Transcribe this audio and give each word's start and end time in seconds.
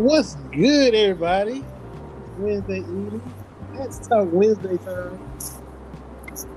What's 0.00 0.34
good, 0.50 0.94
everybody? 0.94 1.62
Wednesday 2.38 2.78
evening. 2.78 3.20
Let's 3.74 3.98
talk 4.08 4.28
Wednesday 4.32 4.78
time. 4.78 5.20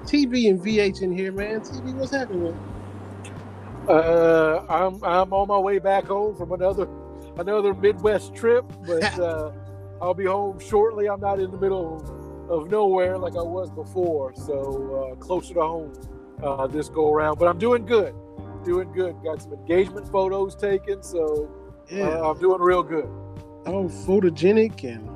TV 0.05 0.49
and 0.49 0.61
VH 0.61 1.01
in 1.01 1.11
here, 1.11 1.33
man. 1.33 1.59
TV, 1.59 1.93
what's 1.93 2.13
happening? 2.13 2.57
Uh, 3.89 4.65
I'm 4.69 5.03
I'm 5.03 5.33
on 5.33 5.49
my 5.49 5.57
way 5.59 5.79
back 5.79 6.05
home 6.05 6.37
from 6.37 6.53
another 6.53 6.87
another 7.35 7.73
Midwest 7.73 8.33
trip, 8.33 8.63
but 8.87 9.03
uh, 9.19 9.51
I'll 10.01 10.13
be 10.13 10.23
home 10.23 10.57
shortly. 10.61 11.09
I'm 11.09 11.19
not 11.19 11.41
in 11.41 11.51
the 11.51 11.57
middle 11.57 11.97
of, 12.49 12.71
nowhere 12.71 13.17
like 13.17 13.35
I 13.35 13.43
was 13.43 13.69
before, 13.71 14.33
so 14.35 15.11
uh, 15.11 15.15
closer 15.17 15.55
to 15.55 15.61
home 15.61 15.93
uh, 16.41 16.65
this 16.67 16.87
go 16.87 17.11
around. 17.11 17.39
But 17.39 17.49
I'm 17.49 17.59
doing 17.59 17.85
good, 17.85 18.15
doing 18.63 18.89
good. 18.93 19.17
Got 19.21 19.41
some 19.41 19.51
engagement 19.51 20.07
photos 20.07 20.55
taken, 20.55 21.03
so 21.03 21.51
Yeah, 21.89 22.07
uh, 22.07 22.31
I'm 22.31 22.39
doing 22.39 22.61
real 22.61 22.83
good. 22.83 23.22
All 23.65 23.89
photogenic 23.89 24.83
and 24.83 25.09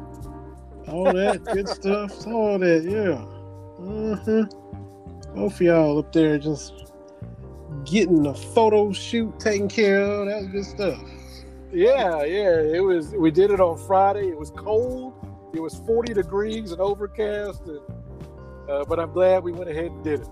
all 0.87 1.13
that 1.13 1.43
good 1.45 1.67
stuff. 1.67 2.25
All 2.27 2.59
that, 2.59 2.83
yeah. 2.83 3.23
Uh-huh. 3.83 4.45
Both 5.35 5.55
of 5.55 5.61
y'all 5.61 5.99
up 5.99 6.11
there 6.13 6.37
just 6.37 6.73
getting 7.85 8.25
a 8.25 8.33
photo 8.33 8.91
shoot 8.91 9.39
taken 9.39 9.67
care 9.67 10.01
of. 10.01 10.27
That's 10.27 10.47
good 10.47 10.65
stuff. 10.65 10.99
Yeah, 11.71 12.23
yeah. 12.23 12.59
It 12.59 12.83
was. 12.83 13.11
We 13.11 13.31
did 13.31 13.51
it 13.51 13.59
on 13.59 13.77
Friday. 13.77 14.29
It 14.29 14.37
was 14.37 14.51
cold. 14.51 15.13
It 15.53 15.59
was 15.59 15.75
40 15.85 16.13
degrees 16.13 16.71
and 16.71 16.81
overcast, 16.81 17.61
and, 17.67 17.79
uh, 18.69 18.85
but 18.85 18.99
I'm 18.99 19.11
glad 19.11 19.43
we 19.43 19.51
went 19.51 19.69
ahead 19.69 19.85
and 19.85 20.03
did 20.03 20.21
it. 20.21 20.27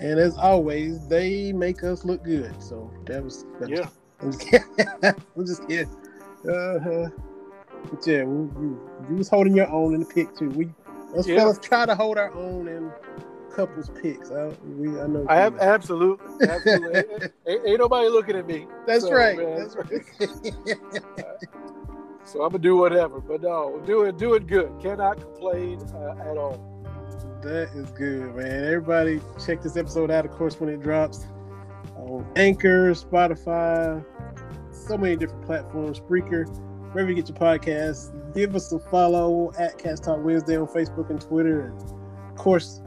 And 0.00 0.18
as 0.18 0.36
always, 0.36 1.06
they 1.06 1.52
make 1.52 1.82
us 1.84 2.04
look 2.04 2.24
good. 2.24 2.62
So 2.62 2.90
that 3.06 3.22
was, 3.22 3.44
that 3.60 3.70
was 3.70 3.80
Yeah. 3.80 3.88
I'm 4.20 4.32
just 4.32 4.48
kidding. 4.48 5.14
I'm 5.36 5.46
just 5.46 5.68
kidding. 5.68 5.90
Uh-huh. 6.48 7.08
But 7.90 8.06
yeah, 8.06 8.24
we, 8.24 8.46
we, 8.46 8.76
we 9.10 9.14
was 9.16 9.28
holding 9.28 9.54
your 9.54 9.68
own 9.68 9.94
in 9.94 10.00
the 10.00 10.06
pick 10.06 10.34
too. 10.36 10.50
We 10.50 10.68
us 11.16 11.26
Yeah. 11.28 11.38
fellas 11.38 11.58
try 11.58 11.86
to 11.86 11.94
hold 11.94 12.18
our 12.18 12.32
own 12.34 12.66
in 12.68 12.90
couples 13.54 13.90
picks. 14.02 14.30
I, 14.32 14.48
we, 14.76 14.88
I 15.00 15.06
know. 15.06 15.24
I 15.28 15.36
have 15.36 15.58
absolutely, 15.58 16.48
absolutely. 16.48 16.98
ain't, 16.98 17.22
ain't- 17.46 17.66
ain't 17.66 17.78
nobody 17.78 18.08
looking 18.08 18.36
at 18.36 18.46
me. 18.46 18.66
That's 18.86 19.04
So, 19.04 19.12
right. 19.12 19.36
man, 19.36 19.58
That's 19.58 19.76
right. 19.76 20.78
So 22.26 22.42
I'm 22.42 22.50
gonna 22.52 22.62
do 22.62 22.76
whatever. 22.76 23.20
But 23.20 23.42
no, 23.42 23.80
do 23.86 24.02
it, 24.04 24.16
do 24.16 24.32
it 24.34 24.46
good. 24.46 24.72
Cannot 24.80 25.20
complain 25.20 25.78
uh, 25.94 26.16
at 26.30 26.36
all. 26.38 26.58
that 27.42 27.68
is 27.74 27.90
good, 27.90 28.34
man. 28.34 28.64
Everybody, 28.64 29.20
check 29.44 29.60
this 29.62 29.76
episode 29.76 30.10
out. 30.10 30.24
Of 30.24 30.32
course, 30.32 30.58
when 30.58 30.70
it 30.70 30.80
drops 30.80 31.26
on 31.96 32.26
Anchor, 32.34 32.92
Spotify, 32.92 34.02
so 34.72 34.96
many 34.96 35.16
different 35.16 35.44
platforms, 35.44 36.00
Spreaker, 36.00 36.48
wherever 36.94 37.10
you 37.10 37.16
get 37.16 37.28
your 37.28 37.36
podcasts. 37.36 38.12
Give 38.34 38.54
us 38.54 38.72
a 38.72 38.78
follow 38.78 39.52
at 39.58 39.78
Cats 39.78 40.00
Talk 40.00 40.24
Wednesday 40.24 40.56
on 40.56 40.68
Facebook 40.68 41.10
and 41.10 41.20
Twitter, 41.20 41.66
and 41.66 41.82
of 42.30 42.36
course, 42.36 42.80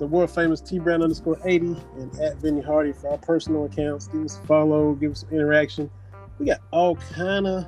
the 0.00 0.06
world 0.06 0.30
famous 0.30 0.60
T 0.60 0.80
Brown 0.80 1.02
underscore 1.02 1.38
eighty 1.44 1.76
and 1.96 2.18
at 2.20 2.36
Vinny 2.38 2.60
Hardy 2.60 2.92
for 2.92 3.10
our 3.12 3.18
personal 3.18 3.64
accounts. 3.64 4.08
Give 4.08 4.24
us 4.24 4.40
a 4.42 4.46
follow, 4.46 4.94
give 4.94 5.12
us 5.12 5.20
some 5.20 5.30
interaction. 5.30 5.88
We 6.38 6.46
got 6.46 6.60
all 6.72 6.96
kind 6.96 7.46
of 7.46 7.66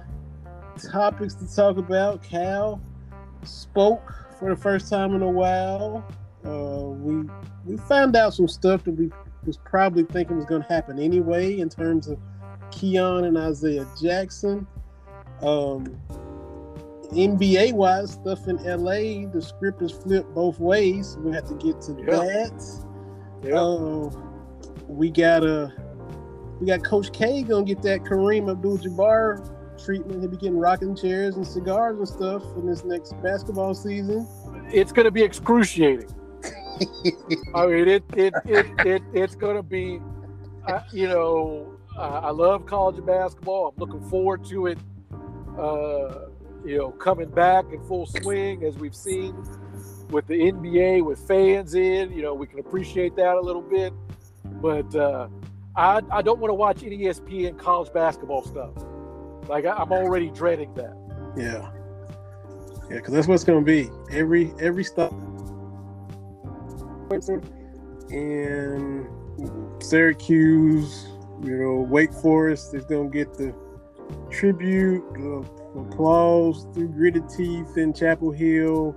topics 0.90 1.34
to 1.34 1.54
talk 1.54 1.76
about. 1.76 2.22
Cal 2.22 2.80
spoke 3.44 4.12
for 4.40 4.50
the 4.50 4.60
first 4.60 4.90
time 4.90 5.14
in 5.14 5.22
a 5.22 5.30
while. 5.30 6.04
Uh, 6.44 6.88
we 6.88 7.28
we 7.64 7.76
found 7.76 8.16
out 8.16 8.34
some 8.34 8.48
stuff 8.48 8.82
that 8.84 8.92
we 8.92 9.10
was 9.46 9.56
probably 9.58 10.02
thinking 10.02 10.36
was 10.36 10.46
going 10.46 10.62
to 10.62 10.68
happen 10.68 10.98
anyway 10.98 11.60
in 11.60 11.68
terms 11.68 12.08
of 12.08 12.18
Keion 12.70 13.24
and 13.24 13.38
Isaiah 13.38 13.86
Jackson. 14.00 14.66
Um, 15.42 15.86
NBA 17.12 17.72
wise 17.74 18.12
stuff 18.12 18.48
in 18.48 18.56
LA, 18.64 19.28
the 19.30 19.40
script 19.40 19.80
is 19.82 19.92
flipped 19.92 20.34
both 20.34 20.58
ways. 20.58 21.16
We 21.20 21.32
have 21.32 21.46
to 21.48 21.54
get 21.54 21.80
to 21.82 21.92
Yeah. 21.92 22.16
that. 22.16 22.84
Yeah. 23.44 23.60
Uh, 23.60 24.10
we 24.88 25.10
got 25.10 25.44
a 25.44 25.72
we 26.60 26.66
got 26.66 26.82
Coach 26.84 27.12
K 27.12 27.42
gonna 27.42 27.64
get 27.64 27.82
that 27.82 28.00
Kareem 28.02 28.50
Abdul-Jabbar 28.50 29.84
treatment. 29.84 30.20
He'll 30.22 30.30
be 30.30 30.36
getting 30.38 30.58
rocking 30.58 30.96
chairs 30.96 31.36
and 31.36 31.46
cigars 31.46 31.98
and 31.98 32.08
stuff 32.08 32.42
in 32.56 32.66
this 32.66 32.82
next 32.84 33.12
basketball 33.22 33.74
season. 33.74 34.26
it's 34.72 34.90
gonna 34.90 35.10
be 35.10 35.22
excruciating. 35.22 36.08
I 37.54 37.66
mean, 37.66 37.88
it 37.88 38.04
it 38.16 38.34
it, 38.46 38.66
it 38.86 39.02
it's 39.12 39.34
gonna 39.36 39.62
be. 39.62 40.00
Uh, 40.66 40.80
you 40.92 41.06
know, 41.08 41.78
uh, 41.96 42.20
I 42.24 42.30
love 42.30 42.66
college 42.66 43.04
basketball. 43.04 43.68
I'm 43.68 43.74
looking 43.78 44.08
forward 44.10 44.44
to 44.46 44.66
it. 44.66 44.78
Uh, 45.58 46.28
you 46.64 46.76
know, 46.76 46.90
coming 46.90 47.28
back 47.28 47.64
in 47.72 47.82
full 47.84 48.06
swing 48.06 48.64
as 48.64 48.76
we've 48.76 48.94
seen 48.94 49.34
with 50.10 50.26
the 50.26 50.34
NBA 50.34 51.04
with 51.04 51.18
fans 51.26 51.74
in. 51.74 52.12
You 52.12 52.22
know, 52.22 52.34
we 52.34 52.46
can 52.46 52.58
appreciate 52.58 53.16
that 53.16 53.36
a 53.36 53.40
little 53.40 53.62
bit, 53.62 53.92
but 54.44 54.94
uh, 54.94 55.28
I 55.76 56.00
I 56.10 56.22
don't 56.22 56.40
want 56.40 56.50
to 56.50 56.54
watch 56.54 56.82
any 56.82 56.98
ESPN 56.98 57.58
college 57.58 57.92
basketball 57.92 58.42
stuff. 58.42 58.72
Like 59.48 59.64
I, 59.64 59.74
I'm 59.74 59.92
already 59.92 60.30
dreading 60.30 60.74
that. 60.74 60.96
Yeah, 61.36 61.70
yeah, 62.90 62.96
because 62.96 63.12
that's 63.12 63.28
what's 63.28 63.44
gonna 63.44 63.62
be 63.62 63.90
every 64.10 64.52
every 64.60 64.84
stop. 64.84 65.12
And 68.10 69.06
Syracuse, 69.82 71.06
you 71.44 71.56
know, 71.56 71.74
Wake 71.88 72.12
Forest 72.12 72.74
is 72.74 72.84
gonna 72.84 73.08
get 73.08 73.34
the 73.34 73.54
tribute, 74.30 75.04
the 75.14 75.46
applause 75.80 76.66
through 76.74 76.88
gritted 76.88 77.28
teeth 77.28 77.76
in 77.76 77.92
Chapel 77.92 78.32
Hill, 78.32 78.96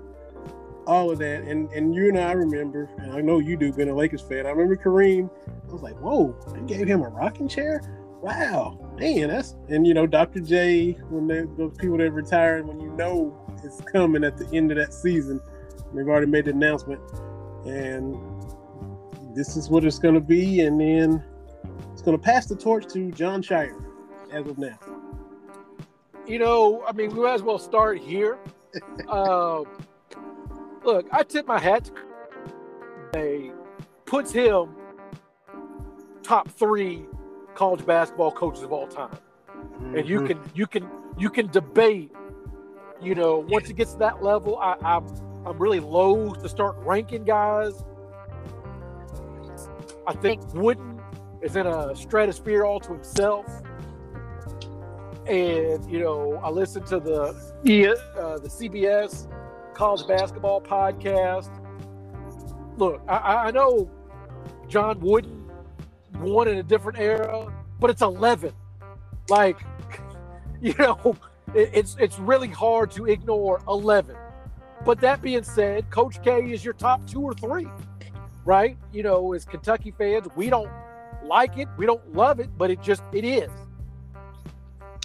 all 0.88 1.12
of 1.12 1.20
that. 1.20 1.44
And 1.44 1.70
and 1.72 1.94
you 1.94 2.10
and 2.10 2.20
I 2.20 2.32
remember, 2.32 2.90
and 2.98 3.14
I 3.14 3.22
know 3.22 3.40
you 3.40 3.58
do, 3.58 3.72
being 3.72 3.90
a 3.90 3.96
Lakers 3.96 4.22
fan. 4.22 4.46
I 4.46 4.50
remember 4.50 4.76
Kareem. 4.76 5.30
I 5.68 5.72
was 5.72 5.82
like, 5.82 5.98
whoa, 6.00 6.36
they 6.54 6.62
gave 6.62 6.88
him 6.88 7.02
a 7.02 7.10
rocking 7.10 7.48
chair. 7.48 7.82
Wow, 8.22 8.78
man, 9.00 9.30
that's 9.30 9.56
and 9.70 9.88
you 9.88 9.94
know 9.94 10.06
Dr. 10.06 10.42
J 10.42 10.92
when 11.10 11.28
they, 11.28 11.46
those 11.58 11.78
people 11.78 11.98
that 11.98 12.12
retired 12.12 12.68
when 12.68 12.80
you 12.82 12.92
know 12.92 13.34
it's 13.64 13.80
coming 13.82 14.24
at 14.24 14.38
the 14.38 14.50
end 14.56 14.72
of 14.72 14.78
that 14.78 14.94
season, 14.94 15.40
they've 15.94 16.08
already 16.08 16.26
made 16.26 16.46
the 16.46 16.52
announcement, 16.52 17.00
and 17.66 18.18
this 19.36 19.56
is 19.56 19.70
what 19.70 19.86
it's 19.86 20.00
going 20.00 20.16
to 20.16 20.20
be, 20.20 20.62
and 20.62 20.82
then 20.82 21.24
it's 21.94 22.02
going 22.02 22.18
to 22.18 22.22
pass 22.22 22.46
the 22.46 22.56
torch 22.56 22.92
to 22.94 23.12
Jon 23.12 23.42
Scheyer 23.42 23.82
as 24.34 24.48
of 24.48 24.58
now. 24.58 24.78
You 26.30 26.38
know, 26.38 26.84
I 26.88 26.92
mean, 26.92 27.10
we 27.16 27.24
might 27.24 27.34
as 27.34 27.42
well 27.44 27.58
start 27.58 27.98
here. 27.98 28.38
um, 29.10 29.66
look, 30.84 31.08
I 31.12 31.24
tip 31.24 31.48
my 31.48 31.60
hat 31.60 31.90
to 33.14 33.52
puts 34.06 34.32
him 34.32 34.76
top 36.22 36.48
three 36.50 37.06
college 37.56 37.84
basketball 37.86 38.32
coaches 38.32 38.62
of 38.62 38.72
all 38.72 38.88
time, 38.88 39.18
and 39.96 40.08
you 40.08 40.22
Mhm. 40.22 40.28
can 40.28 40.40
you 40.54 40.68
can 40.68 40.90
you 41.18 41.30
can 41.30 41.48
debate. 41.48 42.12
You 43.02 43.16
know, 43.16 43.40
once 43.50 43.70
it 43.70 43.74
gets 43.76 43.94
to 43.94 44.00
that 44.00 44.22
level, 44.22 44.58
I, 44.60 44.76
I'm 44.84 45.06
I'm 45.46 45.58
really 45.58 45.80
loath 45.80 46.42
to 46.44 46.50
start 46.50 46.76
ranking 46.80 47.24
guys. 47.24 47.84
I 50.06 50.14
think 50.14 50.42
Wooden 50.54 51.02
is 51.42 51.56
in 51.56 51.66
a 51.66 51.96
stratosphere 51.96 52.64
all 52.66 52.80
to 52.82 52.94
himself 52.94 53.46
and 55.30 55.90
you 55.92 56.00
know 56.00 56.40
I 56.44 56.50
listened 56.52 56.88
to 56.88 57.00
the 57.00 57.36
uh, 58.18 58.40
the 58.40 58.50
CBS 58.50 59.28
college 59.76 60.08
basketball 60.08 60.62
podcast. 60.62 61.50
Look, 62.78 63.02
I- 63.08 63.18
I, 63.18 63.46
I 63.48 63.52
know 63.52 63.92
John 64.68 65.00
Wooden 65.02 65.52
won 66.20 66.48
in 66.50 66.58
a 66.58 66.64
different 66.64 67.00
era, 67.00 67.54
but 67.80 67.90
it's 67.92 68.02
eleven. 68.04 68.54
Like, 69.30 69.60
you 70.62 70.76
know, 70.80 71.18
it, 71.54 71.72
it's 71.74 71.98
it's 72.00 72.20
really 72.20 72.50
hard 72.50 72.92
to 72.94 73.06
ignore 73.08 73.62
eleven. 73.68 74.18
But 74.86 75.02
that 75.02 75.22
being 75.22 75.44
said, 75.44 75.90
Coach 75.92 76.22
K 76.24 76.52
is 76.52 76.66
your 76.66 76.76
top 76.76 77.08
two 77.08 77.22
or 77.22 77.34
three, 77.36 77.74
right? 78.46 78.78
You 78.92 79.04
know, 79.04 79.34
as 79.34 79.46
Kentucky 79.46 79.94
fans, 79.98 80.28
we 80.36 80.50
don't 80.50 80.74
like 81.22 81.58
it, 81.58 81.70
we 81.78 81.86
don't 81.86 82.14
love 82.14 82.40
it, 82.40 82.50
but 82.58 82.72
it 82.72 82.82
just 82.82 83.04
it 83.14 83.26
is. 83.26 83.52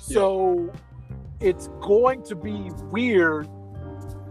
So 0.07 0.71
it's 1.41 1.69
going 1.81 2.23
to 2.25 2.37
be 2.37 2.71
weird 2.91 3.49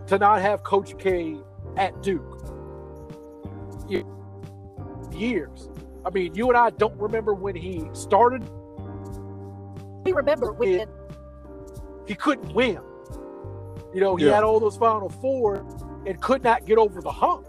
to 0.08 0.18
not 0.18 0.42
have 0.42 0.64
Coach 0.64 0.98
K 1.00 1.38
at 1.78 2.02
Duke. 2.02 2.40
Years. 5.12 5.70
I 6.06 6.10
mean, 6.10 6.34
you 6.34 6.48
and 6.50 6.58
I 6.58 6.72
don't 6.72 7.00
remember 7.00 7.34
when 7.36 7.56
he 7.56 7.84
started. 7.94 8.44
We 10.06 10.12
remember 10.12 10.52
when 10.54 10.88
He 12.06 12.16
couldn't 12.16 12.54
win. 12.54 12.80
You 13.94 14.02
know, 14.02 14.16
he 14.18 14.25
Yeah. 14.25 14.34
had 14.36 14.44
all 14.44 14.60
those 14.60 14.75
Final 14.75 15.08
Four 15.08 15.66
and 16.06 16.20
could 16.20 16.44
not 16.44 16.66
get 16.66 16.78
over 16.78 17.00
the 17.02 17.12
hump. 17.12 17.46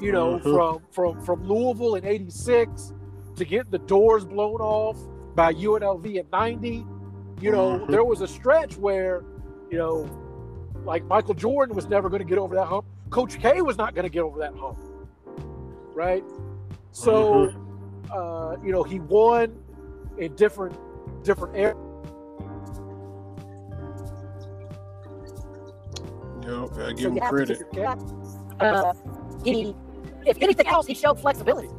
You 0.00 0.12
know, 0.12 0.38
Mhm. 0.38 0.42
from 0.42 0.82
from 0.90 1.20
from 1.24 1.44
Louisville 1.48 1.94
in 1.94 2.04
'86 2.04 2.92
to 3.36 3.44
get 3.44 3.70
the 3.70 3.78
doors 3.78 4.24
blown 4.26 4.60
off 4.60 4.98
by 5.34 5.52
UNLV 5.52 6.18
in 6.18 6.26
'90. 6.32 6.84
You 7.44 7.52
know, 7.52 7.78
Mhm. 7.78 7.88
there 7.88 8.04
was 8.04 8.22
a 8.22 8.26
stretch 8.26 8.78
where 8.78 9.22
You 9.70 9.78
know, 9.78 10.08
like 10.84 11.04
Michael 11.06 11.34
Jordan 11.34 11.74
was 11.74 11.88
never 11.88 12.08
going 12.08 12.20
to 12.22 12.28
get 12.28 12.38
over 12.38 12.54
that 12.54 12.66
hump. 12.66 12.84
Coach 13.10 13.40
K 13.40 13.60
was 13.60 13.76
not 13.76 13.94
going 13.94 14.04
to 14.04 14.08
get 14.10 14.22
over 14.22 14.38
that 14.38 14.54
hump. 14.54 14.78
Right? 15.94 16.22
So, 16.92 17.50
uh, 18.12 18.56
you 18.62 18.70
know, 18.70 18.82
he 18.84 19.00
won 19.00 19.56
in 20.18 20.34
different 20.36 20.76
different 21.24 21.56
areas. 21.56 21.76
Yo, 26.46 26.68
gotta 26.68 26.94
give 26.94 27.00
So 27.00 27.08
him 27.08 27.14
you 27.16 27.20
have 27.22 27.30
to 27.30 27.36
credit. 27.36 27.58
keep 27.58 27.74
your 27.74 27.84
cap. 27.84 28.00
Uh, 28.60 28.92
he, 29.42 29.74
if 30.26 30.40
anything 30.40 30.66
else, 30.68 30.86
he 30.86 30.94
showed 30.94 31.18
flexibility. 31.18 31.70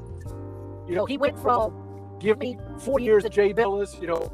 You 0.88 0.96
know, 0.96 1.06
he 1.06 1.18
went 1.18 1.40
from 1.40 1.82
Give 2.20 2.40
me 2.40 2.58
four 2.80 3.00
years 3.00 3.24
at 3.26 3.32
Jay 3.32 3.54
Bilas, 3.54 4.02
you 4.02 4.08
know, 4.08 4.32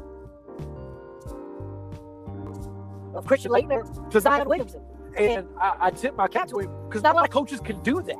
of 3.14 3.26
Christian 3.26 3.52
Laettner 3.52 4.10
to 4.10 4.20
Zion 4.20 4.48
Williamson. 4.48 4.80
and 5.16 5.46
I, 5.60 5.76
I 5.80 5.90
tip 5.90 6.16
my 6.16 6.28
cap 6.28 6.48
to 6.48 6.58
him 6.58 6.70
because 6.88 7.02
not 7.02 7.14
a 7.14 7.16
lot 7.16 7.24
of 7.24 7.30
coaches 7.30 7.60
can 7.60 7.80
do 7.82 8.00
that. 8.02 8.16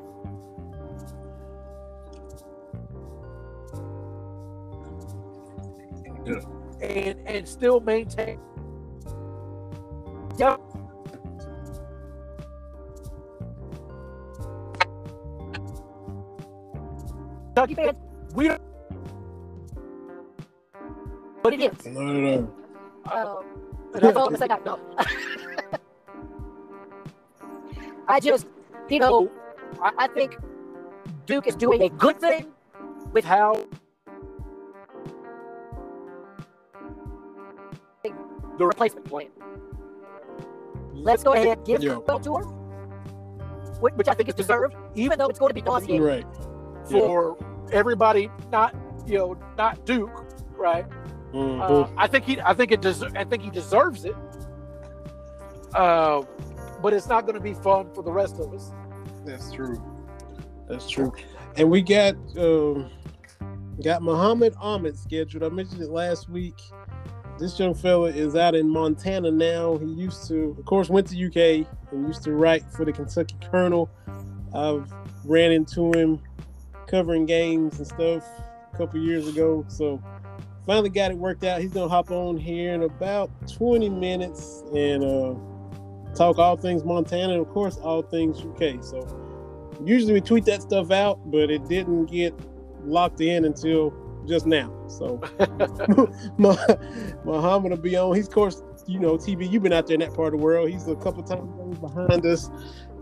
Yeah. 6.24 6.40
And 6.80 7.18
and 7.26 7.48
still 7.48 7.80
maintain. 7.80 8.38
Yep. 10.38 10.60
Kentucky 17.54 17.74
fans, 17.74 17.96
We 18.34 18.48
don't. 18.48 18.62
but 21.42 21.52
it 21.52 21.60
is. 21.60 21.86
No, 21.86 22.00
no, 22.00 22.12
no. 22.12 23.12
Um, 23.12 23.44
that's 24.00 24.16
all 24.16 24.28
I'm 24.28 24.36
saying. 24.36 24.50
No. 24.64 24.78
I 28.08 28.20
just, 28.20 28.46
you 28.88 28.98
know, 28.98 29.30
I, 29.80 29.92
I 29.98 30.06
think 30.08 30.36
Duke 31.26 31.46
is 31.46 31.54
doing 31.54 31.82
a 31.82 31.88
good 31.88 32.20
thing 32.20 32.46
with 33.12 33.24
how 33.24 33.66
the 38.58 38.66
replacement 38.66 39.06
plan. 39.06 39.28
Let's 40.92 41.22
go 41.22 41.32
ahead 41.32 41.64
give 41.64 41.82
Yeah. 41.82 41.94
him 41.94 42.02
a 42.08 42.20
tour, 42.20 42.42
which, 43.80 43.94
which 43.94 44.08
I 44.08 44.14
think 44.14 44.28
is 44.28 44.34
deserved, 44.34 44.74
even 44.94 45.18
though 45.18 45.26
it's 45.28 45.38
going 45.38 45.50
to 45.50 45.54
be 45.54 45.62
nauseating 45.62 46.02
Right. 46.02 46.26
for 46.90 47.36
everybody, 47.72 48.30
not 48.50 48.74
you 49.06 49.18
know, 49.18 49.36
not 49.58 49.84
Duke, 49.84 50.24
right? 50.56 50.86
Mhm. 51.32 51.61
Uh, 51.61 51.88
I 51.96 52.06
think 52.06 52.25
he, 52.25 52.40
I 52.40 52.52
think 52.55 52.73
it 52.73 52.81
des- 52.82 53.11
I 53.17 53.25
think 53.25 53.43
he 53.43 53.50
deserves 53.50 54.05
it. 54.05 54.14
Uh, 55.75 56.23
but 56.82 56.93
it's 56.93 57.06
not 57.06 57.23
going 57.25 57.34
to 57.34 57.40
be 57.40 57.55
fun 57.55 57.88
for 57.94 58.02
the 58.02 58.12
rest 58.12 58.38
of 58.38 58.52
us. 58.52 58.73
That's 59.25 59.50
true. 59.52 59.81
That's 60.69 60.88
true. 60.88 61.12
And 61.56 61.70
we 61.70 61.82
got 61.82 62.14
um 62.37 62.90
got 63.82 64.02
Mohammad 64.02 64.55
Ahmad 64.61 64.96
scheduled. 64.96 65.43
I 65.43 65.49
mentioned 65.49 65.81
it 65.82 65.90
last 65.90 66.29
week. 66.29 66.61
This 67.38 67.58
young 67.58 67.75
fella 67.75 68.08
is 68.11 68.37
out 68.37 68.55
in 68.55 68.69
Montana 68.69 69.31
now. 69.31 69.76
He 69.78 69.87
used 69.87 70.28
to, 70.28 70.55
of 70.58 70.64
course, 70.67 70.88
went 70.90 71.08
to 71.08 71.17
UK 71.26 71.67
and 71.90 72.06
used 72.06 72.23
to 72.25 72.32
write 72.32 72.62
for 72.70 72.85
the 72.85 72.93
Kentucky 72.93 73.37
Kernel. 73.50 73.88
I've 74.55 74.93
ran 75.25 75.50
into 75.50 75.90
him 75.93 76.20
covering 76.87 77.25
games 77.25 77.78
and 77.78 77.87
stuff 77.87 78.25
a 78.73 78.76
couple 78.76 79.00
years 79.00 79.26
ago. 79.28 79.64
So 79.69 80.00
finally 80.67 80.91
got 80.91 81.11
it 81.11 81.19
worked 81.19 81.44
out. 81.44 81.61
He's 81.61 81.73
gonna 81.73 81.88
hop 81.88 82.11
on 82.11 82.37
here 82.37 82.75
in 82.75 82.82
about 82.82 83.31
20 83.49 83.88
minutes 83.88 84.62
and 84.75 85.05
uh 85.05 85.35
talk 86.14 86.38
all 86.38 86.56
things 86.56 86.85
Montana 86.85 87.32
and 87.32 87.43
of 87.43 87.49
course 87.49 87.76
all 87.79 88.03
things 88.03 88.41
UK. 88.41 88.82
So 88.82 89.06
usually 89.85 90.12
we 90.12 90.20
tweet 90.20 90.44
that 90.47 90.62
stuff 90.62 90.91
out, 90.91 91.19
but 91.31 91.50
it 91.50 91.67
didn't 91.69 92.06
get 92.06 92.35
locked 92.85 93.20
in 93.20 93.44
until 93.44 93.94
just 94.26 94.47
now. 94.47 94.73
So 94.88 95.20
Mohammad 96.38 97.70
will 97.70 97.76
be 97.76 97.97
on. 97.97 98.14
He's 98.14 98.29
of 98.29 98.35
course, 98.35 98.62
you 98.87 99.00
know, 99.00 99.17
TV, 99.17 99.50
you've 99.50 99.62
been 99.62 99.73
out 99.73 99.87
there 99.87 99.94
in 99.94 100.00
that 100.00 100.14
part 100.14 100.35
of 100.35 100.41
the 100.41 100.44
world. 100.44 100.70
He's 100.70 100.87
a 100.88 100.97
couple 100.97 101.23
times 101.23 101.79
behind 101.79 102.25
us. 102.26 102.50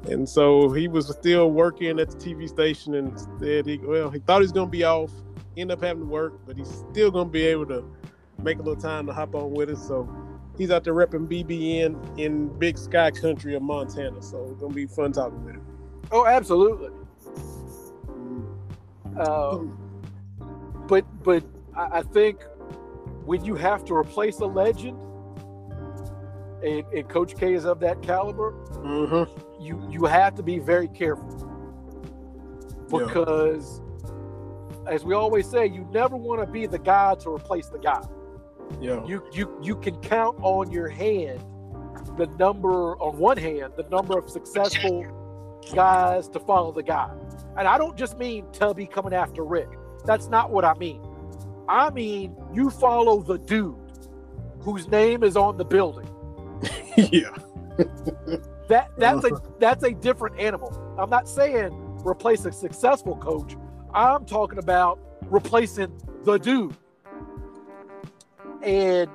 And 0.09 0.27
so 0.27 0.71
he 0.71 0.89
was 0.89 1.09
still 1.09 1.51
working 1.51 2.01
at 2.01 2.11
the 2.11 2.17
TV 2.17 2.49
station 2.49 2.95
and 2.95 3.21
said 3.39 3.67
he 3.67 3.79
well, 3.79 4.11
he 4.11 4.19
thought 4.21 4.39
he 4.39 4.45
was 4.45 4.53
gonna 4.53 4.71
be 4.71 4.85
off, 4.85 5.11
end 5.61 5.73
up 5.73 5.83
having 5.83 6.03
to 6.03 6.09
work, 6.09 6.35
but 6.47 6.57
he's 6.57 6.69
still 6.91 7.11
gonna 7.11 7.29
be 7.29 7.45
able 7.47 7.67
to 7.67 7.85
make 8.43 8.59
a 8.59 8.63
little 8.63 8.81
time 8.81 9.07
to 9.07 9.13
hop 9.13 9.35
on 9.35 9.53
with 9.53 9.71
us. 9.71 9.87
So 9.87 10.09
he's 10.57 10.71
out 10.71 10.85
there 10.85 10.95
repping 10.95 11.29
BBN 11.29 12.19
in 12.19 12.49
big 12.59 12.79
sky 12.79 13.11
country 13.11 13.55
of 13.55 13.63
Montana. 13.63 14.23
So 14.23 14.49
it's 14.51 14.61
gonna 14.61 14.75
be 14.75 14.87
fun 14.87 15.13
talking 15.13 15.45
with 15.45 15.55
him. 15.55 15.67
Oh, 16.13 16.27
absolutely. 16.27 16.91
Uh, 19.19 19.59
but 20.87 21.05
but 21.23 21.45
I, 21.77 22.03
think 22.03 22.43
when 23.25 23.45
you 23.45 23.55
have 23.55 23.85
to 23.87 23.95
replace 23.95 24.39
a 24.41 24.47
legend, 24.47 24.99
and, 26.65 26.85
and 26.95 27.09
Coach 27.09 27.37
K 27.37 27.55
is 27.55 27.65
of 27.65 27.81
that 27.81 28.03
caliber, 28.03 28.53
Mm-hmm. 28.81 29.63
you 29.63 29.83
you 29.91 30.05
have 30.07 30.35
to 30.37 30.43
be 30.43 30.59
very 30.59 30.89
careful 30.89 31.29
because, 32.91 33.83
as 34.91 35.05
we 35.05 35.15
always 35.15 35.49
say, 35.49 35.67
you 35.67 35.89
never 35.93 36.17
want 36.17 36.41
to 36.41 36.47
be 36.47 36.67
the 36.67 36.79
guy 36.79 37.15
to 37.21 37.31
replace 37.31 37.69
the 37.69 37.79
guy. 37.79 38.03
Yeah. 38.81 39.05
You 39.07 39.23
you 39.33 39.59
you 39.63 39.77
can 39.77 39.97
count 40.01 40.37
on 40.43 40.71
your 40.71 40.89
hand 40.89 41.41
the 42.17 42.27
number 42.39 42.97
on 42.99 43.19
one 43.19 43.37
hand 43.37 43.73
the 43.77 43.83
number 43.85 44.19
of 44.19 44.29
successful 44.29 45.07
guys 45.75 46.29
to 46.29 46.41
follow 46.41 46.73
the 46.73 46.83
guy, 46.83 47.11
and 47.57 47.67
I 47.67 47.79
don't 47.79 47.97
just 47.97 48.19
mean 48.19 48.47
Tubby 48.53 48.87
coming 48.87 49.15
after 49.15 49.45
Rick. 49.45 49.69
That's 50.05 50.29
not 50.29 50.51
what 50.51 50.65
I 50.65 50.75
mean. 50.75 51.03
I 51.69 51.91
mean 51.91 52.37
you 52.53 52.71
follow 52.71 53.23
the 53.23 53.39
dude 53.39 53.77
whose 54.61 54.89
name 54.89 55.23
is 55.25 55.37
on 55.37 55.57
the 55.57 55.65
building. 55.65 56.09
yeah. 56.97 57.37
That 58.69 58.91
that's 58.99 59.25
a 59.31 59.43
that's 59.59 59.85
a 59.85 59.93
different 59.93 60.39
animal. 60.39 60.71
I'm 60.99 61.11
not 61.11 61.29
saying 61.29 61.71
replace 62.05 62.45
a 62.45 62.53
successful 62.53 63.17
coach. 63.17 63.57
I'm 63.95 64.25
talking 64.25 64.59
about 64.59 64.99
replacing 65.27 65.93
the 66.25 66.39
dude. 66.39 66.77
And 68.63 69.11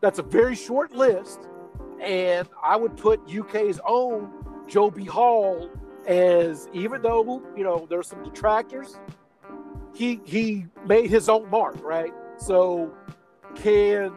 that's 0.00 0.18
a 0.18 0.22
very 0.22 0.54
short 0.54 0.92
list. 0.92 1.40
And 2.00 2.48
I 2.62 2.76
would 2.76 2.96
put 2.96 3.20
UK's 3.28 3.80
own 3.86 4.30
Joe 4.66 4.90
B. 4.90 5.04
Hall 5.04 5.70
as 6.06 6.68
even 6.72 7.02
though, 7.02 7.42
you 7.56 7.64
know, 7.64 7.86
there's 7.88 8.06
some 8.06 8.22
detractors, 8.22 8.98
he 9.94 10.20
he 10.24 10.66
made 10.86 11.10
his 11.10 11.28
own 11.28 11.50
mark, 11.50 11.82
right? 11.82 12.12
So 12.38 12.94
can 13.54 14.12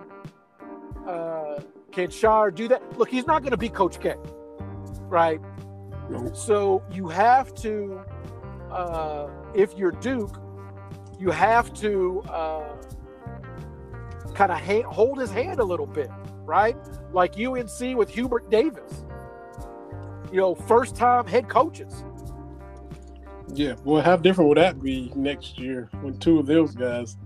uh 1.08 1.60
can 1.91 2.08
Scheyer 2.08 2.53
do 2.53 2.68
that? 2.68 2.98
Look, 2.98 3.10
he's 3.10 3.25
not 3.25 3.44
gonna 3.44 3.58
be 3.58 3.70
Coach 3.70 4.00
K 4.00 4.15
right? 5.12 5.41
So 6.34 6.82
you 6.91 7.08
have 7.10 7.53
to, 7.56 8.01
uh, 8.72 9.30
if 9.54 9.78
you're 9.78 9.92
Duke, 9.92 10.40
you 11.20 11.32
have 11.32 11.74
to 11.75 12.22
uh, 12.30 12.75
kind 14.34 14.51
of 14.51 14.60
ha- 14.60 14.84
hold 14.84 15.20
his 15.20 15.32
hand 15.32 15.60
a 15.60 15.63
little 15.63 15.86
bit, 15.86 16.10
right? 16.46 16.78
Like 17.13 17.38
UNC 17.40 17.98
with 17.98 18.10
Hubert 18.10 18.50
Davis. 18.50 19.06
You 20.32 20.38
know, 20.38 20.56
first 20.56 20.96
time 20.96 21.28
head 21.28 21.50
coaches. 21.50 22.04
Yeah. 23.54 23.75
Well, 23.84 24.01
how 24.01 24.16
different 24.16 24.48
would 24.50 24.58
that 24.58 24.82
be 24.82 25.12
next 25.16 25.60
year 25.60 25.90
when 26.01 26.18
two 26.20 26.40
of 26.40 26.46
those 26.46 26.74
guys? 26.74 27.18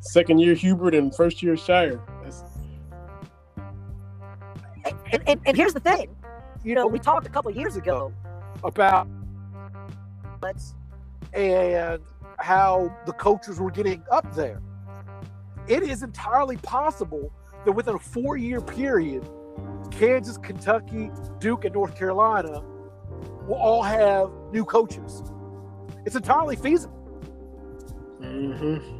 Second 0.00 0.38
year 0.38 0.54
Hubert 0.54 0.94
and 0.94 1.14
first 1.14 1.42
year 1.42 1.54
Scheyer. 1.54 2.00
That's 2.22 2.44
And, 5.12 5.22
and, 5.26 5.40
and 5.44 5.56
here's 5.56 5.74
the 5.74 5.80
thing, 5.80 6.14
you 6.64 6.74
know, 6.74 6.86
we 6.86 6.98
talked 6.98 7.26
a 7.26 7.30
couple 7.30 7.50
of 7.50 7.56
years 7.56 7.76
ago 7.76 8.12
about 8.64 9.08
let's 10.42 10.74
and 11.32 12.02
how 12.38 12.94
the 13.06 13.12
coaches 13.12 13.60
were 13.60 13.70
getting 13.70 14.02
up 14.10 14.34
there. 14.34 14.60
It 15.68 15.82
is 15.82 16.02
entirely 16.02 16.56
possible 16.58 17.32
that 17.64 17.72
within 17.72 17.94
a 17.94 17.98
four 17.98 18.36
year 18.36 18.60
period, 18.60 19.28
Kansas, 19.90 20.38
Kentucky, 20.38 21.10
Duke, 21.38 21.64
and 21.64 21.74
North 21.74 21.94
Carolina 21.96 22.62
will 23.46 23.54
all 23.54 23.82
have 23.82 24.30
new 24.52 24.64
coaches. 24.64 25.22
It's 26.04 26.16
entirely 26.16 26.56
feasible. 26.56 26.98
mm-hmm. 28.20 28.98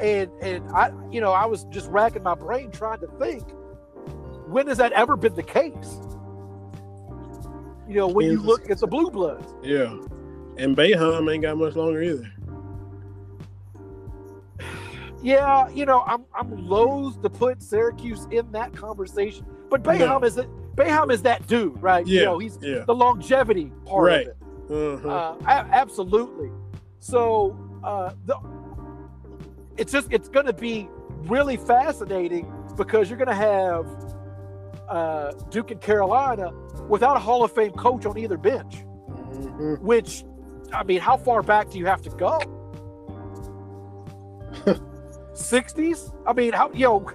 And 0.00 0.30
and 0.42 0.70
I 0.70 0.92
you 1.10 1.20
know, 1.20 1.32
I 1.32 1.46
was 1.46 1.64
just 1.64 1.88
racking 1.90 2.22
my 2.22 2.34
brain 2.34 2.70
trying 2.70 3.00
to 3.00 3.06
think, 3.18 3.42
when 4.46 4.66
has 4.66 4.78
that 4.78 4.92
ever 4.92 5.16
been 5.16 5.34
the 5.34 5.42
case? 5.42 6.00
You 7.88 7.96
know, 7.96 8.08
when 8.08 8.26
you 8.26 8.40
look 8.40 8.70
at 8.70 8.78
the 8.78 8.86
blue 8.86 9.10
bloods. 9.10 9.52
Yeah. 9.62 9.96
And 10.60 10.76
Boeheim 10.76 11.32
ain't 11.32 11.42
got 11.42 11.56
much 11.56 11.74
longer 11.74 12.02
either. 12.02 12.30
Yeah, 15.22 15.68
you 15.70 15.84
know, 15.84 16.02
I'm 16.06 16.24
I'm 16.34 16.66
loath 16.66 17.20
to 17.22 17.28
put 17.30 17.62
Syracuse 17.62 18.26
in 18.30 18.50
that 18.52 18.74
conversation, 18.74 19.44
but 19.68 19.82
Boeheim 19.82 20.20
No. 20.20 20.26
is 20.26 20.38
a 20.38 20.44
Boeheim 20.76 21.10
is 21.12 21.22
that 21.22 21.46
dude, 21.46 21.80
right? 21.82 22.06
Yeah, 22.06 22.20
You 22.20 22.26
know, 22.26 22.38
he's 22.38 22.58
yeah. 22.62 22.84
the 22.86 22.94
longevity 22.94 23.70
part 23.84 24.06
Right. 24.08 24.26
of 24.28 24.32
it. 24.70 25.04
Uh-huh. 25.04 25.34
Uh, 25.46 25.64
absolutely. 25.72 26.50
So 27.00 27.58
uh, 27.84 28.12
the, 28.24 28.36
it's 29.76 29.92
just 29.92 30.08
it's 30.10 30.28
going 30.28 30.46
to 30.46 30.52
be 30.54 30.88
really 31.24 31.56
fascinating 31.58 32.50
because 32.76 33.10
you're 33.10 33.18
going 33.18 33.28
to 33.28 33.34
have 33.34 33.86
uh, 34.88 35.32
Duke 35.50 35.70
and 35.70 35.80
Carolina 35.82 36.50
without 36.88 37.16
a 37.16 37.20
Hall 37.20 37.44
of 37.44 37.52
Fame 37.52 37.72
coach 37.72 38.06
on 38.06 38.16
either 38.16 38.38
bench. 38.38 38.76
Mhm. 39.32 39.80
Which, 39.80 40.24
I 40.72 40.82
mean, 40.84 41.00
how 41.00 41.16
far 41.16 41.42
back 41.42 41.70
do 41.70 41.78
you 41.78 41.86
have 41.86 42.02
to 42.02 42.10
go? 42.10 42.38
60s? 45.34 46.12
I 46.26 46.32
mean, 46.32 46.52
how 46.52 46.70
you 46.72 46.86
know, 46.86 47.06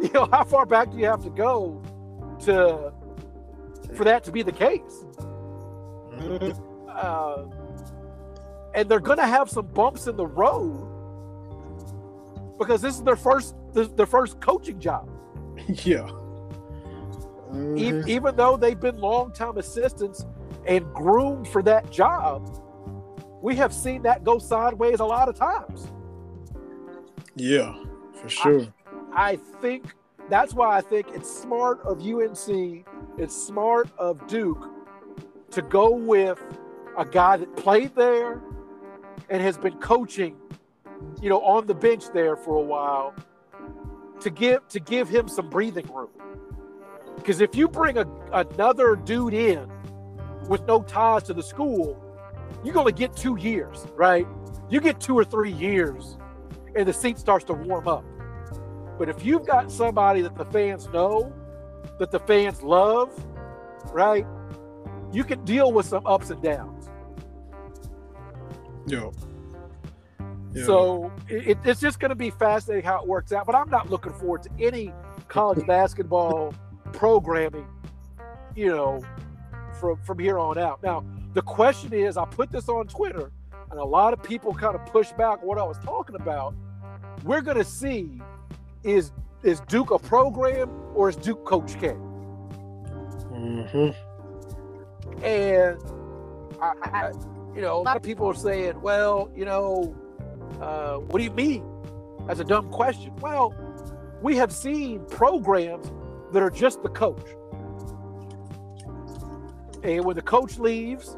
you 0.00 0.10
know, 0.12 0.28
how 0.30 0.44
far 0.44 0.66
back 0.66 0.90
do 0.90 0.98
you 0.98 1.06
have 1.06 1.22
to 1.24 1.30
go 1.30 1.82
to 2.40 2.92
for 3.94 4.04
that 4.04 4.24
to 4.24 4.32
be 4.32 4.42
the 4.42 4.52
case? 4.52 5.04
Mhm. 6.14 6.56
uh, 6.88 7.44
and 8.74 8.88
they're 8.88 9.00
going 9.00 9.18
to 9.18 9.26
have 9.26 9.50
some 9.50 9.66
bumps 9.66 10.06
in 10.06 10.16
the 10.16 10.26
road 10.26 10.88
because 12.58 12.80
this 12.80 12.94
is 12.96 13.02
their 13.02 13.16
first 13.16 13.54
this, 13.72 13.88
their 13.88 14.06
first 14.06 14.40
coaching 14.40 14.78
job. 14.80 15.08
Yeah. 15.84 16.08
E- 17.76 17.92
Mhm. 17.92 18.08
even 18.08 18.34
though 18.36 18.56
they've 18.56 18.78
been 18.80 18.96
longtime 18.98 19.58
assistants 19.58 20.24
and 20.66 20.84
groomed 20.92 21.46
for 21.48 21.62
that 21.62 21.88
job, 21.90 22.48
we 23.44 23.54
have 23.54 23.74
seen 23.74 24.00
that 24.00 24.24
go 24.24 24.38
sideways 24.38 25.00
a 25.00 25.04
lot 25.04 25.28
of 25.28 25.36
times. 25.36 25.92
Yeah, 27.36 27.74
for 28.14 28.26
sure. 28.30 28.66
I 29.12 29.36
think 29.60 29.94
that's 30.30 30.54
why 30.54 30.78
I 30.78 30.80
think 30.80 31.08
it's 31.10 31.30
smart 31.30 31.78
of 31.82 32.00
UNC, 32.00 32.86
it's 33.18 33.36
smart 33.36 33.90
of 33.98 34.26
Duke 34.28 34.70
to 35.50 35.60
go 35.60 35.94
with 35.94 36.42
a 36.96 37.04
guy 37.04 37.36
that 37.36 37.54
played 37.54 37.94
there 37.94 38.40
and 39.28 39.42
has 39.42 39.58
been 39.58 39.76
coaching, 39.76 40.38
you 41.20 41.28
know, 41.28 41.42
on 41.42 41.66
the 41.66 41.74
bench 41.74 42.04
there 42.14 42.36
for 42.36 42.56
a 42.56 42.62
while 42.62 43.14
to 44.20 44.30
give 44.30 44.66
to 44.68 44.80
give 44.80 45.06
him 45.06 45.28
some 45.28 45.50
breathing 45.50 45.86
room. 45.92 46.08
Because 47.16 47.42
if 47.42 47.54
you 47.54 47.68
bring 47.68 47.98
a, 47.98 48.06
another 48.32 48.96
dude 48.96 49.34
in 49.34 49.70
with 50.48 50.66
no 50.66 50.80
ties 50.82 51.24
to 51.24 51.34
the 51.34 51.42
school, 51.42 52.00
you're 52.64 52.74
going 52.74 52.86
to 52.86 52.92
get 52.92 53.16
two 53.16 53.36
years, 53.36 53.86
right? 53.94 54.26
You 54.70 54.80
get 54.80 55.00
two 55.00 55.16
or 55.16 55.24
three 55.24 55.52
years 55.52 56.16
and 56.74 56.88
the 56.88 56.92
seat 56.92 57.18
starts 57.18 57.44
to 57.46 57.52
warm 57.52 57.88
up. 57.88 58.04
But 58.98 59.08
if 59.08 59.24
you've 59.24 59.46
got 59.46 59.70
somebody 59.70 60.22
that 60.22 60.36
the 60.36 60.44
fans 60.46 60.88
know, 60.88 61.32
that 61.98 62.10
the 62.10 62.20
fans 62.20 62.62
love, 62.62 63.12
right? 63.92 64.26
You 65.12 65.24
can 65.24 65.44
deal 65.44 65.72
with 65.72 65.86
some 65.86 66.06
ups 66.06 66.30
and 66.30 66.42
downs. 66.42 66.90
Yeah. 68.86 69.10
Yeah. 70.52 70.64
So 70.64 71.12
it, 71.28 71.58
it's 71.64 71.80
just 71.80 71.98
going 71.98 72.10
to 72.10 72.16
be 72.16 72.30
fascinating 72.30 72.84
how 72.84 73.02
it 73.02 73.08
works 73.08 73.32
out. 73.32 73.46
But 73.46 73.56
I'm 73.56 73.70
not 73.70 73.90
looking 73.90 74.12
forward 74.12 74.44
to 74.44 74.50
any 74.60 74.92
college 75.28 75.66
basketball 75.66 76.54
programming, 76.92 77.66
you 78.54 78.68
know, 78.68 79.02
from 79.80 79.96
from 80.02 80.18
here 80.18 80.38
on 80.38 80.58
out. 80.58 80.82
Now 80.82 81.04
the 81.34 81.42
question 81.42 81.92
is, 81.92 82.16
I 82.16 82.24
put 82.24 82.50
this 82.50 82.68
on 82.68 82.86
Twitter, 82.86 83.30
and 83.70 83.78
a 83.80 83.84
lot 83.84 84.12
of 84.12 84.22
people 84.22 84.54
kind 84.54 84.74
of 84.74 84.86
push 84.86 85.12
back 85.12 85.42
what 85.42 85.58
I 85.58 85.64
was 85.64 85.78
talking 85.78 86.16
about. 86.16 86.54
We're 87.24 87.42
going 87.42 87.56
to 87.58 87.64
see 87.64 88.20
is 88.82 89.12
is 89.42 89.60
Duke 89.60 89.90
a 89.90 89.98
program 89.98 90.70
or 90.94 91.08
is 91.08 91.16
Duke 91.16 91.44
Coach 91.44 91.78
K? 91.78 91.94
Mhm. 93.32 93.94
And 95.22 95.78
I, 96.62 96.72
I, 96.82 97.12
you 97.54 97.60
know, 97.60 97.78
a 97.78 97.82
lot 97.82 97.96
of 97.96 98.02
people 98.02 98.26
are 98.26 98.34
saying, 98.34 98.80
well, 98.80 99.30
you 99.36 99.44
know, 99.44 99.94
uh, 100.60 100.96
what 100.96 101.18
do 101.18 101.24
you 101.24 101.30
mean? 101.30 101.64
That's 102.26 102.40
a 102.40 102.44
dumb 102.44 102.70
question. 102.70 103.14
Well, 103.20 103.54
we 104.22 104.36
have 104.36 104.52
seen 104.52 105.04
programs 105.06 105.92
that 106.32 106.42
are 106.42 106.50
just 106.50 106.82
the 106.82 106.88
coach. 106.88 107.26
And 109.84 110.04
when 110.04 110.16
the 110.16 110.22
coach 110.22 110.58
leaves, 110.58 111.14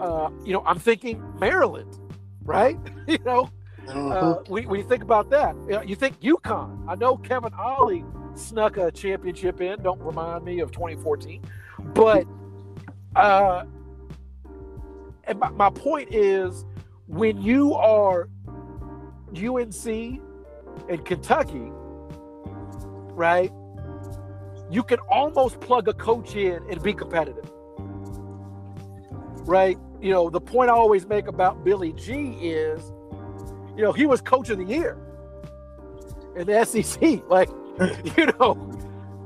uh, 0.00 0.30
you 0.44 0.52
know, 0.52 0.62
I'm 0.66 0.78
thinking 0.78 1.22
Maryland, 1.38 1.98
right? 2.44 2.76
you 3.06 3.18
know, 3.24 3.48
Uh-huh. 3.88 4.08
uh, 4.08 4.34
when, 4.48 4.68
when 4.68 4.80
you 4.80 4.86
think 4.86 5.02
about 5.02 5.30
that, 5.30 5.54
you, 5.62 5.70
know, 5.70 5.82
you 5.82 5.94
think 5.96 6.20
UConn. 6.20 6.84
I 6.88 6.96
know 6.96 7.16
Kevin 7.16 7.54
Ollie 7.54 8.04
snuck 8.34 8.76
a 8.76 8.90
championship 8.90 9.60
in. 9.60 9.82
Don't 9.82 10.00
remind 10.00 10.44
me 10.44 10.60
of 10.60 10.70
2014. 10.72 11.42
But 11.94 12.26
uh, 13.16 13.64
and 15.24 15.38
my, 15.38 15.50
my 15.50 15.70
point 15.70 16.12
is, 16.12 16.64
when 17.06 17.40
you 17.40 17.74
are 17.74 18.28
UNC 19.34 19.86
and 19.86 21.04
Kentucky, 21.04 21.70
right? 23.14 23.52
You 24.70 24.82
can 24.84 24.98
almost 25.10 25.60
plug 25.60 25.88
a 25.88 25.92
coach 25.94 26.36
in 26.36 26.62
and 26.70 26.80
be 26.82 26.92
competitive, 26.92 27.49
right? 29.44 29.78
You 30.00 30.10
know, 30.12 30.30
the 30.30 30.40
point 30.40 30.70
I 30.70 30.74
always 30.74 31.06
make 31.06 31.26
about 31.26 31.64
Billy 31.64 31.92
G 31.92 32.32
is, 32.40 32.92
you 33.76 33.82
know, 33.82 33.92
he 33.92 34.06
was 34.06 34.20
coach 34.20 34.50
of 34.50 34.58
the 34.58 34.64
year 34.64 34.96
in 36.36 36.46
the 36.46 36.64
SEC. 36.64 37.22
Like, 37.28 37.48
you 38.16 38.26
know, 38.38 38.70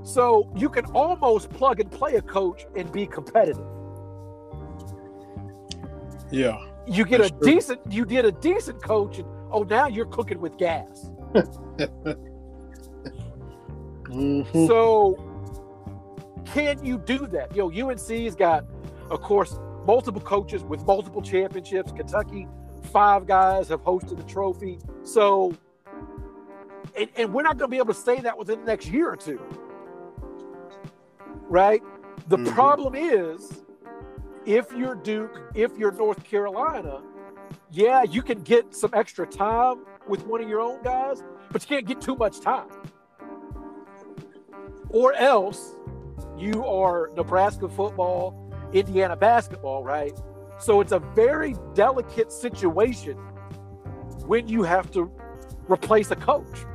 so 0.03 0.51
you 0.57 0.69
can 0.69 0.85
almost 0.87 1.51
plug 1.51 1.81
and 1.81 1.91
play 1.91 2.15
a 2.17 2.23
coach 2.23 2.67
and 2.77 2.91
be 2.93 3.07
competitive. 3.07 3.65
yeah. 6.31 6.59
You 6.87 7.07
get 7.07 7.23
a 7.23 7.31
true. 7.31 7.55
decent, 7.55 7.81
you 7.91 8.05
get 8.05 8.27
a 8.27 8.33
decent 8.33 8.83
coach, 8.83 9.17
and 9.19 9.27
oh, 9.51 9.63
now 9.63 9.87
you're 9.87 10.05
cooking 10.07 10.39
with 10.41 10.59
gas. 10.59 11.11
Mhm. 14.05 14.67
So, 14.69 15.17
can 16.45 16.85
you 16.85 16.99
do 16.99 17.27
that? 17.29 17.55
You 17.57 17.63
know, 17.73 17.89
UNC's 17.89 18.35
got, 18.37 18.65
of 19.11 19.21
course, 19.23 19.59
multiple 19.87 20.21
coaches 20.21 20.63
with 20.63 20.85
multiple 20.87 21.23
championships. 21.23 21.93
Kentucky, 21.93 22.47
five 22.93 23.27
guys 23.27 23.69
have 23.69 23.83
hosted 23.83 24.17
the 24.17 24.23
trophy. 24.25 24.79
So, 25.03 25.55
and, 26.97 27.09
and 27.17 27.33
we're 27.33 27.43
not 27.43 27.59
going 27.59 27.71
to 27.71 27.75
be 27.75 27.79
able 27.79 27.95
to 27.95 28.01
say 28.01 28.21
that 28.21 28.39
within 28.39 28.61
the 28.61 28.67
next 28.67 28.87
year 28.89 29.11
or 29.11 29.17
two. 29.17 29.41
Right? 31.49 31.83
The 32.29 32.37
Mhm. 32.39 32.55
problem 32.55 32.95
is 32.95 33.63
if 34.47 34.73
you're 34.73 34.95
Duke, 34.95 35.41
if 35.55 35.77
you're 35.79 35.93
North 35.93 36.23
Carolina, 36.25 37.03
yeah, 37.71 38.03
you 38.03 38.23
can 38.23 38.43
get 38.43 38.75
some 38.75 38.91
extra 38.95 39.27
time 39.27 39.85
with 40.09 40.27
one 40.27 40.43
of 40.43 40.49
your 40.49 40.61
own 40.61 40.83
guys, 40.83 41.23
but 41.51 41.63
you 41.63 41.69
can't 41.69 41.87
get 41.87 42.01
too 42.01 42.15
much 42.17 42.41
time. 42.41 42.69
Or 44.91 45.13
else 45.15 45.75
you 46.37 46.65
are 46.65 47.11
Nebraska 47.17 47.69
football, 47.69 48.44
Indiana 48.75 49.17
basketball, 49.17 49.83
right? 49.85 50.13
So 50.59 50.81
it's 50.81 50.93
a 50.93 50.99
very 50.99 51.55
delicate 51.75 52.31
situation 52.33 53.17
when 54.27 54.49
you 54.49 54.63
have 54.63 54.91
to 54.93 55.11
replace 55.69 56.11
a 56.11 56.17
coach. 56.17 56.67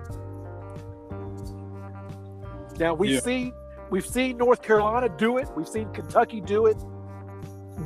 Now 2.80 2.94
we've 2.94 3.12
Yeah. 3.12 3.20
seen 3.20 3.54
we've 3.90 4.06
seen 4.06 4.38
North 4.38 4.62
Carolina 4.62 5.10
do 5.10 5.38
it, 5.38 5.50
we've 5.56 5.68
seen 5.68 5.92
Kentucky 5.92 6.42
do 6.42 6.68
it 6.68 6.78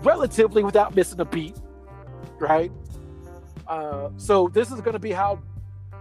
relatively 0.04 0.64
without 0.64 0.94
missing 0.96 1.20
a 1.22 1.26
beat, 1.26 1.56
right? 2.40 2.72
Uh, 3.68 4.10
so 4.18 4.50
this 4.50 4.72
is 4.72 4.82
going 4.82 4.94
to 4.94 5.00
be 5.00 5.12
how 5.12 5.40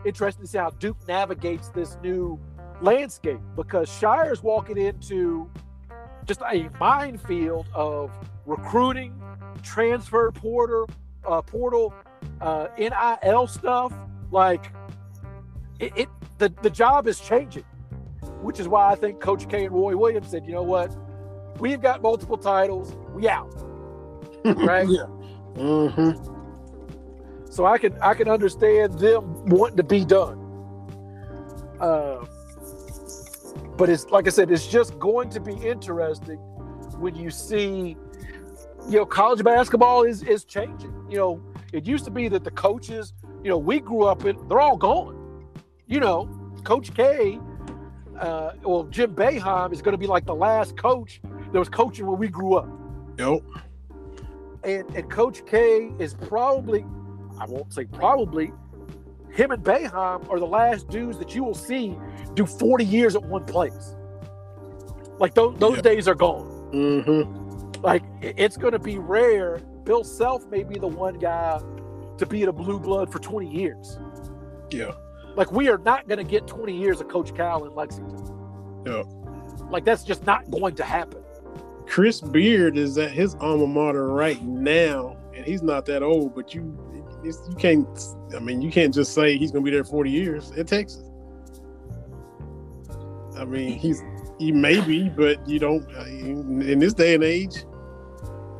interesting 0.04 0.45
to 0.45 0.50
see 0.50 0.59
how 0.59 0.71
Duke 0.71 0.97
navigates 1.07 1.69
this 1.69 1.97
new 2.02 2.38
landscape 2.81 3.38
because 3.54 3.88
Scheyer's 3.88 4.42
walking 4.42 4.76
into 4.76 5.49
just 6.26 6.41
a 6.50 6.69
minefield 6.79 7.67
of 7.75 8.11
recruiting, 8.47 9.21
transfer 9.62 10.31
portal, 10.33 10.88
uh, 11.26 11.43
portal, 11.43 11.95
uh, 12.41 12.69
NIL 12.79 13.47
stuff. 13.47 13.93
Like 14.31 14.73
it, 15.79 15.93
it 15.97 16.09
the, 16.38 16.52
the 16.62 16.71
job 16.71 17.07
is 17.07 17.21
changing, 17.21 17.64
which 18.41 18.59
is 18.61 18.69
why 18.69 18.91
I 18.91 18.95
think 18.95 19.21
Coach 19.21 19.49
K 19.49 19.67
and 19.67 19.75
Roy 19.75 19.97
Williams 19.97 20.29
said, 20.29 20.45
you 20.47 20.52
know 20.52 20.62
what, 20.62 20.97
we've 21.59 21.81
got 21.81 22.02
multiple 22.02 22.38
titles, 22.38 22.95
we 23.14 23.29
out, 23.29 23.52
right? 24.45 24.88
yeah. 24.88 25.07
Mm-hmm. 25.55 26.33
So 27.50 27.67
I 27.67 27.76
can 27.76 27.95
I 28.00 28.14
can 28.14 28.29
understand 28.29 28.99
them 28.99 29.45
wanting 29.45 29.76
to 29.76 29.83
be 29.83 30.05
done. 30.05 30.38
Uh, 31.79 32.25
but 33.76 33.88
it's 33.88 34.07
like 34.11 34.26
I 34.26 34.31
said, 34.31 34.50
it's 34.50 34.67
just 34.67 34.99
going 34.99 35.31
to 35.31 35.41
be 35.41 35.55
interesting 35.55 36.38
when 36.99 37.14
you 37.14 37.31
see, 37.31 37.97
you 38.88 38.99
know, 38.99 39.07
college 39.07 39.43
basketball 39.43 40.02
is 40.02 40.23
is 40.23 40.45
changing. 40.45 40.95
You 41.09 41.19
know, 41.19 41.43
it 41.73 41.87
used 41.87 42.05
to 42.05 42.11
be 42.11 42.29
that 42.29 42.45
the 42.45 42.50
coaches, 42.50 43.14
you 43.43 43.50
know, 43.50 43.59
we 43.59 43.81
grew 43.81 44.05
up 44.05 44.25
in, 44.25 44.37
they're 44.49 44.61
all 44.61 44.76
gone. 44.76 45.45
You 45.87 46.00
know, 46.00 46.26
Coach 46.64 46.95
K, 46.95 47.38
uh, 48.19 48.52
well, 48.62 48.85
Jim 48.85 49.14
Boeheim 49.14 49.73
is 49.73 49.83
going 49.83 49.93
to 49.93 49.99
be 49.99 50.07
like 50.07 50.26
the 50.26 50.35
last 50.35 50.76
coach 50.76 51.21
that 51.52 51.59
was 51.59 51.69
coaching 51.69 52.07
when 52.07 52.19
we 52.19 52.29
grew 52.29 52.55
up. 52.55 52.69
Yep. 53.19 53.43
And 54.64 54.97
and 54.97 55.11
Coach 55.11 55.45
K 55.47 55.91
is 55.99 56.14
probably, 56.14 56.85
I 57.38 57.47
won't 57.47 57.73
say 57.73 57.85
probably, 57.87 58.52
him 59.32 59.50
and 59.50 59.62
Boeheim 59.64 60.28
are 60.30 60.38
the 60.38 60.46
last 60.46 60.88
dudes 60.88 61.18
that 61.18 61.34
you 61.34 61.42
will 61.44 61.54
see 61.54 61.96
do 62.34 62.46
40 62.46 62.84
years 62.84 63.14
at 63.16 63.24
one 63.24 63.44
place. 63.44 63.96
Like 65.18 65.34
those 65.34 65.56
those 65.58 65.76
Yeah. 65.76 65.82
days 65.82 66.08
are 66.08 66.14
gone. 66.14 66.48
Mm-hmm. 66.72 67.82
Like 67.82 68.02
it's 68.20 68.56
going 68.56 68.72
to 68.72 68.78
be 68.78 68.98
rare. 68.98 69.58
Bill 69.84 70.04
Self 70.04 70.46
may 70.48 70.62
be 70.62 70.78
the 70.78 70.86
one 70.86 71.18
guy 71.18 71.60
to 72.18 72.26
be 72.26 72.42
at 72.42 72.48
a 72.48 72.52
blue 72.52 72.78
blood 72.78 73.10
for 73.10 73.18
20 73.18 73.48
years. 73.48 73.98
Yeah. 74.70 74.92
Like 75.34 75.50
we 75.50 75.68
are 75.68 75.78
not 75.78 76.06
going 76.08 76.18
to 76.18 76.24
get 76.24 76.46
20 76.46 76.76
years 76.76 77.00
of 77.00 77.08
Coach 77.08 77.34
Cal 77.34 77.64
in 77.64 77.74
Lexington. 77.74 78.18
Yeah. 78.86 79.02
Like 79.70 79.84
that's 79.84 80.04
just 80.04 80.24
not 80.26 80.50
going 80.50 80.74
to 80.76 80.84
happen. 80.84 81.20
Chris 81.86 82.20
Beard 82.20 82.76
is 82.78 82.96
at 82.98 83.10
his 83.10 83.34
alma 83.36 83.66
mater 83.66 84.08
right 84.08 84.40
now, 84.42 85.16
and 85.34 85.44
he's 85.44 85.62
not 85.62 85.84
that 85.86 86.02
old. 86.02 86.34
But 86.34 86.54
you, 86.54 86.62
it's, 87.25 87.41
you 87.49 87.55
can't. 87.57 88.00
I 88.35 88.38
mean, 88.38 88.62
you 88.62 88.71
can't 88.71 88.93
just 88.93 89.14
say 89.14 89.37
he's 89.37 89.50
going 89.50 89.64
to 89.64 89.71
be 89.71 89.75
there 89.75 89.85
forty 89.85 90.11
years 90.11 90.50
at 90.52 90.67
Texas. 90.67 91.02
I 93.37 93.45
mean, 93.45 93.79
he's 93.79 94.02
he 94.38 94.52
may 94.52 94.81
be, 94.81 95.09
but 95.09 95.47
you 95.49 95.59
don't 95.59 95.88
in 96.07 96.79
this 96.79 96.95
day 96.95 97.14
and 97.14 97.25
age. 97.25 97.64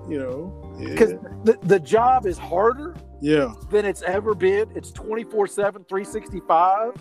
You 0.09 0.19
know, 0.19 0.77
yeah, 0.79 0.89
Because 0.89 1.11
the, 1.45 1.59
the 1.63 1.79
job 1.79 2.27
is 2.27 2.37
harder 2.37 2.97
yeah, 3.21 3.53
than 3.71 3.85
it's 3.85 4.03
ever 4.03 4.35
been. 4.35 4.71
It's 4.75 4.91
24 4.91 5.47
7, 5.47 5.85
365. 5.85 6.95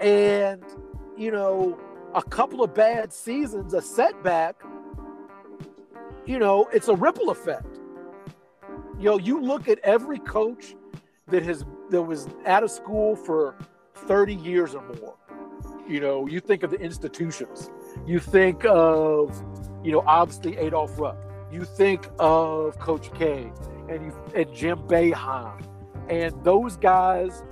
And, 0.00 0.64
you 1.16 1.30
know, 1.30 1.78
a 2.14 2.22
couple 2.22 2.62
of 2.64 2.74
bad 2.74 3.12
seasons, 3.12 3.74
a 3.74 3.82
setback, 3.82 4.62
you 6.24 6.38
know, 6.38 6.68
it's 6.72 6.88
a 6.88 6.94
ripple 6.94 7.30
effect. 7.30 7.69
You 9.00 9.06
know, 9.06 9.18
you 9.18 9.40
look 9.40 9.66
at 9.66 9.78
every 9.78 10.18
coach 10.18 10.76
that 11.28 11.42
has 11.42 11.64
that 11.88 12.02
was 12.02 12.28
out 12.44 12.62
of 12.62 12.70
school 12.70 13.16
for 13.16 13.56
30 13.94 14.34
years 14.34 14.74
or 14.74 14.82
more. 14.82 15.16
You 15.88 16.00
know, 16.00 16.26
you 16.26 16.38
think 16.38 16.62
of 16.62 16.70
the 16.70 16.78
institutions. 16.78 17.70
You 18.06 18.20
think 18.20 18.64
of, 18.66 19.42
you 19.82 19.90
know, 19.90 20.04
obviously 20.06 20.56
Adolph 20.58 20.98
Rupp. 21.00 21.16
You 21.50 21.64
think 21.64 22.06
of 22.18 22.78
Coach 22.78 23.12
K 23.14 23.50
and 23.88 24.04
you 24.04 24.12
and 24.34 24.54
Jim 24.54 24.78
Boeheim, 24.80 25.64
and 26.08 26.32
those 26.44 26.76
guys, 26.76 27.42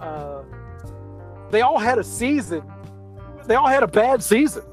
uh, 0.00 0.42
they 1.50 1.62
all 1.62 1.78
had 1.78 1.98
a 1.98 2.04
season. 2.04 2.62
They 3.46 3.54
all 3.54 3.68
had 3.68 3.82
a 3.82 3.88
bad 3.88 4.22
season, 4.22 4.64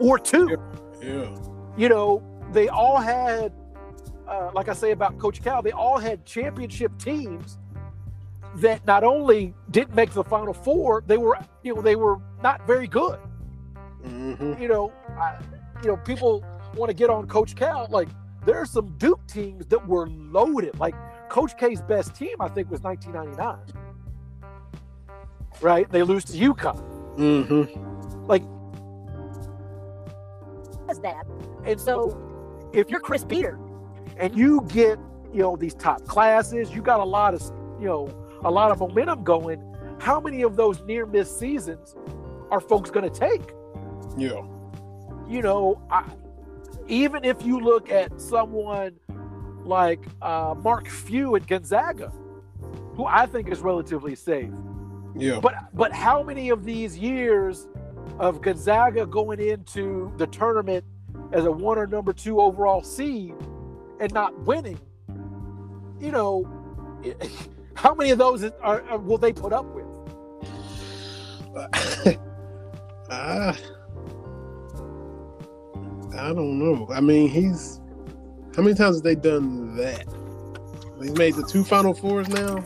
or 0.00 0.18
two. 0.18 0.58
yeah, 1.02 1.36
You 1.76 1.88
know, 1.88 2.22
they 2.52 2.68
all 2.68 2.96
had, 2.98 3.52
uh, 4.30 4.50
like 4.54 4.68
I 4.68 4.72
say 4.72 4.92
about 4.92 5.18
Coach 5.18 5.42
Cal, 5.42 5.60
they 5.62 5.72
all 5.72 5.98
had 5.98 6.24
championship 6.24 6.96
teams 6.98 7.58
that 8.56 8.84
not 8.86 9.04
only 9.04 9.54
didn't 9.70 9.94
make 9.94 10.10
the 10.12 10.24
Final 10.24 10.54
Four, 10.54 11.02
they 11.06 11.18
were, 11.18 11.36
you 11.62 11.74
know, 11.74 11.82
they 11.82 11.96
were 11.96 12.18
not 12.42 12.66
very 12.66 12.86
good 12.86 13.18
hmm 14.04 14.54
you 14.58 14.68
know, 14.68 14.92
I, 15.18 15.38
you 15.82 15.88
know, 15.88 15.96
people 15.98 16.44
want 16.74 16.88
to 16.88 16.94
get 16.94 17.10
on 17.10 17.26
Coach 17.26 17.54
Cal. 17.54 17.86
Like, 17.90 18.08
there 18.46 18.56
are 18.56 18.66
some 18.66 18.96
Duke 18.98 19.26
teams 19.26 19.66
that 19.66 19.86
were 19.86 20.08
loaded. 20.08 20.78
Like, 20.78 20.94
Coach 21.28 21.56
K's 21.58 21.82
best 21.82 22.14
team, 22.14 22.36
I 22.40 22.48
think, 22.48 22.70
was 22.70 22.80
1999. 22.80 23.58
Right? 25.60 25.90
They 25.90 26.02
lose 26.02 26.24
to 26.26 26.32
UConn. 26.32 26.78
hmm 27.16 28.26
Like, 28.26 28.42
Does 30.88 31.00
that. 31.00 31.26
and 31.64 31.80
so 31.80 32.16
if 32.72 32.90
you're 32.90 33.00
Chris 33.00 33.24
Beard 33.24 33.58
and 34.20 34.36
you 34.36 34.60
get, 34.68 34.98
you 35.32 35.40
know, 35.40 35.56
these 35.56 35.74
top 35.74 36.04
classes, 36.04 36.70
you 36.70 36.82
got 36.82 37.00
a 37.00 37.04
lot 37.04 37.34
of, 37.34 37.42
you 37.80 37.86
know, 37.86 38.14
a 38.44 38.50
lot 38.50 38.70
of 38.70 38.78
momentum 38.78 39.24
going. 39.24 39.60
How 39.98 40.20
many 40.20 40.42
of 40.42 40.56
those 40.56 40.82
near 40.82 41.06
miss 41.06 41.36
seasons 41.36 41.96
are 42.50 42.60
folks 42.60 42.90
going 42.90 43.10
to 43.10 43.18
take? 43.18 43.54
yeah, 44.16 44.42
you 45.28 45.42
know, 45.42 45.80
I, 45.90 46.04
even 46.86 47.24
if 47.24 47.44
you 47.44 47.60
look 47.60 47.90
at 47.90 48.20
someone 48.20 48.96
like 49.64 50.04
uh, 50.20 50.54
Mark 50.58 50.88
Few 50.88 51.36
at 51.36 51.46
Gonzaga, 51.46 52.12
who 52.94 53.06
I 53.06 53.26
think 53.26 53.48
is 53.48 53.60
relatively 53.60 54.14
safe, 54.14 54.50
yeah, 55.14 55.40
but 55.40 55.54
but 55.72 55.92
how 55.92 56.22
many 56.22 56.50
of 56.50 56.64
these 56.64 56.98
years 56.98 57.68
of 58.18 58.42
Gonzaga 58.42 59.06
going 59.06 59.40
into 59.40 60.12
the 60.16 60.26
tournament 60.26 60.84
as 61.32 61.44
a 61.44 61.52
one 61.52 61.78
or 61.78 61.86
number 61.86 62.12
two 62.12 62.40
overall 62.40 62.82
seed 62.82 63.34
and 64.00 64.12
not 64.12 64.38
winning? 64.44 64.78
You 66.00 66.10
know, 66.12 66.48
how 67.74 67.94
many 67.94 68.10
of 68.10 68.18
those 68.18 68.44
are, 68.44 68.82
are 68.88 68.98
will 68.98 69.18
they 69.18 69.32
put 69.32 69.52
up 69.52 69.66
with? 69.66 69.86
I, 73.10 73.56
I 76.16 76.28
don't 76.32 76.58
know. 76.58 76.88
I 76.92 77.00
mean, 77.00 77.28
he's 77.28 77.80
how 78.56 78.62
many 78.62 78.74
times 78.74 78.96
have 78.96 79.02
they 79.04 79.14
done 79.14 79.76
that? 79.76 80.06
He's 81.00 81.12
made 81.12 81.34
the 81.34 81.42
two 81.42 81.64
Final 81.64 81.94
Fours 81.94 82.28
now. 82.28 82.62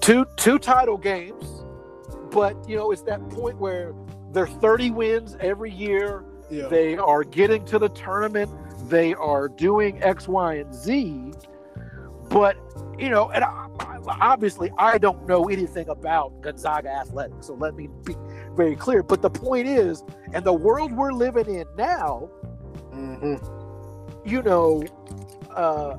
two 0.00 0.26
two 0.36 0.58
title 0.58 0.96
games, 0.96 1.44
but 2.30 2.56
you 2.68 2.76
know 2.76 2.90
it's 2.92 3.02
that 3.02 3.26
point 3.30 3.58
where 3.58 3.94
they're 4.32 4.46
30 4.46 4.90
wins 4.90 5.36
every 5.40 5.70
year. 5.70 6.24
Yeah, 6.50 6.68
They 6.68 6.96
are 6.96 7.24
getting 7.24 7.64
to 7.66 7.78
the 7.78 7.90
tournament. 7.90 8.50
They 8.88 9.14
are 9.14 9.48
doing 9.48 10.02
X, 10.02 10.28
Y, 10.28 10.54
and 10.54 10.74
Z. 10.74 11.32
But 12.28 12.56
you 12.98 13.10
know, 13.10 13.30
and 13.30 13.44
I, 13.44 13.68
obviously 14.20 14.70
I 14.78 14.98
don't 14.98 15.26
know 15.26 15.48
anything 15.48 15.88
about 15.88 16.40
Gonzaga 16.42 16.88
athletics, 16.90 17.46
so 17.46 17.54
let 17.54 17.74
me 17.74 17.88
be 18.04 18.16
very 18.54 18.76
clear. 18.76 19.02
But 19.02 19.22
the 19.22 19.30
point 19.30 19.68
is, 19.68 20.02
and 20.32 20.44
the 20.44 20.52
world 20.52 20.92
we're 20.92 21.12
living 21.12 21.54
in 21.54 21.66
now, 21.76 22.28
hmm 22.92 23.36
you 24.24 24.42
know, 24.42 24.82
uh, 25.50 25.96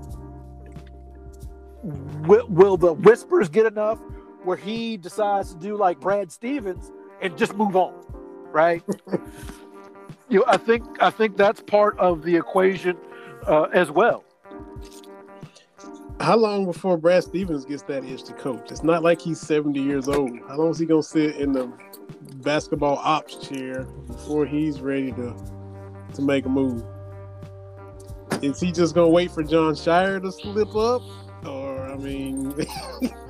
will, 1.84 2.48
will 2.48 2.78
the 2.78 2.94
whispers 2.94 3.50
get 3.50 3.66
enough 3.66 4.00
where 4.44 4.58
he 4.58 4.98
decides 4.98 5.54
to 5.54 5.60
do 5.60 5.76
like 5.76 6.00
Brad 6.00 6.32
Stevens 6.32 6.92
and 7.22 7.38
just 7.38 7.56
move 7.56 7.76
on, 7.76 7.94
right? 8.52 8.84
you 10.30 10.40
know, 10.40 10.46
I 10.48 10.58
think 10.58 10.84
I 11.02 11.10
think 11.10 11.38
that's 11.38 11.62
part 11.62 11.98
of 12.00 12.24
the 12.24 12.36
equation 12.36 12.98
uh, 13.48 13.64
as 13.74 13.92
well. 13.92 14.24
How 16.20 16.36
long 16.36 16.66
before 16.66 16.98
Brad 16.98 17.24
Stevens 17.24 17.66
gets 17.66 17.84
that 17.84 18.04
itch 18.04 18.24
to 18.24 18.34
coach? 18.34 18.72
It's 18.72 18.84
not 18.84 19.04
like 19.04 19.22
he's 19.22 19.40
seventy 19.40 19.82
years 19.82 20.08
old. 20.08 20.38
How 20.48 20.58
long 20.58 20.72
is 20.72 20.80
he 20.80 20.86
gonna 20.86 21.04
sit 21.04 21.38
in 21.38 21.54
the 21.54 21.72
basketball 22.36 22.98
ops 22.98 23.36
chair 23.48 23.84
before 24.08 24.46
he's 24.46 24.82
ready 24.82 25.12
to 25.14 25.36
to 26.16 26.22
make 26.22 26.46
a 26.46 26.50
move? 26.50 26.84
Is 28.42 28.60
he 28.60 28.72
just 28.72 28.96
gonna 28.96 29.10
wait 29.10 29.32
for 29.32 29.44
Jon 29.44 29.74
Scheyer 29.74 30.22
to 30.22 30.32
slip 30.32 30.76
up, 30.76 31.02
or 31.46 31.90
I 31.90 31.96
mean, 31.96 32.54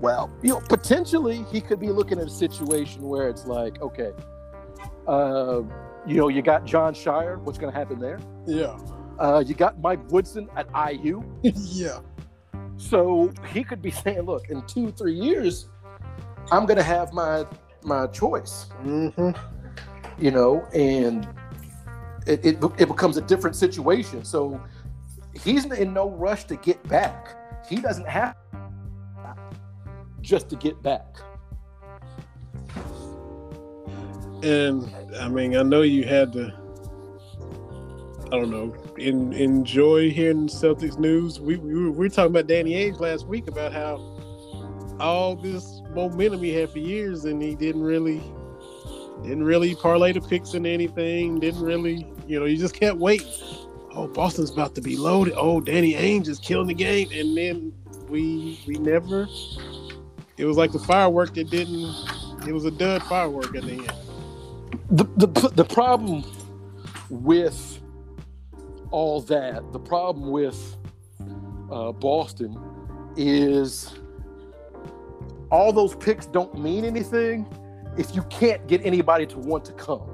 Well, 0.00 0.30
you 0.42 0.50
know, 0.50 0.60
potentially 0.60 1.44
he 1.50 1.60
could 1.60 1.80
be 1.80 1.88
looking 1.88 2.18
at 2.20 2.26
a 2.26 2.30
situation 2.30 3.02
where 3.02 3.28
it's 3.28 3.46
like, 3.46 3.80
okay, 3.82 4.12
uh, 5.06 5.62
you 6.08 6.16
know, 6.16 6.28
you 6.28 6.42
got 6.42 6.64
Jon 6.64 6.94
Scheyer. 6.94 7.38
What's 7.40 7.58
going 7.58 7.72
to 7.72 7.78
happen 7.78 7.98
there? 7.98 8.18
yeah, 8.46 8.76
Uh, 9.18 9.42
you 9.46 9.54
got 9.54 9.80
Mike 9.80 10.00
Woodson 10.10 10.48
at 10.56 10.66
IU. 10.92 11.22
yeah, 11.42 11.98
So 12.76 13.32
he 13.52 13.62
could 13.64 13.82
be 13.82 13.90
saying, 14.02 14.22
look, 14.22 14.48
in 14.50 14.62
two, 14.66 14.90
three 14.92 15.14
years, 15.14 15.68
I'm 16.50 16.64
going 16.66 16.78
to 16.78 16.82
have 16.82 17.12
my 17.12 17.46
my 17.84 18.06
choice, 18.08 18.66
Mm-hmm. 18.84 19.30
you 20.18 20.30
know, 20.30 20.62
and 20.74 21.28
it, 22.26 22.44
it, 22.44 22.64
it 22.78 22.88
becomes 22.88 23.16
a 23.16 23.20
different 23.22 23.54
situation. 23.56 24.24
So 24.24 24.60
he's 25.44 25.64
in 25.66 25.92
no 25.94 26.10
rush 26.10 26.44
to 26.44 26.56
get 26.56 26.82
back. 26.88 27.36
He 27.68 27.76
doesn't 27.76 28.08
have 28.08 28.34
just 30.20 30.48
to 30.50 30.56
get 30.56 30.82
back. 30.82 31.06
And 34.42 34.92
I 35.18 35.28
mean, 35.28 35.56
I 35.56 35.62
know 35.62 35.82
you 35.82 36.04
had 36.04 36.32
to. 36.34 36.52
I 38.26 38.30
don't 38.30 38.50
know. 38.50 38.74
In, 38.98 39.32
enjoy 39.32 40.10
hearing 40.10 40.48
Celtics 40.48 40.98
news. 40.98 41.40
We, 41.40 41.56
we 41.56 41.74
were, 41.74 41.90
we 41.90 41.98
were 41.98 42.08
talking 42.08 42.30
about 42.30 42.46
Danny 42.46 42.72
Ainge 42.72 43.00
last 43.00 43.26
week 43.26 43.48
about 43.48 43.72
how 43.72 43.96
all 45.00 45.34
this 45.34 45.80
momentum 45.94 46.42
he 46.42 46.52
had 46.52 46.70
for 46.70 46.78
years, 46.78 47.24
and 47.24 47.40
he 47.40 47.54
didn't 47.54 47.82
really 47.82 48.22
didn't 49.22 49.44
really 49.44 49.74
parlay 49.74 50.12
the 50.12 50.20
picks 50.20 50.54
into 50.54 50.68
anything. 50.68 51.40
Didn't 51.40 51.62
really, 51.62 52.06
you 52.26 52.38
know, 52.38 52.46
you 52.46 52.56
just 52.56 52.74
kept 52.74 52.98
waiting. 52.98 53.26
Oh, 53.92 54.06
Boston's 54.06 54.50
about 54.50 54.74
to 54.76 54.80
be 54.80 54.96
loaded. 54.96 55.34
Oh, 55.36 55.60
Danny 55.60 55.94
Ainge 55.94 56.28
is 56.28 56.38
killing 56.38 56.68
the 56.68 56.74
game, 56.74 57.08
and 57.12 57.36
then 57.36 57.72
we 58.08 58.60
we 58.66 58.74
never. 58.74 59.26
It 60.36 60.44
was 60.44 60.56
like 60.56 60.72
the 60.72 60.78
firework 60.78 61.34
that 61.34 61.50
didn't. 61.50 61.92
It 62.46 62.52
was 62.52 62.64
a 62.64 62.70
dud 62.70 63.02
firework 63.04 63.56
at 63.56 63.64
the 63.64 63.72
end. 63.72 63.92
The, 64.90 65.04
the, 65.16 65.26
the 65.54 65.64
problem 65.64 66.24
with 67.10 67.80
all 68.90 69.20
that, 69.22 69.72
the 69.72 69.78
problem 69.78 70.30
with 70.30 70.76
uh, 71.70 71.92
Boston 71.92 72.58
is 73.16 73.98
all 75.50 75.72
those 75.72 75.94
picks 75.96 76.26
don't 76.26 76.58
mean 76.58 76.84
anything 76.84 77.46
if 77.96 78.14
you 78.14 78.22
can't 78.24 78.66
get 78.66 78.84
anybody 78.84 79.26
to 79.26 79.38
want 79.38 79.64
to 79.66 79.72
come. 79.72 80.06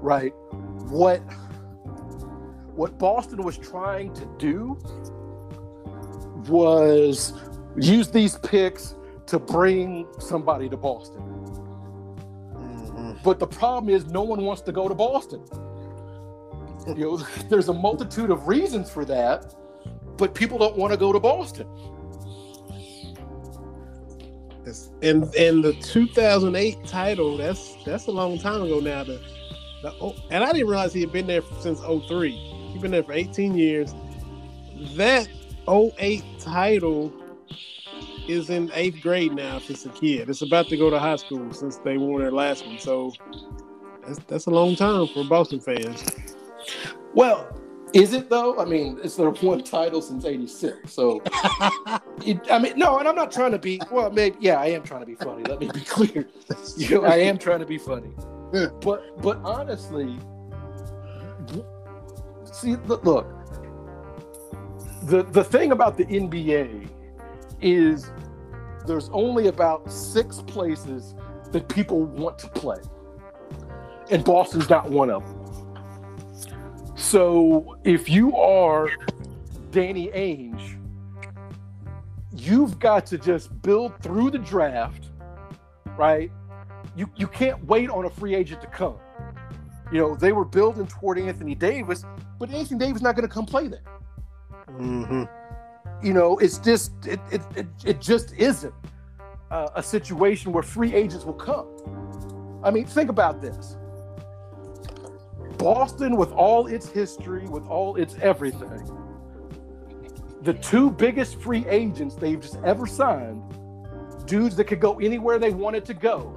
Right? 0.00 0.32
What 0.88 1.18
what 2.74 2.98
Boston 2.98 3.42
was 3.42 3.56
trying 3.56 4.12
to 4.14 4.26
do 4.38 4.76
was 6.48 7.32
use 7.76 8.08
these 8.10 8.36
picks 8.38 8.96
to 9.26 9.38
bring 9.38 10.06
somebody 10.18 10.68
to 10.68 10.76
Boston. 10.76 11.22
But 13.24 13.38
the 13.38 13.46
problem 13.46 13.92
is 13.92 14.04
no 14.04 14.22
one 14.22 14.44
wants 14.44 14.60
to 14.62 14.72
go 14.72 14.86
to 14.86 14.94
Boston. 14.94 15.42
You 16.86 16.94
know, 16.94 17.16
there's 17.48 17.68
a 17.68 17.72
multitude 17.72 18.30
of 18.30 18.46
reasons 18.46 18.90
for 18.90 19.04
that, 19.06 19.54
but 20.18 20.34
people 20.34 20.58
don't 20.58 20.76
want 20.76 20.92
to 20.92 20.98
go 20.98 21.12
to 21.12 21.18
Boston. 21.18 21.66
And 25.02 25.34
and 25.34 25.62
the 25.62 25.74
2008 25.82 26.84
title, 26.86 27.36
that's 27.36 27.76
that's 27.84 28.06
a 28.06 28.10
long 28.10 28.38
time 28.38 28.62
ago 28.62 28.80
now. 28.80 29.04
The, 29.04 29.20
the 29.82 30.14
and 30.30 30.44
I 30.44 30.52
didn't 30.52 30.68
realize 30.68 30.92
he 30.92 31.00
had 31.00 31.12
been 31.12 31.26
there 31.26 31.42
since 31.60 31.80
03. 31.80 32.30
He's 32.72 32.80
been 32.80 32.90
there 32.90 33.02
for 33.02 33.12
18 33.12 33.56
years. 33.56 33.94
That 34.96 35.28
08 35.68 36.24
title 36.40 37.12
is 38.28 38.50
in 38.50 38.70
eighth 38.74 39.00
grade 39.00 39.34
now. 39.34 39.60
It's 39.68 39.86
a 39.86 39.90
kid, 39.90 40.28
it's 40.28 40.42
about 40.42 40.68
to 40.68 40.76
go 40.76 40.90
to 40.90 40.98
high 40.98 41.16
school 41.16 41.52
since 41.52 41.76
they 41.78 41.98
won 41.98 42.20
their 42.20 42.32
last 42.32 42.66
one. 42.66 42.78
So 42.78 43.12
that's 44.06 44.18
that's 44.26 44.46
a 44.46 44.50
long 44.50 44.76
time 44.76 45.06
for 45.08 45.24
Boston 45.24 45.60
fans. 45.60 46.04
Well, 47.14 47.48
is 47.94 48.12
it 48.12 48.28
though? 48.28 48.58
I 48.58 48.64
mean, 48.64 48.98
it's 49.04 49.14
their 49.14 49.30
one 49.30 49.62
title 49.62 50.02
since 50.02 50.24
'86. 50.24 50.92
So, 50.92 51.22
it, 52.26 52.40
I 52.50 52.58
mean, 52.58 52.76
no, 52.76 52.98
and 52.98 53.06
I'm 53.06 53.14
not 53.14 53.30
trying 53.30 53.52
to 53.52 53.58
be. 53.58 53.80
Well, 53.90 54.10
maybe, 54.10 54.36
yeah, 54.40 54.60
I 54.60 54.66
am 54.66 54.82
trying 54.82 55.00
to 55.00 55.06
be 55.06 55.14
funny. 55.14 55.44
Let 55.44 55.60
me 55.60 55.70
be 55.72 55.80
clear. 55.80 56.28
You 56.76 56.96
know, 56.96 57.04
I 57.04 57.16
am 57.16 57.38
trying 57.38 57.60
to 57.60 57.66
be 57.66 57.78
funny. 57.78 58.10
But, 58.80 59.22
but 59.22 59.38
honestly, 59.44 60.18
see, 62.44 62.76
look, 62.86 63.04
look, 63.04 63.26
the 65.04 65.22
the 65.22 65.44
thing 65.44 65.72
about 65.72 65.96
the 65.96 66.04
NBA 66.06 66.88
is 67.64 68.10
there's 68.86 69.08
only 69.12 69.48
about 69.48 69.90
six 69.90 70.42
places 70.42 71.14
that 71.50 71.68
people 71.68 72.02
want 72.02 72.38
to 72.38 72.48
play, 72.48 72.80
and 74.10 74.22
Boston's 74.22 74.68
not 74.68 74.90
one 74.90 75.10
of 75.10 75.24
them. 75.24 76.94
So 76.96 77.78
if 77.84 78.08
you 78.08 78.36
are 78.36 78.90
Danny 79.70 80.08
Ainge, 80.08 80.78
you've 82.32 82.78
got 82.78 83.06
to 83.06 83.18
just 83.18 83.62
build 83.62 83.98
through 84.00 84.30
the 84.30 84.38
draft, 84.38 85.10
right? 85.96 86.30
You 86.96 87.08
you 87.16 87.26
can't 87.26 87.64
wait 87.64 87.88
on 87.88 88.04
a 88.04 88.10
free 88.10 88.34
agent 88.34 88.60
to 88.60 88.66
come. 88.66 88.96
You 89.90 90.00
know, 90.00 90.14
they 90.14 90.32
were 90.32 90.44
building 90.44 90.86
toward 90.86 91.18
Anthony 91.18 91.54
Davis, 91.54 92.04
but 92.38 92.50
Anthony 92.50 92.78
Davis 92.78 93.00
not 93.00 93.16
going 93.16 93.28
to 93.28 93.32
come 93.32 93.46
play 93.46 93.68
there. 93.68 93.82
Mm-hmm. 94.70 95.24
You 96.04 96.12
know, 96.12 96.36
it's 96.36 96.58
just 96.58 96.92
it 97.06 97.18
it 97.32 97.40
it, 97.56 97.66
it 97.82 98.00
just 98.00 98.34
isn't 98.34 98.74
uh, 99.50 99.68
a 99.74 99.82
situation 99.82 100.52
where 100.52 100.62
free 100.62 100.94
agents 100.94 101.24
will 101.24 101.32
come. 101.32 102.60
I 102.62 102.70
mean, 102.70 102.84
think 102.84 103.08
about 103.08 103.40
this. 103.40 103.78
Boston, 105.56 106.16
with 106.16 106.30
all 106.32 106.66
its 106.66 106.90
history, 106.90 107.46
with 107.46 107.66
all 107.68 107.96
its 107.96 108.16
everything, 108.20 108.86
the 110.42 110.52
two 110.52 110.90
biggest 110.90 111.40
free 111.40 111.66
agents 111.68 112.16
they've 112.16 112.40
just 112.40 112.58
ever 112.64 112.86
signed, 112.86 113.42
dudes 114.26 114.56
that 114.56 114.64
could 114.64 114.80
go 114.80 115.00
anywhere 115.00 115.38
they 115.38 115.52
wanted 115.52 115.86
to 115.86 115.94
go, 115.94 116.34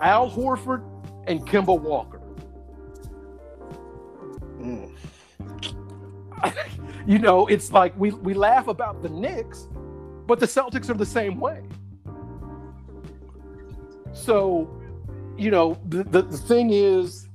Al 0.00 0.30
Horford 0.30 0.82
and 1.26 1.46
Kemba 1.46 1.78
Walker. 1.78 2.22
Mm. 4.58 4.90
you 7.06 7.18
know, 7.18 7.46
it's 7.46 7.72
like 7.72 7.98
we, 7.98 8.10
we 8.10 8.34
laugh 8.34 8.68
about 8.68 9.02
the 9.02 9.08
Knicks, 9.08 9.68
but 10.26 10.40
the 10.40 10.46
Celtics 10.46 10.88
are 10.88 10.94
the 10.94 11.06
same 11.06 11.38
way. 11.38 11.62
So, 14.12 14.70
you 15.36 15.50
know, 15.50 15.78
the, 15.88 16.04
the, 16.04 16.22
the 16.22 16.38
thing 16.38 16.70
is, 16.70 17.28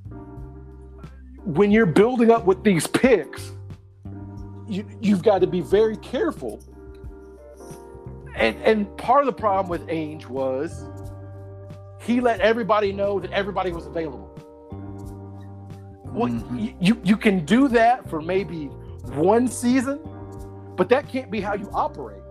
when 1.44 1.70
you're 1.70 1.86
building 1.86 2.30
up 2.30 2.46
with 2.46 2.64
these 2.64 2.86
picks, 2.86 3.52
you, 4.68 4.86
you've 5.00 5.22
got 5.22 5.40
to 5.40 5.46
be 5.46 5.60
very 5.60 5.96
careful. 5.98 6.60
And, 8.34 8.56
and 8.62 8.96
part 8.96 9.20
of 9.20 9.26
the 9.26 9.32
problem 9.32 9.68
with 9.68 9.86
Ainge 9.88 10.26
was 10.26 10.84
he 12.00 12.20
let 12.20 12.40
everybody 12.40 12.92
know 12.92 13.20
that 13.20 13.30
everybody 13.32 13.72
was 13.72 13.86
available. 13.86 14.28
Well, 16.06 16.28
Mhm. 16.28 16.74
you, 16.80 17.00
you 17.04 17.16
can 17.16 17.44
do 17.44 17.68
that 17.68 18.08
for 18.08 18.20
maybe 18.20 18.70
one 19.02 19.48
season, 19.48 20.00
but 20.76 20.88
that 20.88 21.08
can't 21.08 21.30
be 21.30 21.40
how 21.40 21.54
you 21.54 21.70
operate. 21.72 22.22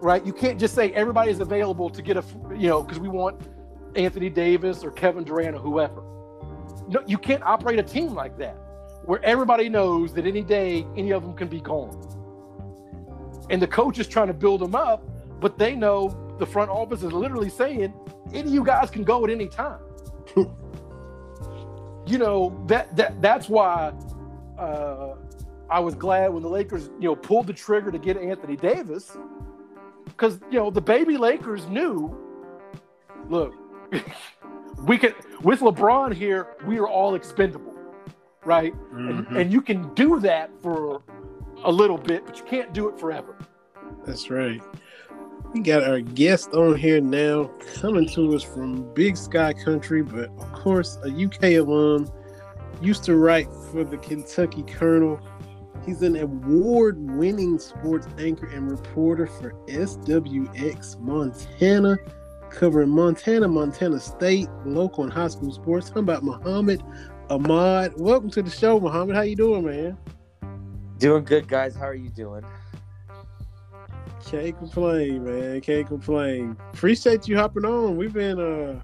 Right? 0.00 0.24
You 0.24 0.32
can't 0.32 0.58
just 0.58 0.74
say 0.74 0.92
everybody 0.92 1.30
is 1.30 1.40
available 1.40 1.90
to 1.90 2.02
get 2.02 2.16
a, 2.16 2.24
you 2.56 2.68
know, 2.68 2.82
because 2.82 2.98
we 2.98 3.08
want 3.08 3.40
Anthony 3.96 4.30
Davis 4.30 4.82
or 4.82 4.90
Kevin 4.90 5.24
Durant 5.24 5.56
or 5.56 5.58
whoever. 5.58 6.02
No, 6.88 7.02
you 7.06 7.18
can't 7.18 7.42
operate 7.42 7.78
a 7.78 7.82
team 7.82 8.14
like 8.14 8.38
that 8.38 8.56
where 9.04 9.22
everybody 9.24 9.68
knows 9.68 10.12
that 10.14 10.26
any 10.26 10.42
day 10.42 10.86
any 10.96 11.10
of 11.12 11.22
them 11.22 11.34
can 11.34 11.48
be 11.48 11.60
gone. 11.60 11.96
And 13.50 13.60
the 13.60 13.66
coach 13.66 13.98
is 13.98 14.06
trying 14.06 14.28
to 14.28 14.34
build 14.34 14.60
them 14.60 14.74
up, 14.74 15.04
but 15.40 15.58
they 15.58 15.74
know 15.74 16.34
the 16.38 16.46
front 16.46 16.70
office 16.70 17.02
is 17.02 17.12
literally 17.12 17.50
saying 17.50 17.92
any 18.32 18.48
of 18.48 18.54
you 18.54 18.64
guys 18.64 18.90
can 18.90 19.04
go 19.04 19.24
at 19.24 19.30
any 19.30 19.48
time. 19.48 19.80
you 22.06 22.18
know 22.18 22.62
that 22.66 22.94
that 22.96 23.20
that's 23.20 23.48
why 23.48 23.92
uh, 24.60 25.14
I 25.68 25.80
was 25.80 25.94
glad 25.94 26.32
when 26.32 26.42
the 26.42 26.48
Lakers 26.48 26.90
you 27.00 27.08
know 27.08 27.16
pulled 27.16 27.46
the 27.46 27.52
trigger 27.52 27.90
to 27.90 27.98
get 27.98 28.16
Anthony 28.16 28.56
Davis 28.56 29.16
because 30.06 30.38
you 30.50 30.58
know 30.58 30.70
the 30.70 30.80
baby 30.80 31.16
Lakers 31.16 31.66
knew. 31.66 32.16
Look, 33.28 33.54
we 34.86 34.98
can 34.98 35.14
with 35.42 35.60
LeBron 35.60 36.12
here, 36.14 36.48
we 36.66 36.78
are 36.78 36.88
all 36.88 37.14
expendable, 37.14 37.74
right? 38.44 38.74
And, 38.92 39.26
Mhm. 39.26 39.40
and 39.40 39.52
you 39.52 39.60
can 39.62 39.92
do 39.94 40.20
that 40.20 40.50
for 40.62 41.02
a 41.64 41.70
little 41.72 41.98
bit, 41.98 42.26
but 42.26 42.38
you 42.38 42.44
can't 42.44 42.72
do 42.72 42.88
it 42.88 42.98
forever. 42.98 43.36
That's 44.06 44.30
right. 44.30 44.60
We 45.52 45.60
got 45.60 45.82
our 45.84 46.00
guest 46.00 46.52
on 46.54 46.76
here 46.76 47.00
now, 47.00 47.50
coming 47.80 48.06
to 48.10 48.34
us 48.34 48.42
from 48.42 48.92
Big 48.94 49.16
Sky 49.16 49.52
Country, 49.52 50.02
but 50.02 50.28
of 50.38 50.52
course, 50.52 50.98
a 51.04 51.08
UK 51.10 51.56
alum. 51.56 52.08
Used 52.80 53.04
to 53.04 53.16
write 53.16 53.48
for 53.70 53.84
the 53.84 53.98
Kentucky 53.98 54.62
Kernel. 54.62 55.20
He's 55.84 56.00
an 56.00 56.16
award 56.16 56.98
winning 56.98 57.58
sports 57.58 58.06
anchor 58.18 58.46
and 58.46 58.70
reporter 58.70 59.26
for 59.26 59.52
SWX 59.66 60.98
Montana, 60.98 61.98
covering 62.48 62.88
Montana, 62.88 63.48
Montana 63.48 64.00
State, 64.00 64.48
local 64.64 65.04
and 65.04 65.12
high 65.12 65.28
school 65.28 65.52
sports. 65.52 65.90
How 65.90 66.00
about 66.00 66.22
Mohammad 66.22 66.82
Ahmad? 67.28 67.92
Welcome 67.98 68.30
to 68.30 68.42
the 68.42 68.50
show, 68.50 68.80
Mohammad. 68.80 69.14
How 69.14 69.22
you 69.22 69.36
doing, 69.36 69.66
man? 69.66 69.98
Doing 70.96 71.24
good, 71.24 71.48
guys. 71.48 71.74
How 71.74 71.86
are 71.86 71.94
you 71.94 72.08
doing? 72.08 72.44
Can't 74.24 74.56
complain, 74.56 75.24
man. 75.24 75.60
Can't 75.60 75.86
complain. 75.86 76.56
Appreciate 76.72 77.28
you 77.28 77.36
hopping 77.36 77.66
on. 77.66 77.98
We've 77.98 78.12
been 78.12 78.40
uh 78.40 78.80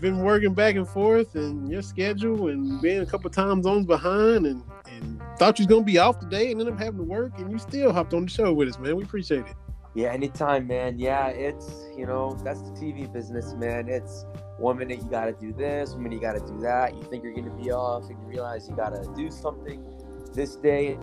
been 0.00 0.18
working 0.18 0.54
back 0.54 0.76
and 0.76 0.88
forth 0.88 1.34
and 1.34 1.70
your 1.70 1.82
schedule 1.82 2.48
and 2.48 2.80
being 2.80 3.00
a 3.00 3.06
couple 3.06 3.28
time 3.30 3.62
zones 3.62 3.86
behind 3.86 4.46
and 4.46 4.62
and 4.90 5.20
thought 5.38 5.58
you 5.58 5.64
was 5.64 5.72
gonna 5.72 5.84
be 5.84 5.98
off 5.98 6.18
today 6.18 6.50
and 6.50 6.60
ended 6.60 6.74
up 6.74 6.78
having 6.78 6.98
to 6.98 7.04
work 7.04 7.38
and 7.38 7.50
you 7.50 7.58
still 7.58 7.92
hopped 7.92 8.14
on 8.14 8.24
the 8.24 8.30
show 8.30 8.52
with 8.52 8.68
us, 8.68 8.78
man. 8.78 8.96
We 8.96 9.04
appreciate 9.04 9.46
it. 9.46 9.54
Yeah, 9.94 10.12
anytime, 10.12 10.66
man. 10.66 10.98
Yeah, 10.98 11.28
it's 11.28 11.86
you 11.96 12.06
know 12.06 12.38
that's 12.44 12.62
the 12.62 12.70
TV 12.70 13.12
business, 13.12 13.54
man. 13.54 13.88
It's 13.88 14.24
one 14.58 14.78
minute 14.78 14.98
you 15.02 15.08
gotta 15.10 15.32
do 15.32 15.52
this, 15.52 15.92
one 15.92 16.04
minute 16.04 16.16
you 16.16 16.20
gotta 16.20 16.40
do 16.40 16.60
that. 16.60 16.94
You 16.94 17.02
think 17.04 17.24
you're 17.24 17.34
gonna 17.34 17.50
be 17.50 17.70
off, 17.70 18.08
and 18.08 18.20
you 18.20 18.26
realize 18.26 18.68
you 18.68 18.76
gotta 18.76 19.04
do 19.16 19.30
something 19.30 19.84
this 20.32 20.56
day 20.56 20.98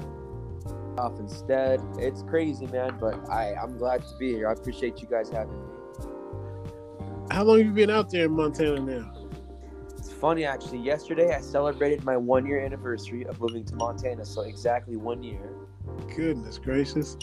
off 0.97 1.19
instead. 1.19 1.81
It's 1.97 2.23
crazy, 2.23 2.67
man. 2.67 2.97
But 2.99 3.29
I 3.29 3.53
I'm 3.55 3.77
glad 3.77 4.01
to 4.03 4.17
be 4.17 4.33
here. 4.33 4.49
I 4.49 4.53
appreciate 4.53 5.01
you 5.01 5.07
guys 5.07 5.29
having 5.29 5.59
me. 5.59 5.74
How 7.31 7.43
long 7.43 7.57
have 7.57 7.67
you 7.67 7.73
been 7.73 7.89
out 7.89 8.11
there 8.11 8.25
in 8.25 8.31
Montana 8.31 8.79
now? 8.79 9.11
It's 9.97 10.11
funny 10.11 10.45
actually. 10.45 10.79
Yesterday 10.79 11.33
I 11.33 11.41
celebrated 11.41 12.03
my 12.03 12.15
one 12.15 12.45
year 12.45 12.63
anniversary 12.63 13.25
of 13.25 13.41
moving 13.41 13.65
to 13.65 13.75
Montana, 13.75 14.25
so 14.25 14.41
exactly 14.41 14.95
one 14.95 15.23
year. 15.23 15.49
Goodness 16.15 16.59
gracious. 16.59 17.17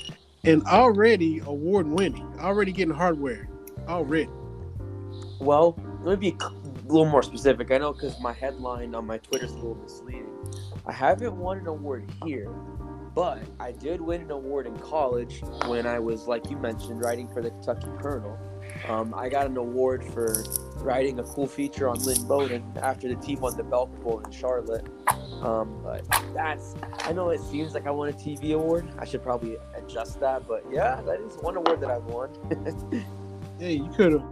And 0.44 0.64
already 0.64 1.38
award 1.46 1.86
winning, 1.86 2.34
already 2.40 2.72
getting 2.72 2.94
hardware. 2.94 3.48
Already. 3.86 4.28
Well, 5.38 5.78
let 6.02 6.18
me 6.18 6.32
be 6.32 6.36
a 6.44 6.48
little 6.86 7.06
more 7.06 7.22
specific. 7.22 7.70
I 7.70 7.78
know 7.78 7.92
because 7.92 8.20
my 8.20 8.32
headline 8.32 8.94
on 8.96 9.06
my 9.06 9.18
Twitter 9.18 9.46
is 9.46 9.52
a 9.52 9.56
little 9.56 9.76
misleading. 9.76 10.26
I 10.84 10.92
haven't 10.92 11.36
won 11.36 11.58
an 11.58 11.68
award 11.68 12.10
here, 12.24 12.50
but 13.14 13.42
I 13.60 13.70
did 13.70 14.00
win 14.00 14.22
an 14.22 14.30
award 14.32 14.66
in 14.66 14.76
college 14.78 15.42
when 15.66 15.86
I 15.86 16.00
was, 16.00 16.26
like 16.26 16.50
you 16.50 16.56
mentioned, 16.56 17.04
writing 17.04 17.28
for 17.28 17.40
the 17.40 17.50
Kentucky 17.50 17.88
Kernel. 18.00 18.36
Um, 18.88 19.14
I 19.16 19.28
got 19.28 19.46
an 19.46 19.56
award 19.56 20.04
for 20.04 20.44
writing 20.76 21.18
a 21.18 21.22
cool 21.22 21.46
feature 21.46 21.88
on 21.88 21.98
Lynn 22.00 22.26
Bowden 22.26 22.64
after 22.82 23.08
the 23.08 23.16
team 23.16 23.40
won 23.40 23.56
the 23.56 23.62
Belk 23.62 23.90
Bowl 24.02 24.20
in 24.20 24.30
Charlotte. 24.30 24.86
Um, 25.42 25.80
but 25.82 26.04
that's, 26.34 26.74
I 27.00 27.12
know 27.12 27.30
it 27.30 27.40
seems 27.40 27.74
like 27.74 27.86
I 27.86 27.90
won 27.90 28.08
a 28.08 28.12
TV 28.12 28.54
award. 28.54 28.88
I 28.98 29.04
should 29.04 29.22
probably 29.22 29.56
adjust 29.76 30.20
that, 30.20 30.46
but 30.46 30.64
yeah, 30.70 31.00
that 31.02 31.20
is 31.20 31.36
one 31.36 31.56
award 31.56 31.80
that 31.80 31.90
I've 31.90 32.04
won. 32.04 32.30
hey, 33.58 33.74
you 33.74 33.90
could 33.96 34.12
have. 34.12 34.24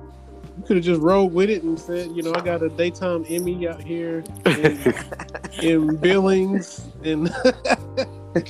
You 0.57 0.67
could 0.67 0.77
have 0.77 0.85
just 0.85 1.01
rolled 1.01 1.33
with 1.33 1.49
it 1.49 1.63
and 1.63 1.79
said, 1.79 2.11
you 2.11 2.23
know, 2.23 2.35
I 2.35 2.41
got 2.41 2.63
a 2.63 2.69
daytime 2.69 3.25
Emmy 3.29 3.69
out 3.69 3.83
here 3.83 4.25
in, 4.47 4.95
in 5.63 5.97
Billings, 5.97 6.89
and 7.05 7.29
but 8.35 8.45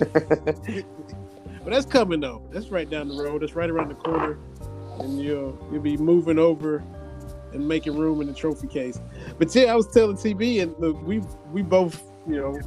that's 1.67 1.87
coming 1.87 2.21
though. 2.21 2.43
That's 2.51 2.69
right 2.69 2.89
down 2.89 3.09
the 3.09 3.23
road. 3.23 3.43
That's 3.43 3.55
right 3.55 3.69
around 3.71 3.91
the 3.91 3.95
corner, 3.97 4.39
and 5.01 5.21
you'll 5.21 5.59
you'll 5.73 5.83
be 5.83 5.97
moving 5.97 6.39
over 6.39 6.83
and 7.53 7.67
making 7.67 7.97
room 7.97 8.21
in 8.21 8.27
the 8.27 8.35
trophy 8.35 8.67
case. 8.67 9.01
But 9.39 9.55
yeah, 9.55 9.73
I 9.73 9.75
was 9.75 9.89
telling 9.89 10.17
TB, 10.17 10.63
and 10.63 10.75
look, 10.79 11.03
we 11.03 11.21
we 11.53 11.63
both 11.63 12.03
you 12.27 12.37
know 12.37 12.61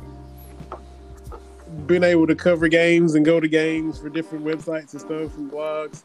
been 1.87 2.03
able 2.03 2.27
to 2.27 2.35
cover 2.35 2.67
games 2.67 3.15
and 3.15 3.25
go 3.25 3.39
to 3.39 3.47
games 3.47 3.99
for 3.99 4.09
different 4.09 4.45
websites 4.45 4.91
and 4.91 5.01
stuff 5.01 5.35
and 5.37 5.51
blogs. 5.51 6.03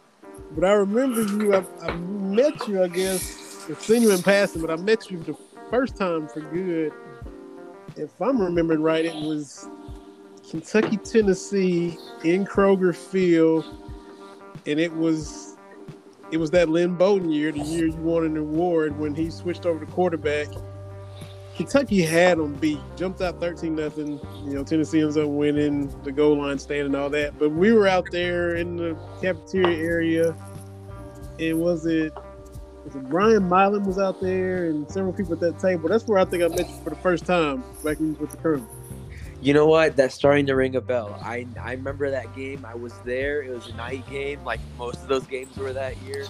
But 0.53 0.65
I 0.65 0.73
remember 0.73 1.23
you. 1.23 1.55
I, 1.55 1.65
I 1.83 1.95
met 1.97 2.67
you, 2.69 2.83
I 2.83 2.89
guess. 2.89 3.67
I've 3.69 3.81
seen 3.81 4.03
you 4.03 4.13
in 4.13 4.23
passing, 4.23 4.63
but 4.63 4.71
I 4.71 4.77
met 4.77 5.11
you 5.11 5.19
the 5.19 5.37
first 5.71 5.97
time 5.97 6.29
for 6.29 6.41
good. 6.41 6.93
If 7.97 8.21
I'm 8.21 8.41
remembering 8.41 8.81
right, 8.81 9.05
it 9.05 9.15
was 9.15 9.69
Kentucky, 10.49 10.97
Tennessee 10.97 11.99
in 12.25 12.47
Kroger 12.47 12.95
Field, 12.95 13.65
and 14.67 14.81
it 14.81 14.93
was 14.95 15.58
it 16.31 16.37
was 16.37 16.51
that 16.51 16.69
Lynn 16.69 16.95
Bowden 16.95 17.31
year, 17.31 17.53
the 17.53 17.61
year 17.61 17.87
you 17.87 17.97
won 17.97 18.25
an 18.25 18.37
award 18.37 18.99
when 18.99 19.15
he 19.15 19.31
switched 19.31 19.67
over 19.67 19.85
to 19.85 19.91
quarterback. 19.93 20.49
Kentucky 21.57 22.03
had 22.03 22.39
them 22.39 22.55
beat, 22.55 22.79
jumped 22.97 23.21
out 23.21 23.41
thirteen 23.41 23.75
nothing. 23.75 24.21
You 24.45 24.55
know, 24.55 24.65
Tennessee 24.65 25.01
ends 25.01 25.17
up 25.17 25.29
winning 25.29 25.93
the 26.05 26.13
goal 26.13 26.39
line 26.39 26.59
stand 26.59 26.87
and 26.87 26.95
all 26.95 27.11
that. 27.11 27.37
But 27.39 27.51
we 27.51 27.73
were 27.73 27.89
out 27.89 28.07
there 28.13 28.55
in 28.55 28.77
the 28.77 28.97
cafeteria 29.21 29.77
area, 29.77 30.37
and 31.41 31.59
was 31.59 31.85
it 31.87 32.13
was 32.85 32.95
it 32.95 33.09
Brian 33.09 33.49
Milan 33.49 33.85
was 33.85 33.99
out 33.99 34.21
there 34.21 34.67
and 34.67 34.89
several 34.89 35.13
people 35.13 35.33
at 35.33 35.41
that 35.41 35.59
table. 35.59 35.89
That's 35.89 36.07
where 36.07 36.21
I 36.21 36.25
think 36.25 36.45
I 36.45 36.49
met 36.49 36.69
you 36.69 36.77
for 36.85 36.91
the 36.91 36.97
first 36.97 37.27
time 37.27 37.65
back 37.83 37.99
when 37.99 38.11
you 38.11 38.13
was 38.13 38.21
with 38.21 38.31
the 38.31 38.37
Kernel. 38.37 38.69
You 39.41 39.55
know 39.55 39.67
what? 39.67 39.97
That's 39.97 40.15
starting 40.15 40.47
to 40.47 40.57
ring 40.57 40.75
a 40.77 40.81
bell. 40.81 41.19
I 41.23 41.47
I 41.61 41.73
remember 41.73 42.11
that 42.11 42.35
game. 42.35 42.65
I 42.65 42.75
was 42.75 42.95
there. 43.05 43.43
It 43.43 43.51
was 43.51 43.69
a 43.69 43.75
night 43.75 44.09
game, 44.11 44.43
like 44.45 44.61
most 44.77 45.03
of 45.03 45.09
those 45.09 45.27
games 45.27 45.57
were 45.57 45.73
that 45.73 45.97
year. 45.99 46.27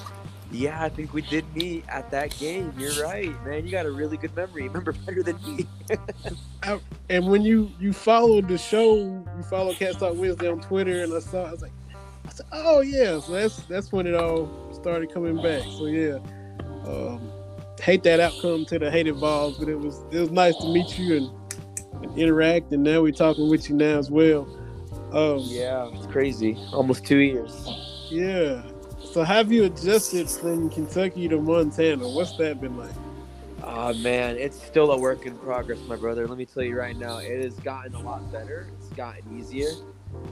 Yeah, 0.51 0.83
I 0.83 0.89
think 0.89 1.13
we 1.13 1.23
did 1.23 1.45
meet 1.55 1.85
at 1.89 2.11
that 2.11 2.37
game. 2.39 2.73
You're 2.79 3.05
right, 3.05 3.31
man. 3.45 3.67
You 3.67 3.71
got 3.71 3.85
a 3.85 3.91
really 3.91 4.17
good 4.17 4.35
memory. 4.35 4.65
You 4.65 4.69
remember 4.75 4.93
better 4.93 5.23
than 5.23 5.39
me. 5.45 5.67
And 7.11 7.27
when 7.29 7.41
you 7.43 7.71
you 7.81 7.95
followed 7.95 8.49
the 8.49 8.59
show, 8.59 8.97
you 8.97 9.43
followed 9.49 9.77
Cats 9.77 9.97
Talk 9.97 10.17
Wednesday 10.17 10.51
on 10.51 10.61
Twitter, 10.61 11.03
and 11.03 11.15
I 11.15 11.21
saw, 11.21 11.45
I 11.45 11.53
was 11.53 11.63
like, 11.63 11.73
I 12.27 12.31
said, 12.31 12.47
oh 12.53 12.81
yeah. 12.81 13.19
So 13.21 13.33
that's 13.33 13.63
that's 13.63 13.91
when 13.93 14.07
it 14.07 14.15
all 14.15 14.51
started 14.75 15.11
coming 15.11 15.41
back. 15.41 15.63
So 15.63 15.87
yeah, 15.87 16.19
um, 16.85 17.33
hate 17.81 18.03
that 18.03 18.21
outcome 18.21 18.67
to 18.67 18.79
the 18.79 18.91
hated 18.91 19.15
Vols, 19.17 19.57
but 19.59 19.69
it 19.71 19.79
was 19.79 20.05
it 20.11 20.21
was 20.21 20.31
nice 20.31 20.57
to 20.57 20.69
meet 20.71 20.99
you 20.99 21.17
and 21.17 21.38
and 22.03 22.17
interact. 22.19 22.73
And 22.73 22.83
now 22.83 23.03
we're 23.03 23.13
talking 23.13 23.49
with 23.49 23.69
you 23.69 23.77
now 23.77 23.99
as 23.99 24.11
well. 24.11 24.49
Um, 25.13 25.41
yeah, 25.45 25.91
it's 25.93 26.07
crazy. 26.07 26.57
Almost 26.73 27.07
two 27.07 27.19
years. 27.19 27.69
Yeah. 28.11 28.63
So 29.13 29.23
have 29.23 29.51
you 29.51 29.65
adjusted 29.65 30.29
from 30.29 30.69
Kentucky 30.71 31.29
to 31.29 31.41
Montana? 31.41 32.09
What's 32.09 32.37
that 32.37 32.61
been 32.61 32.77
like? 32.77 32.91
Oh 33.63 33.93
man, 33.95 34.37
it's 34.37 34.63
still 34.63 34.93
a 34.93 34.99
work 34.99 35.27
in 35.27 35.37
progress, 35.39 35.79
my 35.87 35.97
brother. 35.97 36.27
Let 36.27 36.39
me 36.39 36.47
tell 36.47 36.63
you 36.63 36.79
right 36.79 36.97
now, 36.97 37.19
it 37.19 37.43
has 37.43 37.55
gotten 37.55 37.95
a 37.95 38.01
lot 38.01 38.31
better. 38.31 38.69
It's 38.79 38.89
gotten 38.91 39.39
easier, 39.39 39.71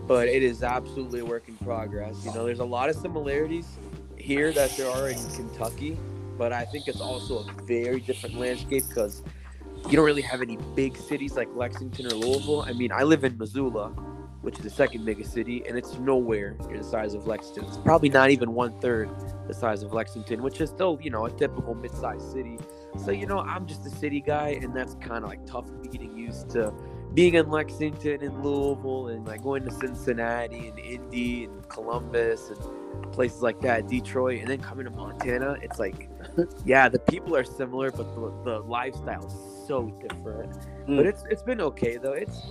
but 0.07 0.29
it 0.29 0.43
is 0.43 0.63
absolutely 0.63 1.21
a 1.21 1.25
work 1.25 1.49
in 1.49 1.57
progress. 1.59 2.25
You 2.25 2.33
know, 2.33 2.45
there's 2.45 2.61
a 2.61 2.65
lot 2.65 2.89
of 2.89 2.97
similarities 2.97 3.67
here 4.17 4.53
that 4.53 4.77
there 4.77 4.91
are 4.91 5.09
in 5.09 5.19
Kentucky, 5.35 5.99
but 6.39 6.53
I 6.53 6.65
think 6.65 6.89
it's 6.89 7.01
also 7.01 7.41
a 7.41 7.63
very 7.63 8.01
different 8.01 8.37
landscape 8.37 8.85
because 8.89 9.23
you 9.89 9.97
don't 9.97 10.05
really 10.05 10.23
have 10.23 10.43
any 10.43 10.57
big 10.75 10.97
cities 10.97 11.37
like 11.37 11.49
Lexington 11.55 12.07
or 12.07 12.11
Louisville. 12.11 12.63
I 12.63 12.73
mean, 12.73 12.93
I 12.93 13.03
live 13.03 13.25
in 13.25 13.39
Missoula, 13.39 13.91
which 14.43 14.59
is 14.59 14.65
the 14.65 14.71
second 14.71 15.05
biggest 15.05 15.33
city, 15.33 15.65
and 15.67 15.77
it's 15.79 15.95
nowhere 15.99 16.57
near 16.69 16.79
the 16.79 16.85
size 16.85 17.15
of 17.15 17.27
Lexington. 17.27 17.65
It's 17.65 17.79
probably 17.79 18.09
not 18.09 18.31
even 18.31 18.53
one 18.53 18.79
third 18.81 19.11
the 19.47 19.55
size 19.55 19.83
of 19.83 19.93
Lexington, 19.93 20.43
which 20.43 20.61
is 20.61 20.71
still, 20.71 20.99
you 21.01 21.11
know, 21.11 21.27
a 21.27 21.31
typical 21.31 21.75
mid-sized 21.75 22.33
city. 22.33 22.59
So, 23.05 23.11
you 23.11 23.27
know, 23.27 23.39
I'm 23.39 23.67
just 23.67 23.87
a 23.87 23.91
city 23.91 24.21
guy, 24.21 24.59
and 24.61 24.75
that's 24.75 24.95
kind 24.97 25.25
of 25.25 25.31
like 25.31 25.47
tough 25.47 25.67
getting 25.91 26.17
used 26.17 26.51
to 26.51 26.73
being 27.17 27.35
in 27.35 27.49
Lexington 27.51 28.23
and 28.23 28.45
Louisville 28.45 29.09
and 29.09 29.27
like 29.27 29.43
going 29.43 29.65
to 29.65 29.71
Cincinnati 29.71 30.69
and 30.69 30.79
Indy 30.79 31.45
and 31.45 31.67
Columbus 31.69 32.51
and 32.51 33.13
places 33.13 33.41
like 33.41 33.61
that, 33.63 33.89
Detroit, 33.89 34.41
and 34.41 34.49
then 34.49 34.61
coming 34.61 34.85
to 34.85 34.91
Montana. 34.91 35.57
It's 35.63 35.79
like, 35.79 36.11
yeah, 36.67 36.89
the 36.89 36.99
people 36.99 37.35
are 37.35 37.45
similar, 37.45 37.91
but 37.91 38.15
the, 38.15 38.33
the 38.45 38.59
lifestyle 38.61 39.29
so 39.67 39.89
different. 40.09 40.53
Mm. 40.89 40.97
But 40.97 41.07
it's 41.07 41.25
it's 41.31 41.43
been 41.43 41.61
okay 41.61 41.97
though. 41.97 42.13
It's 42.13 42.43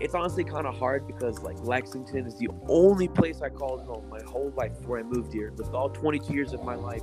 it's 0.00 0.14
honestly 0.14 0.44
kind 0.44 0.66
of 0.66 0.76
hard 0.76 1.06
because 1.06 1.40
like 1.42 1.58
Lexington 1.64 2.26
is 2.26 2.36
the 2.36 2.48
only 2.68 3.08
place 3.08 3.42
I 3.42 3.48
called 3.48 3.84
home 3.84 4.08
my 4.08 4.20
whole 4.22 4.52
life 4.56 4.78
before 4.78 4.98
I 4.98 5.02
moved 5.02 5.32
here. 5.32 5.52
Lived 5.56 5.74
all 5.74 5.90
22 5.90 6.32
years 6.32 6.52
of 6.52 6.62
my 6.62 6.76
life 6.76 7.02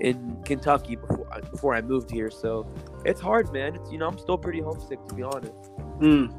in 0.00 0.36
Kentucky 0.44 0.96
before 0.96 1.26
before 1.50 1.74
I 1.74 1.80
moved 1.80 2.10
here. 2.10 2.30
So 2.30 2.66
it's 3.04 3.20
hard, 3.20 3.52
man. 3.52 3.74
It's 3.74 3.90
you 3.90 3.98
know 3.98 4.08
I'm 4.08 4.18
still 4.18 4.38
pretty 4.38 4.60
homesick 4.60 5.04
to 5.08 5.14
be 5.14 5.22
honest. 5.22 5.52
Mm. 6.00 6.34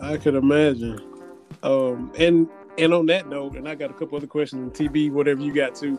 I 0.00 0.16
could 0.16 0.34
imagine. 0.34 1.00
Um, 1.62 2.12
and 2.18 2.48
and 2.78 2.92
on 2.92 3.06
that 3.06 3.28
note, 3.28 3.56
and 3.56 3.68
I 3.68 3.74
got 3.74 3.90
a 3.90 3.94
couple 3.94 4.16
other 4.16 4.26
questions 4.26 4.62
on 4.62 4.70
TB, 4.70 5.12
whatever 5.12 5.40
you 5.40 5.54
got 5.54 5.74
to. 5.76 5.98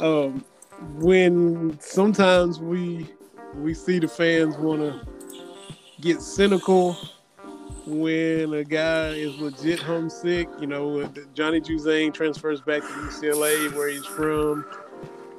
Um, 0.00 0.44
when 0.98 1.78
sometimes 1.80 2.60
we 2.60 3.06
we 3.56 3.74
see 3.74 3.98
the 3.98 4.08
fans 4.08 4.56
want 4.56 4.80
to 4.80 5.06
get 6.00 6.20
cynical 6.20 6.96
when 7.86 8.52
a 8.52 8.64
guy 8.64 9.08
is 9.08 9.36
legit 9.38 9.78
homesick. 9.78 10.48
You 10.60 10.66
know, 10.66 11.06
Johnny 11.34 11.60
Juzang 11.60 12.12
transfers 12.12 12.60
back 12.60 12.82
to 12.82 12.88
UCLA 12.88 13.72
where 13.74 13.88
he's 13.88 14.04
from, 14.04 14.66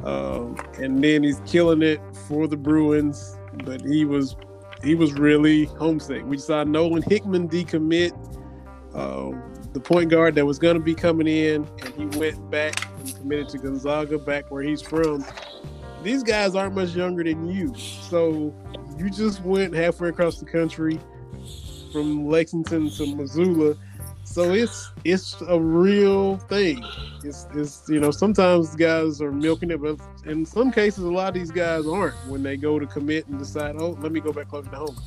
um, 0.03 0.57
and 0.79 1.03
then 1.03 1.23
he's 1.23 1.41
killing 1.45 1.81
it 1.81 1.99
for 2.27 2.47
the 2.47 2.57
Bruins. 2.57 3.37
But 3.63 3.81
he 3.81 4.05
was 4.05 4.35
he 4.83 4.95
was 4.95 5.13
really 5.13 5.65
homesick. 5.65 6.25
We 6.25 6.37
saw 6.37 6.63
Nolan 6.63 7.03
Hickman 7.03 7.49
decommit, 7.49 8.13
um, 8.95 9.53
the 9.73 9.79
point 9.79 10.09
guard 10.09 10.35
that 10.35 10.45
was 10.45 10.59
going 10.59 10.75
to 10.75 10.83
be 10.83 10.95
coming 10.95 11.27
in, 11.27 11.67
and 11.83 11.93
he 11.95 12.17
went 12.17 12.49
back 12.49 12.87
and 12.99 13.15
committed 13.15 13.49
to 13.49 13.57
Gonzaga, 13.57 14.17
back 14.17 14.49
where 14.49 14.63
he's 14.63 14.81
from 14.81 15.25
these 16.03 16.23
guys 16.23 16.55
aren't 16.55 16.75
much 16.75 16.95
younger 16.95 17.23
than 17.23 17.47
you. 17.47 17.73
So 17.75 18.53
you 18.97 19.09
just 19.09 19.41
went 19.43 19.73
halfway 19.73 20.09
across 20.09 20.39
the 20.39 20.45
country 20.45 20.99
from 21.91 22.27
Lexington 22.27 22.89
to 22.91 23.15
Missoula. 23.15 23.75
So 24.23 24.53
it's 24.53 24.91
it's 25.03 25.41
a 25.47 25.59
real 25.59 26.37
thing. 26.37 26.83
It's, 27.23 27.47
it's 27.55 27.83
you 27.89 27.99
know 27.99 28.11
sometimes 28.11 28.75
guys 28.75 29.21
are 29.21 29.31
milking 29.31 29.71
it, 29.71 29.81
but 29.81 29.99
in 30.25 30.45
some 30.45 30.71
cases 30.71 31.03
a 31.03 31.09
lot 31.09 31.29
of 31.29 31.33
these 31.33 31.51
guys 31.51 31.87
aren't 31.87 32.15
when 32.27 32.43
they 32.43 32.57
go 32.57 32.77
to 32.77 32.85
commit 32.85 33.27
and 33.27 33.39
decide, 33.39 33.75
oh, 33.77 33.97
let 34.01 34.11
me 34.11 34.19
go 34.19 34.33
back 34.33 34.49
closer 34.49 34.69
to 34.69 34.75
home 34.75 34.97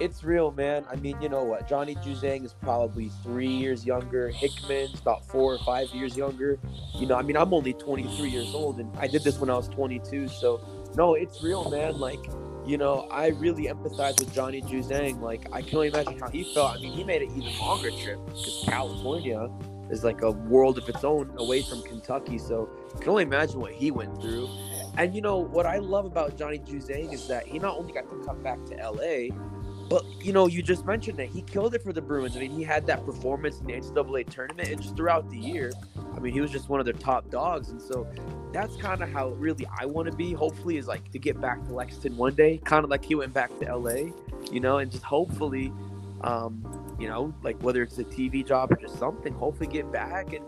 it's 0.00 0.24
real, 0.24 0.50
man. 0.50 0.84
I 0.90 0.96
mean, 0.96 1.20
you 1.20 1.28
know 1.28 1.44
what? 1.44 1.68
Johnny 1.68 1.94
Juzang 1.96 2.44
is 2.44 2.52
probably 2.52 3.10
three 3.22 3.48
years 3.48 3.86
younger. 3.86 4.28
Hickman's 4.28 5.00
about 5.00 5.24
four 5.26 5.54
or 5.54 5.58
five 5.58 5.88
years 5.90 6.16
younger. 6.16 6.58
You 6.94 7.06
know, 7.06 7.16
I 7.16 7.22
mean, 7.22 7.36
I'm 7.36 7.54
only 7.54 7.74
23 7.74 8.28
years 8.28 8.52
old, 8.54 8.80
and 8.80 8.94
I 8.98 9.06
did 9.06 9.22
this 9.22 9.38
when 9.38 9.50
I 9.50 9.54
was 9.54 9.68
22. 9.68 10.28
So, 10.28 10.60
no, 10.96 11.14
it's 11.14 11.42
real, 11.42 11.70
man. 11.70 11.98
Like, 11.98 12.18
you 12.66 12.76
know, 12.76 13.06
I 13.10 13.28
really 13.28 13.66
empathize 13.66 14.18
with 14.18 14.34
Johnny 14.34 14.62
Juzang. 14.62 15.20
Like, 15.20 15.46
I 15.52 15.62
can 15.62 15.76
only 15.76 15.88
imagine 15.88 16.18
how 16.18 16.28
he 16.28 16.52
felt. 16.54 16.76
I 16.76 16.80
mean, 16.80 16.92
he 16.92 17.04
made 17.04 17.22
an 17.22 17.30
even 17.36 17.56
longer 17.58 17.90
trip 17.90 18.18
because 18.26 18.64
California 18.66 19.48
is 19.90 20.02
like 20.02 20.22
a 20.22 20.30
world 20.30 20.78
of 20.78 20.88
its 20.88 21.04
own 21.04 21.32
away 21.36 21.62
from 21.62 21.82
Kentucky. 21.82 22.38
So, 22.38 22.68
I 22.96 22.98
can 22.98 23.10
only 23.10 23.22
imagine 23.22 23.60
what 23.60 23.72
he 23.72 23.92
went 23.92 24.20
through. 24.20 24.48
And 24.96 25.14
you 25.14 25.20
know 25.20 25.38
what 25.38 25.66
I 25.66 25.78
love 25.78 26.04
about 26.04 26.36
Johnny 26.36 26.58
Juzang 26.58 27.12
is 27.12 27.26
that 27.28 27.46
he 27.46 27.58
not 27.58 27.76
only 27.76 27.92
got 27.92 28.08
to 28.10 28.24
come 28.24 28.42
back 28.42 28.64
to 28.66 28.76
LA, 28.76 29.34
but 29.88 30.04
you 30.22 30.32
know, 30.32 30.46
you 30.46 30.62
just 30.62 30.84
mentioned 30.86 31.18
that 31.18 31.28
he 31.28 31.42
killed 31.42 31.74
it 31.74 31.82
for 31.82 31.92
the 31.92 32.00
Bruins. 32.00 32.36
I 32.36 32.40
mean, 32.40 32.52
he 32.52 32.62
had 32.62 32.86
that 32.86 33.04
performance 33.04 33.60
in 33.60 33.66
the 33.66 33.72
NCAA 33.74 34.28
tournament, 34.30 34.68
and 34.68 34.80
just 34.80 34.96
throughout 34.96 35.30
the 35.30 35.38
year, 35.38 35.72
I 36.14 36.20
mean, 36.20 36.32
he 36.32 36.40
was 36.40 36.50
just 36.50 36.68
one 36.68 36.80
of 36.80 36.86
their 36.86 36.94
top 36.94 37.30
dogs, 37.30 37.68
and 37.70 37.80
so 37.80 38.06
that's 38.52 38.76
kind 38.76 39.02
of 39.02 39.10
how 39.10 39.30
really 39.30 39.66
I 39.78 39.86
want 39.86 40.10
to 40.10 40.16
be. 40.16 40.32
Hopefully, 40.32 40.76
is 40.76 40.86
like 40.86 41.10
to 41.12 41.18
get 41.18 41.40
back 41.40 41.64
to 41.66 41.74
Lexington 41.74 42.16
one 42.16 42.34
day, 42.34 42.58
kind 42.64 42.84
of 42.84 42.90
like 42.90 43.04
he 43.04 43.14
went 43.14 43.34
back 43.34 43.50
to 43.60 43.76
LA, 43.76 44.12
you 44.50 44.60
know, 44.60 44.78
and 44.78 44.90
just 44.90 45.04
hopefully, 45.04 45.72
um, 46.22 46.96
you 46.98 47.08
know, 47.08 47.34
like 47.42 47.60
whether 47.62 47.82
it's 47.82 47.98
a 47.98 48.04
TV 48.04 48.46
job 48.46 48.72
or 48.72 48.76
just 48.76 48.98
something, 48.98 49.32
hopefully 49.34 49.68
get 49.68 49.90
back 49.92 50.32
and 50.32 50.44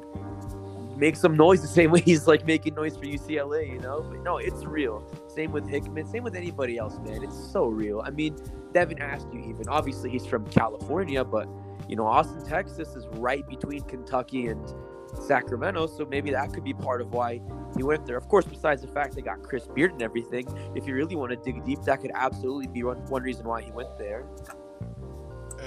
make 0.97 1.17
some 1.17 1.37
noise 1.37 1.63
the 1.63 1.69
same 1.81 1.91
way 1.91 2.01
he's 2.01 2.27
like 2.27 2.47
making 2.47 2.75
noise 2.75 2.97
for 2.97 3.05
UCLA, 3.05 3.71
you 3.73 3.79
know. 3.79 4.03
But 4.03 4.23
no, 4.23 4.39
it's 4.39 4.65
real. 4.65 5.07
Same 5.29 5.53
with 5.53 5.69
Hickman. 5.69 6.07
Same 6.07 6.25
with 6.25 6.35
anybody 6.35 6.79
else, 6.79 6.99
man. 7.01 7.23
It's 7.23 7.53
so 7.53 7.67
real. 7.67 8.03
I 8.05 8.11
mean, 8.11 8.37
Devin 8.73 9.01
Askew 9.01 9.41
even. 9.41 9.69
Obviously, 9.69 10.11
he's 10.11 10.27
from 10.27 10.47
California, 10.49 11.25
but 11.25 11.49
you 11.89 11.97
know, 11.97 12.07
Austin, 12.07 12.45
Texas 12.45 12.97
is 12.97 13.07
right 13.13 13.47
between 13.49 13.83
Kentucky 13.83 14.49
and 14.49 14.75
Sacramento, 15.15 15.87
so 15.87 16.05
maybe 16.05 16.31
that 16.33 16.53
could 16.53 16.65
be 16.65 16.75
part 16.75 17.01
of 17.01 17.13
why 17.13 17.41
he 17.77 17.83
went 17.83 18.07
there. 18.07 18.17
Of 18.17 18.29
course, 18.29 18.45
besides 18.45 18.83
the 18.83 18.89
fact 18.89 19.15
they 19.15 19.23
got 19.23 19.43
Chris 19.43 19.67
Beard 19.67 19.93
and 19.93 20.03
everything, 20.03 20.47
if 20.75 20.87
you 20.87 20.95
really 20.95 21.17
want 21.17 21.31
to 21.31 21.37
dig 21.37 21.65
deep, 21.65 21.83
that 21.83 22.01
could 22.01 22.11
absolutely 22.15 22.67
be 22.67 22.83
one, 22.83 22.99
one 23.07 23.23
reason 23.23 23.47
why 23.47 23.63
he 23.63 23.71
went 23.71 23.97
there. 23.99 24.27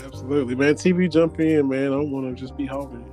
Absolutely, 0.06 0.56
man. 0.56 0.76
TV 0.76 1.12
jump 1.12 1.40
in, 1.40 1.68
man. 1.68 1.94
I 1.94 1.98
want 1.98 2.28
to 2.28 2.40
just 2.40 2.56
be 2.56 2.66
holding. 2.66 3.06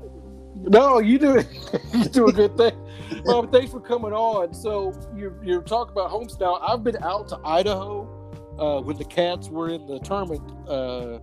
No, 0.66 0.98
you 0.98 1.18
do 1.18 1.42
you 1.94 2.04
do 2.04 2.26
a 2.28 2.32
good 2.32 2.56
thing. 2.56 2.72
Well, 3.24 3.46
thanks 3.46 3.70
for 3.70 3.80
coming 3.80 4.12
on. 4.12 4.52
So 4.52 4.92
you're 5.14 5.36
you're 5.42 5.62
talking 5.62 5.92
about 5.92 6.10
homestyle. 6.10 6.60
I've 6.62 6.82
been 6.82 7.02
out 7.02 7.28
to 7.28 7.40
Idaho 7.44 8.02
uh, 8.58 8.80
when 8.82 8.96
the 8.96 9.04
Cats 9.04 9.48
were 9.48 9.70
in 9.70 9.86
the 9.86 9.98
tournament. 10.00 10.42
Uh, 10.68 11.18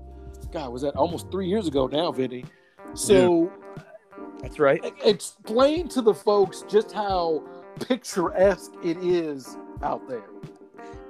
God, 0.52 0.72
was 0.72 0.82
that 0.84 0.96
almost 0.96 1.32
three 1.32 1.48
years 1.48 1.68
ago 1.68 1.88
now, 1.88 2.12
Vinny? 2.12 2.46
So 2.94 3.52
That's 4.42 4.60
right. 4.60 4.82
explain 5.04 5.88
to 5.90 6.02
the 6.02 6.14
folks 6.14 6.64
just 6.70 6.92
how 6.92 7.44
picturesque 7.80 8.72
it 8.84 8.98
is 8.98 9.58
out 9.82 10.08
there. 10.08 10.24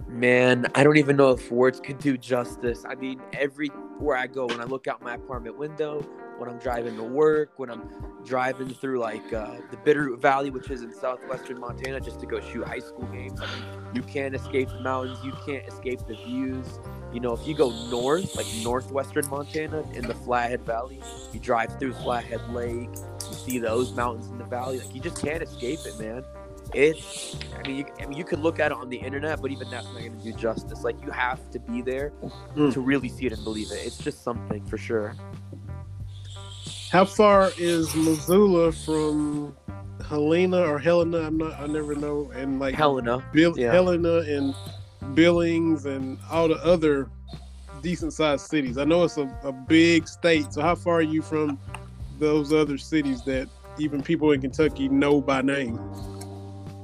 Man, 0.08 0.68
I 0.76 0.84
don't 0.84 0.98
even 0.98 1.18
know 1.18 1.32
if 1.32 1.52
words 1.52 1.80
could 1.80 1.98
do 1.98 2.18
justice. 2.18 2.86
I 2.88 2.96
mean, 2.96 3.20
everywhere 3.34 4.16
I 4.16 4.28
go, 4.28 4.46
when 4.46 4.62
I 4.62 4.66
look 4.66 4.88
out 4.88 5.02
my 5.02 5.16
apartment 5.16 5.58
window, 5.58 6.06
when 6.40 6.50
I'm 6.50 6.58
driving 6.60 6.96
to 6.98 7.04
work, 7.04 7.52
when 7.58 7.70
I'm 7.70 7.90
driving 8.26 8.70
through 8.70 9.00
like 9.00 9.34
uh, 9.34 9.58
the 9.72 9.78
Bitterroot 9.78 10.20
Valley, 10.20 10.50
which 10.50 10.70
is 10.70 10.82
in 10.82 10.94
southwestern 10.94 11.60
Montana, 11.60 12.00
just 12.00 12.20
to 12.22 12.26
go 12.26 12.40
shoot 12.40 12.66
high 12.66 12.80
school 12.80 13.06
games. 13.08 13.40
I 13.42 13.46
mean, 13.46 13.64
you 13.94 14.02
can't 14.02 14.34
escape 14.36 14.70
the 14.70 14.82
mountains. 14.82 15.20
You 15.24 15.34
can't 15.46 15.68
escape 15.68 16.00
the 16.08 16.16
views. 16.16 16.80
You 17.14 17.20
know, 17.20 17.34
if 17.34 17.46
you 17.48 17.54
go 17.54 17.70
north, 17.90 18.36
like 18.36 18.48
northwestern 18.64 19.30
Montana 19.30 19.84
in 19.94 20.08
the 20.08 20.16
Flathead 20.16 20.62
Valley, 20.64 21.00
you 21.32 21.40
drive 21.40 21.78
through 21.80 21.94
Flathead 21.94 22.42
Lake, 22.52 22.90
you 23.30 23.34
see 23.36 23.60
those 23.60 23.92
mountains 23.94 24.28
in 24.30 24.38
the 24.40 24.46
valley. 24.46 24.80
Like 24.80 24.94
you 24.96 25.02
just 25.02 25.22
can't 25.22 25.44
escape 25.44 25.80
it, 25.86 26.00
man. 26.00 26.24
It's, 26.74 27.36
I 27.56 27.68
mean, 27.68 27.76
you, 27.78 27.86
I 28.02 28.08
mean, 28.08 28.18
you 28.18 28.24
could 28.24 28.40
look 28.40 28.60
at 28.60 28.72
it 28.72 28.78
on 28.78 28.90
the 28.90 28.98
internet, 28.98 29.40
but 29.42 29.52
even 29.52 29.70
that's 29.70 29.86
not 29.86 30.00
going 30.00 30.18
to 30.18 30.24
do 30.24 30.34
justice. 30.34 30.84
Like 30.84 30.96
you 31.04 31.12
have 31.12 31.52
to 31.52 31.60
be 31.60 31.82
there 31.84 32.14
Mm. 32.56 32.74
to 32.74 32.82
really 32.82 33.10
see 33.10 33.28
it 33.28 33.34
and 33.34 33.44
believe 33.44 33.72
it. 33.72 33.76
It's 33.86 33.98
just 33.98 34.24
something 34.24 34.66
for 34.66 34.78
sure. 34.78 35.16
How 36.94 37.06
far 37.06 37.52
is 37.58 37.96
Missoula 37.96 38.72
from 38.72 39.58
Helena 40.08 40.62
or 40.62 40.78
Helena? 40.78 41.22
I'm 41.22 41.40
not. 41.40 41.60
I 41.60 41.66
never 41.66 41.96
know. 41.96 42.30
And 42.36 42.60
like 42.60 42.76
Helena, 42.76 43.26
Bill, 43.34 43.58
yeah. 43.58 43.72
Helena 43.72 44.20
and 44.20 44.54
Billings 45.16 45.88
and 45.88 46.20
all 46.30 46.48
the 46.48 46.64
other 46.64 47.10
decent 47.82 48.14
sized 48.14 48.46
cities. 48.46 48.78
I 48.78 48.84
know 48.84 49.06
it's 49.06 49.18
a, 49.18 49.24
a 49.44 49.52
big 49.52 50.08
state. 50.08 50.54
So 50.54 50.62
how 50.62 50.76
far 50.76 50.98
are 50.98 51.02
you 51.02 51.24
from 51.24 51.58
those 52.20 52.54
other 52.54 52.78
cities 52.78 53.24
that 53.24 53.50
even 53.80 54.04
people 54.04 54.32
in 54.32 54.42
Kentucky 54.42 54.88
know 54.88 55.20
by 55.20 55.42
name? 55.42 55.80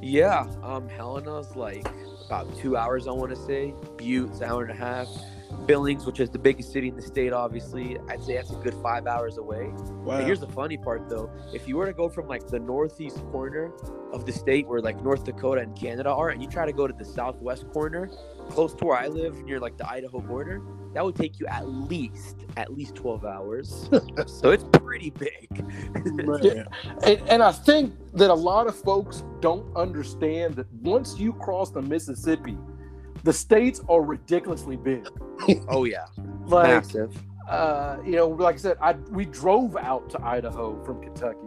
Yeah, 0.01 0.47
um, 0.63 0.89
Helena's 0.89 1.55
like 1.55 1.87
about 2.25 2.57
two 2.57 2.75
hours, 2.75 3.07
I 3.07 3.11
want 3.11 3.29
to 3.29 3.45
say. 3.45 3.75
Butte's 3.95 4.41
an 4.41 4.49
hour 4.49 4.63
and 4.63 4.71
a 4.71 4.73
half. 4.73 5.07
Billings, 5.65 6.05
which 6.05 6.19
is 6.19 6.29
the 6.29 6.39
biggest 6.39 6.71
city 6.71 6.87
in 6.87 6.95
the 6.95 7.01
state, 7.01 7.33
obviously, 7.33 7.97
I'd 8.07 8.23
say 8.23 8.35
that's 8.35 8.51
a 8.51 8.55
good 8.55 8.73
five 8.81 9.07
hours 9.07 9.37
away. 9.37 9.71
Wow. 10.03 10.19
Here's 10.19 10.39
the 10.39 10.47
funny 10.47 10.77
part, 10.77 11.09
though. 11.09 11.31
If 11.53 11.67
you 11.67 11.77
were 11.77 11.85
to 11.85 11.93
go 11.93 12.09
from 12.09 12.27
like 12.27 12.47
the 12.47 12.59
northeast 12.59 13.17
corner 13.31 13.71
of 14.11 14.25
the 14.25 14.31
state, 14.31 14.67
where 14.67 14.81
like 14.81 15.03
North 15.03 15.25
Dakota 15.25 15.61
and 15.61 15.75
Canada 15.75 16.09
are, 16.09 16.29
and 16.29 16.41
you 16.41 16.49
try 16.49 16.65
to 16.65 16.73
go 16.73 16.87
to 16.87 16.93
the 16.93 17.05
southwest 17.05 17.69
corner, 17.71 18.09
close 18.49 18.73
to 18.75 18.85
where 18.85 18.97
I 18.97 19.07
live, 19.07 19.43
near 19.43 19.59
like 19.59 19.77
the 19.77 19.89
Idaho 19.89 20.19
border, 20.19 20.61
that 20.93 21.05
would 21.05 21.15
take 21.15 21.39
you 21.39 21.45
at 21.47 21.67
least 21.67 22.45
at 22.57 22.73
least 22.73 22.95
twelve 22.95 23.25
hours. 23.25 23.89
so 24.25 24.51
it's 24.51 24.65
pretty 24.73 25.11
big. 25.11 25.47
Man. 26.05 26.67
And, 27.03 27.21
and 27.29 27.43
I 27.43 27.51
think 27.51 27.93
that 28.13 28.29
a 28.29 28.33
lot 28.33 28.67
of 28.67 28.75
folks 28.75 29.23
don't 29.39 29.75
understand 29.75 30.55
that 30.55 30.71
once 30.81 31.19
you 31.19 31.33
cross 31.33 31.69
the 31.71 31.81
Mississippi, 31.81 32.57
the 33.23 33.33
states 33.33 33.81
are 33.89 34.01
ridiculously 34.01 34.75
big. 34.77 35.07
oh 35.69 35.83
yeah, 35.85 36.05
Like, 36.45 36.67
massive. 36.85 37.15
uh, 37.49 37.97
you 38.05 38.13
know, 38.13 38.27
like 38.29 38.55
I 38.55 38.57
said, 38.59 38.77
I 38.81 38.93
we 39.11 39.25
drove 39.25 39.75
out 39.77 40.09
to 40.11 40.21
Idaho 40.23 40.83
from 40.83 41.01
Kentucky, 41.01 41.37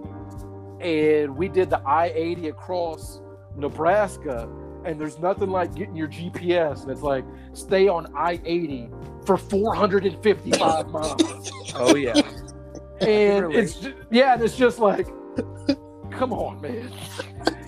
and 0.80 1.36
we 1.36 1.48
did 1.48 1.70
the 1.70 1.80
I 1.86 2.06
eighty 2.14 2.48
across 2.48 3.20
Nebraska, 3.56 4.48
and 4.84 5.00
there's 5.00 5.18
nothing 5.18 5.50
like 5.50 5.74
getting 5.74 5.94
your 5.96 6.08
GPS, 6.08 6.82
and 6.82 6.90
it's 6.90 7.02
like 7.02 7.24
stay 7.52 7.88
on 7.88 8.12
I 8.16 8.40
eighty 8.44 8.90
for 9.24 9.36
four 9.36 9.74
hundred 9.74 10.04
and 10.06 10.20
fifty 10.22 10.50
five 10.52 10.88
miles, 10.88 11.50
Oh 11.74 11.94
yeah. 11.96 12.14
and 13.00 13.46
Really? 13.48 13.56
it's 13.56 13.74
ju- 13.76 13.94
yeah, 14.10 14.34
and 14.34 14.42
it's 14.42 14.56
just 14.56 14.78
like, 14.78 15.06
come 16.10 16.32
on, 16.32 16.60
man, 16.60 16.90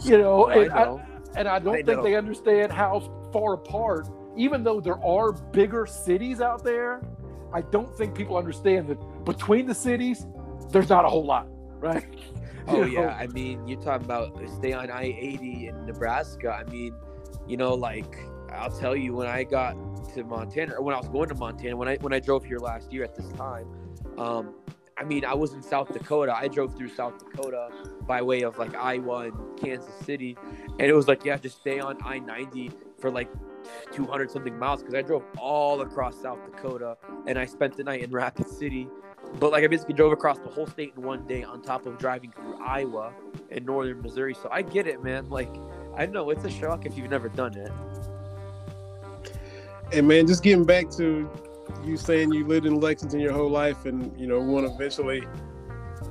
you 0.02 0.18
know, 0.18 0.46
I 0.46 0.54
and 0.64 0.72
I, 0.72 0.84
know. 0.84 1.02
and 1.36 1.48
I 1.48 1.58
don't 1.58 1.74
I 1.74 1.82
think 1.82 1.98
know. 1.98 2.02
they 2.02 2.14
understand 2.16 2.72
how 2.72 3.00
far 3.34 3.54
apart, 3.54 4.08
even 4.36 4.62
though 4.62 4.80
there 4.80 5.04
are 5.04 5.32
bigger 5.32 5.86
cities 5.86 6.40
out 6.40 6.62
there, 6.62 7.02
I 7.52 7.62
don't 7.62 7.92
think 7.98 8.14
people 8.14 8.36
understand 8.36 8.86
that 8.88 9.24
between 9.24 9.66
the 9.66 9.74
cities, 9.74 10.24
there's 10.70 10.88
not 10.88 11.04
a 11.04 11.08
whole 11.08 11.26
lot, 11.26 11.48
right? 11.80 12.06
Oh 12.66 12.80
know? 12.80 12.86
yeah, 12.86 13.08
I 13.08 13.26
mean, 13.26 13.68
you're 13.68 13.82
talking 13.82 14.06
about 14.06 14.40
stay 14.56 14.72
on 14.72 14.90
I 14.90 15.14
eighty 15.20 15.66
in 15.66 15.84
Nebraska. 15.84 16.50
I 16.50 16.64
mean, 16.70 16.94
you 17.46 17.58
know, 17.58 17.74
like 17.74 18.16
I'll 18.50 18.70
tell 18.70 18.96
you, 18.96 19.12
when 19.12 19.26
I 19.26 19.44
got 19.44 19.76
to 20.14 20.24
Montana, 20.24 20.76
or 20.76 20.82
when 20.82 20.94
I 20.94 20.98
was 20.98 21.08
going 21.08 21.28
to 21.28 21.34
Montana, 21.34 21.76
when 21.76 21.88
I 21.88 21.96
when 21.96 22.14
I 22.14 22.20
drove 22.20 22.42
here 22.42 22.58
last 22.58 22.90
year 22.90 23.04
at 23.04 23.14
this 23.14 23.30
time, 23.32 23.66
um, 24.16 24.54
I 24.96 25.04
mean, 25.04 25.24
I 25.24 25.34
was 25.34 25.54
in 25.54 25.62
South 25.62 25.92
Dakota. 25.92 26.34
I 26.36 26.48
drove 26.48 26.76
through 26.76 26.90
South 26.90 27.18
Dakota 27.18 27.70
by 28.06 28.22
way 28.22 28.42
of 28.42 28.58
like 28.58 28.74
Iowa 28.76 29.30
and 29.30 29.58
Kansas 29.58 29.92
City, 30.04 30.36
and 30.78 30.82
it 30.82 30.94
was 30.94 31.08
like, 31.08 31.24
yeah, 31.24 31.36
just 31.36 31.58
stay 31.60 31.80
on 31.80 31.98
I 32.04 32.18
ninety 32.18 32.70
for 32.98 33.10
like. 33.10 33.28
200 33.92 34.30
something 34.30 34.58
miles 34.58 34.80
because 34.82 34.94
I 34.94 35.00
drove 35.00 35.24
all 35.38 35.80
across 35.80 36.20
South 36.20 36.38
Dakota 36.44 36.98
and 37.26 37.38
I 37.38 37.46
spent 37.46 37.78
the 37.78 37.82
night 37.82 38.02
in 38.02 38.10
Rapid 38.10 38.46
City 38.46 38.90
but 39.38 39.52
like 39.52 39.64
I 39.64 39.66
basically 39.66 39.94
drove 39.94 40.12
across 40.12 40.38
the 40.38 40.48
whole 40.48 40.66
state 40.66 40.92
in 40.96 41.02
one 41.02 41.26
day 41.26 41.42
on 41.42 41.62
top 41.62 41.86
of 41.86 41.98
driving 41.98 42.32
through 42.32 42.58
Iowa 42.62 43.12
and 43.50 43.64
northern 43.66 44.00
Missouri. 44.00 44.34
So 44.34 44.48
I 44.50 44.62
get 44.62 44.86
it, 44.86 45.02
man. 45.02 45.28
Like 45.28 45.50
I 45.96 46.06
know 46.06 46.30
it's 46.30 46.44
a 46.44 46.50
shock 46.50 46.86
if 46.86 46.96
you've 46.96 47.10
never 47.10 47.28
done 47.28 47.56
it. 47.56 47.72
And 49.92 50.08
man, 50.08 50.26
just 50.26 50.42
getting 50.42 50.64
back 50.64 50.90
to 50.90 51.28
you 51.84 51.96
saying 51.96 52.32
you 52.32 52.46
lived 52.46 52.66
in 52.66 52.80
Lexington 52.80 53.20
your 53.20 53.32
whole 53.32 53.50
life, 53.50 53.84
and 53.84 54.18
you 54.18 54.26
know 54.26 54.40
want 54.40 54.66
to 54.66 54.74
eventually, 54.74 55.22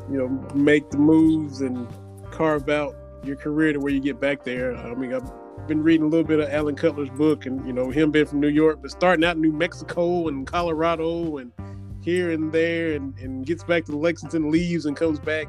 you 0.09 0.17
know, 0.17 0.27
make 0.53 0.89
the 0.89 0.97
moves 0.97 1.61
and 1.61 1.87
carve 2.31 2.69
out 2.69 2.95
your 3.23 3.35
career 3.35 3.73
to 3.73 3.79
where 3.79 3.91
you 3.91 3.99
get 3.99 4.19
back 4.19 4.43
there. 4.43 4.75
I 4.75 4.93
mean, 4.95 5.13
I've 5.13 5.31
been 5.67 5.81
reading 5.81 6.05
a 6.05 6.09
little 6.09 6.25
bit 6.25 6.39
of 6.39 6.49
Alan 6.49 6.75
Cutler's 6.75 7.09
book, 7.09 7.45
and 7.45 7.65
you 7.65 7.73
know 7.73 7.89
him 7.89 8.11
being 8.11 8.25
from 8.25 8.39
New 8.39 8.49
York, 8.49 8.79
but 8.81 8.91
starting 8.91 9.23
out 9.23 9.35
in 9.35 9.41
New 9.41 9.53
Mexico 9.53 10.27
and 10.27 10.45
Colorado 10.45 11.37
and 11.37 11.51
here 12.01 12.31
and 12.31 12.51
there, 12.51 12.93
and, 12.93 13.17
and 13.19 13.45
gets 13.45 13.63
back 13.63 13.85
to 13.85 13.95
Lexington, 13.95 14.51
leaves 14.51 14.85
and 14.85 14.95
comes 14.95 15.19
back. 15.19 15.47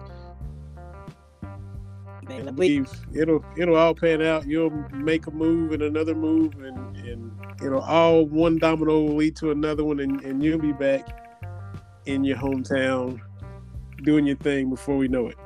Man, 2.28 2.48
I 2.48 2.50
believe 2.50 2.90
it'll 3.12 3.44
it'll 3.56 3.76
all 3.76 3.94
pan 3.94 4.22
out. 4.22 4.46
You'll 4.46 4.70
make 4.92 5.26
a 5.26 5.30
move 5.30 5.72
and 5.72 5.82
another 5.82 6.14
move, 6.14 6.54
and 6.54 6.96
and 6.96 7.32
it'll 7.62 7.82
all 7.82 8.26
one 8.26 8.58
domino 8.58 9.02
will 9.02 9.16
lead 9.16 9.36
to 9.36 9.50
another 9.50 9.84
one, 9.84 10.00
and, 10.00 10.20
and 10.22 10.42
you'll 10.42 10.58
be 10.58 10.72
back 10.72 11.42
in 12.06 12.24
your 12.24 12.36
hometown 12.36 13.20
doing 14.02 14.26
your 14.26 14.36
thing 14.36 14.70
before 14.70 14.96
we 14.96 15.08
know 15.08 15.28
it. 15.28 15.36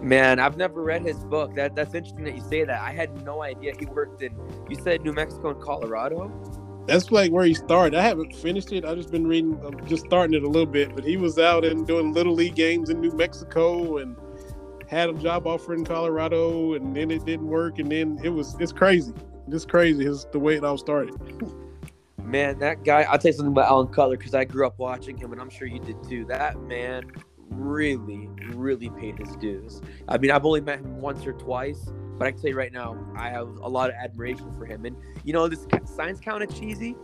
Man, 0.00 0.38
I've 0.38 0.56
never 0.56 0.82
read 0.82 1.02
his 1.02 1.24
book. 1.24 1.54
That 1.54 1.74
that's 1.74 1.94
interesting 1.94 2.24
that 2.24 2.34
you 2.34 2.42
say 2.42 2.64
that. 2.64 2.80
I 2.80 2.92
had 2.92 3.24
no 3.24 3.42
idea 3.42 3.72
he 3.78 3.86
worked 3.86 4.22
in. 4.22 4.36
You 4.68 4.76
said 4.76 5.02
New 5.02 5.12
Mexico 5.12 5.50
and 5.50 5.60
Colorado. 5.60 6.30
That's 6.86 7.10
like 7.10 7.32
where 7.32 7.44
he 7.44 7.54
started. 7.54 7.98
I 7.98 8.02
haven't 8.02 8.34
finished 8.36 8.72
it. 8.72 8.84
I've 8.84 8.96
just 8.96 9.10
been 9.10 9.26
reading, 9.26 9.60
I'm 9.66 9.84
just 9.88 10.04
starting 10.06 10.34
it 10.34 10.44
a 10.44 10.48
little 10.48 10.70
bit. 10.70 10.94
But 10.94 11.04
he 11.04 11.16
was 11.16 11.38
out 11.38 11.64
and 11.64 11.84
doing 11.84 12.12
little 12.12 12.34
league 12.34 12.54
games 12.54 12.90
in 12.90 13.00
New 13.00 13.10
Mexico, 13.12 13.98
and 13.98 14.16
had 14.88 15.10
a 15.10 15.14
job 15.14 15.46
offer 15.46 15.74
in 15.74 15.84
Colorado, 15.84 16.74
and 16.74 16.94
then 16.94 17.10
it 17.10 17.24
didn't 17.24 17.46
work, 17.46 17.78
and 17.78 17.90
then 17.90 18.18
it 18.22 18.28
was 18.28 18.56
it's 18.60 18.72
crazy. 18.72 19.12
It's 19.48 19.64
crazy. 19.64 20.04
It's 20.04 20.24
the 20.26 20.38
way 20.38 20.56
it 20.56 20.64
all 20.64 20.78
started. 20.78 21.14
Man, 22.22 22.58
that 22.58 22.84
guy. 22.84 23.02
I'll 23.02 23.18
tell 23.18 23.30
you 23.30 23.36
something 23.36 23.52
about 23.52 23.70
Alan 23.70 23.88
Cutler 23.88 24.16
because 24.16 24.34
I 24.34 24.44
grew 24.44 24.66
up 24.66 24.78
watching 24.78 25.16
him, 25.16 25.32
and 25.32 25.40
I'm 25.40 25.50
sure 25.50 25.68
you 25.68 25.80
did 25.80 26.02
too. 26.02 26.24
That 26.26 26.60
man 26.62 27.10
really, 27.50 28.28
really 28.54 28.90
paid 28.90 29.18
his 29.18 29.36
dues. 29.36 29.80
I 30.08 30.18
mean, 30.18 30.30
I've 30.30 30.44
only 30.44 30.60
met 30.60 30.80
him 30.80 31.00
once 31.00 31.24
or 31.26 31.32
twice, 31.32 31.90
but 32.18 32.26
I 32.26 32.32
can 32.32 32.40
tell 32.40 32.50
you 32.50 32.56
right 32.56 32.72
now, 32.72 32.98
I 33.16 33.28
have 33.30 33.48
a 33.58 33.68
lot 33.68 33.90
of 33.90 33.96
admiration 33.96 34.52
for 34.58 34.66
him. 34.66 34.84
And 34.84 34.96
you 35.24 35.32
know, 35.32 35.48
this 35.48 35.66
sounds 35.84 36.20
kind 36.20 36.42
of 36.42 36.54
cheesy. 36.54 36.96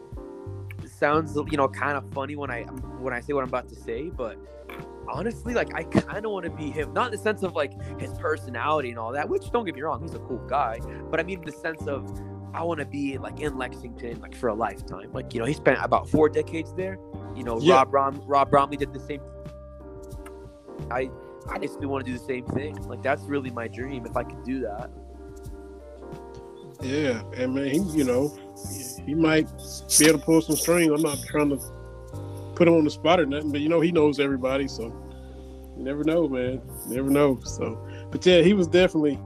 It 0.82 0.90
sounds, 0.90 1.36
you 1.36 1.56
know, 1.56 1.68
kind 1.68 1.96
of 1.96 2.12
funny 2.12 2.34
when 2.34 2.50
I 2.50 2.62
when 2.62 3.14
I 3.14 3.20
say 3.20 3.32
what 3.32 3.42
I'm 3.42 3.48
about 3.48 3.68
to 3.68 3.76
say, 3.76 4.10
but 4.10 4.36
honestly, 5.12 5.54
like 5.54 5.74
I 5.74 5.84
kind 5.84 6.24
of 6.24 6.32
want 6.32 6.44
to 6.44 6.50
be 6.50 6.70
him. 6.70 6.92
Not 6.92 7.06
in 7.06 7.12
the 7.12 7.18
sense 7.18 7.42
of 7.42 7.54
like 7.54 7.72
his 8.00 8.12
personality 8.14 8.90
and 8.90 8.98
all 8.98 9.12
that, 9.12 9.28
which 9.28 9.50
don't 9.50 9.64
get 9.64 9.74
me 9.74 9.82
wrong, 9.82 10.02
he's 10.02 10.14
a 10.14 10.18
cool 10.20 10.44
guy. 10.48 10.80
But 11.10 11.20
I 11.20 11.22
mean, 11.22 11.38
in 11.40 11.44
the 11.44 11.52
sense 11.52 11.86
of 11.86 12.10
I 12.54 12.62
want 12.62 12.80
to 12.80 12.86
be 12.86 13.18
like 13.18 13.40
in 13.40 13.56
Lexington, 13.56 14.20
like 14.20 14.34
for 14.34 14.48
a 14.48 14.54
lifetime. 14.54 15.12
Like 15.12 15.32
you 15.34 15.40
know, 15.40 15.46
he 15.46 15.54
spent 15.54 15.78
about 15.82 16.08
four 16.08 16.28
decades 16.28 16.74
there. 16.74 16.98
You 17.34 17.44
know, 17.44 17.60
yeah. 17.60 17.74
Rob 17.74 17.94
Rom- 17.94 18.22
Rob 18.26 18.50
Bromley 18.50 18.76
did 18.76 18.92
the 18.92 19.00
same. 19.00 19.20
I 20.90 21.10
I 21.48 21.58
basically 21.58 21.86
want 21.86 22.04
to 22.04 22.12
do 22.12 22.18
the 22.18 22.24
same 22.24 22.46
thing. 22.46 22.76
Like 22.88 23.02
that's 23.02 23.22
really 23.24 23.50
my 23.50 23.68
dream 23.68 24.06
if 24.06 24.16
I 24.16 24.24
could 24.24 24.44
do 24.44 24.60
that. 24.60 24.90
Yeah, 26.82 27.22
and 27.36 27.54
man, 27.54 27.66
he, 27.66 27.78
you 27.96 28.04
know, 28.04 28.36
he 29.06 29.14
might 29.14 29.46
be 29.98 30.06
able 30.06 30.18
to 30.18 30.24
pull 30.24 30.40
some 30.42 30.56
string. 30.56 30.92
I'm 30.92 31.00
not 31.00 31.18
trying 31.24 31.50
to 31.50 31.60
put 32.54 32.68
him 32.68 32.74
on 32.74 32.84
the 32.84 32.90
spot 32.90 33.20
or 33.20 33.26
nothing, 33.26 33.50
but 33.50 33.60
you 33.60 33.68
know, 33.68 33.80
he 33.80 33.92
knows 33.92 34.20
everybody, 34.20 34.68
so 34.68 34.84
you 35.76 35.84
never 35.84 36.04
know, 36.04 36.28
man. 36.28 36.60
You 36.88 36.96
never 36.96 37.10
know. 37.10 37.40
So, 37.44 37.78
but 38.10 38.24
yeah, 38.24 38.42
he 38.42 38.52
was 38.52 38.66
definitely 38.66 39.18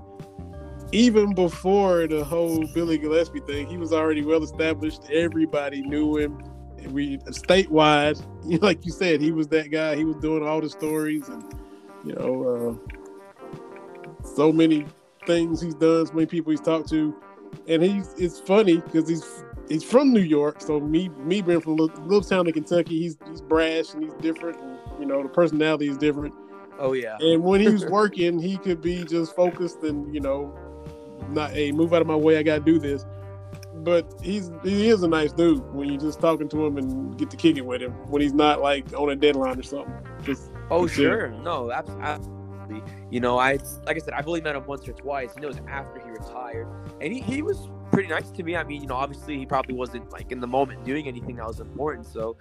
even 0.93 1.35
before 1.35 2.07
the 2.07 2.25
whole 2.25 2.65
Billy 2.69 2.99
Gillispie 2.99 3.47
thing. 3.47 3.67
He 3.67 3.77
was 3.77 3.93
already 3.93 4.25
well 4.25 4.43
established. 4.43 5.03
Everybody 5.11 5.83
knew 5.83 6.17
him. 6.17 6.43
We 6.91 7.19
statewide, 7.19 8.23
like 8.63 8.87
you 8.87 8.93
said, 8.93 9.21
he 9.21 9.33
was 9.33 9.49
that 9.49 9.71
guy. 9.71 9.97
He 9.97 10.05
was 10.05 10.17
doing 10.17 10.47
all 10.47 10.61
the 10.61 10.71
stories 10.71 11.29
and 11.29 11.43
you 12.05 12.15
know, 12.15 12.81
uh, 12.85 14.25
so 14.25 14.53
many 14.53 14.87
things 15.27 15.61
he's 15.61 15.75
done, 15.75 16.07
so 16.07 16.13
many 16.13 16.27
people 16.27 16.53
he's 16.53 16.61
talked 16.61 16.89
to, 16.91 17.15
and 17.67 17.83
he's 17.83 18.15
it's 18.17 18.39
funny 18.39 18.77
because 18.77 19.09
he's 19.09 19.45
he's 19.69 19.85
from 19.85 20.13
New 20.13 20.21
York. 20.21 20.61
So 20.61 20.81
me 20.81 21.09
me 21.09 21.43
being 21.43 21.61
from 21.61 21.77
little, 21.77 22.03
little 22.05 22.23
town 22.23 22.47
in 22.47 22.53
Kentucky, 22.53 22.99
he's 22.99 23.17
he's 23.29 23.41
brash 23.41 23.95
and 23.95 24.05
he's 24.05 24.15
different. 24.15 24.61
And, 24.61 24.79
you 25.01 25.07
know, 25.07 25.23
the 25.23 25.29
personality 25.29 25.89
is 25.89 25.97
different. 25.97 26.35
Oh 26.79 26.93
yeah. 26.93 27.17
And 27.21 27.43
when 27.43 27.61
he 27.61 27.69
was 27.69 27.85
working, 27.91 28.39
he 28.39 28.59
could 28.59 28.81
be 28.81 29.05
just 29.05 29.35
focused 29.35 29.83
and 29.83 30.15
you 30.15 30.21
know, 30.21 30.55
not 31.31 31.51
a 31.53 31.55
hey, 31.55 31.73
move 31.73 31.93
out 31.95 32.03
of 32.03 32.07
my 32.07 32.17
way. 32.17 32.39
I 32.39 32.43
got 32.43 32.59
to 32.59 32.65
do 32.65 32.79
this. 32.79 33.05
But 33.75 34.13
he's 34.23 34.51
he 34.65 34.89
is 34.89 35.03
a 35.03 35.09
nice 35.09 35.33
dude 35.33 35.63
when 35.73 35.89
you're 35.89 36.01
just 36.01 36.21
talking 36.21 36.49
to 36.49 36.67
him 36.67 36.79
and 36.79 37.17
get 37.17 37.31
to 37.31 37.37
kick 37.37 37.57
it 37.57 37.65
with 37.65 37.83
him 37.83 37.93
when 38.11 38.23
he's 38.23 38.33
not 38.33 38.61
like 38.61 38.93
on 38.95 39.11
a 39.11 39.17
deadline 39.17 39.59
or 39.59 39.63
something. 39.63 39.95
Just 40.23 40.51
Oh 40.71 40.87
sure, 40.87 41.29
no, 41.43 41.71
absolutely. 41.71 42.83
You 43.11 43.21
know, 43.21 43.39
I 43.39 43.59
like 43.85 43.97
I 43.97 43.99
said, 44.01 44.15
I've 44.15 44.27
only 44.27 44.41
met 44.41 44.57
him 44.57 44.67
once 44.67 44.89
or 44.89 44.93
twice, 44.93 45.35
and 45.35 45.45
it 45.45 45.47
was 45.47 45.61
after 45.69 46.01
he 46.01 46.11
retired, 46.11 46.67
and 47.01 47.13
he, 47.13 47.21
he 47.21 47.43
was 47.43 47.69
pretty 47.93 48.09
nice 48.09 48.31
to 48.31 48.43
me. 48.43 48.57
I 48.57 48.65
mean, 48.65 48.83
you 48.83 48.89
know, 48.89 48.95
obviously 48.95 49.39
he 49.39 49.47
probably 49.47 49.75
wasn't 49.75 50.11
like 50.13 50.33
in 50.33 50.41
the 50.41 50.47
moment 50.47 50.85
doing 50.85 51.09
anything 51.09 51.37
that 51.37 51.47
was 51.47 51.61
important, 51.61 52.07
so 52.07 52.37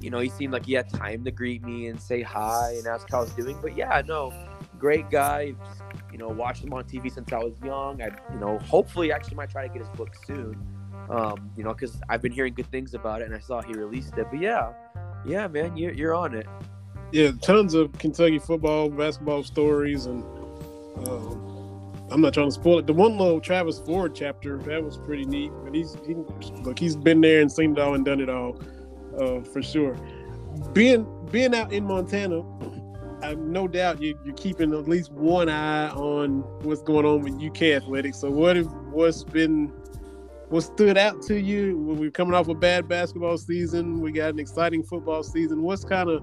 you 0.00 0.10
know, 0.10 0.18
he 0.18 0.28
seemed 0.28 0.52
like 0.52 0.66
he 0.66 0.74
had 0.74 0.88
time 0.88 1.24
to 1.24 1.30
greet 1.30 1.62
me 1.64 1.86
and 1.86 2.00
say 2.00 2.20
hi 2.20 2.74
and 2.76 2.86
ask 2.86 3.08
how 3.10 3.18
I 3.18 3.20
was 3.22 3.32
doing. 3.32 3.56
But 3.62 3.76
yeah, 3.76 4.02
no, 4.06 4.32
great 4.78 5.08
guy. 5.10 5.52
Just, 5.52 5.82
you 6.12 6.18
know, 6.18 6.28
watched 6.28 6.62
him 6.62 6.74
on 6.74 6.84
TV 6.84 7.10
since 7.10 7.32
I 7.32 7.38
was 7.38 7.58
young. 7.64 8.02
I, 8.02 8.10
you 8.32 8.38
know, 8.38 8.58
hopefully 8.58 9.12
actually 9.12 9.36
might 9.36 9.50
try 9.50 9.66
to 9.66 9.72
get 9.72 9.80
his 9.80 9.96
book 9.96 10.14
soon. 10.26 10.58
Um, 11.08 11.50
you 11.56 11.64
know, 11.64 11.72
because 11.72 12.00
I've 12.08 12.20
been 12.20 12.32
hearing 12.32 12.54
good 12.54 12.70
things 12.70 12.94
about 12.94 13.22
it, 13.22 13.26
and 13.26 13.34
I 13.34 13.38
saw 13.38 13.62
he 13.62 13.72
released 13.72 14.16
it. 14.18 14.26
But 14.30 14.40
yeah, 14.40 14.72
yeah, 15.24 15.46
man, 15.46 15.76
you're 15.76 15.92
you're 15.92 16.14
on 16.14 16.34
it 16.34 16.46
yeah, 17.14 17.30
tons 17.40 17.74
of 17.74 17.92
Kentucky 17.92 18.40
football, 18.40 18.90
basketball 18.90 19.44
stories, 19.44 20.06
and 20.06 20.24
um, 21.06 21.53
I'm 22.10 22.20
not 22.20 22.34
trying 22.34 22.48
to 22.48 22.52
spoil 22.52 22.78
it. 22.78 22.86
The 22.86 22.92
one 22.92 23.16
little 23.16 23.40
Travis 23.40 23.78
Ford 23.80 24.14
chapter 24.14 24.58
that 24.58 24.84
was 24.84 24.98
pretty 24.98 25.24
neat. 25.24 25.50
But 25.64 25.74
he's 25.74 25.96
he 26.06 26.14
look, 26.62 26.78
he's 26.78 26.96
been 26.96 27.20
there 27.20 27.40
and 27.40 27.50
seen 27.50 27.72
it 27.72 27.78
all 27.78 27.94
and 27.94 28.04
done 28.04 28.20
it 28.20 28.28
all 28.28 28.60
uh, 29.18 29.40
for 29.40 29.62
sure. 29.62 29.96
Being 30.72 31.06
being 31.30 31.54
out 31.54 31.72
in 31.72 31.84
Montana, 31.84 32.42
I 33.22 33.34
no 33.34 33.66
doubt 33.66 34.02
you, 34.02 34.18
are 34.26 34.32
keeping 34.32 34.74
at 34.74 34.86
least 34.86 35.12
one 35.12 35.48
eye 35.48 35.88
on 35.90 36.40
what's 36.62 36.82
going 36.82 37.06
on 37.06 37.22
with 37.22 37.42
UK 37.42 37.82
athletics. 37.82 38.18
So 38.18 38.30
what 38.30 38.56
have 38.56 38.72
what's 38.90 39.24
been 39.24 39.72
what 40.50 40.60
stood 40.60 40.98
out 40.98 41.22
to 41.22 41.40
you? 41.40 41.78
We're 41.78 42.10
coming 42.10 42.34
off 42.34 42.48
a 42.48 42.54
bad 42.54 42.86
basketball 42.86 43.38
season. 43.38 44.00
We 44.00 44.12
got 44.12 44.30
an 44.30 44.38
exciting 44.38 44.82
football 44.82 45.22
season. 45.22 45.62
What's 45.62 45.84
kind 45.84 46.10
of 46.10 46.22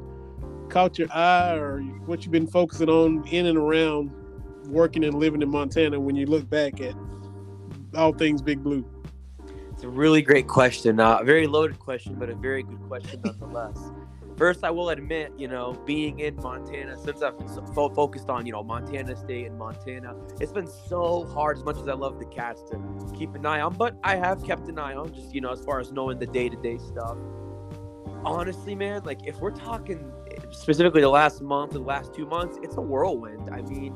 caught 0.69 0.99
your 0.99 1.11
eye 1.11 1.55
or 1.55 1.81
what 2.05 2.23
you've 2.23 2.31
been 2.31 2.47
focusing 2.47 2.87
on 2.87 3.27
in 3.27 3.47
and 3.47 3.57
around 3.57 4.11
working 4.67 5.03
and 5.03 5.13
living 5.13 5.41
in 5.41 5.49
Montana 5.49 5.99
when 5.99 6.15
you 6.15 6.25
look 6.25 6.49
back 6.49 6.81
at 6.81 6.95
all 7.95 8.13
things 8.13 8.41
Big 8.41 8.63
Blue? 8.63 8.85
It's 9.71 9.83
a 9.83 9.89
really 9.89 10.21
great 10.21 10.47
question. 10.47 10.99
Uh, 10.99 11.17
a 11.17 11.23
very 11.23 11.47
loaded 11.47 11.79
question, 11.79 12.15
but 12.15 12.29
a 12.29 12.35
very 12.35 12.63
good 12.63 12.81
question 12.87 13.21
nonetheless. 13.23 13.79
First, 14.37 14.63
I 14.63 14.71
will 14.71 14.89
admit, 14.89 15.33
you 15.37 15.47
know, 15.47 15.73
being 15.85 16.19
in 16.19 16.35
Montana, 16.37 16.97
since 16.97 17.21
I've 17.21 17.35
so 17.75 17.89
focused 17.89 18.29
on, 18.29 18.45
you 18.45 18.51
know, 18.51 18.63
Montana 18.63 19.15
State 19.15 19.45
and 19.45 19.57
Montana, 19.57 20.15
it's 20.39 20.51
been 20.51 20.67
so 20.67 21.25
hard 21.25 21.57
as 21.57 21.63
much 21.63 21.77
as 21.77 21.87
I 21.87 21.93
love 21.93 22.17
the 22.17 22.25
Cats 22.25 22.63
to 22.71 23.13
keep 23.15 23.35
an 23.35 23.45
eye 23.45 23.61
on, 23.61 23.75
but 23.75 23.97
I 24.03 24.15
have 24.15 24.43
kept 24.43 24.67
an 24.67 24.79
eye 24.79 24.95
on 24.95 25.13
just, 25.13 25.35
you 25.35 25.41
know, 25.41 25.51
as 25.51 25.63
far 25.63 25.79
as 25.79 25.91
knowing 25.91 26.17
the 26.17 26.25
day 26.25 26.49
to 26.49 26.55
day 26.55 26.77
stuff. 26.79 27.17
Honestly, 28.23 28.73
man, 28.73 29.03
like 29.03 29.19
if 29.25 29.39
we're 29.39 29.51
talking 29.51 30.11
specifically 30.51 31.01
the 31.01 31.09
last 31.09 31.41
month, 31.41 31.73
the 31.73 31.79
last 31.79 32.13
two 32.13 32.25
months, 32.25 32.57
it's 32.63 32.77
a 32.77 32.81
whirlwind. 32.81 33.49
I 33.51 33.61
mean, 33.61 33.93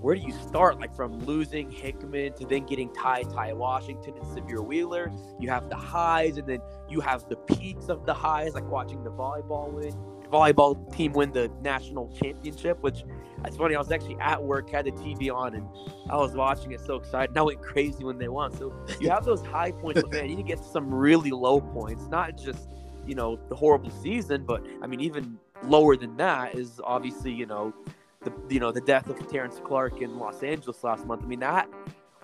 where 0.00 0.14
do 0.14 0.22
you 0.22 0.32
start? 0.32 0.80
Like 0.80 0.94
from 0.94 1.18
losing 1.26 1.70
Hickman 1.70 2.32
to 2.34 2.46
then 2.46 2.64
getting 2.64 2.92
Ty 2.92 3.24
Ty 3.24 3.52
Washington 3.52 4.14
and 4.16 4.24
Sahvir 4.24 4.64
Wheeler. 4.64 5.12
You 5.38 5.50
have 5.50 5.68
the 5.68 5.76
highs, 5.76 6.38
and 6.38 6.46
then 6.46 6.60
you 6.88 7.00
have 7.00 7.28
the 7.28 7.36
peaks 7.36 7.88
of 7.88 8.06
the 8.06 8.14
highs, 8.14 8.54
like 8.54 8.68
watching 8.68 9.04
the 9.04 9.10
volleyball 9.10 9.70
win, 9.70 9.92
volleyball 10.30 10.94
team 10.96 11.12
win 11.12 11.32
the 11.32 11.50
national 11.62 12.08
championship. 12.16 12.82
Which 12.82 13.04
it's 13.44 13.56
funny. 13.56 13.74
I 13.74 13.78
was 13.78 13.92
actually 13.92 14.16
at 14.20 14.42
work, 14.42 14.70
had 14.70 14.86
the 14.86 14.92
TV 14.92 15.32
on, 15.34 15.54
and 15.54 15.68
I 16.08 16.16
was 16.16 16.32
watching 16.32 16.72
it, 16.72 16.80
so 16.80 16.96
excited. 16.96 17.30
And 17.30 17.38
I 17.38 17.42
went 17.42 17.60
crazy 17.60 18.02
when 18.02 18.18
they 18.18 18.28
won. 18.28 18.56
So 18.56 18.72
you 19.00 19.10
have 19.10 19.24
those 19.24 19.44
high 19.44 19.72
points, 19.72 20.00
but 20.00 20.12
man, 20.12 20.30
you 20.30 20.36
need 20.36 20.42
to 20.42 20.48
get 20.48 20.58
to 20.58 20.68
some 20.68 20.92
really 20.92 21.30
low 21.30 21.60
points, 21.60 22.06
not 22.08 22.38
just 22.38 22.68
you 23.06 23.14
know 23.14 23.38
the 23.48 23.54
horrible 23.54 23.90
season, 23.90 24.44
but 24.46 24.64
I 24.80 24.86
mean 24.86 25.00
even 25.00 25.38
lower 25.64 25.94
than 25.94 26.16
that 26.16 26.54
is 26.54 26.80
obviously 26.82 27.32
you 27.32 27.44
know 27.44 27.74
the 28.22 28.32
you 28.50 28.60
know 28.60 28.70
the 28.70 28.80
death 28.82 29.08
of 29.08 29.30
Terrence 29.30 29.60
Clark 29.64 30.02
in 30.02 30.18
Los 30.18 30.42
Angeles 30.42 30.84
last 30.84 31.06
month. 31.06 31.22
I 31.24 31.26
mean 31.26 31.40
that 31.40 31.68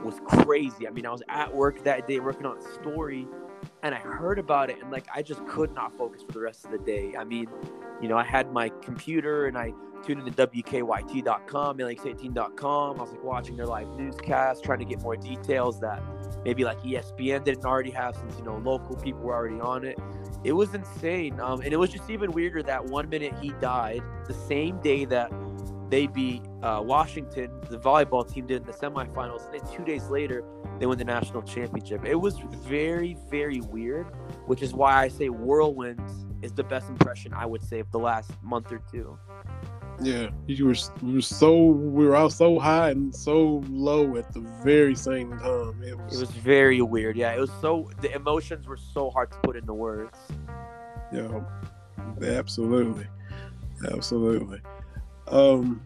was 0.05 0.21
crazy. 0.27 0.87
I 0.87 0.91
mean 0.91 1.07
I 1.07 1.11
was 1.11 1.23
at 1.29 1.55
work 1.55 1.83
that 1.85 2.07
day 2.07 2.21
working 2.21 2.45
on 2.45 2.59
a 2.59 2.75
story 2.75 3.27
and 3.83 3.95
I 3.95 3.99
heard 3.99 4.39
about 4.39 4.69
it 4.69 4.81
and 4.83 4.91
like 4.91 5.07
I 5.15 5.23
just 5.23 5.47
could 5.47 5.73
not 5.75 5.97
focus 5.97 6.23
for 6.23 6.33
the 6.33 6.41
rest 6.41 6.65
of 6.67 6.71
the 6.71 6.79
day. 6.79 7.15
I 7.19 7.25
mean, 7.25 7.49
you 8.03 8.09
know, 8.09 8.19
I 8.19 8.25
had 8.25 8.53
my 8.53 8.69
computer 8.83 9.47
and 9.47 9.57
I 9.57 9.73
tuned 10.05 10.27
into 10.27 10.47
WKYT.com, 10.47 11.79
LEX18.com. 11.79 12.99
I 12.99 13.03
was 13.03 13.11
like 13.11 13.25
watching 13.25 13.57
their 13.57 13.67
live 13.67 13.89
newscast, 13.97 14.63
trying 14.63 14.81
to 14.81 14.85
get 14.85 15.01
more 15.01 15.17
details 15.17 15.81
that 15.81 16.03
maybe 16.45 16.65
like 16.65 16.79
ESPN 16.81 17.43
didn't 17.43 17.65
already 17.65 17.91
have 17.91 18.15
since, 18.17 18.37
you 18.39 18.45
know, 18.45 18.59
local 18.59 18.97
people 18.97 19.21
were 19.23 19.35
already 19.35 19.61
on 19.61 19.85
it. 19.85 19.99
It 20.45 20.53
was 20.53 20.75
insane. 20.75 21.41
Um, 21.41 21.63
and 21.63 21.73
it 21.73 21.79
was 21.79 21.91
just 21.91 22.11
even 22.11 22.33
weirder 22.33 22.63
that 22.65 22.85
one 22.85 23.09
minute 23.09 23.33
he 23.41 23.51
died 23.61 24.03
the 24.27 24.35
same 24.35 24.79
day 24.81 25.07
that 25.07 25.33
they 25.89 26.07
beat 26.07 26.43
uh, 26.63 26.83
Washington, 26.85 27.51
the 27.71 27.79
volleyball 27.79 28.31
team 28.31 28.47
did 28.47 28.63
in 28.63 28.67
the 28.67 28.73
semifinals. 28.73 29.45
And 29.47 29.61
then 29.61 29.73
two 29.73 29.85
days 29.85 30.09
later, 30.09 30.43
they 30.79 30.87
win 30.87 30.99
the 30.99 31.05
national 31.05 31.43
championship. 31.43 32.05
It 32.05 32.17
was 32.17 32.39
very, 32.39 33.17
very 33.31 33.61
weird, 33.61 34.07
which 34.47 34.63
is 34.63 34.75
why 34.75 34.97
I 34.97 35.09
say 35.09 35.29
whirlwinds 35.29 36.13
is 36.43 36.53
the 36.53 36.65
best 36.65 36.89
impression 36.89 37.33
I 37.33 37.47
would 37.47 37.63
say 37.63 37.81
of 37.81 37.91
the 37.93 37.99
last 37.99 38.31
month 38.43 38.73
or 38.73 38.83
two. 38.91 39.19
Yeah, 40.03 40.29
you 40.47 40.67
were 40.67 40.75
we 41.01 41.15
were 41.15 41.21
so 41.23 41.57
we 41.57 42.05
were 42.05 42.17
all 42.17 42.29
so 42.29 42.59
high 42.59 42.91
and 42.91 43.15
so 43.15 43.65
low 43.71 44.17
at 44.17 44.31
the 44.31 44.41
very 44.63 44.95
same 44.95 45.31
time. 45.31 45.83
It 45.83 45.97
was, 45.97 46.15
it 46.15 46.21
was 46.21 46.31
very 46.33 46.83
weird. 46.83 47.17
Yeah, 47.17 47.33
it 47.33 47.41
was 47.41 47.51
so 47.63 47.91
the 48.03 48.15
emotions 48.15 48.67
were 48.67 48.77
so 48.77 49.09
hard 49.09 49.33
to 49.33 49.39
put 49.39 49.57
into 49.57 49.73
words. 49.73 50.19
Yeah, 51.15 51.41
absolutely, 52.21 53.07
absolutely. 53.91 54.61
Um, 55.29 55.83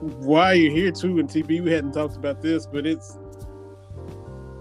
why 0.00 0.52
you're 0.52 0.72
here 0.72 0.92
too 0.92 1.18
in 1.18 1.26
TB, 1.26 1.64
we 1.64 1.72
hadn't 1.72 1.92
talked 1.92 2.16
about 2.16 2.40
this, 2.40 2.66
but 2.66 2.86
it's 2.86 3.18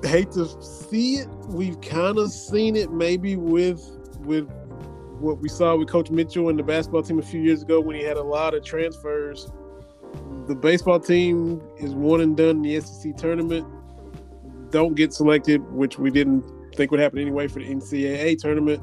hate 0.04 0.32
to 0.32 0.48
see 0.62 1.16
it. 1.16 1.28
We've 1.48 1.80
kind 1.82 2.18
of 2.18 2.32
seen 2.32 2.76
it 2.76 2.92
maybe 2.92 3.36
with 3.36 3.84
with 4.20 4.50
what 5.20 5.40
we 5.40 5.50
saw 5.50 5.76
with 5.76 5.90
Coach 5.90 6.10
Mitchell 6.10 6.50
and 6.50 6.58
the 6.58 6.64
basketball 6.64 7.04
team 7.04 7.20
a 7.20 7.24
few 7.24 7.42
years 7.42 7.62
ago 7.62 7.80
when 7.80 7.96
he 7.96 8.04
had 8.04 8.18
a 8.18 8.24
lot 8.24 8.54
of 8.54 8.64
transfers. 8.64 9.52
The 10.48 10.56
baseball 10.56 11.00
team 11.00 11.62
is 11.78 11.94
one 11.94 12.22
and 12.22 12.38
done 12.38 12.58
in 12.58 12.62
the 12.62 12.80
SEC 12.82 13.18
tournament. 13.18 13.68
Don't 14.72 14.96
get 14.96 15.14
selected, 15.14 15.62
which 15.72 15.98
we 15.98 16.12
didn't 16.12 16.44
think 16.76 16.92
would 16.92 17.00
happen 17.00 17.20
anyway 17.20 17.48
for 17.48 17.60
the 17.60 17.66
NCAA 17.66 18.40
tournament. 18.40 18.82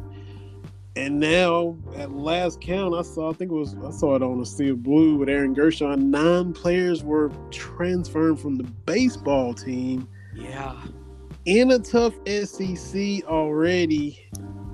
And 0.97 1.19
now, 1.19 1.77
at 1.97 2.13
last 2.13 2.61
count, 2.61 2.95
I 2.95 3.03
saw. 3.03 3.31
I 3.31 3.33
think 3.35 3.51
it 3.51 3.55
was. 3.55 3.75
I 3.85 3.91
saw 3.91 4.15
it 4.15 4.23
on 4.23 4.39
the 4.39 4.47
Sea 4.47 4.69
of 4.69 4.83
Blue 4.85 5.17
with 5.17 5.29
Aaron 5.29 5.53
Gershon. 5.53 6.11
Nine 6.11 6.53
players 6.53 7.03
were 7.03 7.33
transferred 7.51 8.39
from 8.39 8.55
the 8.57 8.63
baseball 8.87 9.55
team 9.55 10.07
Yeah. 10.37 10.81
in 11.47 11.73
a 11.73 11.81
tough 11.81 12.15
SEC 12.29 13.25
already, 13.27 14.25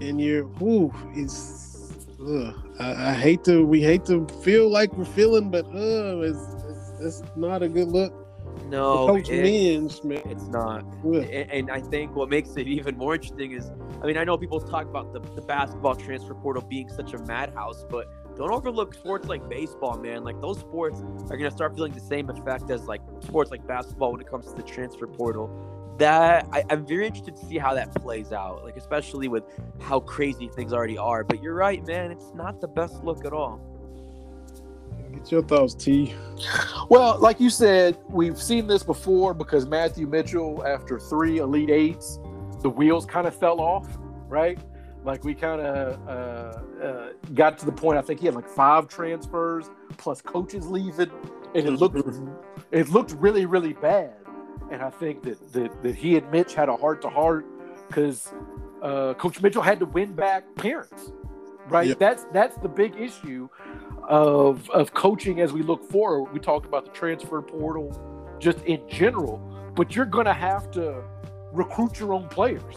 and 0.03 0.21
you're. 0.21 0.45
Whew, 0.45 0.93
it's. 1.15 1.97
Ugh, 2.21 2.55
I, 2.79 3.11
I 3.11 3.15
hate 3.15 3.43
to. 3.45 3.65
We 3.65 3.81
hate 3.81 4.05
to 4.07 4.27
feel 4.43 4.69
like 4.71 4.93
we're 4.93 5.07
feeling, 5.07 5.51
but 5.51 5.65
uh, 5.67 6.21
it's, 6.21 6.55
it's, 6.69 7.01
it's 7.01 7.23
not 7.35 7.63
a 7.63 7.69
good 7.69 7.89
look. 7.89 8.20
No, 8.69 9.17
it- 9.17 10.05
man. 10.05 10.23
it's 10.27 10.47
not. 10.47 10.85
Ugh. 11.05 11.15
And, 11.17 11.51
and 11.51 11.71
I 11.71 11.81
think 11.81 12.15
what 12.15 12.29
makes 12.29 12.57
it 12.57 12.67
even 12.79 12.97
more 12.97 13.15
interesting 13.15 13.53
is, 13.53 13.71
I 14.03 14.07
mean, 14.07 14.17
I 14.17 14.25
know 14.25 14.39
people 14.39 14.61
talk 14.61 14.87
about 14.87 15.13
the, 15.13 15.21
the 15.35 15.43
basketball 15.43 15.97
transfer 15.97 16.35
portal 16.35 16.63
being 16.63 16.89
such 16.89 17.13
a 17.13 17.19
madhouse, 17.19 17.85
but 17.89 18.07
don't 18.37 18.53
overlook 18.53 18.95
sports 18.95 19.29
like 19.29 19.49
baseball, 19.49 19.99
man. 19.99 20.25
Like 20.25 20.41
those 20.41 20.59
sports 20.61 21.03
are 21.31 21.37
gonna 21.37 21.51
start 21.51 21.75
feeling 21.75 21.93
the 21.93 22.01
same 22.01 22.31
effect 22.31 22.71
as 22.71 22.87
like 22.87 23.03
sports 23.21 23.51
like 23.51 23.67
basketball 23.67 24.13
when 24.13 24.21
it 24.21 24.29
comes 24.29 24.47
to 24.47 24.55
the 24.55 24.63
transfer 24.63 25.07
portal. 25.07 25.51
That 25.99 26.49
I, 26.53 26.65
I'm 26.71 26.87
very 26.87 27.07
interested 27.07 27.37
to 27.37 27.45
see 27.45 27.59
how 27.59 27.75
that 27.75 27.95
plays 27.97 28.33
out, 28.33 28.65
like 28.65 28.77
especially 28.77 29.29
with 29.29 29.45
how 29.81 30.01
crazy 30.01 30.49
things 30.49 30.73
already 30.73 30.97
are. 30.97 31.25
But 31.25 31.43
you're 31.43 31.55
right, 31.55 31.87
man. 31.87 32.11
It's 32.11 32.33
not 32.35 32.61
the 32.61 32.69
best 32.69 33.05
look 33.05 33.27
at 33.27 33.35
all. 33.35 33.61
Get 35.13 35.33
your 35.33 35.43
thoughts, 35.43 35.75
T. 35.75 36.15
Well, 36.89 37.19
like 37.21 37.39
you 37.39 37.51
said, 37.51 37.99
we've 38.09 38.41
seen 38.41 38.67
this 38.67 38.83
before 38.83 39.35
because 39.35 39.67
Matthew 39.67 40.07
Mitchell, 40.07 40.67
after 40.67 40.99
three 40.99 41.39
Elite 41.39 41.71
Eights, 41.71 42.19
the 42.63 42.71
wheels 42.71 43.07
kind 43.07 43.27
of 43.27 43.35
fell 43.35 43.61
off, 43.61 43.87
right? 44.29 44.59
Like 45.05 45.25
we 45.25 45.35
kind 45.35 45.61
of 45.61 46.09
uh, 46.09 46.83
uh, 46.85 47.09
got 47.35 47.59
to 47.59 47.67
the 47.67 47.73
point. 47.73 47.99
I 47.99 48.03
think 48.03 48.21
he 48.21 48.27
had 48.27 48.35
like 48.35 48.49
five 48.49 48.89
transfers 48.89 49.71
plus 49.97 50.21
coaches 50.21 50.67
leaving, 50.67 51.11
and 51.55 51.67
it 51.67 51.71
looked 51.71 51.97
it 52.71 52.89
looked 52.91 53.13
really 53.13 53.47
really 53.47 53.73
bad. 53.73 54.15
And 54.71 54.83
I 54.83 54.91
think 54.91 55.23
that 55.23 55.53
that, 55.53 55.83
that 55.83 55.95
he 55.95 56.17
and 56.17 56.31
Mitch 56.31 56.55
had 56.55 56.69
a 56.69 56.77
heart 56.77 57.01
to 57.03 57.09
heart 57.09 57.47
because 57.89 58.33
uh, 58.83 59.15
Coach 59.15 59.41
Mitchell 59.41 59.63
had 59.63 59.79
to 59.81 59.87
win 59.87 60.13
back 60.13 60.45
parents, 60.57 61.13
right? 61.69 61.89
Yep. 61.89 61.99
That's 61.99 62.27
that's 62.33 62.57
the 62.59 62.69
big 62.69 62.95
issue 62.97 63.49
of 64.09 64.69
of 64.71 64.93
coaching 64.95 65.41
as 65.41 65.53
we 65.53 65.63
look 65.63 65.91
forward. 65.91 66.33
We 66.33 66.41
talked 66.41 66.67
about 66.67 66.85
the 66.85 66.91
transfer 66.93 67.41
portal 67.43 68.37
just 68.39 68.63
in 68.65 68.81
general, 68.89 69.39
but 69.75 69.95
you're 69.95 70.07
going 70.07 70.27
to 70.27 70.33
have 70.33 70.71
to 70.73 71.03
recruit 71.53 71.99
your 71.99 72.13
own 72.13 72.29
players. 72.29 72.75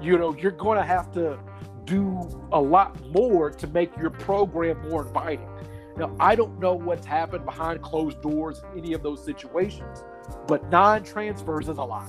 You 0.00 0.16
know, 0.18 0.34
you're 0.36 0.52
going 0.52 0.78
to 0.78 0.84
have 0.84 1.10
to 1.12 1.38
do 1.84 2.46
a 2.52 2.60
lot 2.60 3.00
more 3.10 3.50
to 3.50 3.66
make 3.66 3.96
your 3.96 4.10
program 4.10 4.88
more 4.88 5.06
inviting. 5.06 5.48
Now, 5.96 6.14
I 6.20 6.36
don't 6.36 6.60
know 6.60 6.74
what's 6.74 7.04
happened 7.04 7.44
behind 7.44 7.82
closed 7.82 8.22
doors 8.22 8.62
in 8.72 8.78
any 8.78 8.92
of 8.92 9.02
those 9.02 9.24
situations, 9.24 10.04
but 10.46 10.68
nine 10.70 11.02
transfers 11.02 11.68
is 11.68 11.78
a 11.78 11.82
lot. 11.82 12.08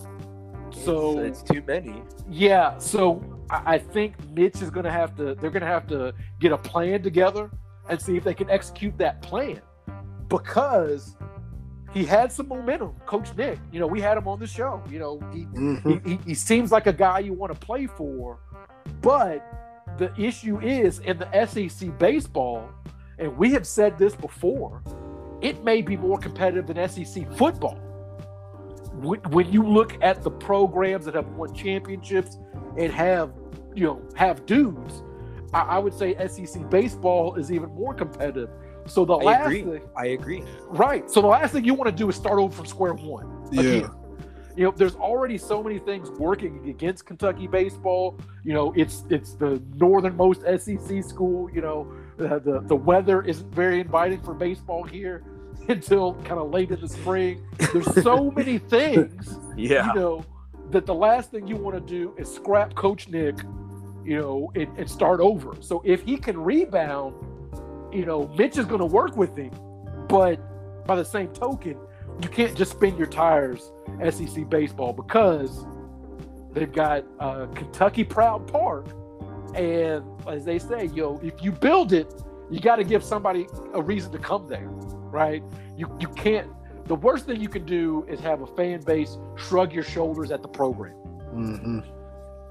So 0.72 1.20
it's, 1.20 1.42
it's 1.42 1.52
too 1.52 1.64
many. 1.66 2.04
yeah, 2.30 2.78
so 2.78 3.24
I 3.50 3.76
I 3.76 3.80
think 3.80 4.14
Mitch 4.30 4.62
is 4.62 4.70
going 4.70 4.84
to 4.84 4.92
have 4.92 5.16
to. 5.16 5.34
They're 5.34 5.50
going 5.50 5.62
to 5.62 5.68
have 5.68 5.88
to 5.88 6.14
get 6.40 6.52
a 6.52 6.58
plan 6.58 7.02
together 7.02 7.50
and 7.90 8.02
see 8.02 8.16
if 8.18 8.24
they 8.24 8.34
can 8.34 8.50
execute 8.50 8.98
that 8.98 9.22
plan, 9.22 9.62
because 10.28 11.16
he 11.94 12.06
had 12.06 12.32
some 12.32 12.48
momentum. 12.48 12.94
Coach 13.06 13.36
Nick, 13.36 13.58
you 13.72 13.80
know, 13.80 13.88
we 13.88 14.00
had 14.00 14.18
him 14.18 14.28
on 14.28 14.40
the 14.40 14.48
show. 14.48 14.82
You 14.90 15.00
know, 15.00 15.20
he 15.34 15.46
Mhm. 15.46 16.06
he, 16.06 16.20
he, 16.26 16.34
seems 16.36 16.72
like 16.72 16.86
a 16.88 16.94
guy 16.94 17.20
you 17.20 17.34
want 17.34 17.52
to 17.54 17.60
play 17.60 17.88
for, 17.88 18.38
but 19.02 19.44
the 19.98 20.14
issue 20.18 20.60
is 20.60 21.00
in 21.00 21.18
the 21.18 21.28
SEC 21.48 21.90
baseball, 21.98 22.70
and 23.18 23.36
we 23.38 23.52
have 23.54 23.66
said 23.66 23.98
this 23.98 24.16
before, 24.16 24.82
it 25.42 25.64
may 25.64 25.82
be 25.82 25.98
more 25.98 26.18
competitive 26.18 26.68
than 26.68 26.78
SEC 26.88 27.28
football. 27.34 27.78
When, 28.94 29.20
when 29.32 29.52
you 29.52 29.64
look 29.64 29.98
at 30.02 30.24
the 30.24 30.32
programs 30.32 31.06
that 31.06 31.16
have 31.16 31.28
won 31.30 31.54
championships 31.54 32.38
and 32.78 32.92
have, 32.94 33.32
you 33.74 33.86
know, 33.86 34.02
have 34.16 34.46
dudes, 34.46 35.02
I, 35.54 35.62
I 35.62 35.78
would 35.80 35.93
say 35.93 36.16
SEC 36.28 36.70
baseball 36.70 37.36
is 37.36 37.52
even 37.52 37.70
more 37.70 37.93
competitive. 37.93 38.50
So 38.86 39.06
the 39.06 39.16
I 39.16 39.24
last 39.24 39.45
agree. 39.45 39.62
thing, 39.64 39.82
I 39.95 40.06
agree. 40.08 40.43
right? 40.68 41.10
So 41.10 41.22
the 41.22 41.28
last 41.28 41.54
thing 41.54 41.64
you 41.64 41.74
want 41.74 41.89
to 41.89 41.95
do 41.95 42.10
is 42.10 42.16
start 42.16 42.39
over 42.39 42.56
from 42.56 42.66
square 42.66 42.93
one 42.93 43.47
Yeah. 43.52 43.62
again. 43.62 43.91
You 44.56 44.66
know, 44.66 44.72
there's 44.76 44.95
already 44.95 45.38
so 45.38 45.64
many 45.64 45.80
things 45.80 46.10
working 46.12 46.68
against 46.70 47.06
Kentucky 47.06 47.47
baseball. 47.47 48.18
You 48.43 48.54
know, 48.54 48.74
it's 48.76 49.06
it's 49.10 49.34
the 49.36 49.62
northernmost 49.76 50.41
SEC 50.41 51.04
school. 51.04 51.50
You 51.52 51.62
know, 51.62 51.93
uh, 52.20 52.39
the 52.39 52.62
the 52.66 52.76
weather 52.76 53.22
isn't 53.22 53.54
very 53.56 53.80
inviting 53.80 54.22
for 54.22 54.34
baseball 54.34 54.84
here 54.84 55.24
until 55.70 56.16
kind 56.26 56.41
of 56.41 56.50
late 56.50 56.72
in 56.72 56.82
the 56.82 56.89
spring. 56.89 57.41
There's 57.72 58.04
so 58.04 58.32
many 58.36 58.58
things, 58.58 59.38
Yeah. 59.56 59.93
you 59.93 60.00
know, 60.00 60.26
that 60.72 60.86
the 60.86 60.95
last 60.95 61.32
thing 61.32 61.47
you 61.47 61.56
want 61.56 61.76
to 61.76 61.82
do 61.82 62.14
is 62.18 62.30
scrap 62.34 62.74
Coach 62.76 63.08
Nick, 63.08 63.36
you 64.06 64.18
know, 64.20 64.52
and, 64.56 64.68
and 64.78 64.89
start 64.89 65.20
over. 65.20 65.54
So 65.62 65.82
if 65.86 66.02
he 66.04 66.18
can 66.18 66.38
rebound, 66.41 67.14
you 67.93 68.06
know, 68.06 68.28
Mitch 68.38 68.58
is 68.58 68.66
going 68.66 68.80
to 68.80 68.86
work 68.86 69.16
with 69.18 69.36
him, 69.38 69.52
but 70.08 70.39
by 70.86 70.95
the 70.95 71.06
same 71.06 71.30
token, 71.30 71.78
you 72.22 72.30
can't 72.30 72.56
just 72.56 72.72
spin 72.72 72.97
your 72.97 73.08
tires 73.08 73.72
SEC 74.10 74.50
baseball 74.50 74.93
because 74.93 75.66
they've 76.52 76.72
got 76.72 77.06
uh, 77.20 77.45
Kentucky 77.56 78.04
Proud 78.04 78.47
Park, 78.47 78.88
and 79.56 80.04
as 80.28 80.45
they 80.45 80.60
say, 80.60 80.86
you 80.88 81.02
know, 81.04 81.20
if 81.24 81.41
you 81.43 81.52
build 81.52 81.93
it, 81.93 82.14
you 82.52 82.60
got 82.60 82.78
to 82.78 82.84
give 82.84 83.04
somebody 83.04 83.47
a 83.74 83.82
reason 83.82 84.12
to 84.12 84.18
come 84.20 84.47
there, 84.47 84.68
right? 84.68 85.43
You 85.78 85.95
you 86.00 86.08
can't. 86.10 86.47
The 86.86 86.95
worst 86.95 87.26
thing 87.28 87.39
you 87.39 87.50
can 87.50 87.66
do 87.66 88.04
is 88.10 88.20
have 88.22 88.41
a 88.41 88.47
fan 88.47 88.82
base 88.82 89.18
shrug 89.38 89.72
your 89.72 89.84
shoulders 89.84 90.32
at 90.32 90.41
the 90.41 90.47
program, 90.47 90.95
Mhm. 91.34 91.84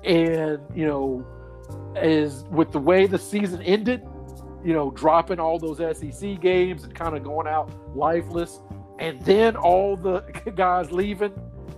and 0.05 0.61
you 0.75 0.87
know, 0.87 1.27
as 1.97 2.45
with 2.51 2.73
the 2.73 2.79
way 2.79 3.07
the 3.07 3.19
season 3.19 3.63
ended, 3.63 4.03
you 4.65 4.73
know, 4.73 4.91
dropping 4.91 5.39
all 5.39 5.59
those 5.59 5.79
SEC 5.79 6.41
games 6.41 6.85
and 6.85 6.95
kind 6.95 7.17
of 7.17 7.23
going 7.25 7.47
out 7.47 7.71
lifeless, 7.97 8.61
and 8.99 9.21
then 9.23 9.57
all 9.57 9.97
the 9.97 10.21
guys 10.57 10.91
leaving, 10.91 11.33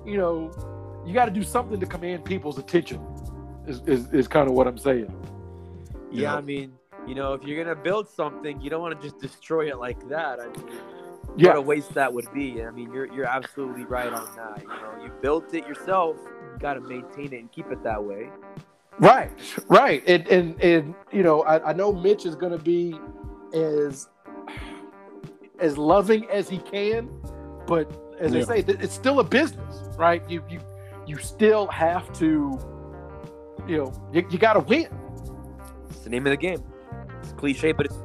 you 0.07 0.17
know, 0.17 0.51
you 1.07 1.15
got 1.15 1.27
to 1.27 1.31
do 1.31 1.43
something 1.43 1.81
to 1.81 1.87
command 1.87 2.25
people's 2.25 2.59
attention. 2.59 3.01
Is, 3.67 3.83
is, 3.87 4.13
is 4.13 4.27
kind 4.27 4.49
of 4.49 4.55
what 4.55 4.67
I'm 4.67 4.79
saying. 4.79 5.15
Yeah, 6.11 6.23
Yeah. 6.23 6.37
I 6.37 6.41
mean, 6.41 6.73
you 7.07 7.15
know, 7.15 7.35
if 7.35 7.45
you're 7.45 7.63
gonna 7.63 7.77
build 7.77 8.09
something, 8.09 8.61
you 8.61 8.71
don't 8.71 8.83
want 8.83 9.01
to 9.01 9.07
just 9.07 9.21
destroy 9.21 9.69
it 9.69 9.79
like 9.79 10.09
that. 10.09 10.41
I 10.41 10.47
mean, 10.49 10.67
what 11.37 11.57
a 11.57 11.61
waste 11.61 11.95
that 11.95 12.13
would 12.13 12.31
be. 12.33 12.63
I 12.63 12.71
mean, 12.71 12.93
you're 12.93 13.13
you're 13.13 13.27
absolutely 13.27 13.85
right 13.85 14.13
on 14.13 14.25
that. 14.37 14.63
You 14.63 14.69
know, 14.69 15.05
you 15.05 15.13
built 15.23 15.55
it 15.55 15.67
yourself. 15.67 16.17
You 16.25 16.59
got 16.59 16.75
to 16.75 16.81
maintain 16.81 17.33
it 17.33 17.41
and 17.41 17.53
keep 17.53 17.71
it 17.71 17.83
that 17.85 18.03
way. 18.03 18.31
Right, 18.99 19.31
right, 19.69 20.03
and 20.07 20.27
and 20.29 20.61
and 20.63 20.95
you 21.13 21.23
know, 21.23 21.43
I, 21.43 21.71
I 21.71 21.73
know 21.73 21.93
Mitch 21.93 22.27
is 22.27 22.35
going 22.35 22.53
to 22.53 22.63
be 22.63 22.99
as 23.55 24.09
as 25.59 25.77
loving 25.79 26.29
as 26.31 26.49
he 26.49 26.59
can, 26.59 27.09
but 27.67 27.91
as 28.19 28.33
Yeah. 28.33 28.45
they 28.45 28.63
say, 28.63 28.73
it's 28.75 28.95
still 28.95 29.21
a 29.21 29.25
business, 29.25 29.83
right? 29.97 30.23
You 30.29 30.43
you 30.49 30.61
you 31.07 31.19
still 31.19 31.67
have 31.69 32.13
to, 32.19 32.59
you 33.67 33.77
know, 33.79 33.93
you, 34.13 34.27
you 34.31 34.39
got 34.39 34.55
to 34.55 34.61
win. 34.61 34.89
It's 35.89 36.01
the 36.01 36.11
name 36.11 36.27
of 36.27 36.31
the 36.31 36.37
game. 36.37 36.63
It's 37.23 37.33
cliche, 37.33 37.73
but 37.73 37.87
it's 37.87 37.99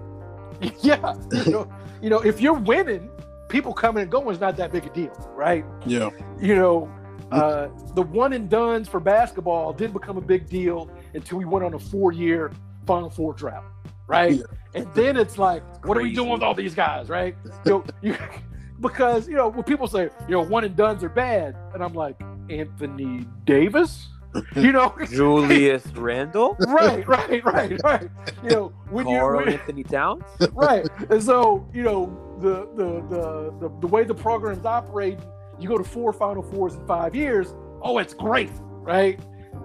yeah, 0.83 1.15
you 1.45 1.51
know, 1.51 1.69
you 2.01 2.09
know, 2.09 2.19
if 2.19 2.39
you're 2.39 2.53
winning, 2.53 3.09
people 3.49 3.73
coming 3.73 4.03
and 4.03 4.11
going 4.11 4.33
is 4.33 4.39
not 4.39 4.55
that 4.57 4.71
big 4.71 4.85
a 4.85 4.89
deal, 4.89 5.13
right? 5.35 5.65
Yeah. 5.85 6.09
You 6.39 6.55
know, 6.55 6.89
uh, 7.31 7.67
the 7.95 8.01
one 8.01 8.33
and 8.33 8.49
duns 8.49 8.87
for 8.87 8.99
basketball 8.99 9.73
didn't 9.73 9.93
become 9.93 10.17
a 10.17 10.21
big 10.21 10.47
deal 10.47 10.89
until 11.13 11.37
we 11.37 11.45
went 11.45 11.65
on 11.65 11.73
a 11.73 11.79
four-year 11.79 12.51
Final 12.85 13.09
Four 13.09 13.33
drought, 13.33 13.65
right? 14.07 14.35
Yeah. 14.35 14.43
And 14.75 14.93
then 14.93 15.17
it's 15.17 15.37
like, 15.37 15.63
what 15.85 15.97
are 15.97 16.01
we 16.01 16.13
doing 16.13 16.31
with 16.31 16.43
all 16.43 16.53
these 16.53 16.75
guys, 16.75 17.09
right? 17.09 17.35
You 17.65 17.71
know, 17.71 17.85
you, 18.01 18.17
because 18.79 19.27
you 19.27 19.35
know 19.35 19.47
when 19.47 19.63
people 19.63 19.87
say, 19.87 20.03
you 20.27 20.31
know, 20.31 20.41
one 20.41 20.63
and 20.63 20.75
duns 20.75 21.03
are 21.03 21.09
bad, 21.09 21.55
and 21.73 21.83
I'm 21.83 21.93
like, 21.93 22.19
Anthony 22.49 23.25
Davis, 23.45 24.07
you 24.55 24.71
know, 24.71 24.93
Julius 25.09 25.85
Randle, 25.95 26.55
right, 26.67 27.07
right, 27.07 27.43
right, 27.45 27.83
right. 27.83 28.09
You 28.43 28.49
know, 28.49 28.73
when 28.89 29.07
you 29.07 29.17
Karl 29.17 29.45
when, 29.45 29.53
Anthony 29.53 29.83
Towns. 29.83 30.23
right. 30.51 30.85
And 31.09 31.23
so, 31.23 31.69
you 31.73 31.83
know, 31.83 32.37
the 32.39 32.67
the 32.75 33.01
the 33.07 33.53
the, 33.59 33.79
the 33.79 33.87
way 33.87 34.03
the 34.03 34.13
program's 34.13 34.65
operating, 34.65 35.23
you 35.59 35.67
go 35.67 35.77
to 35.77 35.83
four 35.83 36.13
Final 36.13 36.43
Fours 36.43 36.75
in 36.75 36.81
five 36.85 37.15
years. 37.15 37.55
Oh, 37.81 37.97
it's 37.97 38.13
great, 38.13 38.51
right? 38.83 39.19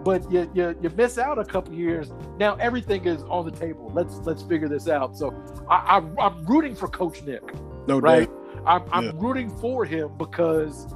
But 0.05 0.31
you, 0.31 0.51
you 0.55 0.77
you 0.81 0.91
miss 0.91 1.19
out 1.19 1.39
a 1.39 1.45
couple 1.45 1.75
years. 1.75 2.13
Now 2.39 2.55
everything 2.57 3.05
is 3.07 3.23
on 3.25 3.45
the 3.45 3.53
table. 3.53 3.93
Let's 3.95 4.21
let's 4.25 4.43
figure 4.43 4.69
this 4.69 4.89
out. 4.89 5.17
So 5.17 5.35
I, 5.69 5.99
I 5.99 6.27
I'm 6.27 6.45
rooting 6.47 6.75
for 6.75 6.89
Coach 6.89 7.23
Nick, 7.23 7.43
No 7.87 8.01
right? 8.01 8.29
doubt. 8.29 8.31
I'm 8.67 8.85
I'm 8.93 9.07
Yeah. 9.07 9.13
rooting 9.19 9.51
for 9.51 9.85
him 9.85 10.17
because, 10.19 10.89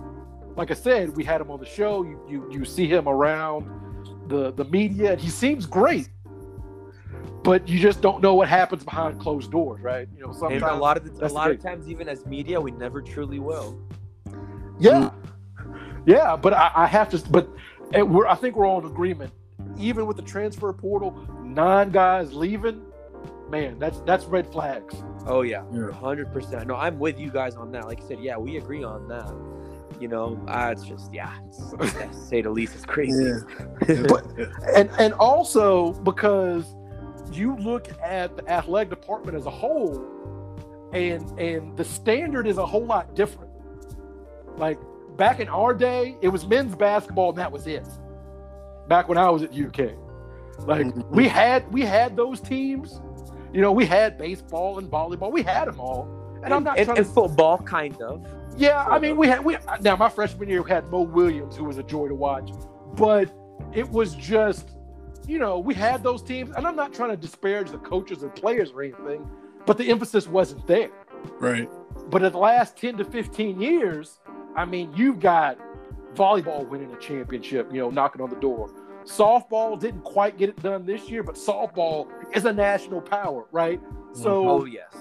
like 0.57 0.70
I 0.70 0.74
said, 0.74 1.16
we 1.16 1.24
had 1.24 1.40
him 1.40 1.51
on 1.51 1.61
the 1.61 1.66
show. 1.66 2.03
You 2.03 2.20
you 2.28 2.45
you 2.51 2.64
see 2.64 2.86
him 2.88 3.09
around 3.09 3.68
the 4.26 4.53
the 4.53 4.64
media, 4.64 5.12
and 5.12 5.20
he 5.20 5.30
seems 5.30 5.66
great. 5.66 6.09
but 7.42 7.68
you 7.68 7.78
just 7.78 8.01
don't 8.01 8.22
know 8.22 8.34
what 8.34 8.49
happens 8.49 8.84
behind 8.84 9.18
closed 9.18 9.51
doors, 9.51 9.82
right? 9.82 10.09
You 10.14 10.22
know, 10.22 10.32
And 10.49 10.62
sometimes 10.62 10.64
a 10.64 10.74
lot 10.74 10.97
of 10.97 11.05
the, 11.05 11.11
a 11.11 11.14
that's 11.20 11.34
the 11.34 11.34
lot 11.34 11.51
of 11.51 11.61
times, 11.62 11.88
even 11.88 12.09
as 12.09 12.24
media, 12.26 12.61
we 12.61 12.70
never 12.72 13.03
truly 13.03 13.38
will. 13.38 13.78
Yeah, 14.78 15.10
yeah, 16.06 16.36
but 16.36 16.52
I, 16.52 16.70
I 16.74 16.86
have 16.86 17.08
to. 17.10 17.18
But 17.30 17.48
we're, 17.92 18.26
I 18.26 18.34
think 18.34 18.56
we're 18.56 18.66
all 18.66 18.80
in 18.80 18.86
agreement. 18.86 19.32
Even 19.78 20.06
with 20.06 20.16
the 20.16 20.22
transfer 20.22 20.72
portal, 20.72 21.12
nine 21.42 21.90
guys 21.90 22.32
leaving, 22.34 22.82
man, 23.50 23.78
that's 23.78 24.00
that's 24.00 24.24
red 24.24 24.46
flags. 24.52 24.94
Oh 25.26 25.42
yeah, 25.42 25.62
Yeah. 25.72 25.90
hundred 25.90 26.32
percent. 26.32 26.66
No, 26.66 26.76
I'm 26.76 26.98
with 26.98 27.18
you 27.18 27.30
guys 27.30 27.54
on 27.56 27.70
that. 27.72 27.86
Like 27.86 28.02
I 28.02 28.06
said, 28.08 28.20
yeah, 28.20 28.36
we 28.36 28.56
agree 28.56 28.84
on 28.84 29.08
that. 29.08 29.32
You 30.00 30.08
know, 30.08 30.40
uh, 30.48 30.70
it's 30.72 30.84
just 30.84 31.12
yeah, 31.14 31.32
it's, 31.46 31.70
to 31.70 32.12
say 32.12 32.42
the 32.42 32.50
least, 32.50 32.74
it's 32.74 32.84
crazy. 32.84 33.24
Yeah. 33.88 34.02
But- 34.08 34.26
And 34.76 34.90
and 34.98 35.14
also 35.14 35.92
because 35.92 36.64
you 37.32 37.56
look 37.56 37.88
at 38.02 38.36
the 38.36 38.48
athletic 38.50 38.90
department 38.90 39.36
as 39.36 39.46
a 39.46 39.50
whole, 39.50 40.04
and 40.92 41.22
and 41.38 41.76
the 41.76 41.84
standard 41.84 42.46
is 42.46 42.58
a 42.58 42.66
whole 42.66 42.84
lot 42.84 43.14
different. 43.14 43.50
Like 44.57 44.78
back 45.16 45.40
in 45.40 45.48
our 45.48 45.74
day, 45.74 46.16
it 46.20 46.28
was 46.28 46.46
men's 46.46 46.74
basketball 46.74 47.30
and 47.30 47.38
that 47.38 47.50
was 47.50 47.66
it. 47.66 47.86
Back 48.88 49.09
when 49.09 49.18
I 49.18 49.30
was 49.30 49.42
at 49.42 49.52
UK, 49.52 49.92
like 50.66 50.86
we 51.11 51.24
mm-hmm. 51.24 51.24
had 51.24 51.72
we 51.72 51.82
had 51.82 52.16
those 52.16 52.40
teams. 52.40 53.00
You 53.52 53.61
know, 53.61 53.72
we 53.72 53.86
had 53.86 54.18
baseball 54.18 54.78
and 54.78 54.90
volleyball. 54.90 55.30
We 55.30 55.42
had 55.42 55.68
them 55.68 55.78
all. 55.78 56.09
And, 56.42 56.52
I'm 56.52 56.64
not 56.64 56.76
and, 56.76 56.86
trying 56.86 56.98
and 56.98 57.07
to 57.07 57.12
football, 57.12 57.59
kind 57.59 58.00
of. 58.02 58.26
yeah, 58.57 58.84
I 58.84 58.98
mean, 58.98 59.12
of. 59.12 59.16
we 59.16 59.28
had 59.28 59.44
we 59.44 59.57
now 59.80 59.96
my 59.96 60.09
freshman 60.09 60.48
year 60.48 60.62
we 60.62 60.70
had 60.70 60.90
Mo 60.90 61.02
Williams, 61.02 61.57
who 61.57 61.64
was 61.64 61.78
a 61.78 61.82
joy 61.82 62.09
to 62.09 62.14
watch, 62.14 62.50
but 62.96 63.32
it 63.72 63.88
was 63.88 64.14
just, 64.14 64.70
you 65.26 65.38
know, 65.38 65.59
we 65.59 65.72
had 65.74 66.02
those 66.02 66.22
teams, 66.22 66.50
and 66.57 66.66
I'm 66.66 66.76
not 66.76 66.92
trying 66.92 67.11
to 67.11 67.16
disparage 67.16 67.70
the 67.70 67.78
coaches 67.78 68.22
and 68.22 68.34
players 68.34 68.72
or 68.72 68.82
anything, 68.82 69.28
but 69.66 69.78
the 69.78 69.90
emphasis 69.90 70.26
wasn't 70.26 70.66
there. 70.66 70.90
Right. 71.38 71.68
But 72.11 72.22
in 72.22 72.32
the 72.32 72.38
last 72.38 72.76
10 72.76 72.98
to 72.98 73.05
15 73.05 73.61
years, 73.61 74.20
I 74.57 74.64
mean, 74.64 74.92
you've 74.94 75.20
got 75.20 75.59
volleyball 76.14 76.68
winning 76.68 76.92
a 76.92 76.96
championship, 76.96 77.72
you 77.72 77.80
know, 77.80 77.90
knocking 77.90 78.22
on 78.22 78.30
the 78.30 78.36
door. 78.36 78.70
Softball 79.05 79.78
didn't 79.78 80.02
quite 80.02 80.38
get 80.38 80.48
it 80.48 80.62
done 80.62 80.86
this 80.86 81.09
year, 81.11 81.22
but 81.22 81.34
softball 81.34 82.09
is 82.34 82.44
a 82.44 82.52
national 82.52 83.00
power, 83.00 83.46
right? 83.52 83.80
So 84.12 84.48
Oh 84.48 84.64
yes. 84.64 84.94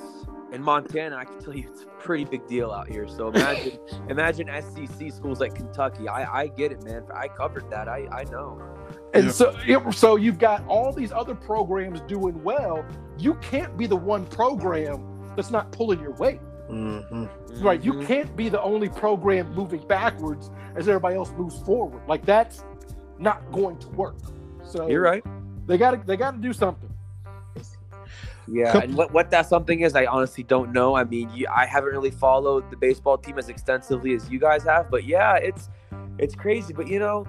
In 0.51 0.61
Montana, 0.61 1.15
I 1.15 1.25
can 1.25 1.39
tell 1.39 1.55
you 1.55 1.67
it's 1.71 1.81
a 1.81 1.85
pretty 1.85 2.25
big 2.25 2.45
deal 2.47 2.71
out 2.71 2.87
here. 2.87 3.07
So 3.07 3.29
imagine, 3.29 3.79
imagine 4.09 4.49
SEC 4.61 5.11
schools 5.11 5.39
like 5.39 5.55
Kentucky. 5.55 6.07
I, 6.07 6.41
I 6.41 6.47
get 6.47 6.71
it, 6.71 6.83
man. 6.83 7.03
I 7.15 7.27
covered 7.27 7.69
that. 7.71 7.87
I, 7.87 8.07
I 8.11 8.23
know. 8.25 8.61
And 9.15 9.25
Yeah. 9.25 9.31
so, 9.31 9.55
it, 9.65 9.93
so 9.93 10.15
you've 10.15 10.37
got 10.37 10.63
all 10.67 10.91
these 10.91 11.11
other 11.11 11.33
programs 11.33 12.01
doing 12.01 12.43
well. 12.43 12.85
You 13.17 13.33
can't 13.35 13.75
be 13.77 13.87
the 13.87 13.95
one 13.95 14.25
program 14.27 15.31
that's 15.35 15.49
not 15.49 15.71
pulling 15.71 15.99
your 15.99 16.13
weight, 16.15 16.39
Mm-hmm. 16.69 17.25
Right? 17.61 17.81
You 17.83 17.93
Mhm. 17.93 18.05
can't 18.07 18.35
be 18.35 18.49
the 18.49 18.61
only 18.61 18.89
program 18.89 19.53
moving 19.53 19.85
backwards 19.87 20.49
as 20.75 20.87
everybody 20.87 21.15
else 21.15 21.31
moves 21.37 21.59
forward. 21.61 22.01
Like 22.07 22.25
that's 22.25 22.63
not 23.19 23.49
going 23.51 23.77
to 23.79 23.87
work. 23.89 24.15
So 24.63 24.87
You're 24.87 25.01
right. 25.01 25.23
They 25.67 25.77
got 25.77 25.91
to 25.91 25.97
they 26.05 26.17
got 26.17 26.31
to 26.31 26.37
do 26.37 26.53
something. 26.53 26.89
Yeah, 28.45 28.73
Couple- 28.73 28.81
and 28.89 28.97
what, 28.97 29.13
what 29.13 29.31
that 29.31 29.47
something 29.47 29.79
is, 29.81 29.95
I 29.95 30.05
honestly 30.05 30.43
don't 30.43 30.73
know. 30.73 30.95
I 30.95 31.05
mean, 31.05 31.29
you, 31.33 31.47
I 31.49 31.65
haven't 31.65 31.91
really 31.91 32.11
followed 32.11 32.69
the 32.71 32.75
baseball 32.75 33.17
team 33.17 33.37
as 33.39 33.47
extensively 33.47 34.13
as 34.15 34.29
you 34.29 34.37
guys 34.37 34.63
have, 34.63 34.91
but 34.91 35.05
yeah, 35.05 35.35
it's 35.37 35.69
it's 36.17 36.35
crazy. 36.35 36.73
But 36.73 36.87
you 36.89 36.99
know, 36.99 37.25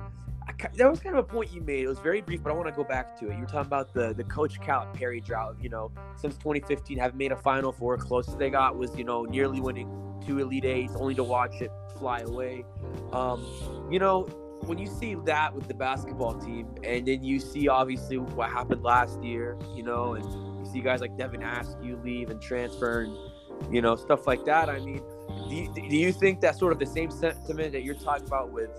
There 0.75 0.91
was 0.91 1.01
kind 1.01 1.17
of 1.17 1.25
a 1.25 1.29
point 1.29 1.53
you 1.53 1.61
made. 1.61 1.85
It 1.85 1.89
was 1.89 1.99
very 1.99 2.21
brief, 2.21 2.43
but 2.43 2.51
I 2.51 2.55
want 2.55 2.69
to 2.69 2.75
go 2.75 2.85
back 2.85 3.19
to 3.21 3.31
it. 3.31 3.35
You 3.35 3.41
were 3.41 3.47
talking 3.47 3.67
about 3.67 3.93
the 3.93 4.15
the 4.15 4.25
Coach 4.25 4.61
Calipari 4.61 5.25
drought. 5.25 5.57
You 5.61 5.69
know, 5.69 5.91
since 6.17 6.35
2015, 6.37 6.99
haven't 6.99 7.19
made 7.19 7.33
a 7.33 7.37
Final 7.37 7.73
Four. 7.73 7.97
Closest 7.97 8.39
they 8.39 8.51
got 8.51 8.77
was 8.77 8.97
you 8.97 9.05
know 9.05 9.25
nearly 9.25 9.61
winning 9.61 9.89
two 10.27 10.39
Elite 10.39 10.65
Eights, 10.65 10.95
only 10.97 11.15
to 11.15 11.25
watch 11.25 11.61
it 11.61 11.71
fly 11.99 12.21
away. 12.21 12.65
Um, 13.13 13.45
you 13.91 13.99
know, 13.99 14.23
when 14.67 14.79
you 14.79 14.87
see 14.87 15.15
that 15.27 15.55
with 15.55 15.69
the 15.69 15.75
basketball 15.75 16.35
team, 16.35 16.75
and 16.83 17.07
then 17.07 17.23
you 17.23 17.41
see 17.41 17.69
obviously 17.69 18.19
what 18.19 18.51
happened 18.51 18.83
last 18.83 19.23
year, 19.23 19.59
you 19.75 19.83
know, 19.83 20.15
and 20.15 20.25
you 20.25 20.73
see 20.73 20.81
guys 20.81 21.01
like 21.01 21.17
Devin 21.17 21.43
Askew 21.43 22.01
leave 22.03 22.31
and 22.31 22.41
transfer, 22.41 23.03
and 23.03 23.75
you 23.75 23.83
know 23.83 23.97
stuff 23.97 24.27
like 24.27 24.45
that. 24.47 24.69
I 24.69 24.81
mean, 24.81 25.03
do 25.49 25.55
you, 25.55 25.73
do 25.75 25.97
you 25.97 26.13
think 26.13 26.41
that 26.41 26.57
sort 26.59 26.73
of 26.73 26.79
the 26.79 26.87
same 26.87 27.11
sentiment 27.11 27.73
that 27.73 27.85
you're 27.85 27.95
talking 27.95 28.27
about 28.27 28.53
with 28.53 28.71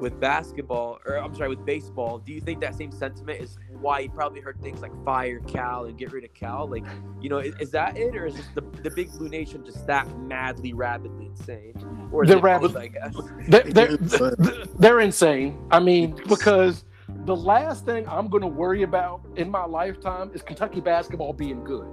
with 0.00 0.18
basketball, 0.20 0.98
or 1.06 1.16
I'm 1.18 1.34
sorry, 1.34 1.48
with 1.50 1.64
baseball? 1.64 2.18
Do 2.18 2.32
you 2.32 2.40
think 2.40 2.60
that 2.60 2.74
same 2.74 2.90
sentiment 2.92 3.40
is 3.40 3.58
why 3.80 4.00
you 4.00 4.10
probably 4.10 4.40
heard 4.40 4.60
things 4.60 4.80
like 4.80 4.92
fire 5.04 5.40
Cal 5.40 5.84
and 5.84 5.96
get 5.98 6.12
rid 6.12 6.24
of 6.24 6.32
Cal? 6.34 6.68
Like, 6.68 6.84
you 7.20 7.28
know, 7.28 7.38
is, 7.38 7.54
is 7.60 7.70
that 7.72 7.96
it, 7.96 8.16
or 8.16 8.26
is 8.26 8.34
just 8.34 8.54
the 8.54 8.62
the 8.82 8.90
Big 8.90 9.10
Blue 9.12 9.28
Nation 9.28 9.64
just 9.64 9.86
that 9.86 10.06
madly, 10.18 10.72
rabidly 10.72 11.26
insane? 11.26 11.74
Or 12.12 12.24
is 12.24 12.28
They're 12.28 12.38
it 12.38 12.42
rabid- 12.42 12.72
both, 12.72 12.82
I 12.82 12.86
guess. 12.88 13.16
They're, 13.48 13.62
they're, 13.62 13.88
Insane. 13.96 14.64
they're 14.78 15.00
insane. 15.00 15.58
I 15.70 15.78
mean, 15.80 16.20
because 16.28 16.84
the 17.24 17.36
last 17.36 17.84
thing 17.84 18.08
I'm 18.08 18.28
going 18.28 18.42
to 18.42 18.48
worry 18.48 18.82
about 18.82 19.20
in 19.36 19.50
my 19.50 19.64
lifetime 19.64 20.30
is 20.34 20.42
Kentucky 20.42 20.80
basketball 20.80 21.32
being 21.32 21.62
good. 21.64 21.86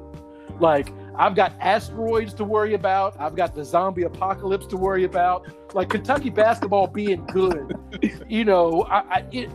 Like, 0.59 0.93
I've 1.15 1.35
got 1.35 1.53
asteroids 1.59 2.33
to 2.35 2.43
worry 2.43 2.73
about. 2.73 3.19
I've 3.19 3.35
got 3.35 3.55
the 3.55 3.63
zombie 3.63 4.03
apocalypse 4.03 4.67
to 4.67 4.77
worry 4.77 5.03
about. 5.03 5.47
Like, 5.73 5.89
Kentucky 5.89 6.29
basketball 6.29 6.87
being 6.87 7.25
good, 7.27 7.73
you 8.27 8.45
know, 8.45 8.83
I, 8.83 8.97
I, 8.99 9.25
it, 9.31 9.49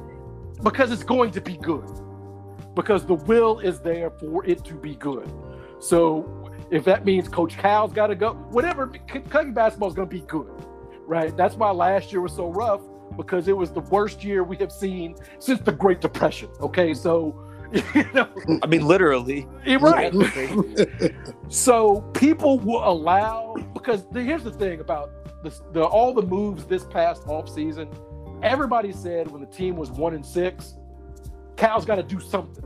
because 0.62 0.92
it's 0.92 1.04
going 1.04 1.30
to 1.32 1.40
be 1.40 1.56
good. 1.56 1.88
Because 2.74 3.04
the 3.04 3.14
will 3.14 3.58
is 3.58 3.80
there 3.80 4.10
for 4.10 4.44
it 4.46 4.64
to 4.64 4.74
be 4.74 4.94
good. 4.96 5.30
So, 5.78 6.50
if 6.70 6.84
that 6.84 7.04
means 7.04 7.28
Coach 7.28 7.58
Cal's 7.58 7.92
got 7.92 8.06
to 8.06 8.14
go, 8.14 8.32
whatever, 8.50 8.86
Kentucky 8.86 9.50
basketball 9.50 9.88
is 9.88 9.94
going 9.94 10.08
to 10.08 10.14
be 10.14 10.22
good 10.22 10.50
right? 11.06 11.36
That's 11.36 11.56
why 11.56 11.70
last 11.70 12.12
year 12.12 12.20
was 12.20 12.34
so 12.34 12.48
rough 12.48 12.80
because 13.16 13.48
it 13.48 13.56
was 13.56 13.70
the 13.70 13.80
worst 13.80 14.24
year 14.24 14.42
we 14.42 14.56
have 14.56 14.72
seen 14.72 15.14
since 15.38 15.60
the 15.60 15.72
Great 15.72 16.00
Depression. 16.00 16.48
Okay, 16.60 16.94
so 16.94 17.44
you 17.94 18.04
know, 18.12 18.28
I 18.62 18.66
mean, 18.66 18.86
literally. 18.86 19.46
right. 19.80 20.12
So 21.48 22.00
people 22.14 22.58
will 22.58 22.86
allow 22.86 23.56
because 23.74 24.04
the, 24.10 24.22
here's 24.22 24.44
the 24.44 24.50
thing 24.52 24.80
about 24.80 25.10
this, 25.42 25.62
the 25.72 25.82
all 25.82 26.12
the 26.14 26.22
moves 26.22 26.64
this 26.66 26.84
past 26.84 27.26
off 27.26 27.48
season. 27.48 27.88
Everybody 28.42 28.92
said 28.92 29.30
when 29.30 29.40
the 29.40 29.46
team 29.46 29.76
was 29.76 29.90
one 29.90 30.14
and 30.14 30.24
six, 30.24 30.74
Cal's 31.56 31.84
got 31.84 31.96
to 31.96 32.02
do 32.02 32.20
something. 32.20 32.64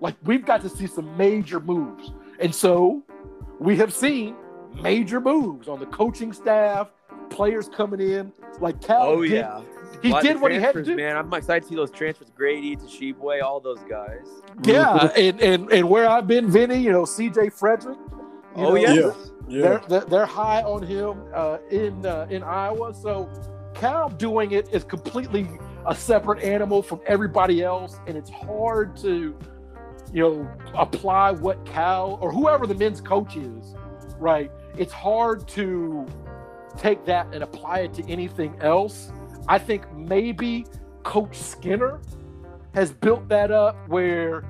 Like 0.00 0.14
we've 0.24 0.44
got 0.44 0.60
to 0.62 0.68
see 0.68 0.86
some 0.86 1.16
major 1.16 1.60
moves, 1.60 2.12
and 2.40 2.54
so 2.54 3.02
we 3.58 3.76
have 3.76 3.92
seen 3.92 4.36
major 4.82 5.20
moves 5.20 5.68
on 5.68 5.78
the 5.80 5.86
coaching 5.86 6.32
staff, 6.32 6.88
players 7.30 7.68
coming 7.68 8.00
in. 8.00 8.32
Like 8.60 8.80
Cal, 8.80 9.02
Oh 9.02 9.22
did- 9.22 9.30
yeah. 9.32 9.62
He 10.02 10.12
did 10.20 10.40
what 10.40 10.52
he 10.52 10.58
had 10.58 10.74
to 10.74 10.82
do. 10.82 10.96
Man, 10.96 11.16
I'm 11.16 11.32
excited 11.32 11.62
to 11.62 11.68
see 11.68 11.74
those 11.74 11.90
transfers. 11.90 12.30
Grady 12.36 12.76
to 12.76 12.82
Tshiebwe, 12.82 13.42
all 13.42 13.60
those 13.60 13.80
guys. 13.88 14.26
Yeah, 14.64 15.10
and, 15.16 15.40
and 15.40 15.70
and 15.72 15.88
where 15.88 16.08
I've 16.08 16.26
been, 16.26 16.50
Vinny, 16.50 16.80
you 16.80 16.92
know, 16.92 17.04
C.J. 17.04 17.50
Fredrick. 17.50 17.96
you 18.56 18.64
oh 18.64 18.70
know, 18.70 18.76
yeah. 18.76 18.94
Yeah. 18.94 19.12
Yeah. 19.46 19.62
They're, 19.62 19.82
they're 19.88 20.00
they're 20.08 20.26
high 20.26 20.62
on 20.62 20.82
him 20.82 21.22
uh, 21.34 21.58
in 21.70 22.04
uh, 22.06 22.26
in 22.30 22.42
Iowa. 22.42 22.94
So 22.94 23.28
Cal 23.74 24.08
doing 24.08 24.52
it 24.52 24.68
is 24.72 24.84
completely 24.84 25.48
a 25.86 25.94
separate 25.94 26.42
animal 26.42 26.82
from 26.82 27.00
everybody 27.06 27.62
else, 27.62 27.98
and 28.06 28.16
it's 28.16 28.30
hard 28.30 28.96
to 28.98 29.36
you 30.12 30.22
know 30.22 30.50
apply 30.74 31.32
what 31.32 31.64
Cal 31.66 32.18
or 32.20 32.32
whoever 32.32 32.66
the 32.66 32.74
men's 32.74 33.00
coach 33.00 33.36
is, 33.36 33.74
right? 34.18 34.50
It's 34.78 34.92
hard 34.92 35.46
to 35.48 36.06
take 36.78 37.04
that 37.04 37.32
and 37.32 37.42
apply 37.42 37.80
it 37.80 37.94
to 37.94 38.10
anything 38.10 38.56
else. 38.60 39.12
I 39.48 39.58
think 39.58 39.90
maybe 39.92 40.66
Coach 41.02 41.36
Skinner 41.38 42.00
has 42.74 42.92
built 42.92 43.28
that 43.28 43.50
up 43.50 43.76
where 43.88 44.44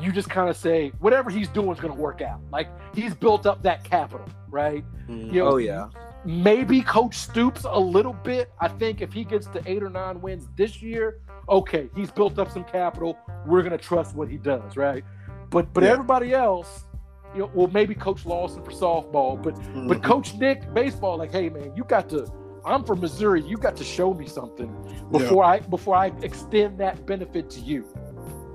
you 0.00 0.12
just 0.12 0.30
kind 0.30 0.48
of 0.48 0.56
say 0.56 0.90
whatever 1.00 1.30
he's 1.30 1.48
doing 1.48 1.70
is 1.72 1.80
going 1.80 1.92
to 1.94 2.00
work 2.00 2.22
out. 2.22 2.40
Like 2.50 2.68
he's 2.94 3.14
built 3.14 3.44
up 3.46 3.62
that 3.64 3.84
capital, 3.84 4.26
right? 4.48 4.84
Mhm. 5.08 5.32
You 5.32 5.44
know, 5.44 5.52
Oh 5.52 5.56
yeah. 5.58 5.88
maybe 6.24 6.80
Coach 6.80 7.16
Stoops 7.16 7.66
a 7.68 7.78
little 7.78 8.14
bit. 8.14 8.50
I 8.60 8.68
think 8.68 9.00
if 9.02 9.12
he 9.12 9.24
gets 9.24 9.46
to 9.48 9.62
eight 9.66 9.82
or 9.82 9.90
nine 9.90 10.20
wins 10.22 10.48
this 10.56 10.80
year, 10.80 11.18
okay, 11.48 11.90
he's 11.94 12.10
built 12.10 12.38
up 12.38 12.50
some 12.50 12.64
capital. 12.64 13.18
We're 13.46 13.62
going 13.62 13.72
to 13.76 13.84
trust 13.84 14.14
what 14.14 14.28
he 14.28 14.36
does, 14.38 14.76
right? 14.76 15.04
But 15.50 15.72
but 15.74 15.82
Yeah. 15.82 15.90
everybody 15.90 16.32
else, 16.32 16.86
you 17.34 17.40
know, 17.40 17.50
well 17.52 17.68
maybe 17.68 17.94
Coach 17.94 18.24
Lawson 18.24 18.62
for 18.62 18.70
softball, 18.70 19.42
but 19.42 19.54
but 19.86 19.98
Mhm. 19.98 20.02
Coach 20.02 20.34
Nick 20.36 20.72
baseball, 20.72 21.18
like, 21.18 21.32
hey 21.32 21.50
man, 21.50 21.72
you 21.76 21.84
got 21.84 22.08
to. 22.10 22.26
I'm 22.64 22.84
from 22.84 23.00
Missouri. 23.00 23.42
You 23.42 23.56
got 23.56 23.76
to 23.76 23.84
show 23.84 24.12
me 24.14 24.26
something 24.26 24.70
before 25.10 25.44
I 25.44 25.60
before 25.60 25.96
I 25.96 26.06
extend 26.22 26.78
that 26.78 27.06
benefit 27.06 27.50
to 27.50 27.60
you. 27.60 27.86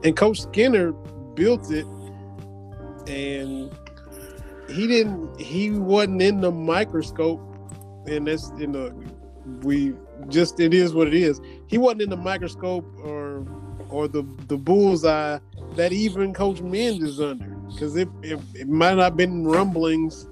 and 0.03 0.15
Coach 0.15 0.41
Skinner 0.41 0.91
built 1.35 1.71
it, 1.71 1.85
and 3.07 3.71
he 4.69 4.87
didn't. 4.87 5.39
He 5.39 5.71
wasn't 5.71 6.21
in 6.21 6.41
the 6.41 6.51
microscope, 6.51 7.41
and 8.07 8.27
that's 8.27 8.49
in 8.59 8.71
the 8.71 8.93
we 9.61 9.93
just 10.27 10.59
it 10.59 10.73
is 10.73 10.93
what 10.93 11.07
it 11.07 11.13
is. 11.13 11.39
He 11.67 11.77
wasn't 11.77 12.03
in 12.03 12.09
the 12.09 12.17
microscope 12.17 12.85
or 13.03 13.45
or 13.89 14.07
the 14.07 14.23
the 14.47 14.57
bullseye 14.57 15.39
that 15.75 15.91
even 15.93 16.33
Coach 16.33 16.61
Mendes 16.61 17.01
is 17.03 17.21
under. 17.21 17.45
Because 17.71 17.95
it, 17.95 18.07
it 18.23 18.39
it 18.53 18.67
might 18.67 18.95
not 18.95 19.03
have 19.03 19.17
been 19.17 19.45
rumblings 19.45 20.27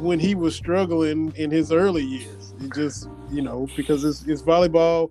when 0.00 0.18
he 0.18 0.34
was 0.34 0.54
struggling 0.56 1.32
in 1.36 1.50
his 1.50 1.70
early 1.70 2.02
years. 2.02 2.43
It 2.64 2.74
just 2.74 3.08
you 3.30 3.42
know 3.42 3.68
because 3.76 4.04
it's 4.04 4.24
it's 4.26 4.42
volleyball. 4.42 5.10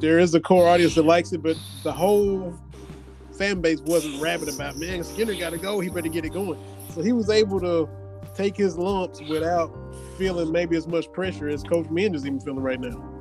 There 0.00 0.18
is 0.18 0.34
a 0.34 0.40
core 0.40 0.68
audience 0.68 0.94
that 0.96 1.04
likes 1.04 1.32
it, 1.32 1.42
but 1.42 1.56
the 1.82 1.92
whole 1.92 2.54
fan 3.38 3.60
base 3.60 3.80
wasn't 3.80 4.20
rabid 4.20 4.48
about 4.48 4.76
man 4.76 5.04
Skinner 5.04 5.34
got 5.34 5.50
to 5.50 5.58
go. 5.58 5.80
He 5.80 5.88
better 5.88 6.08
get 6.08 6.24
it 6.24 6.32
going. 6.32 6.58
So 6.94 7.02
he 7.02 7.12
was 7.12 7.30
able 7.30 7.60
to 7.60 7.88
take 8.34 8.56
his 8.56 8.76
lumps 8.76 9.20
without 9.22 9.70
feeling 10.18 10.50
maybe 10.50 10.76
as 10.76 10.86
much 10.86 11.10
pressure 11.12 11.48
as 11.48 11.62
Coach 11.62 11.88
Mendes 11.90 12.22
is 12.22 12.26
even 12.26 12.40
feeling 12.40 12.60
right 12.60 12.80
now. 12.80 13.12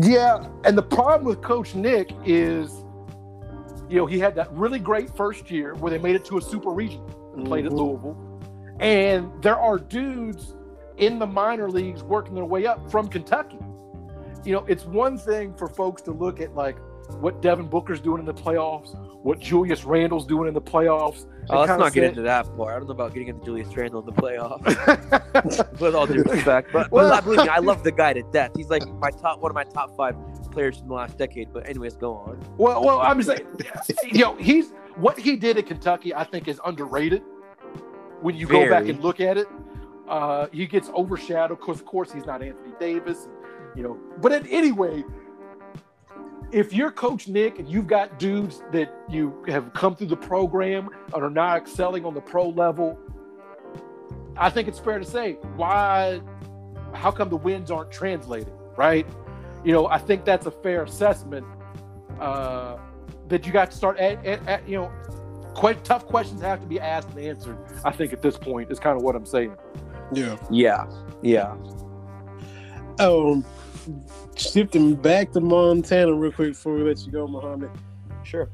Yeah, 0.00 0.46
and 0.64 0.76
the 0.76 0.82
problem 0.82 1.24
with 1.26 1.40
Coach 1.42 1.74
Nick 1.74 2.10
is, 2.24 2.84
you 3.88 3.96
know, 3.96 4.06
he 4.06 4.18
had 4.18 4.34
that 4.36 4.52
really 4.52 4.78
great 4.78 5.14
first 5.16 5.50
year 5.50 5.74
where 5.74 5.90
they 5.90 5.98
made 5.98 6.14
it 6.14 6.24
to 6.26 6.38
a 6.38 6.42
super 6.42 6.70
region 6.70 7.02
and 7.34 7.46
played 7.46 7.66
at 7.66 7.72
Mhm. 7.72 7.78
Louisville, 7.78 8.16
and 8.80 9.30
there 9.42 9.58
are 9.58 9.78
dudes 9.78 10.54
in 10.98 11.18
the 11.18 11.26
minor 11.26 11.70
leagues 11.70 12.02
working 12.02 12.34
their 12.34 12.44
way 12.44 12.66
up 12.66 12.90
from 12.90 13.08
Kentucky. 13.08 13.58
You 14.44 14.52
know, 14.52 14.64
it's 14.66 14.84
one 14.84 15.18
thing 15.18 15.54
for 15.54 15.68
folks 15.68 16.02
to 16.02 16.12
look 16.12 16.40
at 16.40 16.54
like 16.54 16.76
what 17.20 17.40
Devin 17.42 17.68
Booker's 17.68 18.00
doing 18.00 18.20
in 18.20 18.26
the 18.26 18.34
playoffs, 18.34 18.94
what 19.22 19.38
Julius 19.40 19.84
Randle's 19.84 20.26
doing 20.26 20.46
in 20.48 20.54
the 20.54 20.60
playoffs. 20.60 21.26
Oh, 21.50 21.60
let's 21.60 21.68
not 21.78 21.92
get 21.92 22.02
say- 22.02 22.08
into 22.08 22.22
that 22.22 22.44
part. 22.56 22.74
I 22.74 22.78
don't 22.78 22.86
know 22.86 22.92
about 22.92 23.14
getting 23.14 23.28
into 23.28 23.44
Julius 23.44 23.74
Randle 23.74 24.00
in 24.00 24.06
the 24.06 24.12
playoffs. 24.12 25.80
with 25.80 25.94
all 25.94 26.06
due 26.06 26.22
respect. 26.22 26.70
But, 26.72 26.90
Well- 26.90 27.08
but 27.10 27.24
believe 27.24 27.40
me, 27.40 27.48
I 27.48 27.58
love 27.70 27.82
the 27.82 27.92
guy 27.92 28.12
to 28.12 28.22
death. 28.32 28.50
He's 28.56 28.68
like 28.68 28.86
my 28.86 29.10
top, 29.10 29.40
one 29.40 29.50
of 29.50 29.54
my 29.54 29.64
top 29.64 29.96
five 29.96 30.14
players 30.50 30.78
from 30.78 30.88
the 30.88 30.94
last 30.94 31.16
decade. 31.18 31.52
But 31.52 31.68
anyways, 31.68 31.96
go 31.96 32.14
on. 32.14 32.40
Well, 32.58 32.84
well, 32.84 33.00
I'm 33.00 33.20
just 33.20 33.28
saying, 33.36 33.48
you 34.12 34.20
know, 34.20 34.36
he's 34.36 34.72
what 34.96 35.18
he 35.18 35.36
did 35.36 35.56
at 35.58 35.66
Kentucky. 35.66 36.14
I 36.14 36.24
think 36.24 36.46
is 36.48 36.60
underrated. 36.64 37.22
When 38.20 38.34
you 38.36 38.46
go 38.46 38.68
back 38.68 38.88
and 38.88 39.00
look 39.00 39.20
at 39.20 39.38
it, 39.38 39.46
uh, 40.08 40.48
he 40.52 40.66
gets 40.66 40.88
overshadowed 40.90 41.58
because, 41.58 41.80
of 41.80 41.86
course, 41.86 42.12
he's 42.12 42.26
not 42.26 42.42
Anthony 42.42 42.72
Davis. 42.80 43.28
You 43.76 43.82
know, 43.82 43.98
but 44.20 44.32
at, 44.32 44.46
anyway, 44.50 45.04
if 46.50 46.72
you're 46.72 46.90
Coach 46.90 47.28
Nick 47.28 47.58
and 47.58 47.68
you've 47.68 47.86
got 47.86 48.18
dudes 48.18 48.62
that 48.72 48.92
you 49.08 49.44
have 49.48 49.72
come 49.74 49.94
through 49.94 50.06
the 50.08 50.16
program 50.16 50.88
and 51.14 51.22
are 51.22 51.30
now 51.30 51.56
excelling 51.56 52.04
on 52.04 52.14
the 52.14 52.20
pro 52.20 52.48
level, 52.48 52.98
I 54.36 54.50
think 54.50 54.68
it's 54.68 54.78
fair 54.78 54.98
to 54.98 55.04
say 55.04 55.34
why. 55.56 56.20
How 56.94 57.10
come 57.10 57.28
the 57.28 57.36
wins 57.36 57.70
aren't 57.70 57.92
translating? 57.92 58.52
Right? 58.76 59.06
You 59.64 59.72
know, 59.72 59.86
I 59.88 59.98
think 59.98 60.24
that's 60.24 60.46
a 60.46 60.50
fair 60.50 60.84
assessment 60.84 61.44
uh, 62.18 62.78
that 63.28 63.46
you 63.46 63.52
got 63.52 63.70
to 63.70 63.76
start 63.76 63.98
at, 63.98 64.24
at, 64.24 64.46
at 64.48 64.68
you 64.68 64.76
know 64.76 64.90
quite 65.54 65.82
tough 65.84 66.06
questions 66.06 66.40
have 66.40 66.60
to 66.60 66.66
be 66.66 66.80
asked 66.80 67.08
and 67.10 67.18
answered 67.18 67.58
i 67.84 67.90
think 67.90 68.12
at 68.12 68.22
this 68.22 68.36
point 68.36 68.70
is 68.70 68.78
kind 68.78 68.96
of 68.96 69.02
what 69.02 69.14
i'm 69.14 69.26
saying 69.26 69.54
Yeah. 70.12 70.36
Yeah, 70.50 70.86
yeah. 71.22 71.56
Um, 72.98 73.44
shifting 74.36 74.94
back 74.94 75.32
to 75.32 75.40
Montana 75.40 76.12
real 76.14 76.32
quick 76.32 76.52
before 76.52 76.74
we 76.74 76.82
let 76.82 77.04
you 77.04 77.12
go, 77.12 77.26
Mohammad. 77.26 77.70
Sure. 78.24 78.50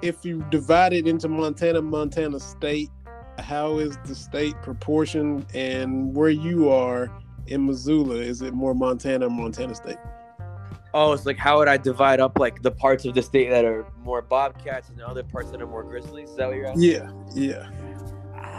If 0.00 0.24
you 0.24 0.44
divide 0.50 0.92
it 0.92 1.08
into 1.08 1.28
Montana, 1.28 1.82
Montana 1.82 2.38
State, 2.38 2.90
how 3.38 3.78
is 3.78 3.98
the 4.04 4.14
state 4.14 4.54
proportion, 4.62 5.44
and 5.54 6.14
where 6.14 6.30
you 6.30 6.70
are 6.70 7.10
in 7.46 7.66
Missoula, 7.66 8.16
is 8.16 8.42
it 8.42 8.54
more 8.54 8.74
Montana 8.74 9.26
or 9.26 9.30
Montana 9.30 9.74
State? 9.74 9.96
Oh, 10.94 11.12
it's 11.12 11.26
like 11.26 11.36
how 11.36 11.58
would 11.58 11.68
I 11.68 11.76
divide 11.76 12.18
up 12.18 12.38
like 12.38 12.62
the 12.62 12.70
parts 12.70 13.04
of 13.04 13.14
the 13.14 13.22
state 13.22 13.50
that 13.50 13.64
are 13.64 13.86
more 14.02 14.22
Bobcats 14.22 14.88
and 14.88 14.98
the 14.98 15.06
other 15.06 15.22
parts 15.22 15.50
that 15.50 15.60
are 15.60 15.66
more 15.66 15.82
Grizzlies? 15.82 16.30
Is 16.30 16.36
that 16.36 16.48
what 16.48 16.56
you're 16.56 16.66
asking? 16.66 16.82
Yeah, 16.82 17.10
yeah. 17.34 17.70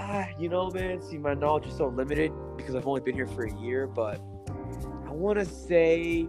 Ah, 0.10 0.28
you 0.40 0.50
know, 0.50 0.70
man. 0.72 1.02
See, 1.02 1.18
my 1.18 1.34
knowledge 1.34 1.68
is 1.68 1.78
so 1.78 1.88
limited 1.88 2.32
because 2.58 2.76
I've 2.76 2.88
only 2.88 3.02
been 3.02 3.16
here 3.16 3.28
for 3.28 3.44
a 3.46 3.54
year, 3.60 3.88
but 3.88 4.20
I 5.08 5.12
want 5.12 5.40
to 5.40 5.46
say, 5.46 6.28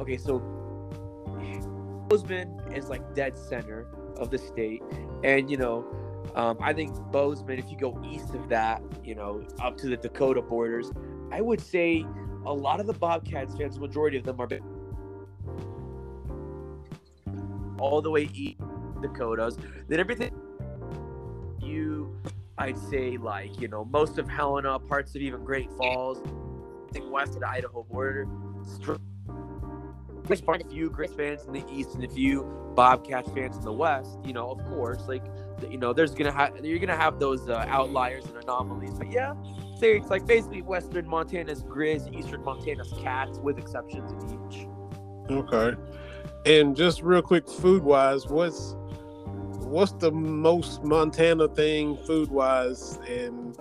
okay, 0.00 0.16
so 0.16 0.38
Bozeman 2.08 2.60
is 2.74 2.88
like 2.88 3.14
dead 3.14 3.38
center 3.38 3.86
of 4.16 4.30
the 4.30 4.38
state, 4.38 4.82
and 5.22 5.50
you 5.50 5.58
know, 5.58 5.84
um, 6.34 6.58
I 6.62 6.72
think 6.72 6.94
Bozeman, 7.12 7.58
if 7.58 7.70
you 7.70 7.76
go 7.76 8.00
east 8.10 8.34
of 8.34 8.48
that, 8.48 8.82
you 9.04 9.14
know, 9.14 9.46
up 9.60 9.76
to 9.78 9.88
the 9.88 9.96
Dakota 9.96 10.40
borders, 10.40 10.90
I 11.30 11.42
would 11.42 11.60
say 11.60 12.06
a 12.46 12.52
lot 12.52 12.80
of 12.80 12.86
the 12.86 12.94
Bobcats 12.94 13.54
fans, 13.56 13.74
the 13.74 13.80
majority 13.80 14.16
of 14.16 14.24
them 14.24 14.40
are 14.40 14.48
all 17.78 18.00
the 18.00 18.10
way 18.10 18.30
east 18.32 18.60
Dakotas. 19.02 19.56
Then 19.88 20.00
everything 20.00 20.34
I'd 22.58 22.78
say 22.78 23.16
like 23.16 23.60
you 23.60 23.68
know 23.68 23.84
most 23.84 24.18
of 24.18 24.28
Helena, 24.28 24.78
parts 24.78 25.14
of 25.14 25.22
even 25.22 25.44
Great 25.44 25.70
Falls, 25.72 26.18
I 26.88 26.92
think 26.92 27.10
west 27.10 27.34
of 27.34 27.40
the 27.40 27.48
Idaho 27.48 27.84
border. 27.84 28.26
There's 30.24 30.42
a 30.42 30.68
few 30.68 30.90
Grizz 30.90 31.16
fans 31.16 31.44
in 31.46 31.52
the 31.52 31.64
east 31.72 31.94
and 31.94 32.04
a 32.04 32.08
few 32.08 32.42
Bobcats 32.74 33.30
fans 33.30 33.56
in 33.56 33.62
the 33.62 33.72
west. 33.72 34.18
You 34.24 34.34
know, 34.34 34.50
of 34.50 34.62
course, 34.66 35.08
like 35.08 35.24
you 35.70 35.78
know, 35.78 35.92
there's 35.92 36.14
gonna 36.14 36.32
have 36.32 36.64
you're 36.64 36.78
gonna 36.78 36.96
have 36.96 37.18
those 37.18 37.48
uh, 37.48 37.64
outliers 37.68 38.26
and 38.26 38.36
anomalies. 38.36 38.92
But 38.98 39.10
yeah, 39.10 39.34
say 39.78 39.96
it's 39.96 40.10
like 40.10 40.26
basically 40.26 40.62
Western 40.62 41.08
Montana's 41.08 41.62
Grizz, 41.62 42.14
Eastern 42.14 42.44
Montana's 42.44 42.92
Cats, 43.00 43.38
with 43.38 43.58
exceptions 43.58 44.12
in 44.12 44.50
each. 44.50 44.66
Okay. 45.30 45.76
And 46.46 46.76
just 46.76 47.02
real 47.02 47.22
quick, 47.22 47.48
food 47.48 47.82
wise, 47.82 48.26
what's 48.26 48.76
what's 49.68 49.92
the 49.92 50.10
most 50.10 50.82
Montana 50.84 51.48
thing 51.48 51.96
food 51.98 52.30
wise, 52.30 52.98
and 53.08 53.56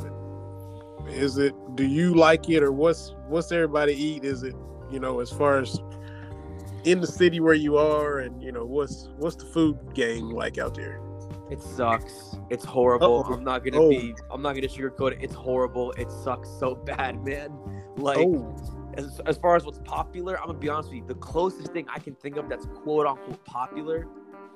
is 1.07 1.37
it? 1.37 1.53
Do 1.75 1.85
you 1.85 2.13
like 2.13 2.49
it, 2.49 2.63
or 2.63 2.71
what's 2.71 3.15
what's 3.27 3.51
everybody 3.51 3.93
eat? 3.93 4.23
Is 4.25 4.43
it 4.43 4.55
you 4.91 4.99
know 4.99 5.19
as 5.19 5.29
far 5.31 5.59
as 5.59 5.79
in 6.83 7.01
the 7.01 7.07
city 7.07 7.39
where 7.39 7.53
you 7.53 7.77
are, 7.77 8.19
and 8.19 8.41
you 8.41 8.51
know 8.51 8.65
what's 8.65 9.09
what's 9.17 9.35
the 9.35 9.45
food 9.45 9.77
game 9.93 10.29
like 10.29 10.57
out 10.57 10.75
there? 10.75 11.01
It 11.49 11.61
sucks. 11.61 12.35
It's 12.49 12.65
horrible. 12.65 13.23
Uh-oh. 13.25 13.33
I'm 13.33 13.43
not 13.43 13.63
gonna 13.63 13.81
Oh. 13.81 13.89
be. 13.89 14.13
I'm 14.31 14.41
not 14.41 14.53
gonna 14.55 14.67
sugarcoat 14.67 15.13
it. 15.13 15.19
It's 15.21 15.33
horrible. 15.33 15.91
It 15.93 16.11
sucks 16.11 16.49
so 16.59 16.75
bad, 16.85 17.23
man. 17.23 17.51
Like 17.95 18.17
oh, 18.19 18.55
as, 18.95 19.19
as 19.25 19.37
far 19.37 19.55
as 19.55 19.63
what's 19.65 19.79
popular, 19.79 20.39
I'm 20.39 20.47
gonna 20.47 20.59
be 20.59 20.69
honest 20.69 20.89
with 20.89 20.97
you. 20.99 21.05
The 21.07 21.15
closest 21.15 21.71
thing 21.71 21.85
I 21.93 21.99
can 21.99 22.15
think 22.15 22.35
of 22.37 22.49
that's 22.49 22.65
quote 22.65 23.07
unquote 23.07 23.43
popular 23.45 24.07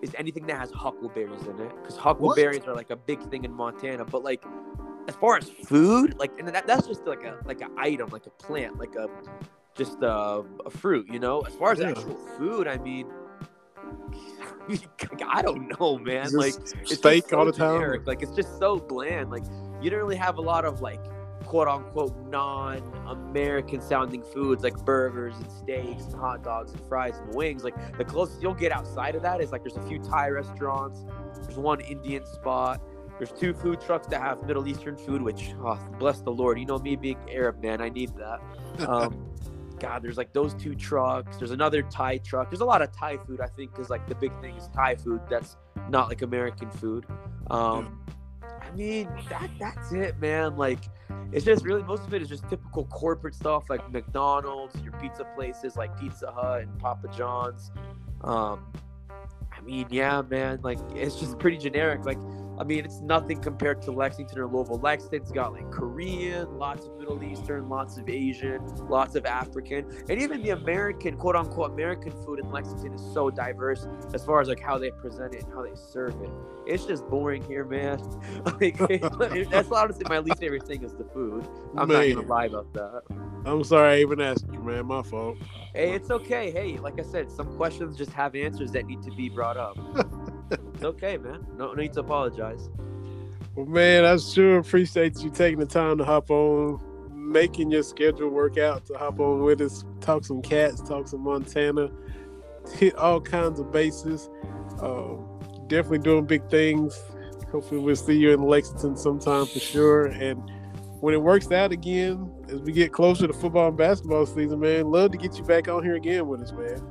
is 0.02 0.14
anything 0.18 0.46
that 0.48 0.58
has 0.58 0.72
huckleberries 0.72 1.44
in 1.44 1.60
it, 1.60 1.72
because 1.82 1.98
huckleberries 1.98 2.64
are 2.68 2.76
like 2.76 2.90
a 2.92 2.96
big 2.96 3.22
thing 3.30 3.44
in 3.46 3.54
Montana. 3.54 4.06
But 4.06 4.24
like, 4.24 4.44
as 5.08 5.16
far 5.16 5.38
as 5.38 5.50
food, 5.50 6.18
like, 6.18 6.32
and 6.40 6.48
that, 6.50 6.68
that's 6.68 6.88
just 6.88 7.06
like 7.06 7.24
a 7.24 7.38
like 7.46 7.62
an 7.62 7.72
item, 7.78 8.10
like 8.10 8.26
a 8.28 8.32
plant, 8.32 8.78
like 8.80 8.96
a 8.96 9.10
just 9.76 10.02
a, 10.02 10.44
a 10.66 10.70
fruit, 10.70 11.08
you 11.10 11.20
know. 11.20 11.42
As 11.42 11.54
far 11.56 11.72
as 11.72 11.80
Yeah. 11.80 11.90
actual 11.90 12.16
food, 12.38 12.68
I 12.68 12.78
mean. 12.78 13.08
I 15.28 15.42
don't 15.42 15.68
know, 15.80 15.98
man. 15.98 16.32
Like, 16.34 16.54
it's 16.56 16.96
steak 16.96 17.30
so 17.30 17.40
all 17.40 17.46
the 17.46 17.52
time. 17.52 17.76
generic. 17.76 18.08
Like 18.08 18.22
it's 18.22 18.32
just 18.34 18.58
so 18.60 18.78
bland. 18.78 19.30
Like 19.32 19.44
you 19.82 19.90
don't 19.90 20.00
really 20.00 20.16
have 20.16 20.38
a 20.38 20.42
lot 20.42 20.66
of 20.66 20.82
like 20.82 21.04
quote 21.52 21.68
unquote 21.68 22.16
non-American 22.30 23.82
sounding 23.82 24.24
foods 24.24 24.64
like 24.64 24.74
burgers 24.86 25.36
and 25.36 25.52
steaks 25.52 26.06
and 26.06 26.16
hot 26.16 26.42
dogs 26.42 26.72
and 26.72 26.80
fries 26.88 27.18
and 27.18 27.36
wings. 27.36 27.66
Like 27.66 27.98
the 27.98 28.06
closest 28.06 28.42
you'll 28.42 28.54
get 28.54 28.72
outside 28.72 29.16
of 29.16 29.22
that 29.24 29.42
is 29.42 29.52
like 29.52 29.62
there's 29.62 29.76
a 29.76 29.82
few 29.82 30.00
Thai 30.00 30.30
restaurants, 30.30 31.04
there's 31.42 31.58
one 31.58 31.82
Indian 31.82 32.26
spot. 32.26 32.82
There's 33.18 33.34
two 33.34 33.54
food 33.54 33.82
trucks 33.82 34.08
that 34.08 34.22
have 34.22 34.48
Middle 34.48 34.66
Eastern 34.66 34.96
food, 34.96 35.22
which 35.22 35.54
oh, 35.60 35.78
bless 36.00 36.22
the 36.22 36.32
Lord. 36.32 36.58
You 36.58 36.66
know 36.66 36.80
me 36.80 36.96
being 36.96 37.18
Arab 37.30 37.62
man, 37.62 37.82
I 37.82 37.90
need 37.90 38.12
that. 38.16 38.40
Um, 38.88 39.28
God, 39.78 40.02
there's 40.02 40.18
like 40.18 40.32
those 40.32 40.54
two 40.54 40.74
trucks. 40.74 41.36
There's 41.36 41.52
another 41.52 41.82
Thai 41.82 42.20
truck. 42.20 42.50
There's 42.50 42.62
a 42.62 42.66
lot 42.66 42.82
of 42.82 42.96
Thai 42.96 43.18
food, 43.18 43.42
I 43.42 43.48
think, 43.48 43.74
because 43.74 43.90
like 43.90 44.08
the 44.08 44.16
big 44.16 44.32
thing 44.40 44.56
is 44.56 44.70
Thai 44.70 44.96
food. 44.96 45.20
That's 45.30 45.58
not 45.90 46.08
like 46.08 46.22
American 46.22 46.72
food. 46.72 47.06
Um, 47.50 48.00
I 48.44 48.72
mean, 48.76 49.10
that 49.30 49.50
that's 49.60 49.92
it, 49.92 50.20
man. 50.20 50.58
Like, 50.58 50.80
it's 51.32 51.46
just 51.46 51.66
really 51.66 51.84
most 51.84 52.08
of 52.08 52.14
it 52.14 52.22
is 52.22 52.30
just 52.30 52.48
typical 52.50 52.86
corporate 52.86 53.36
stuff, 53.36 53.70
like 53.70 53.92
McDonald's, 53.92 54.80
your 54.82 54.94
pizza 54.94 55.26
places 55.36 55.76
like 55.76 55.98
Pizza 56.00 56.32
Hut 56.32 56.62
and 56.62 56.80
Papa 56.80 57.10
John's. 57.16 57.72
Um, 58.24 58.72
I 59.52 59.62
mean, 59.62 59.88
yeah, 59.90 60.22
man. 60.22 60.60
Like, 60.64 60.80
it's 60.96 61.16
just 61.20 61.38
pretty 61.40 61.58
generic. 61.58 62.06
Like, 62.06 62.18
I 62.62 62.64
mean, 62.64 62.86
it's 62.86 63.02
nothing 63.02 63.42
compared 63.42 63.82
to 63.82 63.92
Lexington 63.92 64.38
or 64.38 64.46
Louisville. 64.46 64.78
Lexington's 64.78 65.32
got 65.32 65.52
like 65.52 65.72
Korean, 65.72 66.60
lots 66.60 66.86
of 66.86 66.96
Middle 67.00 67.24
Eastern, 67.24 67.68
lots 67.68 67.98
of 67.98 68.08
Asian, 68.08 68.64
lots 68.88 69.16
of 69.16 69.26
African, 69.26 69.84
and 70.08 70.22
even 70.22 70.44
the 70.44 70.52
American, 70.52 71.18
quote 71.18 71.36
unquote, 71.36 71.72
American 71.72 72.12
food 72.24 72.38
in 72.38 72.52
Lexington 72.52 72.94
is 72.94 73.02
so 73.16 73.32
diverse 73.32 73.88
as 74.14 74.24
far 74.24 74.42
as 74.42 74.48
like 74.48 74.60
how 74.60 74.78
they 74.78 74.92
present 74.92 75.34
it 75.34 75.44
and 75.44 75.52
how 75.52 75.64
they 75.64 75.74
serve 75.74 76.14
it. 76.22 76.30
It's 76.68 76.86
just 76.86 77.08
boring 77.08 77.44
here, 77.46 77.66
man. 77.66 78.00
like, 78.62 78.78
that's 79.50 79.72
honestly 79.72 80.06
my 80.08 80.20
least 80.20 80.38
favorite 80.38 80.68
thing 80.68 80.84
is 80.84 80.94
the 80.94 81.06
food. 81.06 81.48
I'm 81.76 81.90
not 81.90 82.02
Man. 82.02 82.14
gonna 82.14 82.28
lie 82.28 82.46
about 82.46 82.72
that. 82.74 83.02
I'm 83.44 83.64
sorry 83.64 83.96
I 83.96 84.00
even 84.02 84.22
asked 84.22 84.46
you, 84.54 84.62
man. 84.62 84.86
My 84.86 85.02
fault. 85.02 85.38
Hey, 85.74 85.94
it's 85.94 86.12
okay. 86.12 86.52
Hey, 86.52 86.78
like 86.78 87.00
I 87.00 87.04
said, 87.04 87.32
some 87.32 87.58
questions 87.58 87.98
just 87.98 88.12
have 88.14 88.36
answers 88.36 88.72
that 88.74 88.86
need 88.86 89.02
to 89.02 89.12
be 89.12 89.30
brought 89.30 89.58
up. 89.58 89.80
it's 90.52 90.84
okay, 90.84 91.18
man. 91.18 91.46
No 91.58 91.74
need 91.74 91.94
to 91.94 92.02
apologize. 92.02 92.70
Well, 93.56 93.66
man, 93.66 94.06
I 94.06 94.18
sure 94.18 94.60
appreciate 94.60 95.22
you 95.22 95.30
taking 95.30 95.60
the 95.60 95.66
time 95.66 95.98
to 95.98 96.06
hop 96.06 96.30
on, 96.32 96.80
making 97.14 97.72
your 97.72 97.84
schedule 97.84 98.30
work 98.30 98.58
out 98.58 98.86
to 98.86 98.94
hop 98.94 99.20
on 99.20 99.42
with 99.42 99.62
us, 99.62 99.84
talk 100.00 100.24
some 100.24 100.42
cats, 100.42 100.82
talk 100.82 101.08
some 101.08 101.22
Montana, 101.22 101.90
hit 102.78 102.96
all 102.96 103.20
kinds 103.20 103.60
of 103.60 103.72
bases. 103.72 104.30
Um, 104.82 105.26
definitely 105.68 106.00
doing 106.00 106.26
big 106.26 106.50
things. 106.50 107.00
Hopefully, 107.52 107.82
we'll 107.82 107.96
see 107.96 108.18
you 108.18 108.32
in 108.32 108.42
Lexington 108.42 108.96
sometime 108.96 109.46
for 109.46 109.60
sure. 109.60 110.06
And 110.06 110.42
when 111.02 111.14
it 111.14 111.22
works 111.22 111.52
out 111.52 111.72
again, 111.72 112.32
as 112.48 112.62
we 112.62 112.72
get 112.72 112.94
closer 112.94 113.28
to 113.28 113.34
football 113.34 113.68
and 113.68 113.78
basketball 113.78 114.26
season, 114.26 114.60
man, 114.60 114.90
love 114.90 115.12
to 115.12 115.18
get 115.18 115.38
you 115.38 115.44
back 115.44 115.68
on 115.68 115.84
here 115.84 115.96
again 115.96 116.28
with 116.28 116.42
us, 116.42 116.54
man. 116.54 116.82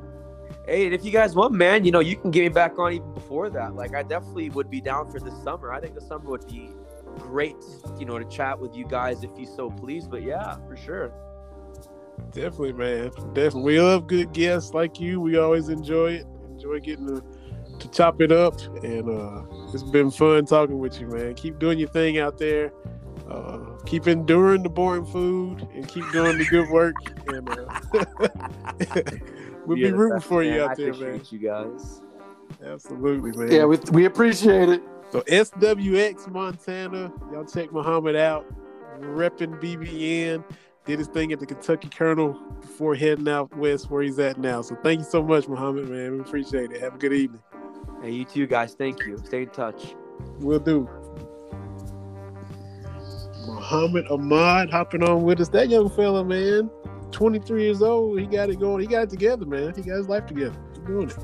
Hey, 0.71 0.85
and 0.85 0.95
if 0.95 1.05
you 1.05 1.11
guys 1.11 1.35
want, 1.35 1.53
man, 1.53 1.85
you 1.85 1.91
know, 1.91 1.99
you 1.99 2.15
can 2.15 2.31
get 2.31 2.43
me 2.43 2.49
back 2.49 2.79
on 2.79 2.93
even 2.93 3.13
before 3.13 3.51
that. 3.51 3.75
Like, 3.75 3.93
I 3.93 4.05
definitely 4.05 4.51
would 4.51 4.71
be 4.71 4.81
down 4.81 5.11
for 5.11 5.19
this 5.19 5.35
summer. 5.43 5.73
I 5.73 5.81
think 5.81 5.97
the 5.97 6.01
summer 6.01 6.31
would 6.31 6.47
be 6.47 6.71
great, 7.19 7.57
you 7.99 8.07
know, 8.07 8.21
to 8.21 8.25
chat 8.27 8.57
with 8.57 8.77
you 8.77 8.87
guys 8.87 9.25
if 9.25 9.31
you 9.37 9.47
so 9.47 9.69
please. 9.69 10.07
But 10.07 10.23
yeah, 10.23 10.59
for 10.69 10.77
sure. 10.77 11.13
Definitely, 12.31 12.75
man. 12.75 13.11
Definitely. 13.33 13.63
We 13.63 13.81
love 13.81 14.07
good 14.07 14.33
guests 14.33 14.73
like 14.73 15.01
you. 15.01 15.21
We 15.21 15.39
always 15.39 15.71
enjoy 15.71 16.13
it. 16.13 16.27
Enjoy 16.53 16.79
getting 16.79 17.09
to, 17.09 17.25
to 17.81 17.91
chop 17.91 18.21
it 18.21 18.31
up. 18.31 18.61
And 18.85 19.11
uh, 19.11 19.43
it's 19.75 19.83
been 19.83 20.13
fun 20.13 20.45
talking 20.45 20.79
with 20.79 21.01
you, 21.01 21.09
man. 21.09 21.35
Keep 21.35 21.59
doing 21.59 21.81
your 21.81 21.89
thing 21.89 22.21
out 22.21 22.39
there. 22.39 22.73
Uh, 23.29 23.77
keep 23.87 24.07
enduring 24.07 24.63
the 24.63 24.69
boring 24.69 25.05
food 25.05 25.67
and 25.75 25.89
keep 25.89 26.05
doing 26.13 26.39
the 26.39 26.45
good 26.45 26.69
work. 26.69 26.95
And 27.27 27.49
uh, 27.49 29.03
we'll 29.71 29.91
be 29.91 29.93
rooting 29.93 30.21
for 30.21 30.43
you 30.43 30.63
out 30.63 30.77
there, 30.77 30.95
man. 30.95 31.23
You 31.31 31.39
guys, 31.39 32.03
absolutely, 32.65 33.33
man. 33.33 33.51
Yeah, 33.51 33.65
we, 33.65 33.79
we 33.93 34.05
appreciate 34.05 34.69
it. 34.69 34.83
So 35.11 35.23
SWX 35.23 36.31
Montana, 36.31 37.13
y'all 37.33 37.45
check 37.45 37.73
Mohammad 37.73 38.17
out, 38.17 38.47
repping 39.01 39.61
BBN. 39.61 40.45
Did 40.87 40.99
his 40.99 41.09
thing 41.09 41.33
at 41.33 41.41
the 41.41 41.47
Kentucky 41.47 41.89
Kernel 41.89 42.33
before 42.61 42.95
heading 42.95 43.29
out 43.29 43.55
west 43.57 43.91
where 43.91 44.03
he's 44.03 44.19
at 44.19 44.39
now. 44.39 44.63
So 44.63 44.77
thank 44.83 45.01
you 45.01 45.07
so 45.07 45.23
much, 45.23 45.47
Mohammad, 45.47 45.89
man. 45.89 46.13
We 46.13 46.21
appreciate 46.21 46.73
it. 46.73 46.81
Have 46.81 46.95
a 46.95 46.99
good 46.99 47.13
evening. 47.13 47.43
Hey, 48.03 48.13
you 48.13 48.25
too, 48.25 48.47
guys. 48.47 48.75
Thank 48.75 49.05
you. 49.05 49.19
Stay 49.19 49.43
in 49.43 49.51
touch. 49.51 49.95
We'll 50.39 50.59
do. 50.59 50.89
Mohammad 53.47 54.07
Ahmad 54.11 54.71
hopping 54.71 55.03
on 55.03 55.23
with 55.23 55.41
us. 55.41 55.49
That 55.49 55.69
young 55.69 55.91
fella, 55.91 56.25
man, 56.25 56.71
23 57.11 57.63
years 57.63 57.83
old. 57.83 58.21
He 58.21 58.27
got 58.27 58.51
it 58.51 58.61
going. 58.61 58.81
He 58.81 58.87
got 58.87 59.05
it 59.05 59.11
together, 59.11 59.47
man. 59.47 59.75
He 59.75 59.83
got 59.83 59.97
his 59.97 60.09
life 60.09 60.27
together. 60.27 60.57
He's 60.75 60.85
doing 60.85 61.11
it. 61.11 61.17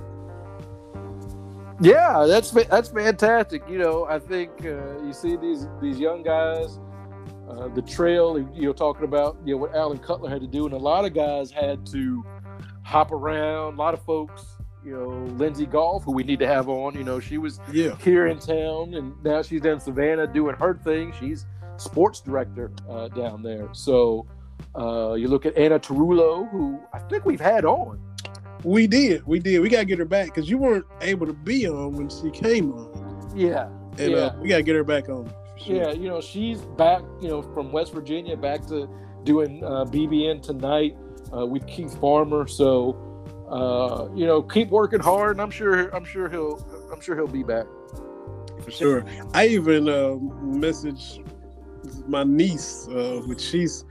Yeah, 1.80 2.24
that's 2.26 2.50
that's 2.50 2.88
fantastic. 2.88 3.62
You 3.68 3.78
know, 3.78 4.06
I 4.06 4.18
think 4.18 4.50
uh, 4.64 5.02
you 5.02 5.12
see 5.12 5.36
these 5.36 5.66
these 5.80 5.98
young 5.98 6.22
guys, 6.22 6.78
uh, 7.50 7.68
the 7.68 7.82
trail. 7.82 8.38
You 8.38 8.68
know, 8.68 8.72
talking 8.72 9.04
about 9.04 9.36
you 9.44 9.54
know 9.54 9.58
what 9.58 9.74
Alan 9.74 9.98
Cutler 9.98 10.30
had 10.30 10.40
to 10.40 10.46
do, 10.46 10.64
and 10.64 10.74
a 10.74 10.78
lot 10.78 11.04
of 11.04 11.12
guys 11.12 11.50
had 11.50 11.84
to 11.88 12.24
hop 12.82 13.12
around. 13.12 13.74
A 13.74 13.76
lot 13.76 13.92
of 13.92 14.02
folks, 14.02 14.56
you 14.84 14.92
know, 14.92 15.08
Lindsay 15.36 15.66
Golf, 15.66 16.04
who 16.04 16.12
we 16.12 16.22
need 16.22 16.38
to 16.38 16.46
have 16.46 16.70
on. 16.70 16.94
You 16.94 17.04
know, 17.04 17.20
she 17.20 17.36
was 17.36 17.60
yeah 17.70 17.96
here 17.98 18.28
in 18.28 18.38
town, 18.38 18.94
and 18.94 19.12
now 19.22 19.42
she's 19.42 19.64
in 19.64 19.78
Savannah 19.78 20.26
doing 20.26 20.56
her 20.56 20.74
thing. 20.74 21.12
She's 21.20 21.44
sports 21.76 22.20
director 22.20 22.70
uh, 22.88 23.08
down 23.08 23.42
there. 23.42 23.68
So 23.72 24.26
uh, 24.76 25.14
you 25.14 25.28
look 25.28 25.46
at 25.46 25.56
Anna 25.56 25.78
Tarullo, 25.78 26.50
who 26.50 26.80
I 26.92 26.98
think 26.98 27.24
we've 27.24 27.40
had 27.40 27.64
on. 27.64 28.00
We 28.64 28.86
did, 28.86 29.26
we 29.26 29.38
did. 29.38 29.60
We 29.60 29.68
gotta 29.68 29.84
get 29.84 29.98
her 29.98 30.04
back 30.04 30.26
because 30.26 30.50
you 30.50 30.58
weren't 30.58 30.86
able 31.00 31.26
to 31.26 31.32
be 31.32 31.68
on 31.68 31.92
when 31.92 32.08
she 32.08 32.30
came 32.30 32.72
on. 32.72 33.32
Yeah, 33.34 33.68
and 33.98 34.12
yeah. 34.12 34.16
Uh, 34.18 34.36
we 34.40 34.48
gotta 34.48 34.62
get 34.62 34.74
her 34.74 34.84
back 34.84 35.08
on. 35.08 35.30
Sure. 35.56 35.76
Yeah, 35.76 35.92
you 35.92 36.08
know 36.08 36.20
she's 36.20 36.60
back. 36.60 37.02
You 37.20 37.28
know 37.28 37.42
from 37.42 37.72
West 37.72 37.92
Virginia 37.92 38.36
back 38.36 38.66
to 38.66 38.88
doing 39.24 39.62
uh, 39.64 39.84
BBN 39.84 40.42
tonight 40.42 40.96
uh, 41.36 41.46
with 41.46 41.66
Keith 41.66 41.98
Farmer. 42.00 42.46
So 42.46 42.96
uh, 43.48 44.08
you 44.14 44.26
know 44.26 44.42
keep 44.42 44.70
working 44.70 45.00
hard, 45.00 45.32
and 45.32 45.40
I'm 45.40 45.50
sure 45.50 45.94
I'm 45.94 46.04
sure 46.04 46.28
he'll 46.28 46.88
I'm 46.92 47.00
sure 47.00 47.14
he'll 47.14 47.26
be 47.26 47.42
back. 47.42 47.66
For 48.62 48.70
sure. 48.70 49.04
I 49.32 49.46
even 49.48 49.88
uh, 49.88 50.16
messaged 50.42 51.24
my 52.08 52.24
niece, 52.24 52.88
uh, 52.88 53.22
which 53.26 53.40
she's 53.40 53.84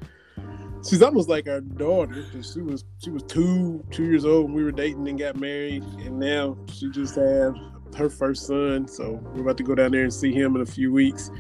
she's 0.88 1.02
almost 1.02 1.30
like 1.30 1.48
our 1.48 1.62
daughter 1.62 2.26
because 2.32 2.54
she 2.54 2.62
was 2.62 2.86
she 3.04 3.10
was 3.10 3.24
two 3.24 3.84
two 3.92 4.04
years 4.06 4.26
old 4.26 4.46
when 4.46 4.54
we 4.54 4.64
were 4.64 4.72
dating 4.72 5.08
and 5.08 5.20
got 5.20 5.36
married, 5.38 5.84
and 5.84 6.20
now 6.20 6.58
she 6.72 6.90
just 6.90 7.16
had 7.16 7.54
her 7.96 8.10
first 8.10 8.48
son. 8.48 8.88
So 8.88 9.20
we're 9.34 9.42
about 9.42 9.58
to 9.58 9.64
go 9.64 9.76
down 9.76 9.92
there 9.92 10.04
and 10.04 10.14
see 10.14 10.34
him 10.34 10.56
in 10.56 10.62
a 10.62 10.66
few 10.66 10.92
weeks. 10.92 11.32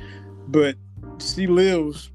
But 0.47 0.75
she 1.19 1.47
lives 1.47 2.11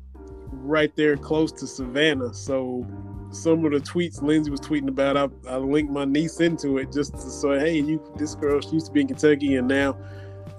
right 0.52 0.94
there 0.96 1.16
close 1.16 1.52
to 1.52 1.66
Savannah, 1.66 2.34
so 2.34 2.86
some 3.30 3.64
of 3.64 3.72
the 3.72 3.78
tweets 3.78 4.22
Lindsay 4.22 4.50
was 4.50 4.60
tweeting 4.60 4.88
about, 4.88 5.16
I, 5.16 5.28
I 5.48 5.56
linked 5.56 5.92
my 5.92 6.04
niece 6.04 6.40
into 6.40 6.78
it 6.78 6.92
just 6.92 7.12
to 7.12 7.30
say, 7.30 7.60
hey, 7.60 7.78
you 7.78 8.02
this 8.16 8.34
girl 8.34 8.60
she 8.60 8.70
used 8.70 8.86
to 8.86 8.92
be 8.92 9.02
in 9.02 9.06
Kentucky, 9.06 9.56
and 9.56 9.68
now 9.68 9.96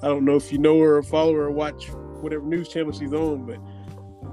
I 0.01 0.07
don't 0.07 0.25
know 0.25 0.35
if 0.35 0.51
you 0.51 0.57
know 0.57 0.79
her 0.79 0.97
or 0.97 1.03
follow 1.03 1.33
her 1.33 1.43
or 1.43 1.51
watch 1.51 1.89
whatever 2.21 2.45
news 2.45 2.69
channel 2.69 2.91
she's 2.91 3.13
on, 3.13 3.45
but 3.45 3.57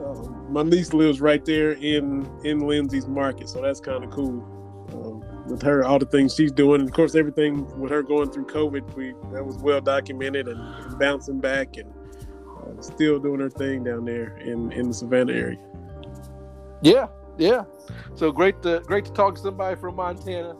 um, 0.05 0.47
my 0.51 0.63
niece 0.63 0.93
lives 0.93 1.21
right 1.21 1.45
there 1.45 1.73
in 1.73 2.29
in 2.45 2.61
Lindsay's 2.61 3.07
market, 3.07 3.49
so 3.49 3.61
that's 3.61 3.81
kind 3.81 4.05
of 4.05 4.11
cool. 4.11 4.55
Um, 4.93 5.25
with 5.49 5.63
her, 5.63 5.85
all 5.85 5.99
the 5.99 6.07
things 6.07 6.35
she's 6.35 6.53
doing, 6.53 6.81
and 6.81 6.89
of 6.89 6.95
course, 6.95 7.15
everything 7.15 7.67
with 7.79 7.91
her 7.91 8.03
going 8.03 8.31
through 8.31 8.47
COVID, 8.47 8.95
we 8.95 9.15
that 9.33 9.45
was 9.45 9.57
well 9.59 9.81
documented 9.81 10.49
and, 10.49 10.61
and 10.61 10.99
bouncing 10.99 11.41
back 11.41 11.77
and 11.77 11.93
uh, 12.59 12.81
still 12.83 13.19
doing 13.19 13.41
her 13.41 13.51
thing 13.51 13.85
down 13.85 14.05
there 14.05 14.37
in 14.39 14.73
in 14.73 14.89
the 14.89 14.95
Savannah 14.95 15.33
area. 15.33 15.59
Yeah, 16.83 17.09
yeah. 17.39 17.65
So 18.15 18.31
great 18.31 18.63
to 18.63 18.81
great 18.87 19.07
to 19.07 19.13
talk 19.13 19.37
to 19.37 19.41
somebody 19.41 19.77
from 19.77 19.97
Montana, 19.97 20.55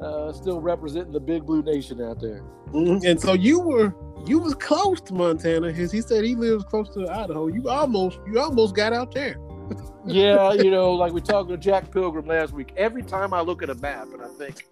uh, 0.00 0.32
still 0.32 0.60
representing 0.60 1.12
the 1.12 1.20
Big 1.20 1.44
Blue 1.44 1.62
Nation 1.62 2.02
out 2.02 2.20
there. 2.20 2.42
Mm-hmm. 2.72 3.06
And 3.06 3.20
so 3.20 3.34
you 3.34 3.60
were 3.60 3.94
you 4.26 4.38
was 4.38 4.54
close 4.54 5.00
to 5.02 5.14
Montana. 5.14 5.72
His 5.72 5.90
he 5.90 6.00
said 6.00 6.24
he 6.24 6.34
lives 6.34 6.64
close 6.64 6.88
to 6.90 7.08
Idaho. 7.08 7.48
You 7.48 7.68
almost 7.68 8.20
you 8.26 8.38
almost 8.38 8.74
got 8.74 8.92
out 8.92 9.12
there. 9.12 9.36
yeah, 10.06 10.52
you 10.52 10.70
know, 10.70 10.92
like 10.92 11.12
we 11.12 11.20
talked 11.20 11.48
to 11.50 11.56
Jack 11.56 11.90
Pilgrim 11.90 12.26
last 12.26 12.52
week. 12.52 12.72
Every 12.76 13.02
time 13.02 13.32
I 13.32 13.40
look 13.40 13.62
at 13.62 13.70
a 13.70 13.74
map 13.74 14.08
and 14.12 14.22
I 14.22 14.28
think, 14.28 14.66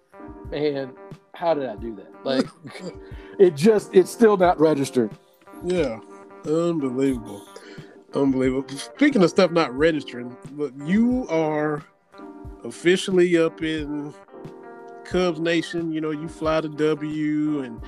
man, 0.49 0.93
how 1.33 1.53
did 1.53 1.67
I 1.67 1.75
do 1.75 1.95
that? 1.95 2.25
Like, 2.25 2.45
it 3.39 3.55
just 3.55 3.93
it's 3.93 4.11
still 4.11 4.37
not 4.37 4.59
registered. 4.59 5.11
Yeah, 5.63 5.99
unbelievable, 6.45 7.45
unbelievable. 8.13 8.67
Speaking 8.69 9.23
of 9.23 9.29
stuff 9.29 9.51
not 9.51 9.73
registering, 9.75 10.35
but 10.51 10.73
you 10.85 11.27
are 11.29 11.83
officially 12.63 13.37
up 13.37 13.61
in 13.61 14.13
Cubs 15.03 15.39
Nation. 15.39 15.91
You 15.91 16.01
know, 16.01 16.11
you 16.11 16.27
fly 16.27 16.61
to 16.61 16.69
W 16.69 17.63
and 17.63 17.81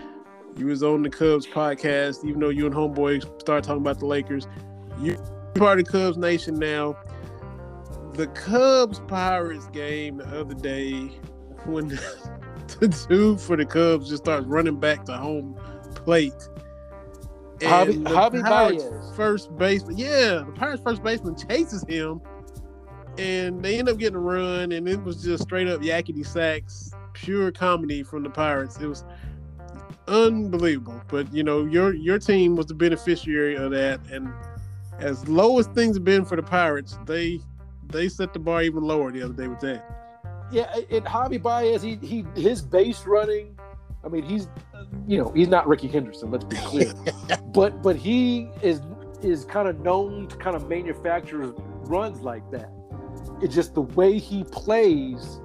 you 0.57 0.67
was 0.67 0.83
on 0.83 1.03
the 1.03 1.09
Cubs 1.09 1.47
podcast, 1.47 2.25
even 2.25 2.39
though 2.39 2.49
you 2.49 2.65
and 2.65 2.75
Homeboy 2.75 3.41
started 3.41 3.63
talking 3.63 3.81
about 3.81 3.99
the 3.99 4.05
Lakers. 4.05 4.47
You're 4.99 5.17
part 5.55 5.79
of 5.79 5.87
Cubs 5.87 6.17
Nation 6.17 6.55
now. 6.55 6.95
The 8.13 8.27
Cubs 8.27 8.99
Pirates 9.07 9.67
game 9.67 10.17
the 10.17 10.39
other 10.39 10.53
day, 10.53 11.07
when 11.65 11.87
the 12.79 13.05
dude 13.09 13.39
for 13.39 13.57
the 13.57 13.65
Cubs 13.65 14.09
just 14.09 14.23
starts 14.23 14.45
running 14.45 14.79
back 14.79 15.05
to 15.05 15.13
home 15.13 15.59
plate. 15.95 16.33
And 17.61 18.05
Javi, 18.05 18.43
Pirates 18.43 18.83
Baez. 18.83 19.15
first 19.15 19.57
baseman, 19.57 19.97
yeah, 19.97 20.43
the 20.45 20.53
Pirates 20.55 20.83
first 20.83 21.01
baseman 21.01 21.35
chases 21.35 21.83
him, 21.87 22.21
and 23.17 23.63
they 23.63 23.79
end 23.79 23.89
up 23.89 23.97
getting 23.97 24.15
a 24.15 24.19
run, 24.19 24.71
and 24.71 24.87
it 24.87 25.01
was 25.03 25.23
just 25.23 25.43
straight 25.43 25.67
up 25.67 25.81
yakety 25.81 26.25
sax, 26.25 26.91
pure 27.13 27.51
comedy 27.51 28.03
from 28.03 28.23
the 28.23 28.29
Pirates. 28.29 28.77
It 28.79 28.87
was 28.87 29.05
unbelievable. 30.07 31.01
But 31.07 31.31
you 31.33 31.43
know, 31.43 31.65
your 31.65 31.93
your 31.93 32.19
team 32.19 32.55
was 32.55 32.67
the 32.67 32.73
beneficiary 32.73 33.55
of 33.55 33.71
that, 33.71 33.99
and 34.11 34.31
as 34.99 35.27
low 35.27 35.59
as 35.59 35.67
things 35.67 35.95
have 35.95 36.03
been 36.03 36.25
for 36.25 36.35
the 36.35 36.43
Pirates, 36.43 36.97
they 37.05 37.39
they 37.87 38.09
set 38.09 38.33
the 38.33 38.39
bar 38.39 38.63
even 38.63 38.83
lower 38.83 39.11
the 39.11 39.21
other 39.21 39.33
day 39.33 39.47
with 39.47 39.59
that. 39.61 39.85
Yeah, 40.51 40.73
and 40.91 41.05
Javi 41.05 41.41
Baez, 41.41 41.81
he 41.81 41.95
he 42.01 42.25
his 42.35 42.61
base 42.61 43.05
running. 43.05 43.57
I 44.03 44.09
mean, 44.09 44.23
he's 44.23 44.47
you 45.07 45.17
know 45.17 45.31
he's 45.31 45.47
not 45.47 45.67
Rickey 45.67 45.87
Henderson. 45.87 46.31
Let's 46.31 46.45
be 46.45 46.57
clear, 46.57 46.93
but 47.53 47.81
but 47.81 47.95
he 47.95 48.49
is 48.61 48.81
is 49.21 49.45
kind 49.45 49.67
of 49.67 49.79
known 49.79 50.27
to 50.27 50.35
kind 50.37 50.55
of 50.55 50.67
manufacture 50.67 51.53
runs 51.85 52.21
like 52.21 52.49
that. 52.51 52.69
It's 53.41 53.55
just 53.55 53.73
the 53.73 53.81
way 53.81 54.17
he 54.19 54.43
plays. 54.43 55.39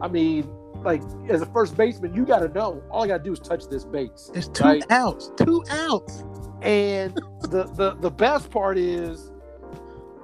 I 0.00 0.08
mean, 0.08 0.48
like 0.86 1.02
as 1.28 1.42
a 1.42 1.46
first 1.46 1.76
baseman, 1.76 2.14
you 2.14 2.24
got 2.24 2.38
to 2.38 2.48
know 2.48 2.82
all 2.90 3.02
I 3.02 3.08
got 3.08 3.18
to 3.18 3.24
do 3.24 3.32
is 3.32 3.40
touch 3.40 3.68
this 3.68 3.84
base. 3.84 4.30
It's 4.34 4.46
two 4.46 4.64
right? 4.64 4.84
outs, 4.88 5.32
two 5.36 5.64
outs. 5.68 6.22
And 6.62 7.14
the, 7.42 7.64
the 7.74 7.96
the 8.00 8.10
best 8.10 8.50
part 8.50 8.78
is 8.78 9.32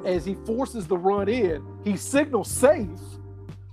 as 0.07 0.25
he 0.25 0.35
forces 0.47 0.87
the 0.87 0.97
run 0.97 1.29
in, 1.29 1.67
he 1.85 1.97
signals 1.97 2.49
safe. 2.49 2.89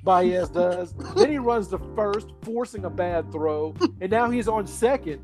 Baez 0.04 0.50
does. 0.54 0.94
then 1.16 1.30
he 1.30 1.38
runs 1.38 1.68
to 1.68 1.78
first, 1.96 2.32
forcing 2.42 2.86
a 2.86 2.90
bad 2.90 3.32
throw, 3.32 3.76
and 4.02 4.10
now 4.10 4.30
he's 4.30 4.48
on 4.48 4.66
second. 4.66 5.24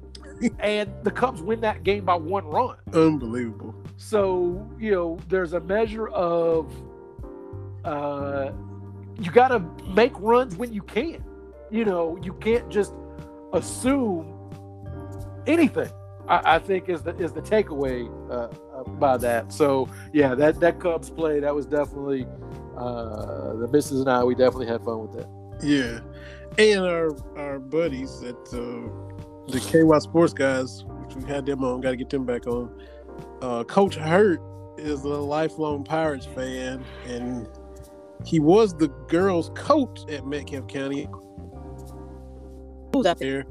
And 0.60 0.94
the 1.04 1.12
Cubs 1.12 1.42
win 1.42 1.62
that 1.62 1.84
game 1.84 2.06
by 2.06 2.16
one 2.16 2.46
run. 2.46 2.76
Unbelievable. 2.94 3.74
So 3.98 4.70
you 4.80 4.92
know, 4.92 5.20
there's 5.30 5.54
a 5.54 5.62
measure 5.62 6.10
of 6.10 6.72
uh, 7.84 8.52
you 9.20 9.32
got 9.32 9.48
to 9.48 9.60
make 9.94 10.14
runs 10.20 10.56
when 10.58 10.72
you 10.72 10.84
can. 10.84 11.24
You 11.72 11.86
know, 11.86 12.18
you 12.22 12.34
can't 12.34 12.70
just 12.70 12.94
assume 13.54 14.32
anything. 15.48 15.90
I, 16.28 16.56
I 16.56 16.60
think 16.60 16.90
is 16.90 17.04
the 17.04 17.16
is 17.18 17.34
the 17.34 17.42
takeaway 17.42 18.10
uh, 18.30 18.50
uh, 18.76 18.84
by 18.84 19.18
that. 19.18 19.52
So 19.52 19.90
yeah, 20.14 20.36
that 20.36 20.60
that 20.60 20.80
Cubs 20.80 21.10
play 21.10 21.40
that 21.40 21.54
was 21.54 21.66
definitely 21.66 22.26
uh, 22.78 23.54
the 23.56 23.70
missus 23.72 24.00
and 24.00 24.10
I 24.10 24.24
we 24.24 24.36
definitely 24.36 24.68
had 24.68 24.84
fun 24.84 25.02
with 25.08 25.14
that. 25.14 25.30
Yeah, 25.62 26.00
and 26.58 26.82
our 26.82 27.16
our 27.38 27.60
buddies 27.60 28.24
at 28.24 28.36
uh, 28.54 28.90
the 29.48 29.60
KY 29.60 30.00
Sports 30.00 30.34
guys, 30.34 30.84
which 30.86 31.16
we 31.16 31.24
had 31.30 31.46
them 31.46 31.64
on, 31.64 31.82
got 31.82 31.92
to 31.92 31.96
get 31.96 32.10
them 32.10 32.26
back 32.26 32.48
on. 32.48 32.82
Uh, 33.42 33.64
Coach 33.64 33.96
Hurt 33.96 34.42
is 34.78 35.04
a 35.04 35.10
lifelong 35.10 35.84
Pirates 35.84 36.26
fan, 36.26 36.84
and 37.08 37.48
he 38.26 38.40
was 38.40 38.74
the 38.74 38.88
girls' 39.08 39.52
coach 39.56 40.00
at 40.10 40.26
Metcalfe 40.26 40.68
County. 40.68 41.08
Who's 42.96 43.06
out 43.06 43.20
there? 43.20 43.46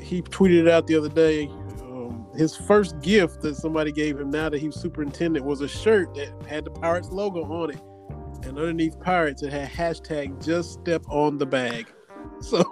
He 0.00 0.22
tweeted 0.22 0.60
it 0.60 0.68
out 0.68 0.86
the 0.86 0.96
other 0.96 1.08
day. 1.08 1.46
Um, 1.80 2.26
his 2.36 2.56
first 2.56 3.00
gift 3.00 3.40
that 3.42 3.56
somebody 3.56 3.92
gave 3.92 4.18
him 4.18 4.30
now 4.30 4.48
that 4.48 4.58
he 4.60 4.66
was 4.66 4.76
superintendent 4.76 5.44
was 5.44 5.60
a 5.60 5.68
shirt 5.68 6.14
that 6.14 6.32
had 6.46 6.64
the 6.64 6.70
Pirates 6.70 7.10
logo 7.10 7.44
on 7.44 7.70
it, 7.70 7.80
and 8.46 8.58
underneath 8.58 9.00
Pirates 9.00 9.42
it 9.42 9.52
had 9.52 9.70
hashtag 9.70 10.44
Just 10.44 10.74
Step 10.74 11.02
on 11.08 11.38
the 11.38 11.46
Bag. 11.46 11.86
So 12.40 12.64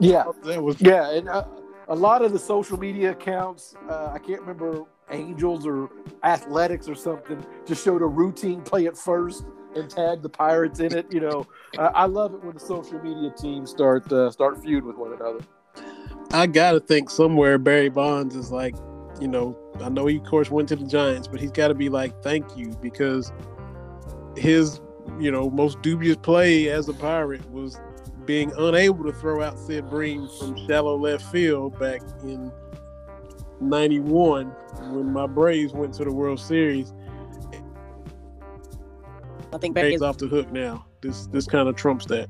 Yeah, 0.00 0.24
that 0.44 0.62
was 0.62 0.80
yeah, 0.80 1.12
and 1.12 1.28
uh, 1.28 1.44
a 1.88 1.94
lot 1.94 2.22
of 2.22 2.32
the 2.32 2.38
social 2.38 2.78
media 2.78 3.12
accounts, 3.12 3.74
uh, 3.88 4.10
I 4.12 4.18
can't 4.18 4.40
remember 4.40 4.84
Angels 5.10 5.66
or 5.66 5.90
Athletics 6.24 6.88
or 6.88 6.94
something, 6.94 7.44
just 7.64 7.84
showed 7.84 8.02
a 8.02 8.06
routine 8.06 8.62
play 8.62 8.86
at 8.86 8.96
first 8.96 9.44
and 9.76 9.88
tag 9.90 10.22
the 10.22 10.28
Pirates 10.28 10.80
in 10.80 10.94
it. 10.94 11.12
You 11.12 11.20
know, 11.20 11.46
I 11.78 12.06
love 12.06 12.34
it 12.34 12.42
when 12.42 12.54
the 12.54 12.60
social 12.60 13.02
media 13.02 13.30
teams 13.30 13.70
start 13.70 14.10
uh, 14.12 14.30
start 14.30 14.62
feud 14.62 14.84
with 14.84 14.96
one 14.96 15.12
another. 15.12 15.40
I 16.32 16.46
gotta 16.46 16.80
think 16.80 17.10
somewhere 17.10 17.58
Barry 17.58 17.88
Bonds 17.88 18.34
is 18.34 18.50
like, 18.50 18.74
you 19.20 19.28
know, 19.28 19.56
I 19.80 19.88
know 19.88 20.06
he 20.06 20.16
of 20.16 20.24
course 20.24 20.50
went 20.50 20.68
to 20.70 20.76
the 20.76 20.86
Giants, 20.86 21.28
but 21.28 21.40
he's 21.40 21.52
got 21.52 21.68
to 21.68 21.74
be 21.74 21.88
like, 21.88 22.22
thank 22.22 22.56
you 22.56 22.76
because 22.82 23.32
his, 24.36 24.80
you 25.18 25.30
know, 25.30 25.50
most 25.50 25.80
dubious 25.82 26.16
play 26.16 26.68
as 26.68 26.88
a 26.88 26.94
Pirate 26.94 27.48
was 27.50 27.78
being 28.24 28.52
unable 28.58 29.04
to 29.04 29.12
throw 29.12 29.42
out 29.42 29.58
Sid 29.58 29.88
Bream 29.88 30.28
from 30.38 30.56
shallow 30.66 30.96
left 30.96 31.24
field 31.30 31.78
back 31.78 32.02
in 32.24 32.50
'91 33.60 34.46
when 34.92 35.12
my 35.12 35.26
Braves 35.26 35.72
went 35.72 35.94
to 35.94 36.04
the 36.04 36.12
World 36.12 36.40
Series. 36.40 36.92
I 39.52 39.58
think 39.58 39.74
Barry 39.74 39.88
Barry's 39.88 39.96
is 39.96 40.02
off 40.02 40.18
the 40.18 40.26
hook 40.26 40.52
now. 40.52 40.86
This 41.00 41.26
this 41.26 41.46
kind 41.46 41.68
of 41.68 41.76
trumps 41.76 42.06
that. 42.06 42.28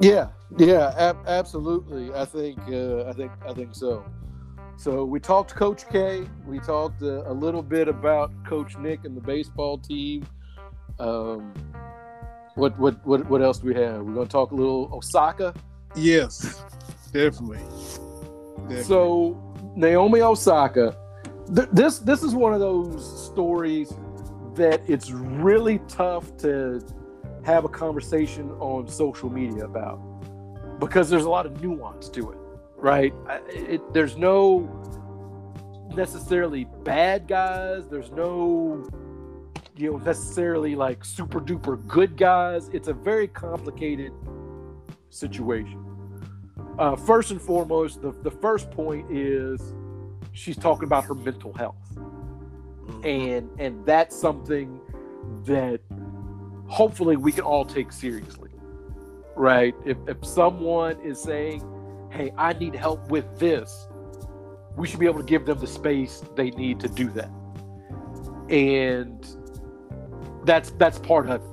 Yeah, 0.00 0.28
yeah, 0.58 0.94
ab- 0.96 1.24
absolutely. 1.26 2.12
I 2.14 2.24
think 2.24 2.58
uh, 2.68 3.04
I 3.08 3.12
think 3.12 3.32
I 3.46 3.52
think 3.54 3.74
so. 3.74 4.04
So 4.76 5.04
we 5.04 5.20
talked 5.20 5.54
Coach 5.54 5.88
K. 5.90 6.26
We 6.46 6.58
talked 6.58 7.02
uh, 7.02 7.30
a 7.30 7.32
little 7.32 7.62
bit 7.62 7.88
about 7.88 8.32
Coach 8.44 8.76
Nick 8.78 9.04
and 9.04 9.16
the 9.16 9.20
baseball 9.20 9.78
team. 9.78 10.26
Um, 10.98 11.54
what 12.54 12.78
what 12.78 13.04
what 13.06 13.28
what 13.28 13.42
else 13.42 13.58
do 13.58 13.68
we 13.68 13.74
have? 13.74 14.02
We're 14.02 14.14
gonna 14.14 14.26
talk 14.26 14.50
a 14.50 14.54
little 14.54 14.90
Osaka. 14.92 15.54
Yes, 15.94 16.62
definitely. 17.12 17.58
definitely. 18.68 18.82
So 18.84 19.38
Naomi 19.76 20.20
Osaka, 20.20 20.96
th- 21.54 21.68
this 21.72 21.98
this 21.98 22.22
is 22.22 22.34
one 22.34 22.52
of 22.52 22.60
those 22.60 23.26
stories 23.26 23.92
that 24.54 24.82
it's 24.88 25.10
really 25.10 25.78
tough 25.88 26.36
to 26.38 26.84
have 27.44 27.64
a 27.64 27.68
conversation 27.68 28.50
on 28.52 28.88
social 28.88 29.30
media 29.30 29.64
about 29.64 30.00
because 30.78 31.08
there's 31.10 31.24
a 31.24 31.30
lot 31.30 31.46
of 31.46 31.62
nuance 31.62 32.08
to 32.08 32.30
it, 32.32 32.38
right? 32.76 33.14
It, 33.48 33.92
there's 33.92 34.16
no 34.16 34.68
necessarily 35.94 36.66
bad 36.84 37.28
guys. 37.28 37.88
There's 37.88 38.10
no 38.10 38.88
you 39.76 39.92
know 39.92 39.96
necessarily 39.98 40.74
like 40.74 41.04
super 41.04 41.40
duper 41.40 41.84
good 41.86 42.16
guys. 42.16 42.68
It's 42.72 42.88
a 42.88 42.94
very 42.94 43.28
complicated 43.28 44.12
situation. 45.10 45.84
Uh, 46.78 46.96
first 46.96 47.30
and 47.30 47.40
foremost, 47.40 48.00
the, 48.00 48.12
the 48.22 48.30
first 48.30 48.70
point 48.70 49.10
is 49.10 49.74
she's 50.32 50.56
talking 50.56 50.84
about 50.84 51.04
her 51.04 51.14
mental 51.14 51.52
health, 51.52 51.98
Mm-hmm. 52.86 53.06
and 53.06 53.50
and 53.60 53.86
that's 53.86 54.16
something 54.16 54.80
that 55.44 55.80
hopefully 56.66 57.16
we 57.16 57.30
can 57.30 57.44
all 57.44 57.64
take 57.64 57.92
seriously, 57.92 58.50
right? 59.36 59.74
If 59.84 59.98
if 60.08 60.24
someone 60.24 61.00
is 61.00 61.20
saying, 61.22 61.62
"Hey, 62.10 62.32
I 62.36 62.54
need 62.54 62.74
help 62.74 63.08
with 63.08 63.38
this," 63.38 63.86
we 64.76 64.88
should 64.88 64.98
be 64.98 65.06
able 65.06 65.20
to 65.20 65.26
give 65.26 65.46
them 65.46 65.60
the 65.60 65.66
space 65.66 66.24
they 66.34 66.50
need 66.50 66.80
to 66.80 66.88
do 66.88 67.08
that, 67.10 67.30
and 68.48 69.24
that's 70.44 70.70
that's 70.72 70.98
part 70.98 71.28
of 71.28 71.40
it. 71.40 71.48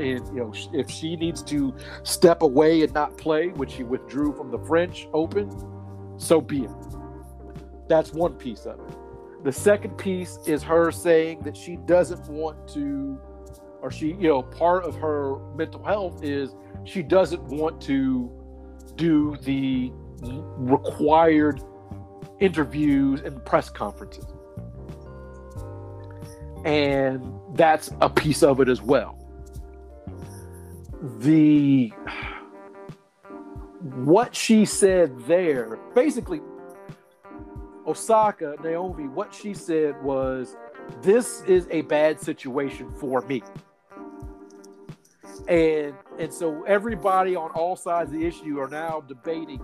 And 0.00 0.26
you 0.34 0.40
know 0.42 0.52
if 0.72 0.90
she 0.90 1.14
needs 1.14 1.42
to 1.44 1.72
step 2.02 2.42
away 2.42 2.82
and 2.82 2.92
not 2.92 3.16
play 3.18 3.48
which 3.48 3.72
she 3.72 3.84
withdrew 3.84 4.32
from 4.32 4.50
the 4.50 4.58
french 4.58 5.06
open 5.12 5.50
so 6.18 6.40
be 6.40 6.64
it. 6.64 6.70
That's 7.88 8.12
one 8.12 8.34
piece 8.34 8.64
of 8.64 8.80
it 8.80 8.96
the 9.42 9.52
second 9.52 9.96
piece 9.96 10.38
is 10.46 10.62
her 10.62 10.90
saying 10.90 11.40
that 11.42 11.56
she 11.56 11.76
doesn't 11.76 12.28
want 12.28 12.68
to 12.68 13.18
or 13.80 13.90
she 13.90 14.08
you 14.08 14.28
know 14.28 14.42
part 14.42 14.84
of 14.84 14.94
her 14.94 15.38
mental 15.56 15.82
health 15.84 16.22
is 16.22 16.54
she 16.84 17.02
doesn't 17.02 17.42
want 17.44 17.80
to 17.80 18.30
do 18.96 19.36
the 19.42 19.90
required 20.22 21.60
interviews 22.40 23.20
and 23.22 23.44
press 23.44 23.68
conferences. 23.68 24.26
And 26.64 27.32
that's 27.54 27.90
a 28.00 28.08
piece 28.08 28.42
of 28.42 28.60
it 28.60 28.68
as 28.68 28.82
well. 28.82 29.18
The 31.18 31.92
what 34.04 34.34
she 34.34 34.64
said 34.64 35.18
there 35.26 35.78
basically 35.94 36.40
osaka 37.86 38.54
naomi 38.62 39.08
what 39.08 39.34
she 39.34 39.54
said 39.54 40.00
was 40.02 40.56
this 41.00 41.42
is 41.42 41.66
a 41.70 41.82
bad 41.82 42.20
situation 42.20 42.92
for 42.94 43.22
me. 43.22 43.42
And 45.48 45.94
and 46.18 46.32
so 46.32 46.62
everybody 46.64 47.34
on 47.34 47.50
all 47.50 47.76
sides 47.76 48.12
of 48.12 48.18
the 48.18 48.26
issue 48.26 48.60
are 48.60 48.68
now 48.68 49.02
debating 49.06 49.60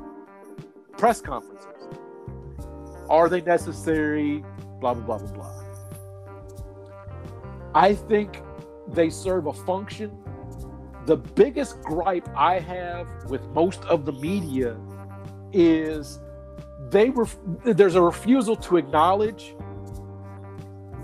press 0.97 1.21
conferences. 1.21 1.89
Are 3.09 3.29
they 3.29 3.41
necessary? 3.41 4.45
Blah 4.81 4.95
blah 4.95 5.19
blah 5.19 5.19
blah 5.19 5.33
blah. 5.33 5.64
I 7.75 7.95
think 7.95 8.43
they 8.89 9.11
serve 9.11 9.47
a 9.47 9.53
function. 9.53 10.16
The 11.07 11.16
biggest 11.16 11.81
gripe 11.83 12.29
I 12.37 12.59
have 12.59 13.07
with 13.29 13.47
most 13.51 13.85
of 13.85 14.05
the 14.05 14.12
media 14.12 14.77
is 15.53 16.21
they 16.91 17.12
there's 17.64 17.95
a 17.95 18.03
refusal 18.03 18.57
to 18.57 18.76
acknowledge 18.76 19.55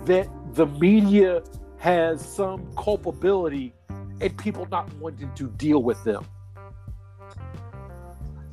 that 0.04 0.28
the 0.54 0.66
media 0.66 1.42
has 1.78 2.26
some 2.26 2.66
culpability 2.76 3.74
and 4.20 4.36
people 4.38 4.66
not 4.70 4.92
wanting 4.94 5.32
to 5.34 5.48
deal 5.48 5.82
with 5.82 6.02
them. 6.04 6.24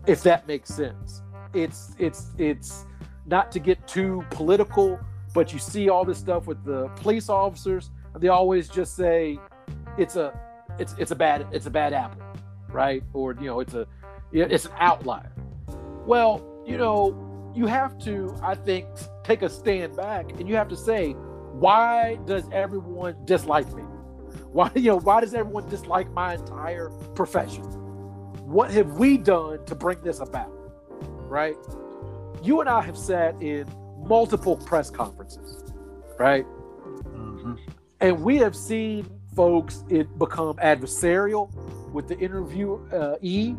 If 0.07 0.23
that 0.23 0.47
makes 0.47 0.69
sense. 0.69 1.21
It's 1.53 1.95
it's 1.99 2.31
it's 2.37 2.85
not 3.25 3.51
to 3.51 3.59
get 3.59 3.87
too 3.87 4.25
political, 4.31 4.99
but 5.33 5.53
you 5.53 5.59
see 5.59 5.89
all 5.89 6.03
this 6.03 6.17
stuff 6.17 6.47
with 6.47 6.63
the 6.65 6.87
police 6.95 7.29
officers, 7.29 7.91
they 8.17 8.29
always 8.29 8.67
just 8.67 8.95
say 8.95 9.39
it's 9.97 10.15
a 10.15 10.37
it's 10.79 10.95
it's 10.97 11.11
a 11.11 11.15
bad 11.15 11.45
it's 11.51 11.65
a 11.65 11.69
bad 11.69 11.93
apple, 11.93 12.21
right? 12.69 13.03
Or 13.13 13.33
you 13.33 13.47
know, 13.47 13.59
it's 13.59 13.73
a 13.73 13.85
it's 14.31 14.65
an 14.65 14.71
outlier. 14.79 15.31
Well, 16.05 16.50
you 16.65 16.77
know, 16.77 17.51
you 17.55 17.65
have 17.67 17.97
to, 17.99 18.35
I 18.41 18.55
think, 18.55 18.87
take 19.23 19.41
a 19.41 19.49
stand 19.49 19.95
back 19.95 20.31
and 20.31 20.47
you 20.47 20.55
have 20.55 20.69
to 20.69 20.77
say, 20.77 21.11
why 21.11 22.17
does 22.25 22.43
everyone 22.51 23.15
dislike 23.25 23.71
me? 23.73 23.83
Why 24.51 24.71
you 24.75 24.91
know 24.91 24.99
why 24.99 25.21
does 25.21 25.33
everyone 25.33 25.69
dislike 25.69 26.09
my 26.11 26.35
entire 26.35 26.89
profession? 27.15 27.63
What 28.45 28.71
have 28.71 28.93
we 28.93 29.17
done 29.17 29.65
to 29.65 29.75
bring 29.75 30.01
this 30.01 30.19
about? 30.19 30.51
Right? 31.29 31.55
You 32.41 32.59
and 32.61 32.69
I 32.69 32.81
have 32.81 32.97
sat 32.97 33.41
in 33.41 33.67
multiple 33.99 34.57
press 34.57 34.89
conferences, 34.89 35.63
right? 36.17 36.45
Mhm. 36.85 37.57
And 37.99 38.23
we 38.23 38.37
have 38.37 38.55
seen 38.55 39.05
folks 39.35 39.83
it 39.89 40.17
become 40.17 40.55
adversarial 40.55 41.53
with 41.93 42.07
the 42.07 42.15
interviewee, 42.15 42.93
uh, 42.93 43.17
E, 43.21 43.55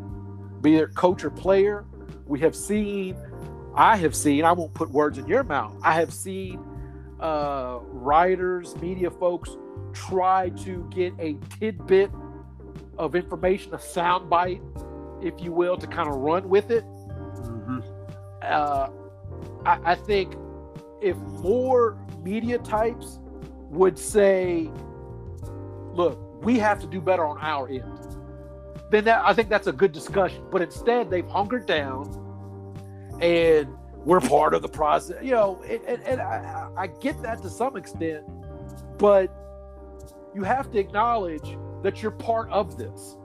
be 0.60 0.76
it 0.76 0.94
coach 0.94 1.24
or 1.24 1.30
player. 1.30 1.84
We 2.32 2.40
have 2.40 2.56
seen, 2.56 3.14
I 3.74 3.94
have 3.98 4.16
seen, 4.16 4.46
I 4.46 4.52
won't 4.52 4.72
put 4.72 4.88
words 4.90 5.18
in 5.18 5.26
your 5.26 5.44
mouth. 5.44 5.76
I 5.82 5.92
have 5.92 6.14
seen 6.14 6.58
uh, 7.20 7.80
writers, 7.82 8.74
media 8.76 9.10
folks 9.10 9.50
try 9.92 10.48
to 10.64 10.88
get 10.90 11.12
a 11.18 11.36
tidbit 11.60 12.10
of 12.96 13.14
information, 13.14 13.74
a 13.74 13.76
soundbite, 13.76 14.62
if 15.22 15.42
you 15.42 15.52
will, 15.52 15.76
to 15.76 15.86
kind 15.86 16.08
of 16.08 16.14
run 16.14 16.48
with 16.48 16.70
it. 16.70 16.84
Mm-hmm. 16.84 17.80
Uh, 18.40 18.88
I, 19.66 19.92
I 19.92 19.94
think 19.94 20.34
if 21.02 21.18
more 21.18 21.98
media 22.22 22.56
types 22.60 23.18
would 23.68 23.98
say, 23.98 24.70
look, 25.92 26.42
we 26.42 26.58
have 26.60 26.80
to 26.80 26.86
do 26.86 27.02
better 27.02 27.26
on 27.26 27.36
our 27.42 27.68
end, 27.68 28.16
then 28.90 29.04
that 29.04 29.22
I 29.22 29.34
think 29.34 29.50
that's 29.50 29.66
a 29.66 29.72
good 29.72 29.92
discussion. 29.92 30.42
But 30.50 30.62
instead, 30.62 31.10
they've 31.10 31.28
hunkered 31.28 31.66
down 31.66 32.20
and 33.22 33.68
we're 34.04 34.20
part 34.20 34.52
of 34.52 34.62
the 34.62 34.68
process. 34.68 35.22
You 35.22 35.30
know, 35.30 35.62
and, 35.62 35.80
and, 35.84 36.02
and 36.02 36.20
I, 36.20 36.68
I 36.76 36.86
get 36.88 37.22
that 37.22 37.40
to 37.42 37.48
some 37.48 37.76
extent, 37.76 38.24
but 38.98 39.32
you 40.34 40.42
have 40.42 40.70
to 40.72 40.78
acknowledge 40.78 41.56
that 41.82 42.02
you're 42.02 42.10
part 42.10 42.50
of 42.50 42.76
this. 42.76 43.16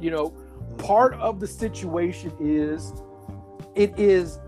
You 0.00 0.10
know, 0.10 0.30
part 0.78 1.14
of 1.14 1.40
the 1.40 1.46
situation 1.46 2.32
is 2.38 2.92
it 3.74 3.98
is 3.98 4.38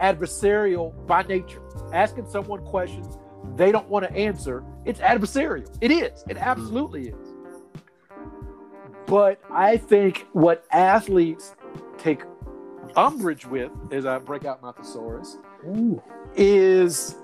adversarial 0.00 1.06
by 1.06 1.22
nature. 1.22 1.62
Asking 1.92 2.28
someone 2.28 2.64
questions 2.64 3.18
they 3.56 3.72
don't 3.72 3.88
want 3.88 4.06
to 4.06 4.12
answer, 4.14 4.62
it's 4.84 5.00
adversarial. 5.00 5.76
It 5.80 5.90
is. 5.90 6.24
It 6.28 6.36
absolutely 6.36 7.08
is. 7.08 7.34
But 9.06 9.40
I 9.50 9.78
think 9.78 10.26
what 10.32 10.64
athletes 10.70 11.56
take 11.96 12.22
umbrage 12.96 13.46
with, 13.46 13.70
as 13.90 14.06
I 14.06 14.18
break 14.18 14.44
out 14.44 14.62
my 14.62 14.72
thesaurus, 14.72 15.38
Ooh. 15.66 16.02
is 16.34 17.16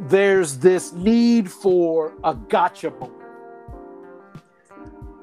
there's 0.00 0.58
this 0.58 0.92
need 0.92 1.50
for 1.50 2.14
a 2.24 2.34
gotcha 2.34 2.90
moment. 2.90 3.14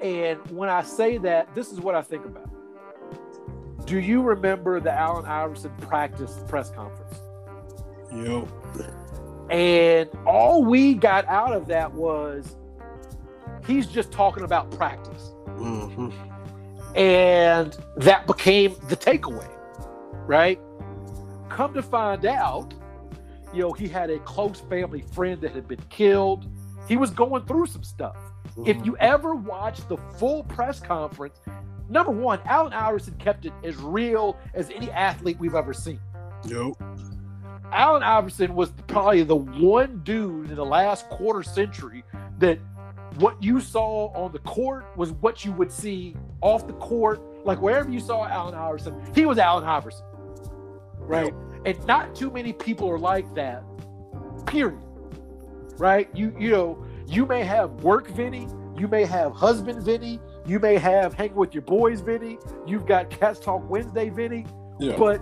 And 0.01 0.39
when 0.51 0.69
I 0.69 0.83
say 0.83 1.17
that, 1.19 1.53
this 1.55 1.71
is 1.71 1.79
what 1.79 1.95
I 1.95 2.01
think 2.01 2.25
about. 2.25 2.49
Do 3.85 3.99
you 3.99 4.21
remember 4.21 4.79
the 4.79 4.91
Allen 4.91 5.25
Iverson 5.25 5.71
practice 5.77 6.39
press 6.47 6.69
conference? 6.71 7.19
Yo. 8.11 8.47
And 9.49 10.09
all 10.25 10.63
we 10.63 10.95
got 10.95 11.25
out 11.27 11.53
of 11.53 11.67
that 11.67 11.93
was 11.93 12.55
he's 13.65 13.87
just 13.87 14.11
talking 14.11 14.43
about 14.43 14.71
practice. 14.71 15.33
Mm-hmm. 15.47 16.09
And 16.95 17.77
that 17.97 18.25
became 18.25 18.75
the 18.87 18.95
takeaway, 18.95 19.49
right? 20.25 20.59
Come 21.49 21.73
to 21.73 21.81
find 21.81 22.25
out, 22.25 22.73
you 23.53 23.61
know, 23.61 23.73
he 23.73 23.87
had 23.87 24.09
a 24.09 24.19
close 24.19 24.61
family 24.61 25.01
friend 25.13 25.41
that 25.41 25.53
had 25.53 25.67
been 25.67 25.83
killed. 25.89 26.47
He 26.87 26.95
was 26.95 27.09
going 27.09 27.45
through 27.45 27.67
some 27.67 27.83
stuff. 27.83 28.15
If 28.65 28.77
mm-hmm. 28.77 28.85
you 28.85 28.97
ever 28.97 29.35
watch 29.35 29.85
the 29.87 29.97
full 30.17 30.43
press 30.43 30.79
conference, 30.79 31.41
number 31.89 32.11
one, 32.11 32.39
Allen 32.45 32.71
Iverson 32.71 33.15
kept 33.15 33.45
it 33.45 33.53
as 33.63 33.75
real 33.75 34.37
as 34.53 34.69
any 34.69 34.89
athlete 34.91 35.37
we've 35.39 35.55
ever 35.55 35.73
seen. 35.73 35.99
Nope. 36.45 36.81
Allen 37.71 38.03
Iverson 38.03 38.55
was 38.55 38.71
probably 38.87 39.23
the 39.23 39.35
one 39.35 40.01
dude 40.03 40.49
in 40.49 40.55
the 40.55 40.65
last 40.65 41.09
quarter 41.09 41.43
century 41.43 42.03
that 42.39 42.59
what 43.17 43.41
you 43.41 43.59
saw 43.59 44.07
on 44.13 44.31
the 44.31 44.39
court 44.39 44.85
was 44.95 45.11
what 45.13 45.45
you 45.45 45.51
would 45.53 45.71
see 45.71 46.15
off 46.41 46.67
the 46.67 46.73
court. 46.73 47.21
Like 47.45 47.61
wherever 47.61 47.89
you 47.89 47.99
saw 47.99 48.25
Allen 48.27 48.55
Iverson, 48.55 48.99
he 49.13 49.25
was 49.25 49.37
Allen 49.37 49.63
Iverson. 49.63 50.05
Right? 50.97 51.33
And 51.65 51.85
not 51.85 52.15
too 52.15 52.31
many 52.31 52.53
people 52.53 52.89
are 52.89 52.99
like 52.99 53.33
that. 53.35 53.63
Period. 54.45 54.79
Right? 55.77 56.09
You 56.15 56.35
you 56.39 56.49
know, 56.51 56.85
you 57.07 57.25
may 57.25 57.43
have 57.43 57.71
work 57.83 58.07
Vinny, 58.07 58.47
you 58.77 58.87
may 58.87 59.05
have 59.05 59.31
husband 59.33 59.83
Vinny, 59.83 60.19
you 60.45 60.59
may 60.59 60.77
have 60.77 61.13
hanging 61.13 61.35
with 61.35 61.53
your 61.53 61.61
boys 61.63 62.01
Vinny, 62.01 62.37
you've 62.65 62.85
got 62.85 63.09
Cats 63.09 63.39
Talk 63.39 63.69
Wednesday 63.69 64.09
Vinny, 64.09 64.45
Yeah. 64.79 64.95
but 64.97 65.21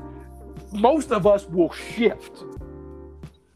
most 0.71 1.11
of 1.11 1.27
us 1.27 1.45
will 1.47 1.71
shift. 1.73 2.43